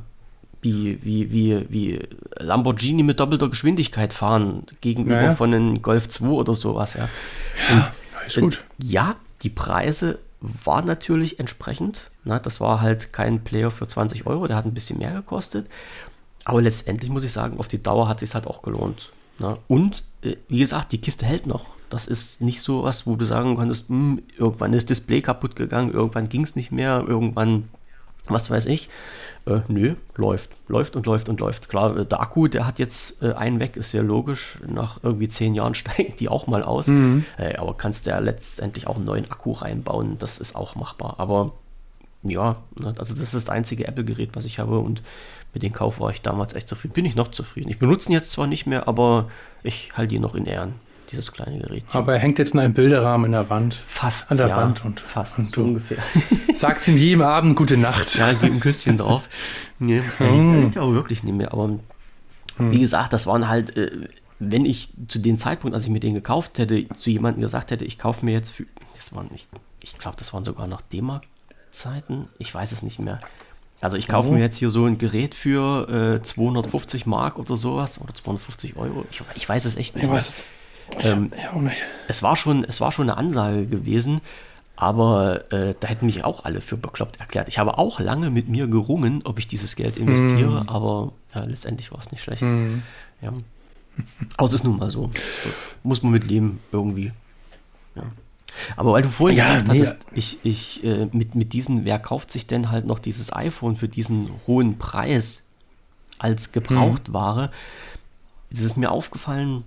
wie, 0.61 0.99
wie, 1.03 1.31
wie, 1.31 1.65
wie 1.69 2.07
Lamborghini 2.37 3.03
mit 3.03 3.19
doppelter 3.19 3.49
Geschwindigkeit 3.49 4.13
fahren 4.13 4.63
gegenüber 4.81 5.15
naja. 5.15 5.35
von 5.35 5.53
einem 5.53 5.81
Golf 5.81 6.07
2 6.09 6.27
oder 6.27 6.53
sowas, 6.53 6.93
ja. 6.93 7.09
Ja, 7.69 7.93
und, 8.21 8.27
ist 8.27 8.39
gut. 8.39 8.63
Ja, 8.81 9.15
die 9.41 9.49
Preise 9.49 10.19
waren 10.41 10.85
natürlich 10.85 11.39
entsprechend. 11.39 12.11
Na, 12.23 12.39
das 12.39 12.59
war 12.59 12.81
halt 12.81 13.13
kein 13.13 13.43
Player 13.43 13.71
für 13.71 13.87
20 13.87 14.25
Euro, 14.25 14.47
der 14.47 14.57
hat 14.57 14.65
ein 14.65 14.73
bisschen 14.73 14.99
mehr 14.99 15.11
gekostet. 15.11 15.67
Aber 16.45 16.61
letztendlich 16.61 17.09
muss 17.09 17.23
ich 17.23 17.31
sagen, 17.31 17.59
auf 17.59 17.67
die 17.67 17.81
Dauer 17.81 18.07
hat 18.07 18.21
es 18.21 18.29
sich 18.29 18.35
halt 18.35 18.47
auch 18.47 18.61
gelohnt. 18.61 19.11
Na? 19.39 19.57
Und 19.67 20.03
äh, 20.21 20.35
wie 20.47 20.59
gesagt, 20.59 20.91
die 20.91 20.99
Kiste 20.99 21.25
hält 21.25 21.47
noch. 21.47 21.65
Das 21.89 22.07
ist 22.07 22.41
nicht 22.41 22.61
so 22.61 22.83
was, 22.83 23.07
wo 23.07 23.15
du 23.15 23.25
sagen 23.25 23.57
kannst, 23.57 23.89
hm, 23.89 24.21
irgendwann 24.37 24.73
ist 24.73 24.89
Display 24.89 25.21
kaputt 25.21 25.55
gegangen, 25.55 25.91
irgendwann 25.91 26.29
ging 26.29 26.43
es 26.43 26.55
nicht 26.55 26.71
mehr, 26.71 27.03
irgendwann, 27.07 27.69
was 28.27 28.49
weiß 28.49 28.67
ich. 28.67 28.89
Äh, 29.45 29.61
nö, 29.67 29.95
läuft, 30.15 30.51
läuft 30.67 30.95
und 30.95 31.05
läuft 31.05 31.29
und 31.29 31.39
läuft. 31.39 31.69
Klar, 31.69 31.97
äh, 31.97 32.05
der 32.05 32.19
Akku, 32.19 32.47
der 32.47 32.67
hat 32.67 32.77
jetzt 32.77 33.23
äh, 33.23 33.33
einen 33.33 33.59
weg, 33.59 33.75
ist 33.75 33.91
ja 33.93 34.01
logisch. 34.01 34.59
Nach 34.67 34.99
irgendwie 35.01 35.27
zehn 35.27 35.55
Jahren 35.55 35.73
steigen 35.75 36.13
die 36.19 36.29
auch 36.29 36.47
mal 36.47 36.63
aus. 36.63 36.87
Mhm. 36.87 37.25
Äh, 37.37 37.55
aber 37.55 37.73
kannst 37.73 38.05
du 38.05 38.11
ja 38.11 38.19
letztendlich 38.19 38.87
auch 38.87 38.97
einen 38.97 39.05
neuen 39.05 39.31
Akku 39.31 39.53
reinbauen, 39.53 40.17
das 40.19 40.39
ist 40.39 40.55
auch 40.55 40.75
machbar. 40.75 41.15
Aber 41.17 41.53
ja, 42.21 42.57
ne, 42.79 42.93
also 42.97 43.13
das 43.13 43.23
ist 43.23 43.33
das 43.33 43.49
einzige 43.49 43.87
Apple-Gerät, 43.87 44.31
was 44.33 44.45
ich 44.45 44.59
habe 44.59 44.79
und 44.79 45.01
mit 45.53 45.63
dem 45.63 45.73
Kauf 45.73 45.99
war 45.99 46.11
ich 46.11 46.21
damals 46.21 46.53
echt 46.53 46.67
zufrieden. 46.67 46.93
Bin 46.93 47.05
ich 47.05 47.15
noch 47.15 47.29
zufrieden. 47.29 47.69
Ich 47.69 47.79
benutze 47.79 48.09
ihn 48.09 48.13
jetzt 48.13 48.31
zwar 48.31 48.45
nicht 48.45 48.67
mehr, 48.67 48.87
aber 48.87 49.31
ich 49.63 49.91
halte 49.97 50.13
ihn 50.13 50.21
noch 50.21 50.35
in 50.35 50.45
Ehren 50.45 50.73
dieses 51.11 51.31
kleine 51.31 51.59
Gerät. 51.59 51.83
Aber 51.91 52.13
er 52.13 52.19
hängt 52.19 52.39
jetzt 52.39 52.53
in 52.53 52.59
einem 52.59 52.73
Bilderrahmen 52.73 53.27
in 53.27 53.31
der 53.31 53.49
Wand. 53.49 53.73
Fast. 53.73 54.31
An 54.31 54.37
der 54.37 54.47
ja, 54.47 54.57
Wand 54.57 54.85
und 54.85 54.99
fast 54.99 55.39
und 55.39 55.51
so 55.51 55.61
ungefähr. 55.61 55.97
Sagst 56.53 56.87
ihm 56.87 56.97
jedem 56.97 57.21
Abend 57.21 57.55
gute 57.55 57.77
Nacht. 57.77 58.15
Ja, 58.15 58.33
gib 58.33 58.51
ein 58.51 58.59
Küsschen 58.59 58.97
drauf. 58.97 59.29
Nee, 59.79 60.01
der 60.19 60.31
hm. 60.31 60.61
liegt 60.63 60.77
aber 60.77 60.93
wirklich 60.93 61.23
nicht 61.23 61.35
mehr. 61.35 61.51
Aber 61.53 61.79
hm. 62.57 62.71
wie 62.71 62.79
gesagt, 62.79 63.13
das 63.13 63.27
waren 63.27 63.47
halt, 63.47 63.75
äh, 63.77 64.07
wenn 64.39 64.65
ich 64.65 64.89
zu 65.07 65.19
dem 65.19 65.37
Zeitpunkt, 65.37 65.75
als 65.75 65.83
ich 65.85 65.89
mir 65.89 65.99
den 65.99 66.13
gekauft 66.13 66.59
hätte, 66.59 66.87
zu 66.89 67.09
jemandem 67.09 67.41
gesagt 67.41 67.71
hätte, 67.71 67.85
ich 67.85 67.97
kaufe 67.97 68.25
mir 68.25 68.31
jetzt 68.31 68.51
für, 68.51 68.65
das 68.95 69.13
waren 69.15 69.27
nicht, 69.31 69.47
ich 69.81 69.97
glaube, 69.97 70.17
das 70.17 70.33
waren 70.33 70.43
sogar 70.43 70.67
noch 70.67 70.81
D-Mark-Zeiten. 70.81 72.27
Ich 72.37 72.53
weiß 72.53 72.71
es 72.71 72.83
nicht 72.83 72.99
mehr. 72.99 73.19
Also 73.81 73.95
ich 73.95 74.07
kaufe 74.07 74.29
oh. 74.29 74.33
mir 74.33 74.41
jetzt 74.41 74.57
hier 74.57 74.69
so 74.69 74.85
ein 74.85 74.97
Gerät 74.97 75.35
für 75.35 76.17
äh, 76.17 76.21
250 76.21 77.05
Mark 77.05 77.39
oder 77.39 77.55
sowas 77.55 77.99
oder 78.01 78.13
250 78.13 78.75
Euro. 78.75 79.05
Ich, 79.09 79.21
ich 79.35 79.47
weiß 79.47 79.65
es 79.65 79.77
echt 79.77 79.95
nicht. 79.95 80.03
Ich 80.03 80.09
weiß 80.09 80.43
ähm, 80.99 81.31
ja, 81.41 81.51
auch 81.51 81.61
nicht. 81.61 81.83
Es 82.07 82.23
war, 82.23 82.35
schon, 82.35 82.63
es 82.63 82.81
war 82.81 82.91
schon 82.91 83.09
eine 83.09 83.17
Ansage 83.17 83.65
gewesen, 83.65 84.21
aber 84.75 85.51
äh, 85.51 85.75
da 85.79 85.87
hätten 85.87 86.05
mich 86.05 86.23
auch 86.23 86.45
alle 86.45 86.61
für 86.61 86.77
bekloppt 86.77 87.19
erklärt. 87.19 87.47
Ich 87.47 87.59
habe 87.59 87.77
auch 87.77 87.99
lange 87.99 88.29
mit 88.29 88.47
mir 88.47 88.67
gerungen, 88.67 89.21
ob 89.25 89.37
ich 89.37 89.47
dieses 89.47 89.75
Geld 89.75 89.97
investiere, 89.97 90.61
hm. 90.61 90.69
aber 90.69 91.11
ja, 91.35 91.43
letztendlich 91.43 91.91
war 91.91 91.99
es 91.99 92.11
nicht 92.11 92.23
schlecht. 92.23 92.43
Hm. 92.43 92.81
Ja. 93.21 93.33
Aber 94.37 94.45
es 94.45 94.53
ist 94.53 94.63
nun 94.63 94.77
mal 94.77 94.89
so. 94.89 95.09
so. 95.13 95.49
Muss 95.83 96.01
man 96.01 96.13
mit 96.13 96.23
leben, 96.23 96.59
irgendwie. 96.71 97.11
Ja. 97.95 98.03
Aber 98.77 98.93
weil 98.93 99.03
du 99.03 99.09
vorhin 99.09 99.37
ja, 99.37 99.47
gesagt 99.47 99.67
nee. 99.67 99.79
hattest, 99.79 99.97
ich, 100.13 100.39
ich, 100.43 100.83
äh, 100.83 101.07
mit, 101.11 101.35
mit 101.35 101.53
diesen, 101.53 101.85
wer 101.85 101.99
kauft 101.99 102.31
sich 102.31 102.47
denn 102.47 102.71
halt 102.71 102.85
noch 102.85 102.99
dieses 102.99 103.33
iPhone 103.33 103.75
für 103.75 103.89
diesen 103.89 104.29
hohen 104.47 104.77
Preis 104.77 105.43
als 106.19 106.51
Gebrauchtware? 106.51 107.43
Hm. 107.43 107.49
Das 108.51 108.61
ist 108.61 108.77
mir 108.77 108.91
aufgefallen, 108.91 109.65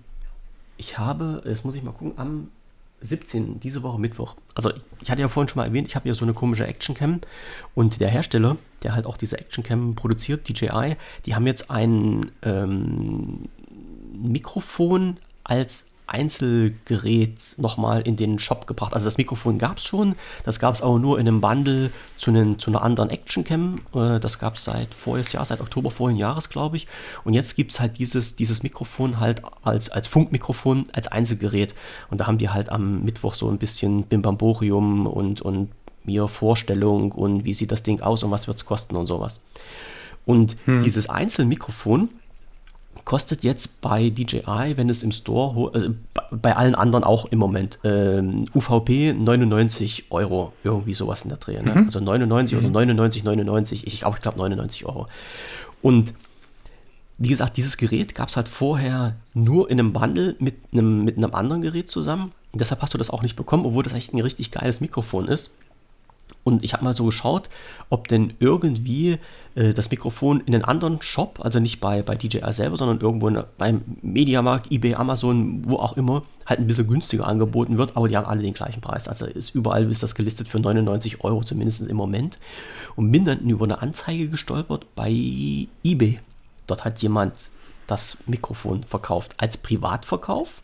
ich 0.77 0.99
habe, 0.99 1.43
jetzt 1.45 1.65
muss 1.65 1.75
ich 1.75 1.83
mal 1.83 1.93
gucken, 1.93 2.15
am 2.17 2.49
17. 3.03 3.61
diese 3.61 3.83
Woche 3.83 4.01
Mittwoch. 4.01 4.37
Also 4.55 4.73
ich 5.01 5.11
hatte 5.11 5.21
ja 5.21 5.29
vorhin 5.29 5.49
schon 5.49 5.61
mal 5.61 5.67
erwähnt, 5.67 5.89
ich 5.89 5.97
habe 5.97 6.09
ja 6.09 6.15
so 6.15 6.25
eine 6.25 6.35
komische 6.35 6.67
Actioncam 6.67 7.21
und 7.75 8.01
der 8.01 8.09
Hersteller, 8.09 8.57
der 8.83 8.95
halt 8.95 9.07
auch 9.07 9.17
diese 9.17 9.39
Actioncam 9.39 9.95
produziert, 9.95 10.49
DJI, 10.49 10.97
die 11.27 11.35
haben 11.35 11.47
jetzt 11.47 11.71
ein 11.71 12.31
ähm, 12.43 13.49
Mikrofon 14.13 15.19
als 15.45 15.89
Einzelgerät 16.13 17.39
nochmal 17.57 18.03
in 18.03 18.17
den 18.17 18.39
Shop 18.39 18.67
gebracht. 18.67 18.95
Also 18.95 19.07
das 19.07 19.19
Mikrofon 19.19 19.59
gab 19.59 19.79
es 19.79 19.85
schon, 19.85 20.15
das 20.45 20.59
gab 20.59 20.75
es 20.75 20.83
aber 20.83 20.99
nur 20.99 21.19
in 21.19 21.27
einem 21.27 21.41
Bundle 21.41 21.91
zu, 22.17 22.31
einen, 22.31 22.59
zu 22.59 22.71
einer 22.71 22.83
anderen 22.83 23.11
Actioncam. 23.11 23.81
Äh, 23.95 24.21
das 24.21 24.39
gab 24.39 24.55
es 24.55 24.65
seit 24.65 24.95
voriges 24.95 25.33
Jahr, 25.33 25.45
seit 25.45 25.61
Oktober 25.61 25.91
vorigen 25.91 26.19
Jahres, 26.19 26.49
glaube 26.49 26.77
ich. 26.77 26.87
Und 27.25 27.35
jetzt 27.35 27.57
gibt 27.57 27.73
es 27.73 27.81
halt 27.81 27.99
dieses, 27.99 28.37
dieses 28.37 28.63
Mikrofon 28.63 29.19
halt 29.19 29.43
als, 29.63 29.89
als 29.89 30.07
Funkmikrofon, 30.09 30.87
als 30.93 31.09
Einzelgerät. 31.09 31.75
Und 32.11 32.21
da 32.21 32.27
haben 32.27 32.39
die 32.39 32.51
halt 32.51 32.71
am 32.71 33.03
Mittwoch 33.03 33.35
so 33.35 33.49
ein 33.49 33.59
bisschen 33.59 34.05
Bimbamborium 34.05 35.07
und, 35.07 35.41
und 35.41 35.71
mir 36.05 36.29
Vorstellung 36.29 37.13
und 37.13 37.45
wie 37.45 37.55
sieht 37.55 37.73
das 37.73 37.83
Ding 37.83 38.01
aus 38.01 38.23
und 38.23 38.31
was 38.31 38.49
wird 38.49 38.57
es 38.57 38.65
kosten 38.65 38.97
und 38.97 39.07
sowas. 39.07 39.41
Und 40.25 40.57
hm. 40.67 40.83
dieses 40.83 41.09
Einzelmikrofon, 41.09 42.09
kostet 43.05 43.43
jetzt 43.43 43.81
bei 43.81 44.11
DJI, 44.11 44.75
wenn 44.77 44.89
es 44.89 45.03
im 45.03 45.13
Store, 45.13 45.73
äh, 45.75 45.91
bei 46.31 46.57
allen 46.57 46.75
anderen 46.75 47.05
auch 47.05 47.27
im 47.27 47.39
Moment, 47.39 47.79
äh, 47.85 48.23
UVP 48.55 49.13
99 49.13 50.07
Euro, 50.11 50.53
irgendwie 50.65 50.95
sowas 50.95 51.23
in 51.23 51.29
der 51.31 51.39
Dreh. 51.39 51.61
Ne? 51.61 51.75
Mhm. 51.75 51.85
Also 51.87 52.01
99 52.01 52.59
mhm. 52.59 52.65
oder 52.65 52.73
99, 52.73 53.25
99, 53.25 53.87
ich 53.87 54.01
glaube, 54.01 54.17
ich 54.17 54.23
glaube 54.23 54.39
99 54.39 54.87
Euro. 54.87 55.07
Und 55.81 56.15
wie 57.19 57.29
gesagt, 57.29 57.57
dieses 57.57 57.77
Gerät 57.77 58.15
gab 58.15 58.29
es 58.29 58.37
halt 58.37 58.49
vorher 58.49 59.17
nur 59.35 59.71
in 59.71 59.79
einem 59.79 59.93
Bundle 59.93 60.35
mit 60.39 60.57
einem, 60.73 61.05
mit 61.05 61.17
einem 61.17 61.35
anderen 61.35 61.63
Gerät 61.63 61.89
zusammen. 61.89 62.33
Und 62.53 62.61
deshalb 62.61 62.83
hast 62.83 62.95
du 62.95 62.99
das 62.99 63.11
auch 63.11 63.23
nicht 63.23 63.37
bekommen, 63.37 63.65
obwohl 63.65 63.83
das 63.83 63.93
echt 63.93 64.13
ein 64.13 64.21
richtig 64.21 64.51
geiles 64.51 64.81
Mikrofon 64.81 65.29
ist. 65.29 65.51
Und 66.45 66.65
ich 66.65 66.73
habe 66.73 66.85
mal 66.85 66.95
so 66.95 67.05
geschaut, 67.05 67.49
ob 67.89 68.09
denn 68.09 68.35
irgendwie 68.41 69.19
äh, 69.55 69.73
das 69.73 69.91
Mikrofon 69.91 70.41
in 70.41 70.55
einen 70.55 70.65
anderen 70.65 71.01
Shop, 71.01 71.39
also 71.43 71.61
nicht 71.61 71.81
bei, 71.81 72.03
bei 72.03 72.17
DJI 72.17 72.53
selber, 72.53 72.77
sondern 72.77 73.01
irgendwo 73.01 73.29
in, 73.29 73.43
beim 73.59 73.83
Mediamarkt, 74.03 74.73
eBay, 74.73 74.95
Amazon, 74.95 75.63
wo 75.65 75.77
auch 75.77 75.97
immer, 75.97 76.23
halt 76.45 76.59
ein 76.59 76.67
bisschen 76.67 76.89
günstiger 76.89 77.27
angeboten 77.27 77.79
wird, 77.79 77.97
aber 77.97 78.09
die 78.09 78.17
haben 78.17 78.27
alle 78.27 78.43
den 78.43 78.55
gleichen 78.55 78.81
Preis. 78.81 79.07
Also 79.07 79.27
ist 79.27 79.55
überall 79.55 79.89
ist 79.89 80.03
das 80.03 80.17
gelistet 80.17 80.49
für 80.49 80.59
99 80.59 81.23
Euro, 81.23 81.45
zumindest 81.45 81.87
im 81.87 81.97
Moment. 81.97 82.39
Und 82.97 83.13
bin 83.13 83.25
dann 83.25 83.39
über 83.41 83.65
eine 83.65 83.81
Anzeige 83.81 84.29
gestolpert 84.29 84.87
bei 84.97 85.11
eBay. 85.85 86.19
Dort 86.67 86.85
hat 86.85 87.01
jemand 87.01 87.51
das 87.87 88.19
Mikrofon 88.27 88.83
verkauft 88.83 89.35
als 89.37 89.59
Privatverkauf. 89.59 90.63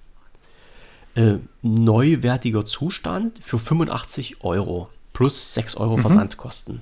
Äh, 1.14 1.37
neuwertiger 1.62 2.66
Zustand 2.66 3.39
für 3.43 3.59
85 3.59 4.43
Euro 4.43 4.89
plus 5.19 5.55
6 5.55 5.77
Euro 5.79 5.97
mhm. 5.97 6.03
Versandkosten. 6.03 6.75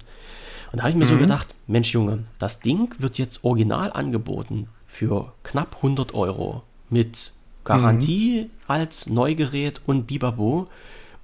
Und 0.70 0.76
da 0.76 0.82
habe 0.82 0.90
ich 0.90 0.96
mir 0.96 1.06
mhm. 1.06 1.08
so 1.08 1.16
gedacht, 1.16 1.54
Mensch 1.66 1.94
Junge, 1.94 2.24
das 2.38 2.60
Ding 2.60 2.94
wird 2.98 3.16
jetzt 3.16 3.44
original 3.44 3.90
angeboten 3.90 4.68
für 4.86 5.32
knapp 5.42 5.76
100 5.76 6.12
Euro 6.12 6.62
mit 6.90 7.32
Garantie 7.64 8.42
mhm. 8.42 8.50
als 8.68 9.06
Neugerät 9.06 9.80
und 9.86 10.06
Bibabo 10.06 10.68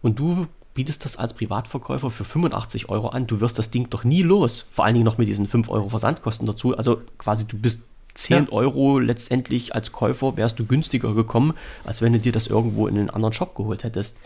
und 0.00 0.18
du 0.18 0.46
bietest 0.72 1.04
das 1.04 1.18
als 1.18 1.34
Privatverkäufer 1.34 2.08
für 2.08 2.24
85 2.24 2.88
Euro 2.88 3.08
an. 3.08 3.26
Du 3.26 3.42
wirst 3.42 3.58
das 3.58 3.70
Ding 3.70 3.90
doch 3.90 4.04
nie 4.04 4.22
los. 4.22 4.70
Vor 4.72 4.86
allen 4.86 4.94
Dingen 4.94 5.04
noch 5.04 5.18
mit 5.18 5.28
diesen 5.28 5.46
5 5.46 5.68
Euro 5.68 5.90
Versandkosten 5.90 6.46
dazu. 6.46 6.74
Also 6.74 7.02
quasi 7.18 7.44
du 7.44 7.58
bist 7.58 7.82
10 8.14 8.44
ja. 8.44 8.52
Euro 8.52 8.98
letztendlich 8.98 9.74
als 9.74 9.92
Käufer 9.92 10.38
wärst 10.38 10.58
du 10.58 10.64
günstiger 10.64 11.12
gekommen, 11.12 11.52
als 11.84 12.00
wenn 12.00 12.14
du 12.14 12.18
dir 12.18 12.32
das 12.32 12.46
irgendwo 12.46 12.86
in 12.86 12.96
einen 12.96 13.10
anderen 13.10 13.34
Shop 13.34 13.54
geholt 13.54 13.84
hättest. 13.84 14.16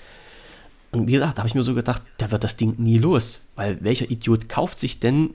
Und 0.92 1.06
wie 1.08 1.12
gesagt, 1.12 1.36
da 1.36 1.38
habe 1.38 1.48
ich 1.48 1.54
mir 1.54 1.62
so 1.62 1.74
gedacht, 1.74 2.02
da 2.18 2.30
wird 2.30 2.44
das 2.44 2.56
Ding 2.56 2.74
nie 2.78 2.98
los. 2.98 3.40
Weil 3.54 3.78
welcher 3.82 4.10
Idiot 4.10 4.48
kauft 4.48 4.78
sich 4.78 5.00
denn 5.00 5.30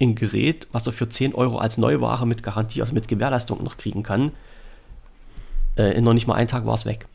ein 0.00 0.14
Gerät, 0.14 0.66
was 0.72 0.86
er 0.86 0.92
für 0.92 1.08
10 1.08 1.34
Euro 1.34 1.58
als 1.58 1.78
Neuware 1.78 2.26
mit 2.26 2.42
Garantie, 2.42 2.80
also 2.80 2.92
mit 2.92 3.08
Gewährleistung 3.08 3.62
noch 3.62 3.76
kriegen 3.76 4.02
kann? 4.02 4.32
Äh, 5.76 5.96
in 5.96 6.04
noch 6.04 6.14
nicht 6.14 6.26
mal 6.26 6.34
einen 6.34 6.48
Tag 6.48 6.66
war 6.66 6.74
es 6.74 6.84
weg. 6.84 7.06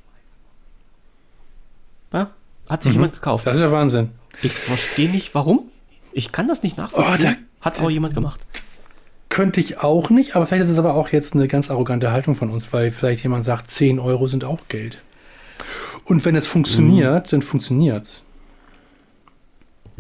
Ja, 2.14 2.32
hat 2.70 2.84
sich 2.84 2.92
mhm. 2.92 3.00
jemand 3.00 3.14
gekauft. 3.14 3.48
Das 3.48 3.56
ist 3.56 3.62
ja 3.62 3.72
Wahnsinn. 3.72 4.10
Ich 4.42 4.52
verstehe 4.52 5.10
nicht, 5.10 5.36
warum. 5.36 5.70
Ich 6.14 6.32
kann 6.32 6.48
das 6.48 6.64
nicht 6.64 6.78
nachvollziehen. 6.78 7.16
Oh, 7.20 7.24
da, 7.24 7.66
hat 7.66 7.80
auch 7.82 7.90
jemand 7.90 8.14
gemacht. 8.14 8.40
Könnte 9.30 9.60
ich 9.62 9.80
auch 9.80 10.10
nicht, 10.10 10.36
aber 10.36 10.46
vielleicht 10.46 10.64
ist 10.64 10.72
es 10.72 10.78
aber 10.78 10.96
auch 10.96 11.10
jetzt 11.10 11.36
eine 11.36 11.48
ganz 11.48 11.72
arrogante 11.72 12.12
Haltung 12.12 12.36
von 12.36 12.50
uns, 12.50 12.74
weil 12.74 12.92
vielleicht 12.92 13.24
jemand 13.24 13.46
sagt, 13.46 13.70
10 13.70 14.00
Euro 14.00 14.28
sind 14.28 14.44
auch 14.44 14.60
Geld. 14.68 15.02
Und 16.06 16.26
wenn 16.26 16.36
es 16.36 16.48
funktioniert, 16.48 17.28
mhm. 17.28 17.30
dann 17.30 17.42
funktioniert 17.42 18.04
es. 18.04 18.24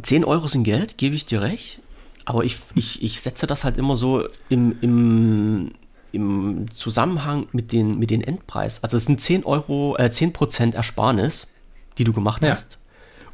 10 0.01 0.25
Euro 0.25 0.47
sind 0.47 0.63
Geld, 0.63 0.97
gebe 0.97 1.15
ich 1.15 1.25
dir 1.25 1.41
recht. 1.41 1.79
Aber 2.25 2.43
ich, 2.43 2.59
ich, 2.75 3.01
ich 3.01 3.21
setze 3.21 3.47
das 3.47 3.63
halt 3.63 3.77
immer 3.77 3.95
so 3.95 4.23
im, 4.49 4.75
im, 4.81 5.71
im 6.11 6.65
Zusammenhang 6.71 7.47
mit 7.51 7.71
den, 7.71 7.99
mit 7.99 8.09
den 8.09 8.21
Endpreis. 8.21 8.83
Also 8.83 8.97
es 8.97 9.05
sind 9.05 9.21
10 9.21 9.43
Euro, 9.45 9.95
äh, 9.97 10.05
10% 10.05 10.75
Ersparnis, 10.75 11.47
die 11.97 12.03
du 12.03 12.13
gemacht 12.13 12.43
ja. 12.43 12.51
hast. 12.51 12.77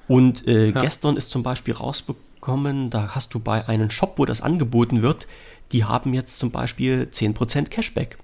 Und 0.08 0.48
äh, 0.48 0.70
ja. 0.70 0.82
gestern 0.82 1.18
ist 1.18 1.32
zum 1.32 1.44
Beispiel 1.44 1.74
rausbekommen, 1.74 2.90
da 2.90 3.14
hast 3.14 3.34
du 3.34 3.40
bei 3.40 3.68
einem 3.68 3.90
Shop, 3.90 4.14
wo 4.18 4.26
das 4.26 4.42
angeboten 4.42 5.02
wird, 5.02 5.28
die 5.74 5.84
haben 5.84 6.14
jetzt 6.14 6.40
zum 6.40 6.52
Beispiel 6.52 7.10
10% 7.12 7.66
Cashback. 7.66 8.18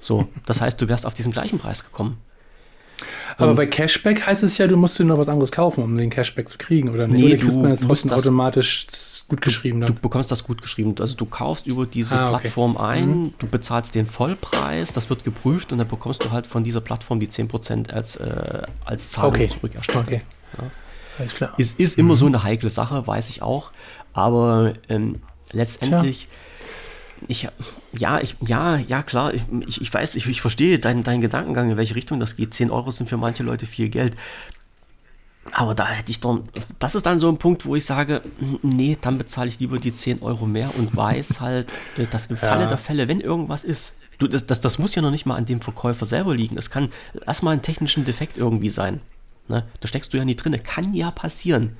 So, 0.00 0.28
das 0.46 0.60
heißt, 0.60 0.80
du 0.80 0.88
wärst 0.88 1.06
auf 1.06 1.14
diesen 1.14 1.30
gleichen 1.30 1.58
Preis 1.58 1.84
gekommen. 1.84 2.18
Aber 3.38 3.54
bei 3.54 3.66
Cashback 3.66 4.26
heißt 4.26 4.42
es 4.42 4.58
ja, 4.58 4.66
du 4.66 4.76
musst 4.76 4.98
dir 4.98 5.04
noch 5.04 5.18
was 5.18 5.28
anderes 5.28 5.50
kaufen, 5.50 5.82
um 5.82 5.96
den 5.96 6.10
Cashback 6.10 6.48
zu 6.48 6.58
kriegen, 6.58 6.90
oder 6.90 7.06
nicht? 7.06 7.22
Nee, 7.22 7.32
oder 7.32 7.36
kriegst 7.36 7.56
man 7.56 7.70
das 7.70 7.80
trotzdem 7.80 8.12
automatisch 8.12 8.86
gut 9.28 9.40
geschrieben 9.40 9.80
dann? 9.80 9.94
Du 9.94 10.00
bekommst 10.00 10.30
das 10.30 10.44
gut 10.44 10.60
geschrieben. 10.60 10.94
Also 10.98 11.16
du 11.16 11.24
kaufst 11.26 11.66
über 11.66 11.86
diese 11.86 12.16
ah, 12.16 12.30
okay. 12.30 12.40
Plattform 12.40 12.76
ein, 12.76 13.08
mhm. 13.08 13.34
du 13.38 13.46
bezahlst 13.46 13.94
den 13.94 14.06
Vollpreis, 14.06 14.92
das 14.92 15.10
wird 15.10 15.24
geprüft 15.24 15.72
und 15.72 15.78
dann 15.78 15.88
bekommst 15.88 16.24
du 16.24 16.30
halt 16.30 16.46
von 16.46 16.64
dieser 16.64 16.80
Plattform 16.80 17.20
die 17.20 17.28
10% 17.28 17.90
als, 17.90 18.16
äh, 18.16 18.62
als 18.84 19.10
Zahlung 19.10 19.34
okay. 19.34 19.48
zurückerstattet. 19.48 20.06
Okay. 20.06 20.20
Ja. 20.58 20.70
Alles 21.18 21.34
klar. 21.34 21.54
Ist, 21.58 21.78
ist 21.78 21.98
immer 21.98 22.14
mhm. 22.14 22.18
so 22.18 22.26
eine 22.26 22.42
heikle 22.42 22.70
Sache, 22.70 23.06
weiß 23.06 23.30
ich 23.30 23.42
auch. 23.42 23.70
Aber 24.12 24.74
ähm, 24.88 25.20
letztendlich. 25.52 26.26
Tja 26.28 26.36
ich, 27.28 27.48
ja, 27.92 28.20
ich, 28.20 28.36
ja, 28.40 28.76
ja, 28.76 29.02
klar, 29.02 29.32
ich, 29.34 29.80
ich 29.80 29.92
weiß, 29.92 30.16
ich, 30.16 30.26
ich 30.26 30.40
verstehe 30.40 30.78
deinen, 30.78 31.02
deinen 31.02 31.20
Gedankengang, 31.20 31.70
in 31.70 31.76
welche 31.76 31.94
Richtung 31.94 32.20
das 32.20 32.36
geht. 32.36 32.54
10 32.54 32.70
Euro 32.70 32.90
sind 32.90 33.08
für 33.08 33.16
manche 33.16 33.42
Leute 33.42 33.66
viel 33.66 33.88
Geld. 33.88 34.16
Aber 35.52 35.74
da 35.74 35.88
hätte 35.88 36.10
ich 36.10 36.20
doch, 36.20 36.40
das 36.78 36.94
ist 36.94 37.06
dann 37.06 37.18
so 37.18 37.28
ein 37.28 37.38
Punkt, 37.38 37.66
wo 37.66 37.74
ich 37.74 37.84
sage, 37.84 38.22
nee, 38.62 38.96
dann 39.00 39.18
bezahle 39.18 39.48
ich 39.48 39.58
lieber 39.58 39.78
die 39.78 39.92
10 39.92 40.22
Euro 40.22 40.46
mehr 40.46 40.74
und 40.76 40.94
weiß 40.94 41.40
halt, 41.40 41.72
äh, 41.96 42.06
dass 42.06 42.26
im 42.26 42.36
Falle 42.36 42.62
ja. 42.62 42.68
der 42.68 42.78
Fälle, 42.78 43.08
wenn 43.08 43.20
irgendwas 43.20 43.64
ist, 43.64 43.96
du, 44.18 44.28
das, 44.28 44.46
das, 44.46 44.60
das 44.60 44.78
muss 44.78 44.94
ja 44.94 45.02
noch 45.02 45.10
nicht 45.10 45.26
mal 45.26 45.36
an 45.36 45.46
dem 45.46 45.60
Verkäufer 45.60 46.06
selber 46.06 46.34
liegen. 46.34 46.56
Es 46.56 46.70
kann 46.70 46.90
erstmal 47.26 47.54
ein 47.54 47.62
technischen 47.62 48.04
Defekt 48.04 48.38
irgendwie 48.38 48.70
sein. 48.70 49.00
Ne? 49.48 49.66
Da 49.80 49.88
steckst 49.88 50.12
du 50.12 50.18
ja 50.18 50.24
nicht 50.24 50.36
drin. 50.36 50.62
Kann 50.62 50.94
ja 50.94 51.10
passieren. 51.10 51.76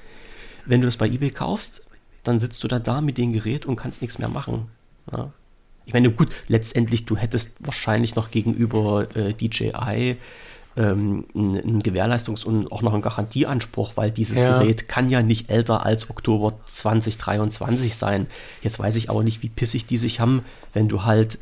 Wenn 0.66 0.80
du 0.80 0.86
das 0.86 0.97
bei 0.97 1.07
eBay 1.07 1.30
kaufst, 1.30 1.88
dann 2.24 2.41
sitzt 2.41 2.62
du 2.64 2.68
da 2.68 2.78
da 2.78 3.01
mit 3.01 3.18
dem 3.18 3.32
Gerät 3.32 3.66
und 3.66 3.76
kannst 3.76 4.03
nichts 4.03 4.18
mehr 4.18 4.28
machen. 4.28 4.68
Ja. 5.12 5.32
Ich 5.86 5.92
meine, 5.92 6.11
gut, 6.11 6.28
letztendlich, 6.46 7.04
du 7.04 7.16
hättest 7.16 7.66
wahrscheinlich 7.66 8.14
noch 8.14 8.30
gegenüber 8.30 9.08
äh, 9.16 9.32
DJI 9.34 10.18
ähm, 10.76 11.24
einen 11.34 11.82
Gewährleistungs- 11.82 12.44
und 12.44 12.70
auch 12.70 12.82
noch 12.82 12.92
einen 12.92 13.02
Garantieanspruch, 13.02 13.92
weil 13.96 14.11
dieses 14.11 14.40
ja. 14.40 14.61
Gerät 14.61 14.88
kann 14.88 15.08
ja 15.08 15.22
nicht 15.22 15.50
älter 15.50 15.84
als 15.84 16.08
Oktober 16.11 16.54
2023 16.64 17.96
sein. 17.96 18.28
Jetzt 18.62 18.78
weiß 18.78 18.96
ich 18.96 19.11
aber 19.11 19.24
nicht, 19.24 19.42
wie 19.42 19.48
pissig 19.48 19.86
die 19.86 19.96
sich 19.96 20.20
haben, 20.20 20.44
wenn 20.72 20.88
du 20.88 21.04
halt 21.04 21.38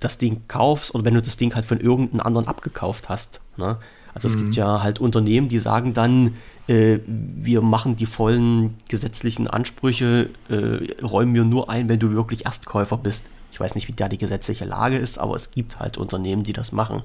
das 0.00 0.18
Ding 0.18 0.42
kaufst 0.48 0.94
oder 0.94 1.04
wenn 1.04 1.14
du 1.14 1.22
das 1.22 1.36
Ding 1.36 1.54
halt 1.54 1.64
von 1.64 1.78
irgendeinem 1.78 2.20
anderen 2.20 2.48
abgekauft 2.48 3.08
hast. 3.08 3.40
Ne? 3.56 3.78
Also 4.14 4.28
mhm. 4.28 4.32
es 4.32 4.36
gibt 4.38 4.48
mhm. 4.48 4.54
ja 4.54 4.82
halt 4.82 4.98
Unternehmen, 4.98 5.48
die 5.48 5.60
sagen 5.60 5.94
dann, 5.94 6.34
äh, 6.68 6.98
wir 7.06 7.60
machen 7.60 7.96
die 7.96 8.06
vollen 8.06 8.74
gesetzlichen 8.88 9.48
Ansprüche, 9.48 10.30
äh, 10.48 11.02
räumen 11.02 11.34
wir 11.34 11.44
nur 11.44 11.68
ein, 11.70 11.88
wenn 11.88 11.98
du 11.98 12.12
wirklich 12.12 12.46
Erstkäufer 12.46 12.96
bist. 12.96 13.26
Ich 13.50 13.60
weiß 13.60 13.74
nicht, 13.74 13.88
wie 13.88 13.92
da 13.92 14.08
die 14.08 14.18
gesetzliche 14.18 14.64
Lage 14.64 14.96
ist, 14.96 15.18
aber 15.18 15.34
es 15.34 15.50
gibt 15.50 15.78
halt 15.78 15.98
Unternehmen, 15.98 16.42
die 16.42 16.52
das 16.52 16.72
machen. 16.72 17.02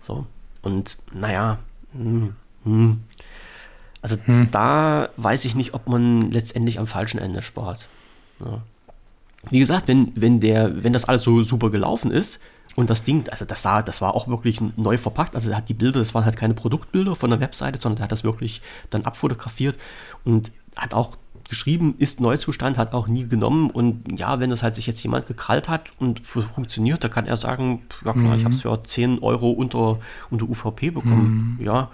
So. 0.00 0.26
Und 0.62 0.96
naja, 1.12 1.58
hm, 1.92 2.34
hm. 2.64 3.00
also 4.00 4.16
hm. 4.24 4.48
da 4.50 5.10
weiß 5.16 5.44
ich 5.44 5.54
nicht, 5.54 5.74
ob 5.74 5.88
man 5.88 6.30
letztendlich 6.30 6.78
am 6.78 6.86
falschen 6.86 7.18
Ende 7.18 7.42
spart. 7.42 7.88
Ja. 8.40 8.62
Wie 9.50 9.58
gesagt, 9.58 9.88
wenn, 9.88 10.12
wenn, 10.14 10.40
der, 10.40 10.82
wenn 10.82 10.94
das 10.94 11.04
alles 11.04 11.22
so 11.22 11.42
super 11.42 11.70
gelaufen 11.70 12.10
ist, 12.10 12.40
und 12.76 12.90
das 12.90 13.04
Ding, 13.04 13.28
also 13.30 13.44
das 13.44 13.62
sah, 13.62 13.82
das 13.82 14.00
war 14.00 14.14
auch 14.14 14.28
wirklich 14.28 14.60
neu 14.76 14.98
verpackt. 14.98 15.34
Also 15.34 15.50
er 15.50 15.58
hat 15.58 15.68
die 15.68 15.74
Bilder, 15.74 16.00
das 16.00 16.14
waren 16.14 16.24
halt 16.24 16.36
keine 16.36 16.54
Produktbilder 16.54 17.14
von 17.14 17.30
der 17.30 17.40
Webseite, 17.40 17.80
sondern 17.80 18.02
er 18.02 18.04
hat 18.04 18.12
das 18.12 18.24
wirklich 18.24 18.62
dann 18.90 19.04
abfotografiert 19.04 19.78
und 20.24 20.50
hat 20.76 20.94
auch 20.94 21.16
geschrieben, 21.48 21.94
ist 21.98 22.20
Neuzustand, 22.20 22.78
hat 22.78 22.92
auch 22.92 23.06
nie 23.06 23.28
genommen. 23.28 23.70
Und 23.70 24.18
ja, 24.18 24.40
wenn 24.40 24.50
das 24.50 24.62
halt 24.62 24.74
sich 24.74 24.86
jetzt 24.86 25.02
jemand 25.02 25.26
gekrallt 25.26 25.68
hat 25.68 25.92
und 25.98 26.26
funktioniert, 26.26 27.04
da 27.04 27.08
kann 27.08 27.26
er 27.26 27.36
sagen, 27.36 27.82
ja 28.04 28.12
klar, 28.12 28.24
mhm. 28.24 28.32
ich 28.34 28.44
habe 28.44 28.54
es 28.54 28.62
für 28.62 28.82
10 28.82 29.20
Euro 29.20 29.50
unter, 29.50 29.98
unter 30.30 30.48
UVP 30.48 30.90
bekommen. 30.90 31.58
Mhm. 31.58 31.64
Ja. 31.64 31.90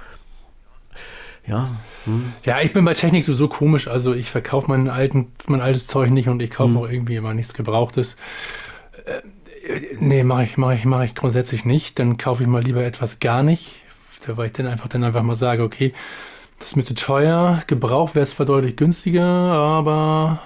Ja. 1.46 1.68
Hm. 2.04 2.32
Ja, 2.44 2.60
ich 2.60 2.72
bin 2.72 2.84
bei 2.84 2.94
Technik 2.94 3.24
so, 3.24 3.34
so 3.34 3.48
komisch. 3.48 3.88
Also 3.88 4.14
ich 4.14 4.30
verkaufe 4.30 4.68
mein, 4.68 4.88
alten, 4.88 5.32
mein 5.48 5.60
altes 5.60 5.86
Zeug 5.86 6.10
nicht 6.10 6.28
und 6.28 6.40
ich 6.42 6.50
kaufe 6.50 6.72
mhm. 6.72 6.78
auch 6.78 6.88
irgendwie 6.88 7.16
immer 7.16 7.34
nichts 7.34 7.54
Gebrauchtes. 7.54 8.16
Äh, 9.04 9.22
Nee, 9.98 10.24
mache 10.24 10.44
ich, 10.44 10.56
mache 10.56 10.74
ich, 10.74 10.84
mache 10.84 11.04
ich 11.04 11.14
grundsätzlich 11.14 11.64
nicht. 11.64 11.98
Dann 11.98 12.16
kaufe 12.16 12.42
ich 12.42 12.48
mal 12.48 12.62
lieber 12.62 12.82
etwas 12.82 13.20
gar 13.20 13.42
nicht, 13.42 13.74
weil 14.26 14.46
ich 14.46 14.52
dann 14.52 14.66
einfach 14.66 14.88
dann 14.88 15.04
einfach 15.04 15.22
mal 15.22 15.34
sage, 15.34 15.62
okay, 15.62 15.92
das 16.58 16.68
ist 16.68 16.76
mir 16.76 16.84
zu 16.84 16.94
teuer. 16.94 17.62
Gebraucht 17.66 18.14
wäre 18.14 18.22
es 18.22 18.30
zwar 18.30 18.46
deutlich 18.46 18.76
günstiger, 18.76 19.24
aber 19.24 20.40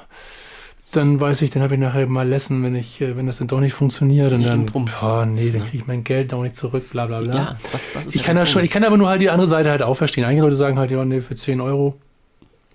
dann 0.90 1.20
weiß 1.20 1.42
ich, 1.42 1.50
dann 1.50 1.62
habe 1.62 1.74
ich 1.74 1.80
nachher 1.80 2.06
mal 2.06 2.26
Lessen, 2.26 2.62
wenn 2.62 2.74
ich, 2.74 3.00
äh, 3.00 3.16
wenn 3.16 3.26
das 3.26 3.38
dann 3.38 3.48
doch 3.48 3.60
nicht 3.60 3.72
funktioniert 3.72 4.32
und 4.32 4.44
dann, 4.44 4.66
drum. 4.66 4.86
Oh, 5.02 5.24
nee, 5.24 5.50
dann 5.50 5.62
kriege 5.62 5.78
ich 5.78 5.86
mein 5.86 6.04
Geld 6.04 6.32
auch 6.32 6.42
nicht 6.42 6.56
zurück, 6.56 6.90
bla 6.90 7.06
bla 7.06 7.20
bla. 7.20 7.34
Ja, 7.34 7.56
das, 7.72 7.84
das 7.92 8.14
ich, 8.14 8.22
kann 8.22 8.36
da 8.36 8.46
schon, 8.46 8.64
ich 8.64 8.70
kann 8.70 8.84
aber 8.84 8.96
nur 8.96 9.08
halt 9.08 9.20
die 9.20 9.30
andere 9.30 9.48
Seite 9.48 9.70
halt 9.70 9.82
auch 9.82 9.94
verstehen. 9.94 10.24
Einige 10.24 10.42
Leute 10.42 10.56
sagen 10.56 10.78
halt, 10.78 10.90
ja, 10.90 11.04
nee, 11.04 11.20
für 11.20 11.34
10 11.34 11.60
Euro. 11.60 11.96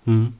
Hm 0.04 0.32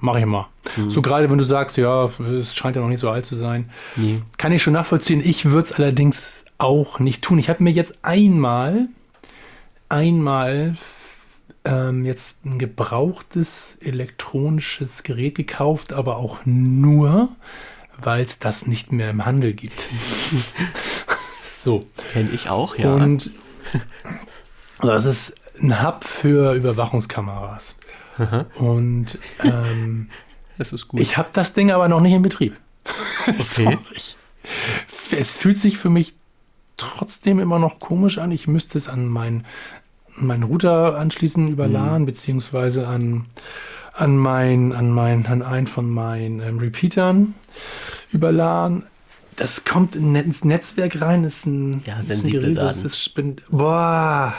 mache 0.00 0.20
ich 0.20 0.26
mal. 0.26 0.48
Mhm. 0.76 0.90
So 0.90 1.02
gerade 1.02 1.30
wenn 1.30 1.38
du 1.38 1.44
sagst, 1.44 1.76
ja, 1.76 2.10
es 2.40 2.54
scheint 2.54 2.76
ja 2.76 2.82
noch 2.82 2.88
nicht 2.88 3.00
so 3.00 3.10
alt 3.10 3.26
zu 3.26 3.34
sein. 3.34 3.70
Nee. 3.96 4.22
Kann 4.36 4.52
ich 4.52 4.62
schon 4.62 4.72
nachvollziehen. 4.72 5.20
Ich 5.24 5.46
würde 5.46 5.66
es 5.66 5.72
allerdings 5.72 6.44
auch 6.58 6.98
nicht 6.98 7.22
tun. 7.22 7.38
Ich 7.38 7.48
habe 7.48 7.62
mir 7.62 7.70
jetzt 7.70 7.98
einmal, 8.02 8.88
einmal 9.88 10.76
ähm, 11.64 12.04
jetzt 12.04 12.44
ein 12.44 12.58
gebrauchtes 12.58 13.78
elektronisches 13.80 15.02
Gerät 15.02 15.34
gekauft, 15.34 15.92
aber 15.92 16.16
auch 16.16 16.40
nur, 16.44 17.28
weil 18.00 18.24
es 18.24 18.38
das 18.38 18.66
nicht 18.66 18.92
mehr 18.92 19.10
im 19.10 19.24
Handel 19.24 19.52
gibt. 19.52 19.88
so. 21.62 21.86
Kenne 22.12 22.30
ich 22.32 22.48
auch, 22.50 22.76
ja. 22.76 22.94
Und 22.94 23.30
das 24.80 25.04
ist 25.04 25.34
ein 25.60 25.82
Hub 25.82 26.04
für 26.04 26.54
Überwachungskameras. 26.54 27.76
Und 28.56 29.18
ähm, 29.42 30.08
das 30.58 30.72
ist 30.72 30.88
gut. 30.88 31.00
Ich 31.00 31.16
habe 31.16 31.28
das 31.32 31.52
Ding 31.54 31.70
aber 31.70 31.88
noch 31.88 32.00
nicht 32.00 32.12
in 32.12 32.22
Betrieb. 32.22 32.56
Okay. 33.26 33.76
es 35.10 35.32
fühlt 35.34 35.58
sich 35.58 35.76
für 35.76 35.90
mich 35.90 36.14
trotzdem 36.78 37.38
immer 37.38 37.58
noch 37.58 37.78
komisch 37.78 38.16
an. 38.16 38.30
Ich 38.30 38.48
müsste 38.48 38.78
es 38.78 38.88
an 38.88 39.06
meinen 39.06 39.44
mein 40.20 40.42
Router 40.42 40.98
anschließen 40.98 41.48
über 41.48 41.66
mhm. 41.66 41.72
LAN, 41.72 42.06
beziehungsweise 42.06 42.86
an, 42.86 43.26
an, 43.92 44.16
mein, 44.16 44.72
an, 44.72 44.90
mein, 44.90 45.26
an 45.26 45.42
einen 45.42 45.66
von 45.66 45.88
meinen 45.88 46.40
ähm, 46.40 46.58
Repeatern 46.58 47.34
über 48.10 48.32
LAN 48.32 48.84
das 49.38 49.64
kommt 49.64 49.94
ins 49.94 50.44
Netzwerk 50.44 51.00
rein, 51.00 51.22
ist 51.22 51.46
ein, 51.46 51.82
ja, 51.86 52.00
ist 52.00 52.24
ein 52.24 52.30
Gerät, 52.30 52.56
das 52.56 52.82
ist, 52.82 53.14
bin, 53.14 53.36
boah, 53.48 54.34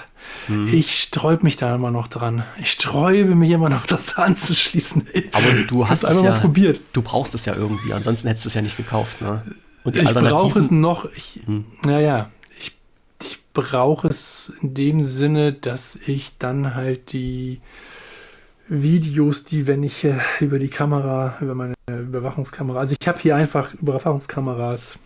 hm. 0.48 0.68
ich 0.68 1.00
sträube 1.00 1.44
mich 1.44 1.56
da 1.56 1.74
immer 1.74 1.90
noch 1.90 2.08
dran. 2.08 2.44
Ich 2.60 2.72
sträube 2.72 3.34
mich 3.36 3.52
immer 3.52 3.70
noch, 3.70 3.86
das 3.88 4.18
anzuschließen. 4.18 5.08
Aber 5.32 5.48
du 5.68 5.88
hast 5.88 6.00
es 6.00 6.06
einfach 6.06 6.24
ja, 6.24 6.32
mal 6.32 6.42
probiert. 6.42 6.82
Du 6.92 7.02
brauchst 7.02 7.34
es 7.34 7.46
ja 7.46 7.56
irgendwie, 7.56 7.94
ansonsten 7.94 8.28
hättest 8.28 8.46
du 8.46 8.50
es 8.50 8.54
ja 8.56 8.62
nicht 8.62 8.76
gekauft. 8.76 9.22
Ne? 9.22 9.42
Und 9.86 9.96
die 9.96 10.00
ich 10.00 10.14
brauche 10.14 10.60
es 10.60 10.70
noch, 10.70 11.10
ich, 11.16 11.40
hm. 11.46 11.66
naja, 11.86 12.30
ich, 12.60 12.76
ich 13.24 13.40
brauche 13.54 14.10
es 14.10 14.54
in 14.62 14.74
dem 14.74 15.02
Sinne, 15.02 15.54
dass 15.54 15.96
ich 15.96 16.38
dann 16.38 16.76
halt 16.76 17.14
die 17.14 17.62
Videos, 18.70 19.46
die, 19.46 19.68
wenn 19.68 19.84
ich 19.84 20.04
äh, 20.04 20.20
über 20.40 20.60
die 20.60 20.70
Kamera, 20.70 21.38
über 21.42 21.56
meine 21.56 21.74
Überwachungskamera, 21.88 22.80
also 22.80 22.96
ich 23.00 23.08
habe 23.08 23.20
hier 23.20 23.36
einfach 23.36 23.74
Überwachungskameras 23.74 25.00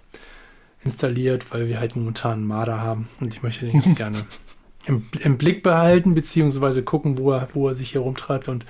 installiert, 0.83 1.53
weil 1.53 1.67
wir 1.67 1.79
halt 1.79 1.95
momentan 1.95 2.33
einen 2.33 2.47
Marder 2.47 2.81
haben 2.81 3.07
und 3.21 3.33
ich 3.33 3.41
möchte 3.41 3.65
den 3.65 3.81
ganz 3.81 3.95
gerne 3.95 4.17
im, 4.85 5.05
im, 5.21 5.37
Blick 5.37 5.63
behalten, 5.63 6.13
beziehungsweise 6.13 6.83
gucken, 6.83 7.17
wo 7.17 7.31
er, 7.31 7.47
wo 7.53 7.69
er 7.69 7.75
sich 7.75 7.91
hier 7.91 8.01
rumtreibt 8.01 8.49
und 8.49 8.65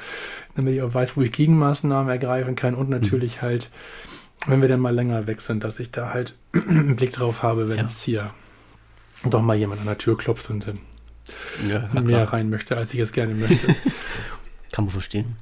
damit 0.55 0.75
ich 0.75 0.81
auch 0.83 0.93
weiß, 0.93 1.17
wo 1.17 1.21
ich 1.21 1.31
Gegenmaßnahmen 1.31 2.09
ergreifen 2.09 2.55
kann 2.55 2.75
und 2.75 2.89
natürlich 2.89 3.37
mhm. 3.37 3.41
halt, 3.41 3.71
wenn 4.45 4.61
wir 4.61 4.69
dann 4.69 4.79
mal 4.79 4.93
länger 4.93 5.25
weg 5.25 5.41
sind, 5.41 5.63
dass 5.63 5.79
ich 5.79 5.89
da 5.89 6.13
halt 6.13 6.37
einen 6.53 6.95
Blick 6.95 7.13
drauf 7.13 7.41
habe, 7.41 7.67
wenn 7.67 7.77
ja. 7.77 7.83
es 7.83 8.03
hier 8.03 8.31
doch 9.25 9.41
mal 9.41 9.55
jemand 9.55 9.81
an 9.81 9.87
der 9.87 9.97
Tür 9.97 10.17
klopft 10.17 10.51
und 10.51 10.67
dann 10.67 10.79
ja, 11.67 11.89
mehr 12.01 12.31
rein 12.31 12.49
möchte, 12.49 12.75
als 12.77 12.93
ich 12.93 12.99
es 12.99 13.11
gerne 13.11 13.33
möchte. 13.33 13.67
Kann 14.74 14.86
man 14.86 14.91
verstehen. 14.91 15.36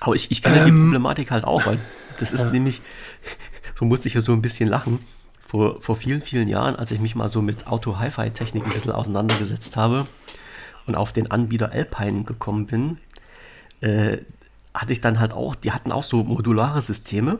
Aber 0.00 0.16
ich, 0.16 0.32
ich 0.32 0.42
kenne 0.42 0.58
ähm, 0.58 0.66
die 0.66 0.82
Problematik 0.82 1.30
halt 1.30 1.44
auch, 1.44 1.64
weil 1.64 1.78
das 2.18 2.32
ist 2.32 2.42
ja. 2.42 2.50
nämlich, 2.50 2.82
so 3.78 3.84
musste 3.84 4.08
ich 4.08 4.14
ja 4.14 4.20
so 4.20 4.32
ein 4.32 4.42
bisschen 4.42 4.68
lachen. 4.68 4.98
Vor, 5.46 5.80
vor 5.80 5.94
vielen, 5.94 6.20
vielen 6.20 6.48
Jahren, 6.48 6.74
als 6.74 6.90
ich 6.90 6.98
mich 6.98 7.14
mal 7.14 7.28
so 7.28 7.40
mit 7.40 7.68
Auto-Hi-Fi-Technik 7.68 8.66
ein 8.66 8.72
bisschen 8.72 8.90
auseinandergesetzt 8.90 9.76
habe 9.76 10.08
und 10.86 10.96
auf 10.96 11.12
den 11.12 11.30
Anbieter 11.30 11.70
Alpine 11.70 12.24
gekommen 12.24 12.66
bin, 12.66 12.98
äh, 13.80 14.18
hatte 14.74 14.92
ich 14.92 15.00
dann 15.00 15.20
halt 15.20 15.32
auch, 15.32 15.54
die 15.54 15.70
hatten 15.70 15.92
auch 15.92 16.02
so 16.02 16.24
modulare 16.24 16.82
Systeme, 16.82 17.38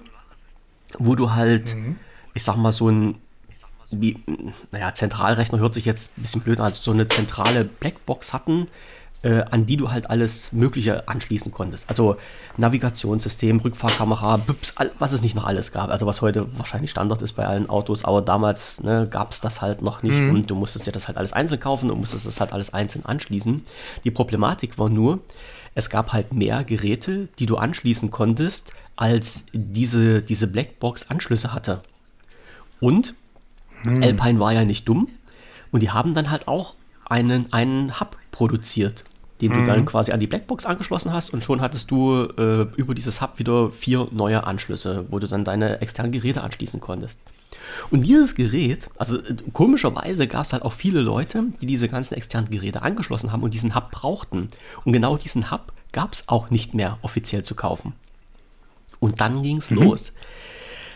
wo 0.99 1.17
du 1.17 1.33
halt, 1.33 1.75
mhm. 1.75 1.97
ich 2.33 2.45
sag 2.45 2.57
mal, 2.57 2.73
so 2.73 2.89
ein, 2.89 3.17
wie, 3.91 4.23
naja, 4.71 4.95
Zentralrechner 4.95 5.59
hört 5.59 5.75
sich 5.75 5.85
jetzt 5.85 6.17
ein 6.17 6.23
bisschen 6.23 6.43
blöd 6.43 6.61
an, 6.61 6.67
also 6.67 6.81
so 6.81 6.93
eine 6.93 7.09
zentrale 7.09 7.65
Blackbox 7.65 8.33
hatten, 8.33 8.69
äh, 9.23 9.43
an 9.51 9.67
die 9.67 9.77
du 9.77 9.91
halt 9.91 10.11
alles 10.11 10.53
Mögliche 10.53 11.09
anschließen 11.09 11.51
konntest. 11.51 11.89
Also 11.89 12.17
Navigationssystem, 12.57 13.59
Rückfahrkamera, 13.59 14.37
Bips, 14.39 14.75
was 14.99 15.13
es 15.13 15.23
nicht 15.23 15.35
noch 15.35 15.45
alles 15.45 15.73
gab. 15.73 15.91
Also 15.91 16.07
was 16.07 16.23
heute 16.23 16.47
wahrscheinlich 16.57 16.91
Standard 16.91 17.21
ist 17.23 17.33
bei 17.33 17.47
allen 17.47 17.69
Autos, 17.69 18.05
aber 18.05 18.23
damals 18.23 18.83
ne, 18.83 19.09
gab 19.11 19.33
es 19.33 19.41
das 19.41 19.61
halt 19.61 19.83
noch 19.83 20.03
nicht 20.03 20.19
mhm. 20.19 20.31
und 20.31 20.51
du 20.51 20.55
musstest 20.55 20.87
ja 20.87 20.93
das 20.93 21.09
halt 21.09 21.19
alles 21.19 21.33
einzeln 21.33 21.61
kaufen 21.61 21.91
und 21.91 21.99
musstest 21.99 22.27
das 22.27 22.41
halt 22.41 22.53
alles 22.53 22.73
einzeln 22.73 23.05
anschließen. 23.05 23.63
Die 24.05 24.11
Problematik 24.11 24.79
war 24.79 24.89
nur, 24.89 25.19
es 25.75 25.91
gab 25.91 26.13
halt 26.13 26.33
mehr 26.33 26.63
Geräte, 26.63 27.29
die 27.39 27.47
du 27.47 27.57
anschließen 27.57 28.11
konntest, 28.11 28.73
als 28.95 29.47
diese, 29.53 30.23
diese 30.23 30.47
Blackbox 30.47 31.11
Anschlüsse 31.11 31.53
hatte. 31.53 31.83
Und 32.81 33.15
mhm. 33.83 34.03
Alpine 34.03 34.39
war 34.39 34.53
ja 34.53 34.65
nicht 34.65 34.89
dumm 34.89 35.09
und 35.73 35.83
die 35.83 35.91
haben 35.91 36.15
dann 36.15 36.31
halt 36.31 36.47
auch 36.47 36.75
einen, 37.05 37.53
einen 37.53 37.99
Hub 37.99 38.17
produziert 38.31 39.05
den 39.41 39.53
du 39.53 39.65
dann 39.65 39.81
mhm. 39.81 39.87
quasi 39.87 40.13
an 40.13 40.21
die 40.21 40.27
Blackbox 40.27 40.67
angeschlossen 40.67 41.13
hast 41.13 41.31
und 41.31 41.45
schon 41.45 41.61
hattest 41.61 41.91
du 41.91 42.25
äh, 42.37 42.67
über 42.77 42.95
dieses 42.95 43.21
Hub 43.21 43.39
wieder 43.39 43.71
vier 43.71 44.09
neue 44.13 44.45
Anschlüsse, 44.45 45.07
wo 45.11 45.19
du 45.19 45.29
dann 45.29 45.45
deine 45.45 45.81
externen 45.81 46.13
Geräte 46.13 46.43
anschließen 46.43 46.81
konntest. 46.81 47.21
Und 47.91 48.03
dieses 48.03 48.35
Gerät, 48.35 48.91
also 48.99 49.19
äh, 49.19 49.37
komischerweise 49.53 50.27
gab 50.27 50.45
es 50.45 50.53
halt 50.53 50.63
auch 50.63 50.73
viele 50.73 51.01
Leute, 51.01 51.45
die 51.61 51.67
diese 51.67 51.89
ganzen 51.89 52.15
externen 52.15 52.51
Geräte 52.51 52.83
angeschlossen 52.83 53.33
haben 53.33 53.43
und 53.43 53.55
diesen 53.55 53.75
Hub 53.75 53.91
brauchten. 53.91 54.49
Und 54.85 54.93
genau 54.93 55.17
diesen 55.17 55.51
Hub 55.51 55.73
gab 55.93 56.13
es 56.13 56.29
auch 56.29 56.51
nicht 56.51 56.75
mehr 56.75 56.99
offiziell 57.03 57.45
zu 57.45 57.55
kaufen. 57.55 57.93
Und 59.01 59.21
dann 59.21 59.43
ging 59.43 59.59
es 59.59 59.71
mhm. 59.71 59.83
los. 59.83 60.13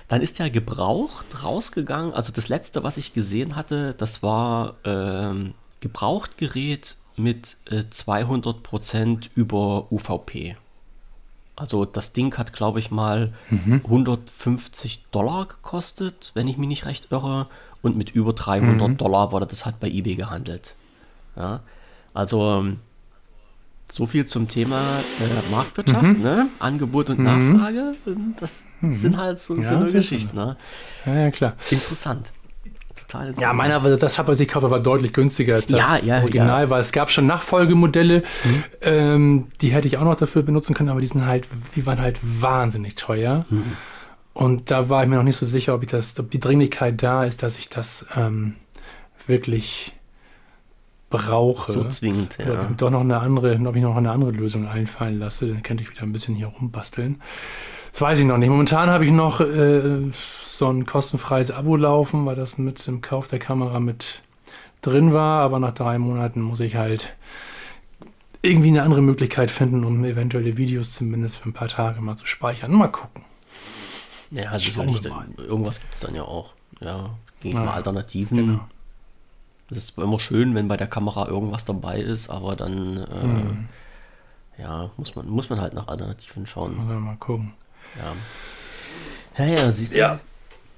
Dann 0.09 0.21
ist 0.21 0.39
der 0.39 0.51
gebraucht 0.51 1.25
rausgegangen. 1.43 2.13
Also 2.13 2.33
das 2.33 2.49
letzte, 2.49 2.83
was 2.83 2.97
ich 2.97 3.15
gesehen 3.15 3.57
hatte, 3.57 3.95
das 3.97 4.23
war 4.23 4.75
ähm, 4.85 5.55
Gebrauchtgerät 5.81 6.97
mit 7.17 7.57
äh, 7.71 7.81
200% 7.81 9.29
über 9.35 9.91
UVP. 9.93 10.57
Also 11.55 11.85
das 11.85 12.13
Ding 12.13 12.37
hat, 12.39 12.53
glaube 12.53 12.79
ich, 12.79 12.91
mal 12.91 13.33
mhm. 13.51 13.83
150 13.85 15.05
Dollar 15.11 15.47
gekostet, 15.47 16.33
wenn 16.35 16.49
ich 16.49 16.57
mich 16.57 16.69
nicht 16.69 16.87
recht 16.87 17.09
irre. 17.11 17.47
Und 17.83 17.97
mit 17.97 18.11
über 18.11 18.33
300 18.33 18.89
mhm. 18.89 18.97
Dollar 18.97 19.33
wurde 19.33 19.47
das 19.47 19.67
halt 19.67 19.81
bei 19.81 19.89
eBay 19.89 20.15
gehandelt. 20.15 20.77
Ja, 21.37 21.61
also 22.15 22.59
ähm, 22.59 22.79
so 23.91 24.07
viel 24.07 24.25
zum 24.25 24.49
Thema 24.49 24.81
äh, 24.81 25.51
Marktwirtschaft, 25.51 26.17
mhm. 26.17 26.23
ne? 26.23 26.49
Angebot 26.61 27.11
und 27.11 27.19
mhm. 27.19 27.25
Nachfrage. 27.25 27.95
Das 28.39 28.67
mhm. 28.81 28.93
sind 28.93 29.17
halt 29.17 29.41
so, 29.41 29.57
ja, 29.57 29.63
so 29.63 29.75
eine 29.77 29.91
Geschichte. 29.91 30.35
Ne? 30.35 30.57
Ja, 31.05 31.15
ja, 31.15 31.31
klar. 31.31 31.55
Interessant 31.71 32.33
total. 33.13 33.35
Ja, 33.41 33.53
meiner, 33.53 33.81
das 33.81 34.19
hat 34.19 34.29
was 34.29 34.41
ich 34.41 34.49
kaufe, 34.49 34.71
war 34.71 34.81
deutlich 34.81 35.13
günstiger 35.13 35.57
als 35.57 35.67
das, 35.67 35.79
ja, 35.79 35.97
ja, 35.97 36.15
das 36.17 36.23
Original, 36.25 36.65
ja. 36.65 36.71
weil 36.71 36.81
es 36.81 36.93
gab 36.93 37.11
schon 37.11 37.27
Nachfolgemodelle, 37.27 38.23
mhm. 38.45 38.65
ähm, 38.83 39.47
die 39.61 39.69
hätte 39.69 39.87
ich 39.87 39.99
auch 39.99 40.05
noch 40.05 40.17
dafür 40.17 40.43
benutzen 40.43 40.75
können, 40.75 40.89
aber 40.89 41.01
die 41.01 41.07
sind 41.07 41.27
halt, 41.27 41.47
die 41.77 41.87
waren 41.87 42.01
halt 42.01 42.19
wahnsinnig 42.23 42.95
teuer. 42.95 43.47
Mhm. 43.51 43.73
Und 44.35 44.71
da 44.71 44.89
war 44.89 45.03
ich 45.03 45.09
mir 45.09 45.17
noch 45.17 45.23
nicht 45.23 45.37
so 45.37 45.45
sicher, 45.45 45.75
ob 45.75 45.83
ich 45.83 45.91
das, 45.91 46.19
ob 46.19 46.31
die 46.31 46.41
Dringlichkeit 46.41 47.03
da 47.03 47.25
ist, 47.25 47.43
dass 47.43 47.59
ich 47.59 47.69
das 47.69 48.07
ähm, 48.17 48.55
wirklich 49.27 49.93
brauche. 51.11 51.73
So 51.73 51.85
zwingend, 51.85 52.39
ja. 52.39 52.47
Oder 52.47 52.71
doch 52.77 52.91
noch 52.91 53.03
eine 53.03 53.19
andere, 53.21 53.59
ob 53.67 53.77
ich 53.77 53.83
noch 53.83 53.97
eine 53.97 54.11
andere 54.11 54.31
Lösung 54.31 54.67
einfallen 54.67 55.19
lasse, 55.19 55.49
dann 55.49 55.63
könnte 55.63 55.83
ich 55.83 55.91
wieder 55.91 56.03
ein 56.03 56.13
bisschen 56.13 56.35
hier 56.35 56.47
rumbasteln. 56.47 57.21
Das 57.93 58.01
weiß 58.01 58.21
ich 58.21 58.25
noch 58.25 58.39
nicht. 58.39 58.49
Momentan 58.49 58.89
habe 58.89 59.05
ich 59.05 59.11
noch 59.11 59.41
äh, 59.41 60.11
so 60.59 60.69
ein 60.69 60.87
kostenfreies 60.87 61.51
Abo 61.51 61.77
laufen, 61.77 62.27
weil 62.27 62.37
das 62.37 62.59
mit 62.59 62.87
dem 62.87 63.01
Kauf 63.01 63.29
der 63.29 63.39
Kamera 63.39 63.81
mit 63.81 64.23
drin 64.81 65.13
war. 65.13 65.43
Aber 65.43 65.59
nach 65.59 65.73
drei 65.73 65.99
Monaten 65.99 66.41
muss 66.41 66.61
ich 66.61 66.77
halt 66.77 67.15
irgendwie 68.43 68.69
eine 68.69 68.83
andere 68.83 69.03
Möglichkeit 69.03 69.51
finden, 69.51 69.85
um 69.85 70.05
eventuelle 70.05 70.57
Videos 70.57 70.95
zumindest 70.95 71.39
für 71.39 71.49
ein 71.49 71.53
paar 71.53 71.69
Tage 71.69 72.01
mal 72.01 72.17
zu 72.17 72.27
speichern. 72.27 72.73
Mal 72.73 72.89
gucken. 72.89 73.23
Ja, 74.31 74.59
sicherlich. 74.59 75.05
Irgendwas 75.37 75.81
gibt 75.81 75.95
es 75.95 76.01
dann 76.01 76.15
ja 76.15 76.23
auch. 76.23 76.55
Ja, 76.81 77.11
gegen 77.41 77.57
ja, 77.59 77.65
mal 77.65 77.75
Alternativen. 77.75 78.37
Genau. 78.37 78.61
Das 79.69 79.79
ist 79.79 79.99
immer 79.99 80.19
schön, 80.19 80.55
wenn 80.55 80.69
bei 80.69 80.77
der 80.77 80.87
Kamera 80.87 81.29
irgendwas 81.29 81.65
dabei 81.65 82.01
ist, 82.01 82.29
aber 82.29 82.57
dann 82.57 82.97
äh, 82.99 83.23
hm. 83.23 83.69
ja, 84.59 84.91
muss 84.97 85.15
man, 85.15 85.29
muss 85.29 85.49
man 85.49 85.61
halt 85.61 85.73
nach 85.75 85.89
Alternativen 85.89 86.47
schauen. 86.47 86.77
Mal 86.87 87.17
gucken. 87.17 87.55
Ja. 87.97 89.45
Ja, 89.45 89.51
ja, 89.51 89.73
siehst 89.73 89.95
du. 89.95 89.99
Ja. 89.99 90.21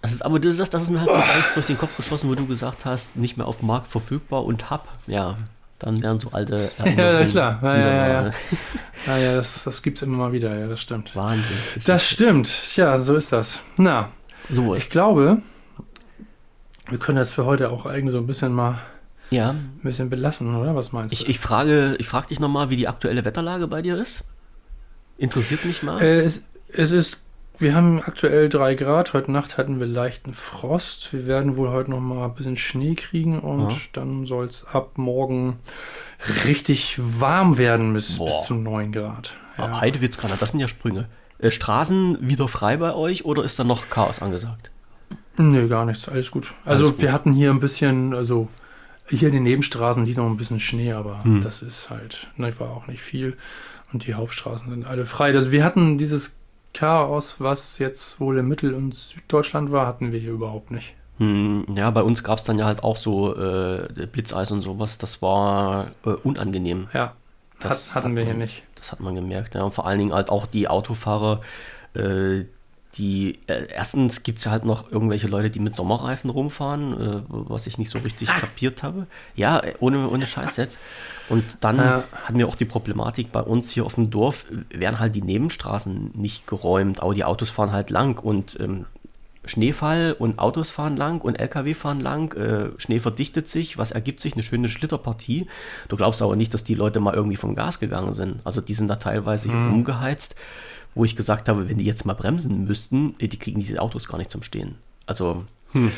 Das 0.04 0.12
ist, 0.12 0.22
aber 0.22 0.38
das, 0.38 0.58
das 0.68 0.82
ist 0.82 0.90
mir 0.90 1.00
halt 1.00 1.08
so 1.08 1.16
ganz 1.16 1.54
durch 1.54 1.64
den 1.64 1.78
Kopf 1.78 1.96
geschossen, 1.96 2.28
wo 2.28 2.34
du 2.34 2.46
gesagt 2.46 2.84
hast, 2.84 3.16
nicht 3.16 3.38
mehr 3.38 3.46
auf 3.46 3.60
dem 3.60 3.68
Markt 3.68 3.88
verfügbar 3.90 4.44
und 4.44 4.68
hab. 4.68 4.86
Ja, 5.06 5.38
dann 5.78 6.02
wären 6.02 6.18
so 6.18 6.28
alte 6.30 6.70
Ja, 6.84 7.20
ja 7.20 7.24
klar. 7.24 7.58
Ja, 7.62 7.76
ja, 7.76 7.86
ja, 7.86 8.08
ja. 8.08 8.32
ja, 9.06 9.16
ja 9.16 9.36
das, 9.36 9.64
das 9.64 9.82
gibt 9.82 9.96
es 9.96 10.02
immer 10.02 10.18
mal 10.18 10.32
wieder, 10.32 10.54
ja, 10.58 10.66
das 10.66 10.82
stimmt. 10.82 11.16
Wahnsinn. 11.16 11.56
Das 11.86 12.06
stimmt. 12.06 12.76
Ja, 12.76 12.98
so 12.98 13.16
ist 13.16 13.32
das. 13.32 13.60
Na, 13.78 14.10
so. 14.50 14.74
ich 14.74 14.90
glaube, 14.90 15.38
wir 16.90 16.98
können 16.98 17.16
das 17.16 17.30
für 17.30 17.46
heute 17.46 17.70
auch 17.70 17.86
eigentlich 17.86 18.12
so 18.12 18.18
ein 18.18 18.26
bisschen 18.26 18.52
mal 18.52 18.82
ja. 19.30 19.52
ein 19.52 19.80
bisschen 19.82 20.10
belassen, 20.10 20.54
oder? 20.54 20.76
Was 20.76 20.92
meinst 20.92 21.18
du? 21.18 21.22
Ich, 21.22 21.30
ich 21.30 21.38
frage, 21.38 21.96
ich 21.98 22.08
frage 22.08 22.26
dich 22.26 22.40
nochmal, 22.40 22.68
wie 22.68 22.76
die 22.76 22.88
aktuelle 22.88 23.24
Wetterlage 23.24 23.68
bei 23.68 23.80
dir 23.80 23.96
ist. 23.96 24.24
Interessiert 25.16 25.64
mich 25.64 25.82
mal. 25.82 26.02
Äh, 26.02 26.20
es, 26.20 26.44
es 26.68 26.90
ist 26.90 27.23
wir 27.58 27.74
haben 27.74 28.02
aktuell 28.02 28.48
drei 28.48 28.74
Grad. 28.74 29.12
Heute 29.12 29.30
Nacht 29.30 29.58
hatten 29.58 29.80
wir 29.80 29.86
leichten 29.86 30.32
Frost. 30.32 31.12
Wir 31.12 31.26
werden 31.26 31.56
wohl 31.56 31.70
heute 31.70 31.90
noch 31.90 32.00
mal 32.00 32.24
ein 32.24 32.34
bisschen 32.34 32.56
Schnee 32.56 32.94
kriegen 32.94 33.38
und 33.38 33.70
ja. 33.70 33.78
dann 33.92 34.26
soll 34.26 34.46
es 34.46 34.66
ab 34.66 34.92
morgen 34.96 35.58
richtig 36.44 36.98
warm 36.98 37.58
werden 37.58 37.92
bis, 37.92 38.18
bis 38.18 38.44
zu 38.46 38.54
9 38.54 38.92
Grad. 38.92 39.34
Ja. 39.56 39.80
Heidewitzkanal, 39.80 40.36
das 40.38 40.50
sind 40.50 40.60
ja 40.60 40.68
Sprünge. 40.68 41.08
Äh, 41.38 41.50
Straßen 41.50 42.28
wieder 42.28 42.48
frei 42.48 42.76
bei 42.76 42.92
euch 42.94 43.24
oder 43.24 43.44
ist 43.44 43.58
da 43.58 43.64
noch 43.64 43.88
Chaos 43.88 44.20
angesagt? 44.20 44.70
Nee, 45.36 45.66
gar 45.68 45.84
nichts. 45.84 46.08
Alles 46.08 46.30
gut. 46.30 46.54
Also 46.64 46.84
Alles 46.84 46.94
gut. 46.94 47.02
wir 47.02 47.12
hatten 47.12 47.32
hier 47.32 47.50
ein 47.50 47.60
bisschen, 47.60 48.14
also 48.14 48.48
hier 49.08 49.28
in 49.28 49.34
den 49.34 49.42
Nebenstraßen 49.42 50.04
liegt 50.04 50.18
noch 50.18 50.26
ein 50.26 50.36
bisschen 50.36 50.60
Schnee, 50.60 50.92
aber 50.92 51.22
hm. 51.24 51.40
das 51.40 51.62
ist 51.62 51.90
halt, 51.90 52.28
ne, 52.36 52.58
war 52.58 52.70
auch 52.70 52.86
nicht 52.86 53.02
viel. 53.02 53.36
Und 53.92 54.06
die 54.06 54.14
Hauptstraßen 54.14 54.70
sind 54.70 54.86
alle 54.86 55.06
frei. 55.06 55.32
Also 55.32 55.52
wir 55.52 55.62
hatten 55.62 55.98
dieses 55.98 56.36
Chaos, 56.74 57.40
was 57.40 57.78
jetzt 57.78 58.20
wohl 58.20 58.38
in 58.38 58.46
Mittel- 58.46 58.74
und 58.74 58.94
Süddeutschland 58.94 59.72
war, 59.72 59.86
hatten 59.86 60.12
wir 60.12 60.20
hier 60.20 60.32
überhaupt 60.32 60.70
nicht. 60.70 60.94
Hm, 61.18 61.64
ja, 61.74 61.90
bei 61.90 62.02
uns 62.02 62.24
gab 62.24 62.38
es 62.38 62.44
dann 62.44 62.58
ja 62.58 62.66
halt 62.66 62.82
auch 62.82 62.96
so 62.96 63.36
äh, 63.36 64.06
Blitzeis 64.06 64.50
und 64.50 64.60
sowas. 64.60 64.98
Das 64.98 65.22
war 65.22 65.92
äh, 66.04 66.10
unangenehm. 66.10 66.88
Ja, 66.92 67.14
das 67.60 67.90
hat, 67.90 67.96
hatten 68.02 68.10
hat 68.10 68.16
wir 68.16 68.24
man, 68.24 68.32
hier 68.32 68.34
nicht. 68.34 68.62
Das 68.74 68.92
hat 68.92 69.00
man 69.00 69.14
gemerkt. 69.14 69.54
Ja. 69.54 69.62
Und 69.62 69.74
vor 69.74 69.86
allen 69.86 69.98
Dingen 69.98 70.12
halt 70.12 70.28
auch 70.30 70.46
die 70.46 70.68
Autofahrer, 70.68 71.40
äh, 71.94 72.44
die 72.94 73.38
äh, 73.46 73.66
erstens 73.68 74.22
gibt 74.22 74.38
es 74.38 74.44
ja 74.44 74.50
halt 74.50 74.64
noch 74.64 74.90
irgendwelche 74.90 75.26
Leute, 75.26 75.50
die 75.50 75.58
mit 75.58 75.74
Sommerreifen 75.74 76.30
rumfahren, 76.30 76.92
äh, 76.92 77.22
was 77.28 77.66
ich 77.66 77.78
nicht 77.78 77.90
so 77.90 77.98
richtig 77.98 78.28
ah. 78.28 78.38
kapiert 78.38 78.82
habe. 78.82 79.06
Ja, 79.34 79.62
ohne, 79.80 80.08
ohne 80.08 80.26
Scheiß 80.26 80.56
jetzt. 80.56 80.78
Und 81.28 81.44
dann 81.60 81.78
ja. 81.78 82.04
hatten 82.24 82.38
wir 82.38 82.46
auch 82.48 82.56
die 82.56 82.64
Problematik 82.64 83.32
bei 83.32 83.40
uns 83.40 83.70
hier 83.70 83.84
auf 83.84 83.94
dem 83.94 84.10
Dorf, 84.10 84.46
werden 84.70 85.00
halt 85.00 85.14
die 85.14 85.22
Nebenstraßen 85.22 86.12
nicht 86.14 86.46
geräumt, 86.46 87.00
aber 87.02 87.14
die 87.14 87.24
Autos 87.24 87.50
fahren 87.50 87.72
halt 87.72 87.90
lang 87.90 88.18
und 88.18 88.58
ähm, 88.60 88.86
Schneefall 89.46 90.16
und 90.18 90.38
Autos 90.38 90.70
fahren 90.70 90.96
lang 90.96 91.20
und 91.20 91.38
LKW 91.38 91.74
fahren 91.74 92.00
lang, 92.00 92.32
äh, 92.34 92.70
Schnee 92.78 93.00
verdichtet 93.00 93.48
sich, 93.48 93.76
was 93.76 93.90
ergibt 93.90 94.20
sich? 94.20 94.34
Eine 94.34 94.42
schöne 94.42 94.68
Schlitterpartie. 94.68 95.48
Du 95.88 95.96
glaubst 95.96 96.22
aber 96.22 96.36
nicht, 96.36 96.54
dass 96.54 96.64
die 96.64 96.74
Leute 96.74 97.00
mal 97.00 97.14
irgendwie 97.14 97.36
vom 97.36 97.54
Gas 97.54 97.80
gegangen 97.80 98.14
sind. 98.14 98.40
Also 98.44 98.60
die 98.60 98.74
sind 98.74 98.88
da 98.88 98.96
teilweise 98.96 99.50
mhm. 99.50 99.74
umgeheizt 99.74 100.34
wo 100.94 101.04
ich 101.04 101.16
gesagt 101.16 101.48
habe, 101.48 101.68
wenn 101.68 101.78
die 101.78 101.84
jetzt 101.84 102.04
mal 102.06 102.14
bremsen 102.14 102.64
müssten, 102.64 103.14
äh, 103.18 103.28
die 103.28 103.38
kriegen 103.38 103.60
diese 103.60 103.80
Autos 103.80 104.08
gar 104.08 104.18
nicht 104.18 104.30
zum 104.30 104.42
Stehen. 104.42 104.76
Also, 105.06 105.44
hm. 105.72 105.92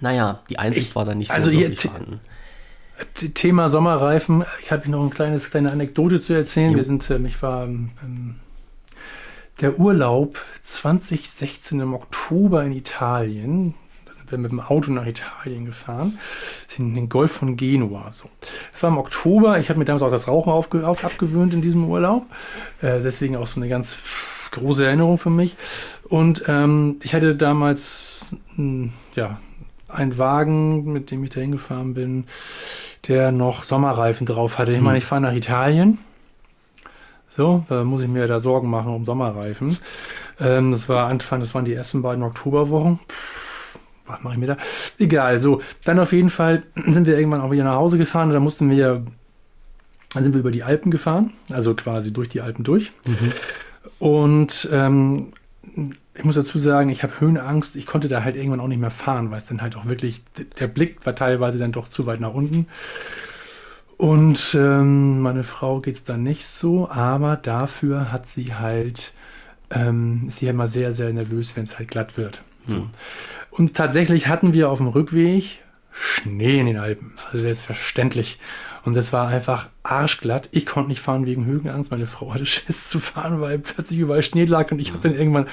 naja, 0.00 0.40
die 0.48 0.58
Einsicht 0.58 0.90
ich, 0.90 0.96
war 0.96 1.04
dann 1.04 1.18
nicht 1.18 1.30
also 1.30 1.50
so 1.50 1.58
wirklich 1.58 1.80
vorhanden. 1.80 2.20
Thema 3.34 3.68
Sommerreifen, 3.68 4.44
ich 4.62 4.72
habe 4.72 4.90
noch 4.90 5.02
eine 5.02 5.10
kleines, 5.10 5.50
kleine 5.50 5.70
Anekdote 5.70 6.20
zu 6.20 6.32
erzählen. 6.32 6.70
Jo. 6.70 6.76
Wir 6.76 6.82
sind, 6.82 7.10
ähm, 7.10 7.26
ich 7.26 7.42
war 7.42 7.64
ähm, 7.64 7.90
der 9.60 9.78
Urlaub 9.78 10.38
2016 10.62 11.80
im 11.80 11.94
Oktober 11.94 12.64
in 12.64 12.72
Italien. 12.72 13.74
Wir 14.30 14.38
mit 14.38 14.52
dem 14.52 14.60
Auto 14.60 14.90
nach 14.92 15.06
Italien 15.06 15.64
gefahren, 15.64 16.18
in 16.78 16.94
den 16.94 17.08
Golf 17.08 17.32
von 17.32 17.56
Genua. 17.56 18.12
So. 18.12 18.28
Das 18.72 18.82
war 18.82 18.90
im 18.90 18.98
Oktober. 18.98 19.58
Ich 19.58 19.68
habe 19.68 19.78
mir 19.78 19.84
damals 19.84 20.02
auch 20.02 20.10
das 20.10 20.28
Rauchen 20.28 20.52
auf, 20.52 20.72
auf, 20.74 21.04
abgewöhnt 21.04 21.54
in 21.54 21.62
diesem 21.62 21.88
Urlaub. 21.88 22.26
Äh, 22.82 23.00
deswegen 23.00 23.36
auch 23.36 23.46
so 23.46 23.60
eine 23.60 23.68
ganz 23.68 23.96
große 24.52 24.84
Erinnerung 24.84 25.18
für 25.18 25.30
mich. 25.30 25.56
Und 26.08 26.44
ähm, 26.48 26.96
ich 27.02 27.14
hatte 27.14 27.34
damals 27.34 28.34
hm, 28.54 28.92
ja, 29.14 29.38
einen 29.88 30.18
Wagen, 30.18 30.92
mit 30.92 31.10
dem 31.10 31.24
ich 31.24 31.30
da 31.30 31.40
hingefahren 31.40 31.94
bin 31.94 32.24
der 33.08 33.32
noch 33.32 33.64
Sommerreifen 33.64 34.26
drauf 34.26 34.58
hatte. 34.58 34.72
Ich 34.72 34.80
meine, 34.80 34.96
hm. 34.96 34.98
ich 34.98 35.04
fahre 35.04 35.20
nach 35.20 35.32
Italien. 35.32 35.98
So, 37.28 37.64
da 37.68 37.84
muss 37.84 38.02
ich 38.02 38.08
mir 38.08 38.26
da 38.26 38.40
Sorgen 38.40 38.70
machen 38.70 38.94
um 38.94 39.04
Sommerreifen. 39.04 39.76
Ähm, 40.40 40.72
das 40.72 40.88
war 40.88 41.08
Anfang, 41.08 41.40
das 41.40 41.54
waren 41.54 41.66
die 41.66 41.74
ersten 41.74 42.02
beiden 42.02 42.22
Oktoberwochen. 42.22 42.98
Was 44.06 44.22
mache 44.22 44.34
ich 44.34 44.40
mir 44.40 44.46
da? 44.46 44.56
Egal, 44.98 45.38
so. 45.38 45.60
Dann 45.84 45.98
auf 45.98 46.12
jeden 46.12 46.30
Fall 46.30 46.62
sind 46.86 47.06
wir 47.06 47.18
irgendwann 47.18 47.40
auch 47.40 47.50
wieder 47.50 47.64
nach 47.64 47.76
Hause 47.76 47.98
gefahren. 47.98 48.30
Da 48.30 48.40
mussten 48.40 48.70
wir, 48.70 49.04
dann 50.14 50.24
sind 50.24 50.34
wir 50.34 50.40
über 50.40 50.50
die 50.50 50.62
Alpen 50.62 50.90
gefahren, 50.90 51.32
also 51.50 51.74
quasi 51.74 52.12
durch 52.12 52.28
die 52.28 52.40
Alpen 52.40 52.64
durch. 52.64 52.92
Mhm. 53.06 53.32
Und 53.98 54.68
ähm, 54.72 55.32
ich 56.14 56.24
muss 56.24 56.34
dazu 56.34 56.58
sagen, 56.58 56.88
ich 56.88 57.02
habe 57.02 57.20
Höhenangst. 57.20 57.76
Ich 57.76 57.86
konnte 57.86 58.08
da 58.08 58.24
halt 58.24 58.36
irgendwann 58.36 58.60
auch 58.60 58.68
nicht 58.68 58.80
mehr 58.80 58.90
fahren, 58.90 59.30
weil 59.30 59.38
es 59.38 59.46
dann 59.46 59.60
halt 59.60 59.76
auch 59.76 59.86
wirklich, 59.86 60.22
der 60.58 60.68
Blick 60.68 61.04
war 61.04 61.14
teilweise 61.14 61.58
dann 61.58 61.72
doch 61.72 61.88
zu 61.88 62.06
weit 62.06 62.20
nach 62.20 62.32
unten. 62.32 62.66
Und 63.96 64.54
ähm, 64.54 65.20
meine 65.20 65.42
Frau 65.42 65.80
geht 65.80 65.94
es 65.94 66.04
dann 66.04 66.22
nicht 66.22 66.46
so, 66.46 66.88
aber 66.90 67.36
dafür 67.36 68.12
hat 68.12 68.26
sie 68.26 68.54
halt, 68.54 69.12
ähm, 69.70 70.24
ist 70.28 70.38
sie 70.38 70.46
halt 70.46 70.56
mal 70.56 70.68
sehr, 70.68 70.92
sehr 70.92 71.12
nervös, 71.12 71.56
wenn 71.56 71.62
es 71.62 71.78
halt 71.78 71.88
glatt 71.88 72.16
wird. 72.16 72.42
So. 72.66 72.76
Hm. 72.76 72.90
Und 73.56 73.74
tatsächlich 73.74 74.28
hatten 74.28 74.52
wir 74.52 74.68
auf 74.68 74.78
dem 74.78 74.88
Rückweg 74.88 75.62
Schnee 75.90 76.60
in 76.60 76.66
den 76.66 76.76
Alpen. 76.76 77.14
Also 77.26 77.38
selbstverständlich. 77.38 78.38
Und 78.84 78.94
das 78.94 79.14
war 79.14 79.28
einfach 79.28 79.68
arschglatt. 79.82 80.50
Ich 80.52 80.66
konnte 80.66 80.90
nicht 80.90 81.00
fahren 81.00 81.26
wegen 81.26 81.46
Höhenangst. 81.46 81.90
Meine 81.90 82.06
Frau 82.06 82.34
hatte 82.34 82.44
Schiss 82.44 82.88
zu 82.88 82.98
fahren, 82.98 83.40
weil 83.40 83.58
plötzlich 83.58 83.98
überall 83.98 84.22
Schnee 84.22 84.44
lag 84.44 84.70
und 84.72 84.78
ich 84.78 84.90
habe 84.90 85.00
dann 85.00 85.16
irgendwann 85.16 85.46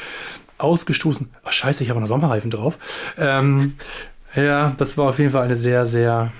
ausgestoßen. 0.57 1.29
Ach 1.43 1.51
scheiße, 1.51 1.83
ich 1.83 1.89
habe 1.89 2.01
noch 2.01 2.07
Sommerreifen 2.07 2.51
drauf. 2.51 2.77
Ähm, 3.17 3.75
ja, 4.35 4.73
das 4.77 4.97
war 4.97 5.09
auf 5.09 5.19
jeden 5.19 5.31
Fall 5.31 5.43
eine 5.43 5.55
sehr, 5.55 5.85
sehr, 5.85 6.31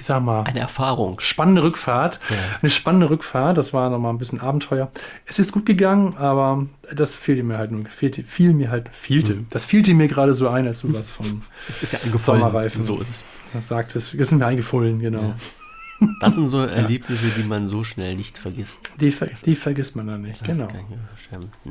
ich 0.00 0.06
sag 0.06 0.22
mal, 0.22 0.44
eine 0.44 0.60
Erfahrung. 0.60 1.20
Spannende 1.20 1.62
Rückfahrt. 1.62 2.20
Ja. 2.30 2.36
Eine 2.62 2.70
spannende 2.70 3.10
Rückfahrt. 3.10 3.58
Das 3.58 3.74
war 3.74 3.90
nochmal 3.90 4.14
ein 4.14 4.18
bisschen 4.18 4.40
Abenteuer. 4.40 4.90
Es 5.26 5.38
ist 5.38 5.52
gut 5.52 5.66
gegangen, 5.66 6.16
aber 6.16 6.66
das 6.90 7.16
fehlte 7.16 7.42
mir 7.42 7.58
halt 7.58 7.70
nur, 7.70 7.84
fehlte, 7.84 8.24
fiel 8.24 8.54
mir 8.54 8.70
halt, 8.70 8.88
fehlte. 8.88 9.34
Mhm. 9.34 9.46
Das 9.50 9.66
fehlte 9.66 9.92
mir 9.92 10.08
gerade 10.08 10.32
so 10.32 10.48
ein, 10.48 10.66
als 10.66 10.80
du 10.80 10.94
was 10.94 11.10
von 11.10 11.42
es 11.68 11.82
ist 11.82 11.92
ja 11.92 11.98
Sommerreifen. 12.18 12.82
So 12.82 12.98
ist 12.98 13.10
es. 13.10 13.24
Das 13.52 13.68
sagt 13.68 13.94
es. 13.94 14.16
Das 14.16 14.30
sind 14.30 14.38
mir 14.38 14.46
eingefallen, 14.46 15.00
genau. 15.00 15.34
Ja. 16.00 16.08
Das 16.20 16.34
sind 16.34 16.48
so 16.48 16.60
Erlebnisse, 16.64 17.26
die 17.36 17.46
man 17.46 17.66
so 17.66 17.84
schnell 17.84 18.16
nicht 18.16 18.38
vergisst. 18.38 18.90
Die, 18.98 19.10
ver 19.10 19.28
die 19.44 19.54
vergisst 19.54 19.96
man 19.96 20.06
dann 20.06 20.22
nicht, 20.22 20.42
genau. 20.42 20.68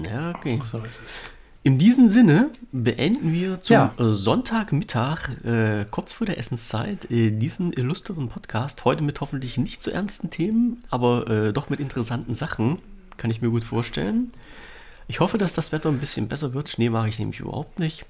Ja, 0.07 0.35
okay. 0.35 0.59
So 0.63 0.77
ist 0.77 0.99
es. 1.03 1.19
In 1.61 1.77
diesem 1.77 2.09
Sinne 2.09 2.51
beenden 2.71 3.33
wir 3.33 3.59
zum 3.59 3.73
ja. 3.73 3.93
Äh, 3.99 4.13
Sonntagmittag, 4.13 5.43
äh, 5.43 5.85
kurz 5.91 6.13
vor 6.13 6.25
der 6.25 6.37
Essenszeit, 6.37 7.11
äh, 7.11 7.31
diesen 7.31 7.73
illustren 7.73 8.29
Podcast. 8.29 8.85
Heute 8.85 9.03
mit 9.03 9.19
hoffentlich 9.19 9.57
nicht 9.57 9.83
so 9.83 9.91
ernsten 9.91 10.29
Themen, 10.29 10.85
aber 10.89 11.29
äh, 11.29 11.53
doch 11.53 11.69
mit 11.69 11.81
interessanten 11.81 12.33
Sachen. 12.33 12.77
Kann 13.17 13.29
ich 13.29 13.41
mir 13.41 13.49
gut 13.49 13.65
vorstellen. 13.65 14.31
Ich 15.09 15.19
hoffe, 15.19 15.37
dass 15.37 15.53
das 15.53 15.73
Wetter 15.73 15.89
ein 15.89 15.99
bisschen 15.99 16.29
besser 16.29 16.53
wird. 16.53 16.69
Schnee 16.69 16.89
mache 16.89 17.09
ich 17.09 17.19
nämlich 17.19 17.41
überhaupt 17.41 17.77
nicht. 17.77 18.05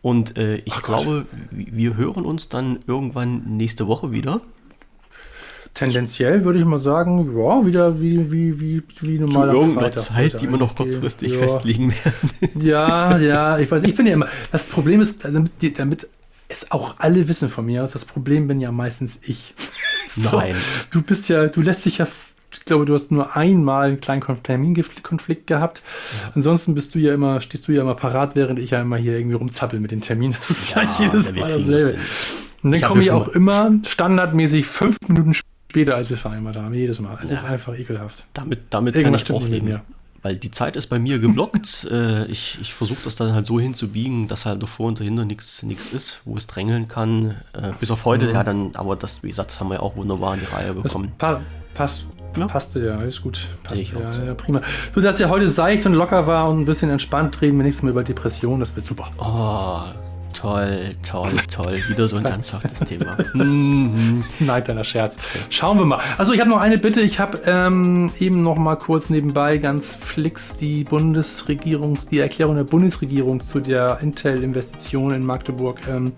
Und 0.00 0.38
äh, 0.38 0.56
ich 0.56 0.72
Ach 0.72 0.82
glaube, 0.82 1.26
Gott. 1.30 1.48
wir 1.50 1.96
hören 1.96 2.24
uns 2.24 2.48
dann 2.48 2.78
irgendwann 2.86 3.58
nächste 3.58 3.88
Woche 3.88 4.10
wieder. 4.10 4.40
Tendenziell 5.74 6.44
würde 6.44 6.58
ich 6.58 6.64
mal 6.64 6.78
sagen, 6.78 7.36
ja, 7.38 7.64
wieder 7.64 8.00
wie, 8.00 8.30
wie, 8.30 8.60
wie, 8.60 8.82
wie 9.00 9.18
normaler 9.18 9.52
Zu 9.52 9.58
irgendeiner 9.58 9.88
Freitag 9.88 10.02
Zeit, 10.02 10.40
die 10.40 10.50
wir 10.50 10.58
noch 10.58 10.74
kurzfristig 10.74 11.32
ja. 11.32 11.38
festlegen 11.38 11.92
werden. 11.92 12.60
Ja, 12.66 13.16
ja, 13.16 13.58
ich 13.58 13.70
weiß, 13.70 13.84
ich 13.84 13.94
bin 13.94 14.06
ja 14.06 14.14
immer, 14.14 14.26
das 14.52 14.68
Problem 14.68 15.00
ist, 15.00 15.24
damit, 15.24 15.78
damit 15.78 16.08
es 16.48 16.70
auch 16.72 16.96
alle 16.98 17.28
wissen 17.28 17.48
von 17.48 17.64
mir 17.64 17.84
aus, 17.84 17.92
das 17.92 18.04
Problem 18.04 18.48
bin 18.48 18.58
ja 18.58 18.72
meistens 18.72 19.20
ich. 19.22 19.54
so, 20.08 20.38
Nein. 20.38 20.56
Du 20.90 21.02
bist 21.02 21.28
ja, 21.28 21.46
du 21.46 21.62
lässt 21.62 21.84
dich 21.86 21.98
ja 21.98 22.06
ich 22.52 22.64
glaube, 22.64 22.84
du 22.84 22.94
hast 22.94 23.12
nur 23.12 23.36
einmal 23.36 23.88
einen 23.88 24.00
kleinen 24.00 24.22
Terminkonflikt 24.42 25.46
gehabt. 25.46 25.82
Ja. 26.22 26.32
Ansonsten 26.34 26.74
bist 26.74 26.94
du 26.94 26.98
ja 26.98 27.14
immer, 27.14 27.40
stehst 27.40 27.68
du 27.68 27.72
ja 27.72 27.82
immer 27.82 27.94
parat, 27.94 28.34
während 28.34 28.58
ich 28.58 28.70
ja 28.70 28.82
immer 28.82 28.96
hier 28.96 29.16
irgendwie 29.16 29.36
rumzappel 29.36 29.78
mit 29.78 29.92
den 29.92 30.00
Terminen. 30.00 30.34
Das 30.36 30.50
ist 30.50 30.74
ja, 30.74 30.82
ja 30.82 30.90
jedes 30.98 31.32
Mal 31.32 31.48
dasselbe. 31.48 31.98
Und 32.62 32.72
dann 32.72 32.80
komme 32.80 33.02
ich 33.02 33.12
auch 33.12 33.28
immer 33.28 33.72
standardmäßig 33.86 34.66
fünf 34.66 34.96
Minuten 35.06 35.32
später 35.32 35.59
Später, 35.70 35.94
als 35.94 36.10
wir 36.10 36.16
vereinbart 36.16 36.56
haben, 36.56 36.74
jedes 36.74 36.98
Mal. 36.98 37.16
Es 37.22 37.30
ja. 37.30 37.36
ist 37.36 37.44
einfach 37.44 37.78
ekelhaft. 37.78 38.24
Damit, 38.34 38.58
damit 38.70 39.00
kann 39.00 39.14
ich 39.14 39.30
auch 39.30 39.46
leben. 39.46 39.68
Mir. 39.68 39.82
Weil 40.20 40.36
die 40.36 40.50
Zeit 40.50 40.74
ist 40.74 40.88
bei 40.88 40.98
mir 40.98 41.20
geblockt. 41.20 41.84
äh, 41.92 42.24
ich 42.26 42.58
ich 42.60 42.74
versuche 42.74 42.98
das 43.04 43.14
dann 43.14 43.34
halt 43.34 43.46
so 43.46 43.60
hinzubiegen, 43.60 44.26
dass 44.26 44.46
halt 44.46 44.60
davor 44.60 44.88
und 44.88 44.98
dahinter 44.98 45.24
nichts 45.24 45.62
ist, 45.62 46.22
wo 46.24 46.36
es 46.36 46.48
drängeln 46.48 46.88
kann. 46.88 47.36
Äh, 47.52 47.70
bis 47.78 47.92
auf 47.92 48.04
heute, 48.04 48.26
mhm. 48.26 48.34
ja, 48.34 48.42
dann, 48.42 48.74
aber 48.74 48.96
das, 48.96 49.22
wie 49.22 49.28
gesagt, 49.28 49.52
das 49.52 49.60
haben 49.60 49.68
wir 49.68 49.76
ja 49.76 49.80
auch 49.80 49.94
wunderbar 49.94 50.34
in 50.34 50.40
die 50.40 50.46
Reihe 50.46 50.74
bekommen. 50.74 51.12
Pa 51.16 51.40
passt. 51.74 52.04
Ja. 52.36 52.48
Passte 52.48 52.84
ja, 52.84 53.00
ist 53.02 53.22
gut. 53.22 53.46
Passt 53.62 53.92
ja, 53.92 54.24
ja, 54.24 54.34
prima. 54.34 54.60
Du, 54.92 55.00
dass 55.00 55.20
ja 55.20 55.28
heute 55.28 55.48
seicht 55.48 55.86
und 55.86 55.94
locker 55.94 56.26
war 56.26 56.48
und 56.48 56.60
ein 56.60 56.64
bisschen 56.64 56.90
entspannt, 56.90 57.40
reden 57.40 57.58
wir 57.58 57.64
nichts 57.64 57.82
mehr 57.82 57.92
über 57.92 58.02
Depressionen, 58.02 58.58
das 58.58 58.74
wird 58.74 58.86
super. 58.86 59.08
Oh, 59.18 60.09
Toll, 60.40 60.94
toll, 61.06 61.32
toll. 61.50 61.82
Wieder 61.88 62.08
so 62.08 62.16
ein 62.16 62.24
ernsthaftes 62.24 62.80
Thema. 62.80 63.18
Mhm. 63.34 64.24
Nein, 64.38 64.64
deiner 64.64 64.84
Scherz. 64.84 65.18
Schauen 65.50 65.78
wir 65.78 65.84
mal. 65.84 66.00
Also 66.16 66.32
ich 66.32 66.40
habe 66.40 66.48
noch 66.48 66.62
eine 66.62 66.78
Bitte. 66.78 67.02
Ich 67.02 67.20
habe 67.20 67.42
ähm, 67.44 68.10
eben 68.18 68.42
noch 68.42 68.56
mal 68.56 68.76
kurz 68.76 69.10
nebenbei 69.10 69.58
ganz 69.58 69.96
flix 69.96 70.56
die 70.56 70.84
Bundesregierung, 70.84 71.98
die 72.10 72.20
Erklärung 72.20 72.56
der 72.56 72.64
Bundesregierung 72.64 73.42
zu 73.42 73.60
der 73.60 73.98
Intel-Investition 74.00 75.12
in 75.12 75.26
Magdeburg 75.26 75.86
ähm, 75.86 76.14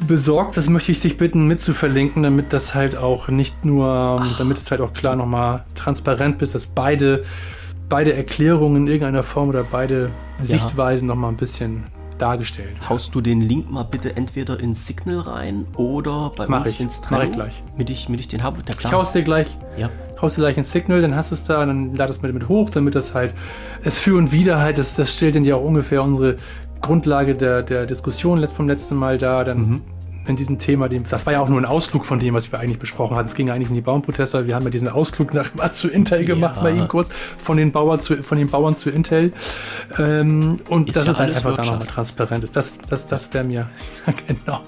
besorgt. 0.00 0.56
Das 0.56 0.68
möchte 0.68 0.90
ich 0.90 0.98
dich 0.98 1.16
bitten 1.16 1.46
mitzuverlinken, 1.46 2.24
damit 2.24 2.52
das 2.52 2.74
halt 2.74 2.96
auch 2.96 3.28
nicht 3.28 3.64
nur, 3.64 4.18
Ach. 4.20 4.38
damit 4.38 4.58
es 4.58 4.68
halt 4.72 4.80
auch 4.80 4.92
klar 4.92 5.14
noch 5.14 5.26
mal 5.26 5.64
transparent 5.76 6.42
ist, 6.42 6.56
dass 6.56 6.66
beide 6.66 7.22
beide 7.88 8.14
Erklärungen 8.14 8.82
in 8.82 8.86
irgendeiner 8.88 9.22
Form 9.22 9.48
oder 9.48 9.62
beide 9.62 10.10
ja. 10.38 10.44
Sichtweisen 10.44 11.06
noch 11.06 11.14
mal 11.14 11.28
ein 11.28 11.36
bisschen 11.36 11.84
dargestellt. 12.18 12.76
Haust 12.88 13.14
du 13.14 13.20
den 13.20 13.40
Link 13.40 13.70
mal 13.70 13.84
bitte 13.84 14.16
entweder 14.16 14.60
ins 14.60 14.86
Signal 14.86 15.20
rein 15.20 15.66
oder 15.76 16.32
bei 16.36 16.46
Mach 16.46 16.60
uns 16.60 16.68
ich. 16.70 16.80
ins 16.80 17.00
Trello? 17.00 17.22
Mach 17.22 17.28
ich 17.28 17.34
gleich. 17.34 17.62
Mit 17.76 17.90
ich, 17.90 18.08
mit 18.08 18.20
ich 18.20 18.28
den 18.28 18.42
habe. 18.42 18.62
Ich 18.68 18.92
hau's 18.92 19.12
dir 19.12 19.22
gleich. 19.22 19.56
Ja. 19.76 19.90
Haust 20.20 20.36
dir 20.36 20.42
gleich 20.42 20.56
ins 20.56 20.70
Signal, 20.70 21.00
dann 21.00 21.14
hast 21.14 21.30
du 21.30 21.34
es 21.34 21.44
da, 21.44 21.64
dann 21.64 21.94
lad 21.94 22.10
es 22.10 22.22
mit, 22.22 22.32
mit 22.34 22.48
hoch, 22.48 22.70
damit 22.70 22.94
das 22.94 23.14
halt, 23.14 23.34
es 23.82 23.98
für 24.00 24.16
und 24.16 24.32
wieder 24.32 24.58
halt, 24.58 24.78
das, 24.78 24.96
das 24.96 25.14
stellt 25.14 25.36
dann 25.36 25.44
ja 25.44 25.54
auch 25.54 25.64
ungefähr 25.64 26.02
unsere 26.02 26.36
Grundlage 26.80 27.34
der, 27.34 27.62
der 27.62 27.86
Diskussion 27.86 28.46
vom 28.48 28.68
letzten 28.68 28.96
Mal 28.96 29.18
da, 29.18 29.44
dann 29.44 29.58
mhm 29.58 29.80
in 30.28 30.36
diesem 30.36 30.58
Thema, 30.58 30.88
das 30.88 31.26
war 31.26 31.32
ja 31.32 31.40
auch 31.40 31.48
nur 31.48 31.60
ein 31.60 31.64
Ausflug 31.64 32.04
von 32.04 32.18
dem, 32.18 32.34
was 32.34 32.50
wir 32.52 32.58
eigentlich 32.58 32.78
besprochen 32.78 33.16
hatten. 33.16 33.28
Es 33.28 33.34
ging 33.34 33.50
eigentlich 33.50 33.68
um 33.68 33.74
die 33.74 33.80
Bauernproteste. 33.80 34.46
Wir 34.46 34.54
haben 34.54 34.64
ja 34.64 34.70
diesen 34.70 34.88
Ausflug 34.88 35.34
nach, 35.34 35.50
zu 35.70 35.88
Intel 35.88 36.24
gemacht, 36.24 36.56
ja. 36.56 36.62
mal 36.62 36.76
eben 36.76 36.88
kurz, 36.88 37.08
von 37.38 37.56
den, 37.56 37.72
Bauern 37.72 38.00
zu, 38.00 38.22
von 38.22 38.38
den 38.38 38.48
Bauern 38.48 38.74
zu 38.74 38.90
Intel. 38.90 39.32
Ähm, 39.98 40.58
und 40.68 40.88
ist 40.88 40.96
das 40.96 41.06
ja 41.06 41.10
ist 41.12 41.18
halt 41.18 41.36
einfach 41.36 41.56
da 41.56 41.64
nochmal 41.64 41.86
transparent 41.86 42.44
ist. 42.44 42.56
Das, 42.56 42.72
das, 42.88 43.06
das 43.06 43.32
wäre 43.34 43.44
mir, 43.44 43.68
genau. 44.26 44.60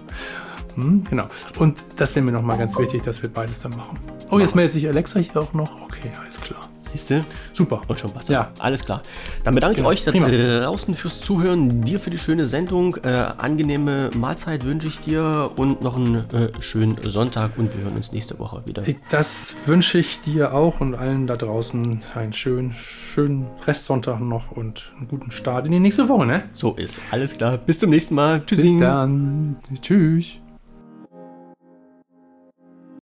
Hm, 0.75 1.05
genau. 1.09 1.27
Und 1.59 1.83
das 1.97 2.15
wäre 2.15 2.25
mir 2.25 2.33
nochmal 2.33 2.59
ganz 2.59 2.79
wichtig, 2.79 3.03
dass 3.03 3.23
wir 3.23 3.31
beides 3.31 3.61
dann 3.61 3.73
machen. 3.73 3.99
Oh, 4.31 4.39
jetzt 4.39 4.55
meldet 4.55 4.73
sich 4.73 4.87
Alexa 4.89 5.21
hier 5.21 5.37
auch 5.37 5.53
noch. 5.53 5.81
Okay, 5.83 6.11
alles 6.21 6.41
klar. 6.41 6.61
Siehst 6.91 7.11
du? 7.11 7.25
Super. 7.53 7.83
Und 7.87 8.01
schon 8.01 8.13
was. 8.15 8.27
Ja. 8.27 8.51
Alles 8.59 8.85
klar. 8.85 9.03
Dann 9.45 9.55
bedanke 9.55 9.77
genau. 9.77 9.93
ich 9.93 10.09
euch 10.09 10.13
da 10.13 10.61
draußen 10.61 10.95
fürs 10.95 11.21
Zuhören, 11.21 11.83
dir 11.83 12.01
für 12.01 12.11
die 12.11 12.19
schöne 12.19 12.47
Sendung. 12.47 12.97
Äh, 13.05 13.09
angenehme 13.09 14.11
Mahlzeit 14.15 14.65
wünsche 14.65 14.89
ich 14.89 14.99
dir 14.99 15.53
und 15.55 15.83
noch 15.83 15.97
einen 15.97 16.17
äh, 16.33 16.51
schönen 16.61 16.97
Sonntag 17.05 17.53
und 17.57 17.77
wir 17.77 17.85
hören 17.85 17.95
uns 17.95 18.11
nächste 18.11 18.39
Woche 18.41 18.63
wieder. 18.67 18.83
Das 19.11 19.55
wünsche 19.67 19.99
ich 19.99 20.21
dir 20.23 20.53
auch 20.53 20.81
und 20.81 20.97
allen 20.97 21.29
da 21.29 21.37
draußen 21.37 22.03
einen 22.15 22.33
schönen, 22.33 22.73
schönen 22.73 23.47
Restsonntag 23.67 24.21
noch 24.21 24.51
und 24.51 24.93
einen 24.97 25.07
guten 25.07 25.31
Start 25.31 25.67
in 25.67 25.73
die 25.73 25.81
nächste 25.81 26.09
Woche, 26.09 26.27
ne? 26.27 26.45
So 26.53 26.75
ist. 26.75 27.01
Alles 27.13 27.39
klar. 27.39 27.57
Bis 27.59 27.79
zum 27.79 27.91
nächsten 27.91 28.17
Mal. 28.17 28.45
Tschüss. 28.45 28.63
Bis 28.63 28.79
dann. 28.79 29.57
Tschüss. 29.81 30.40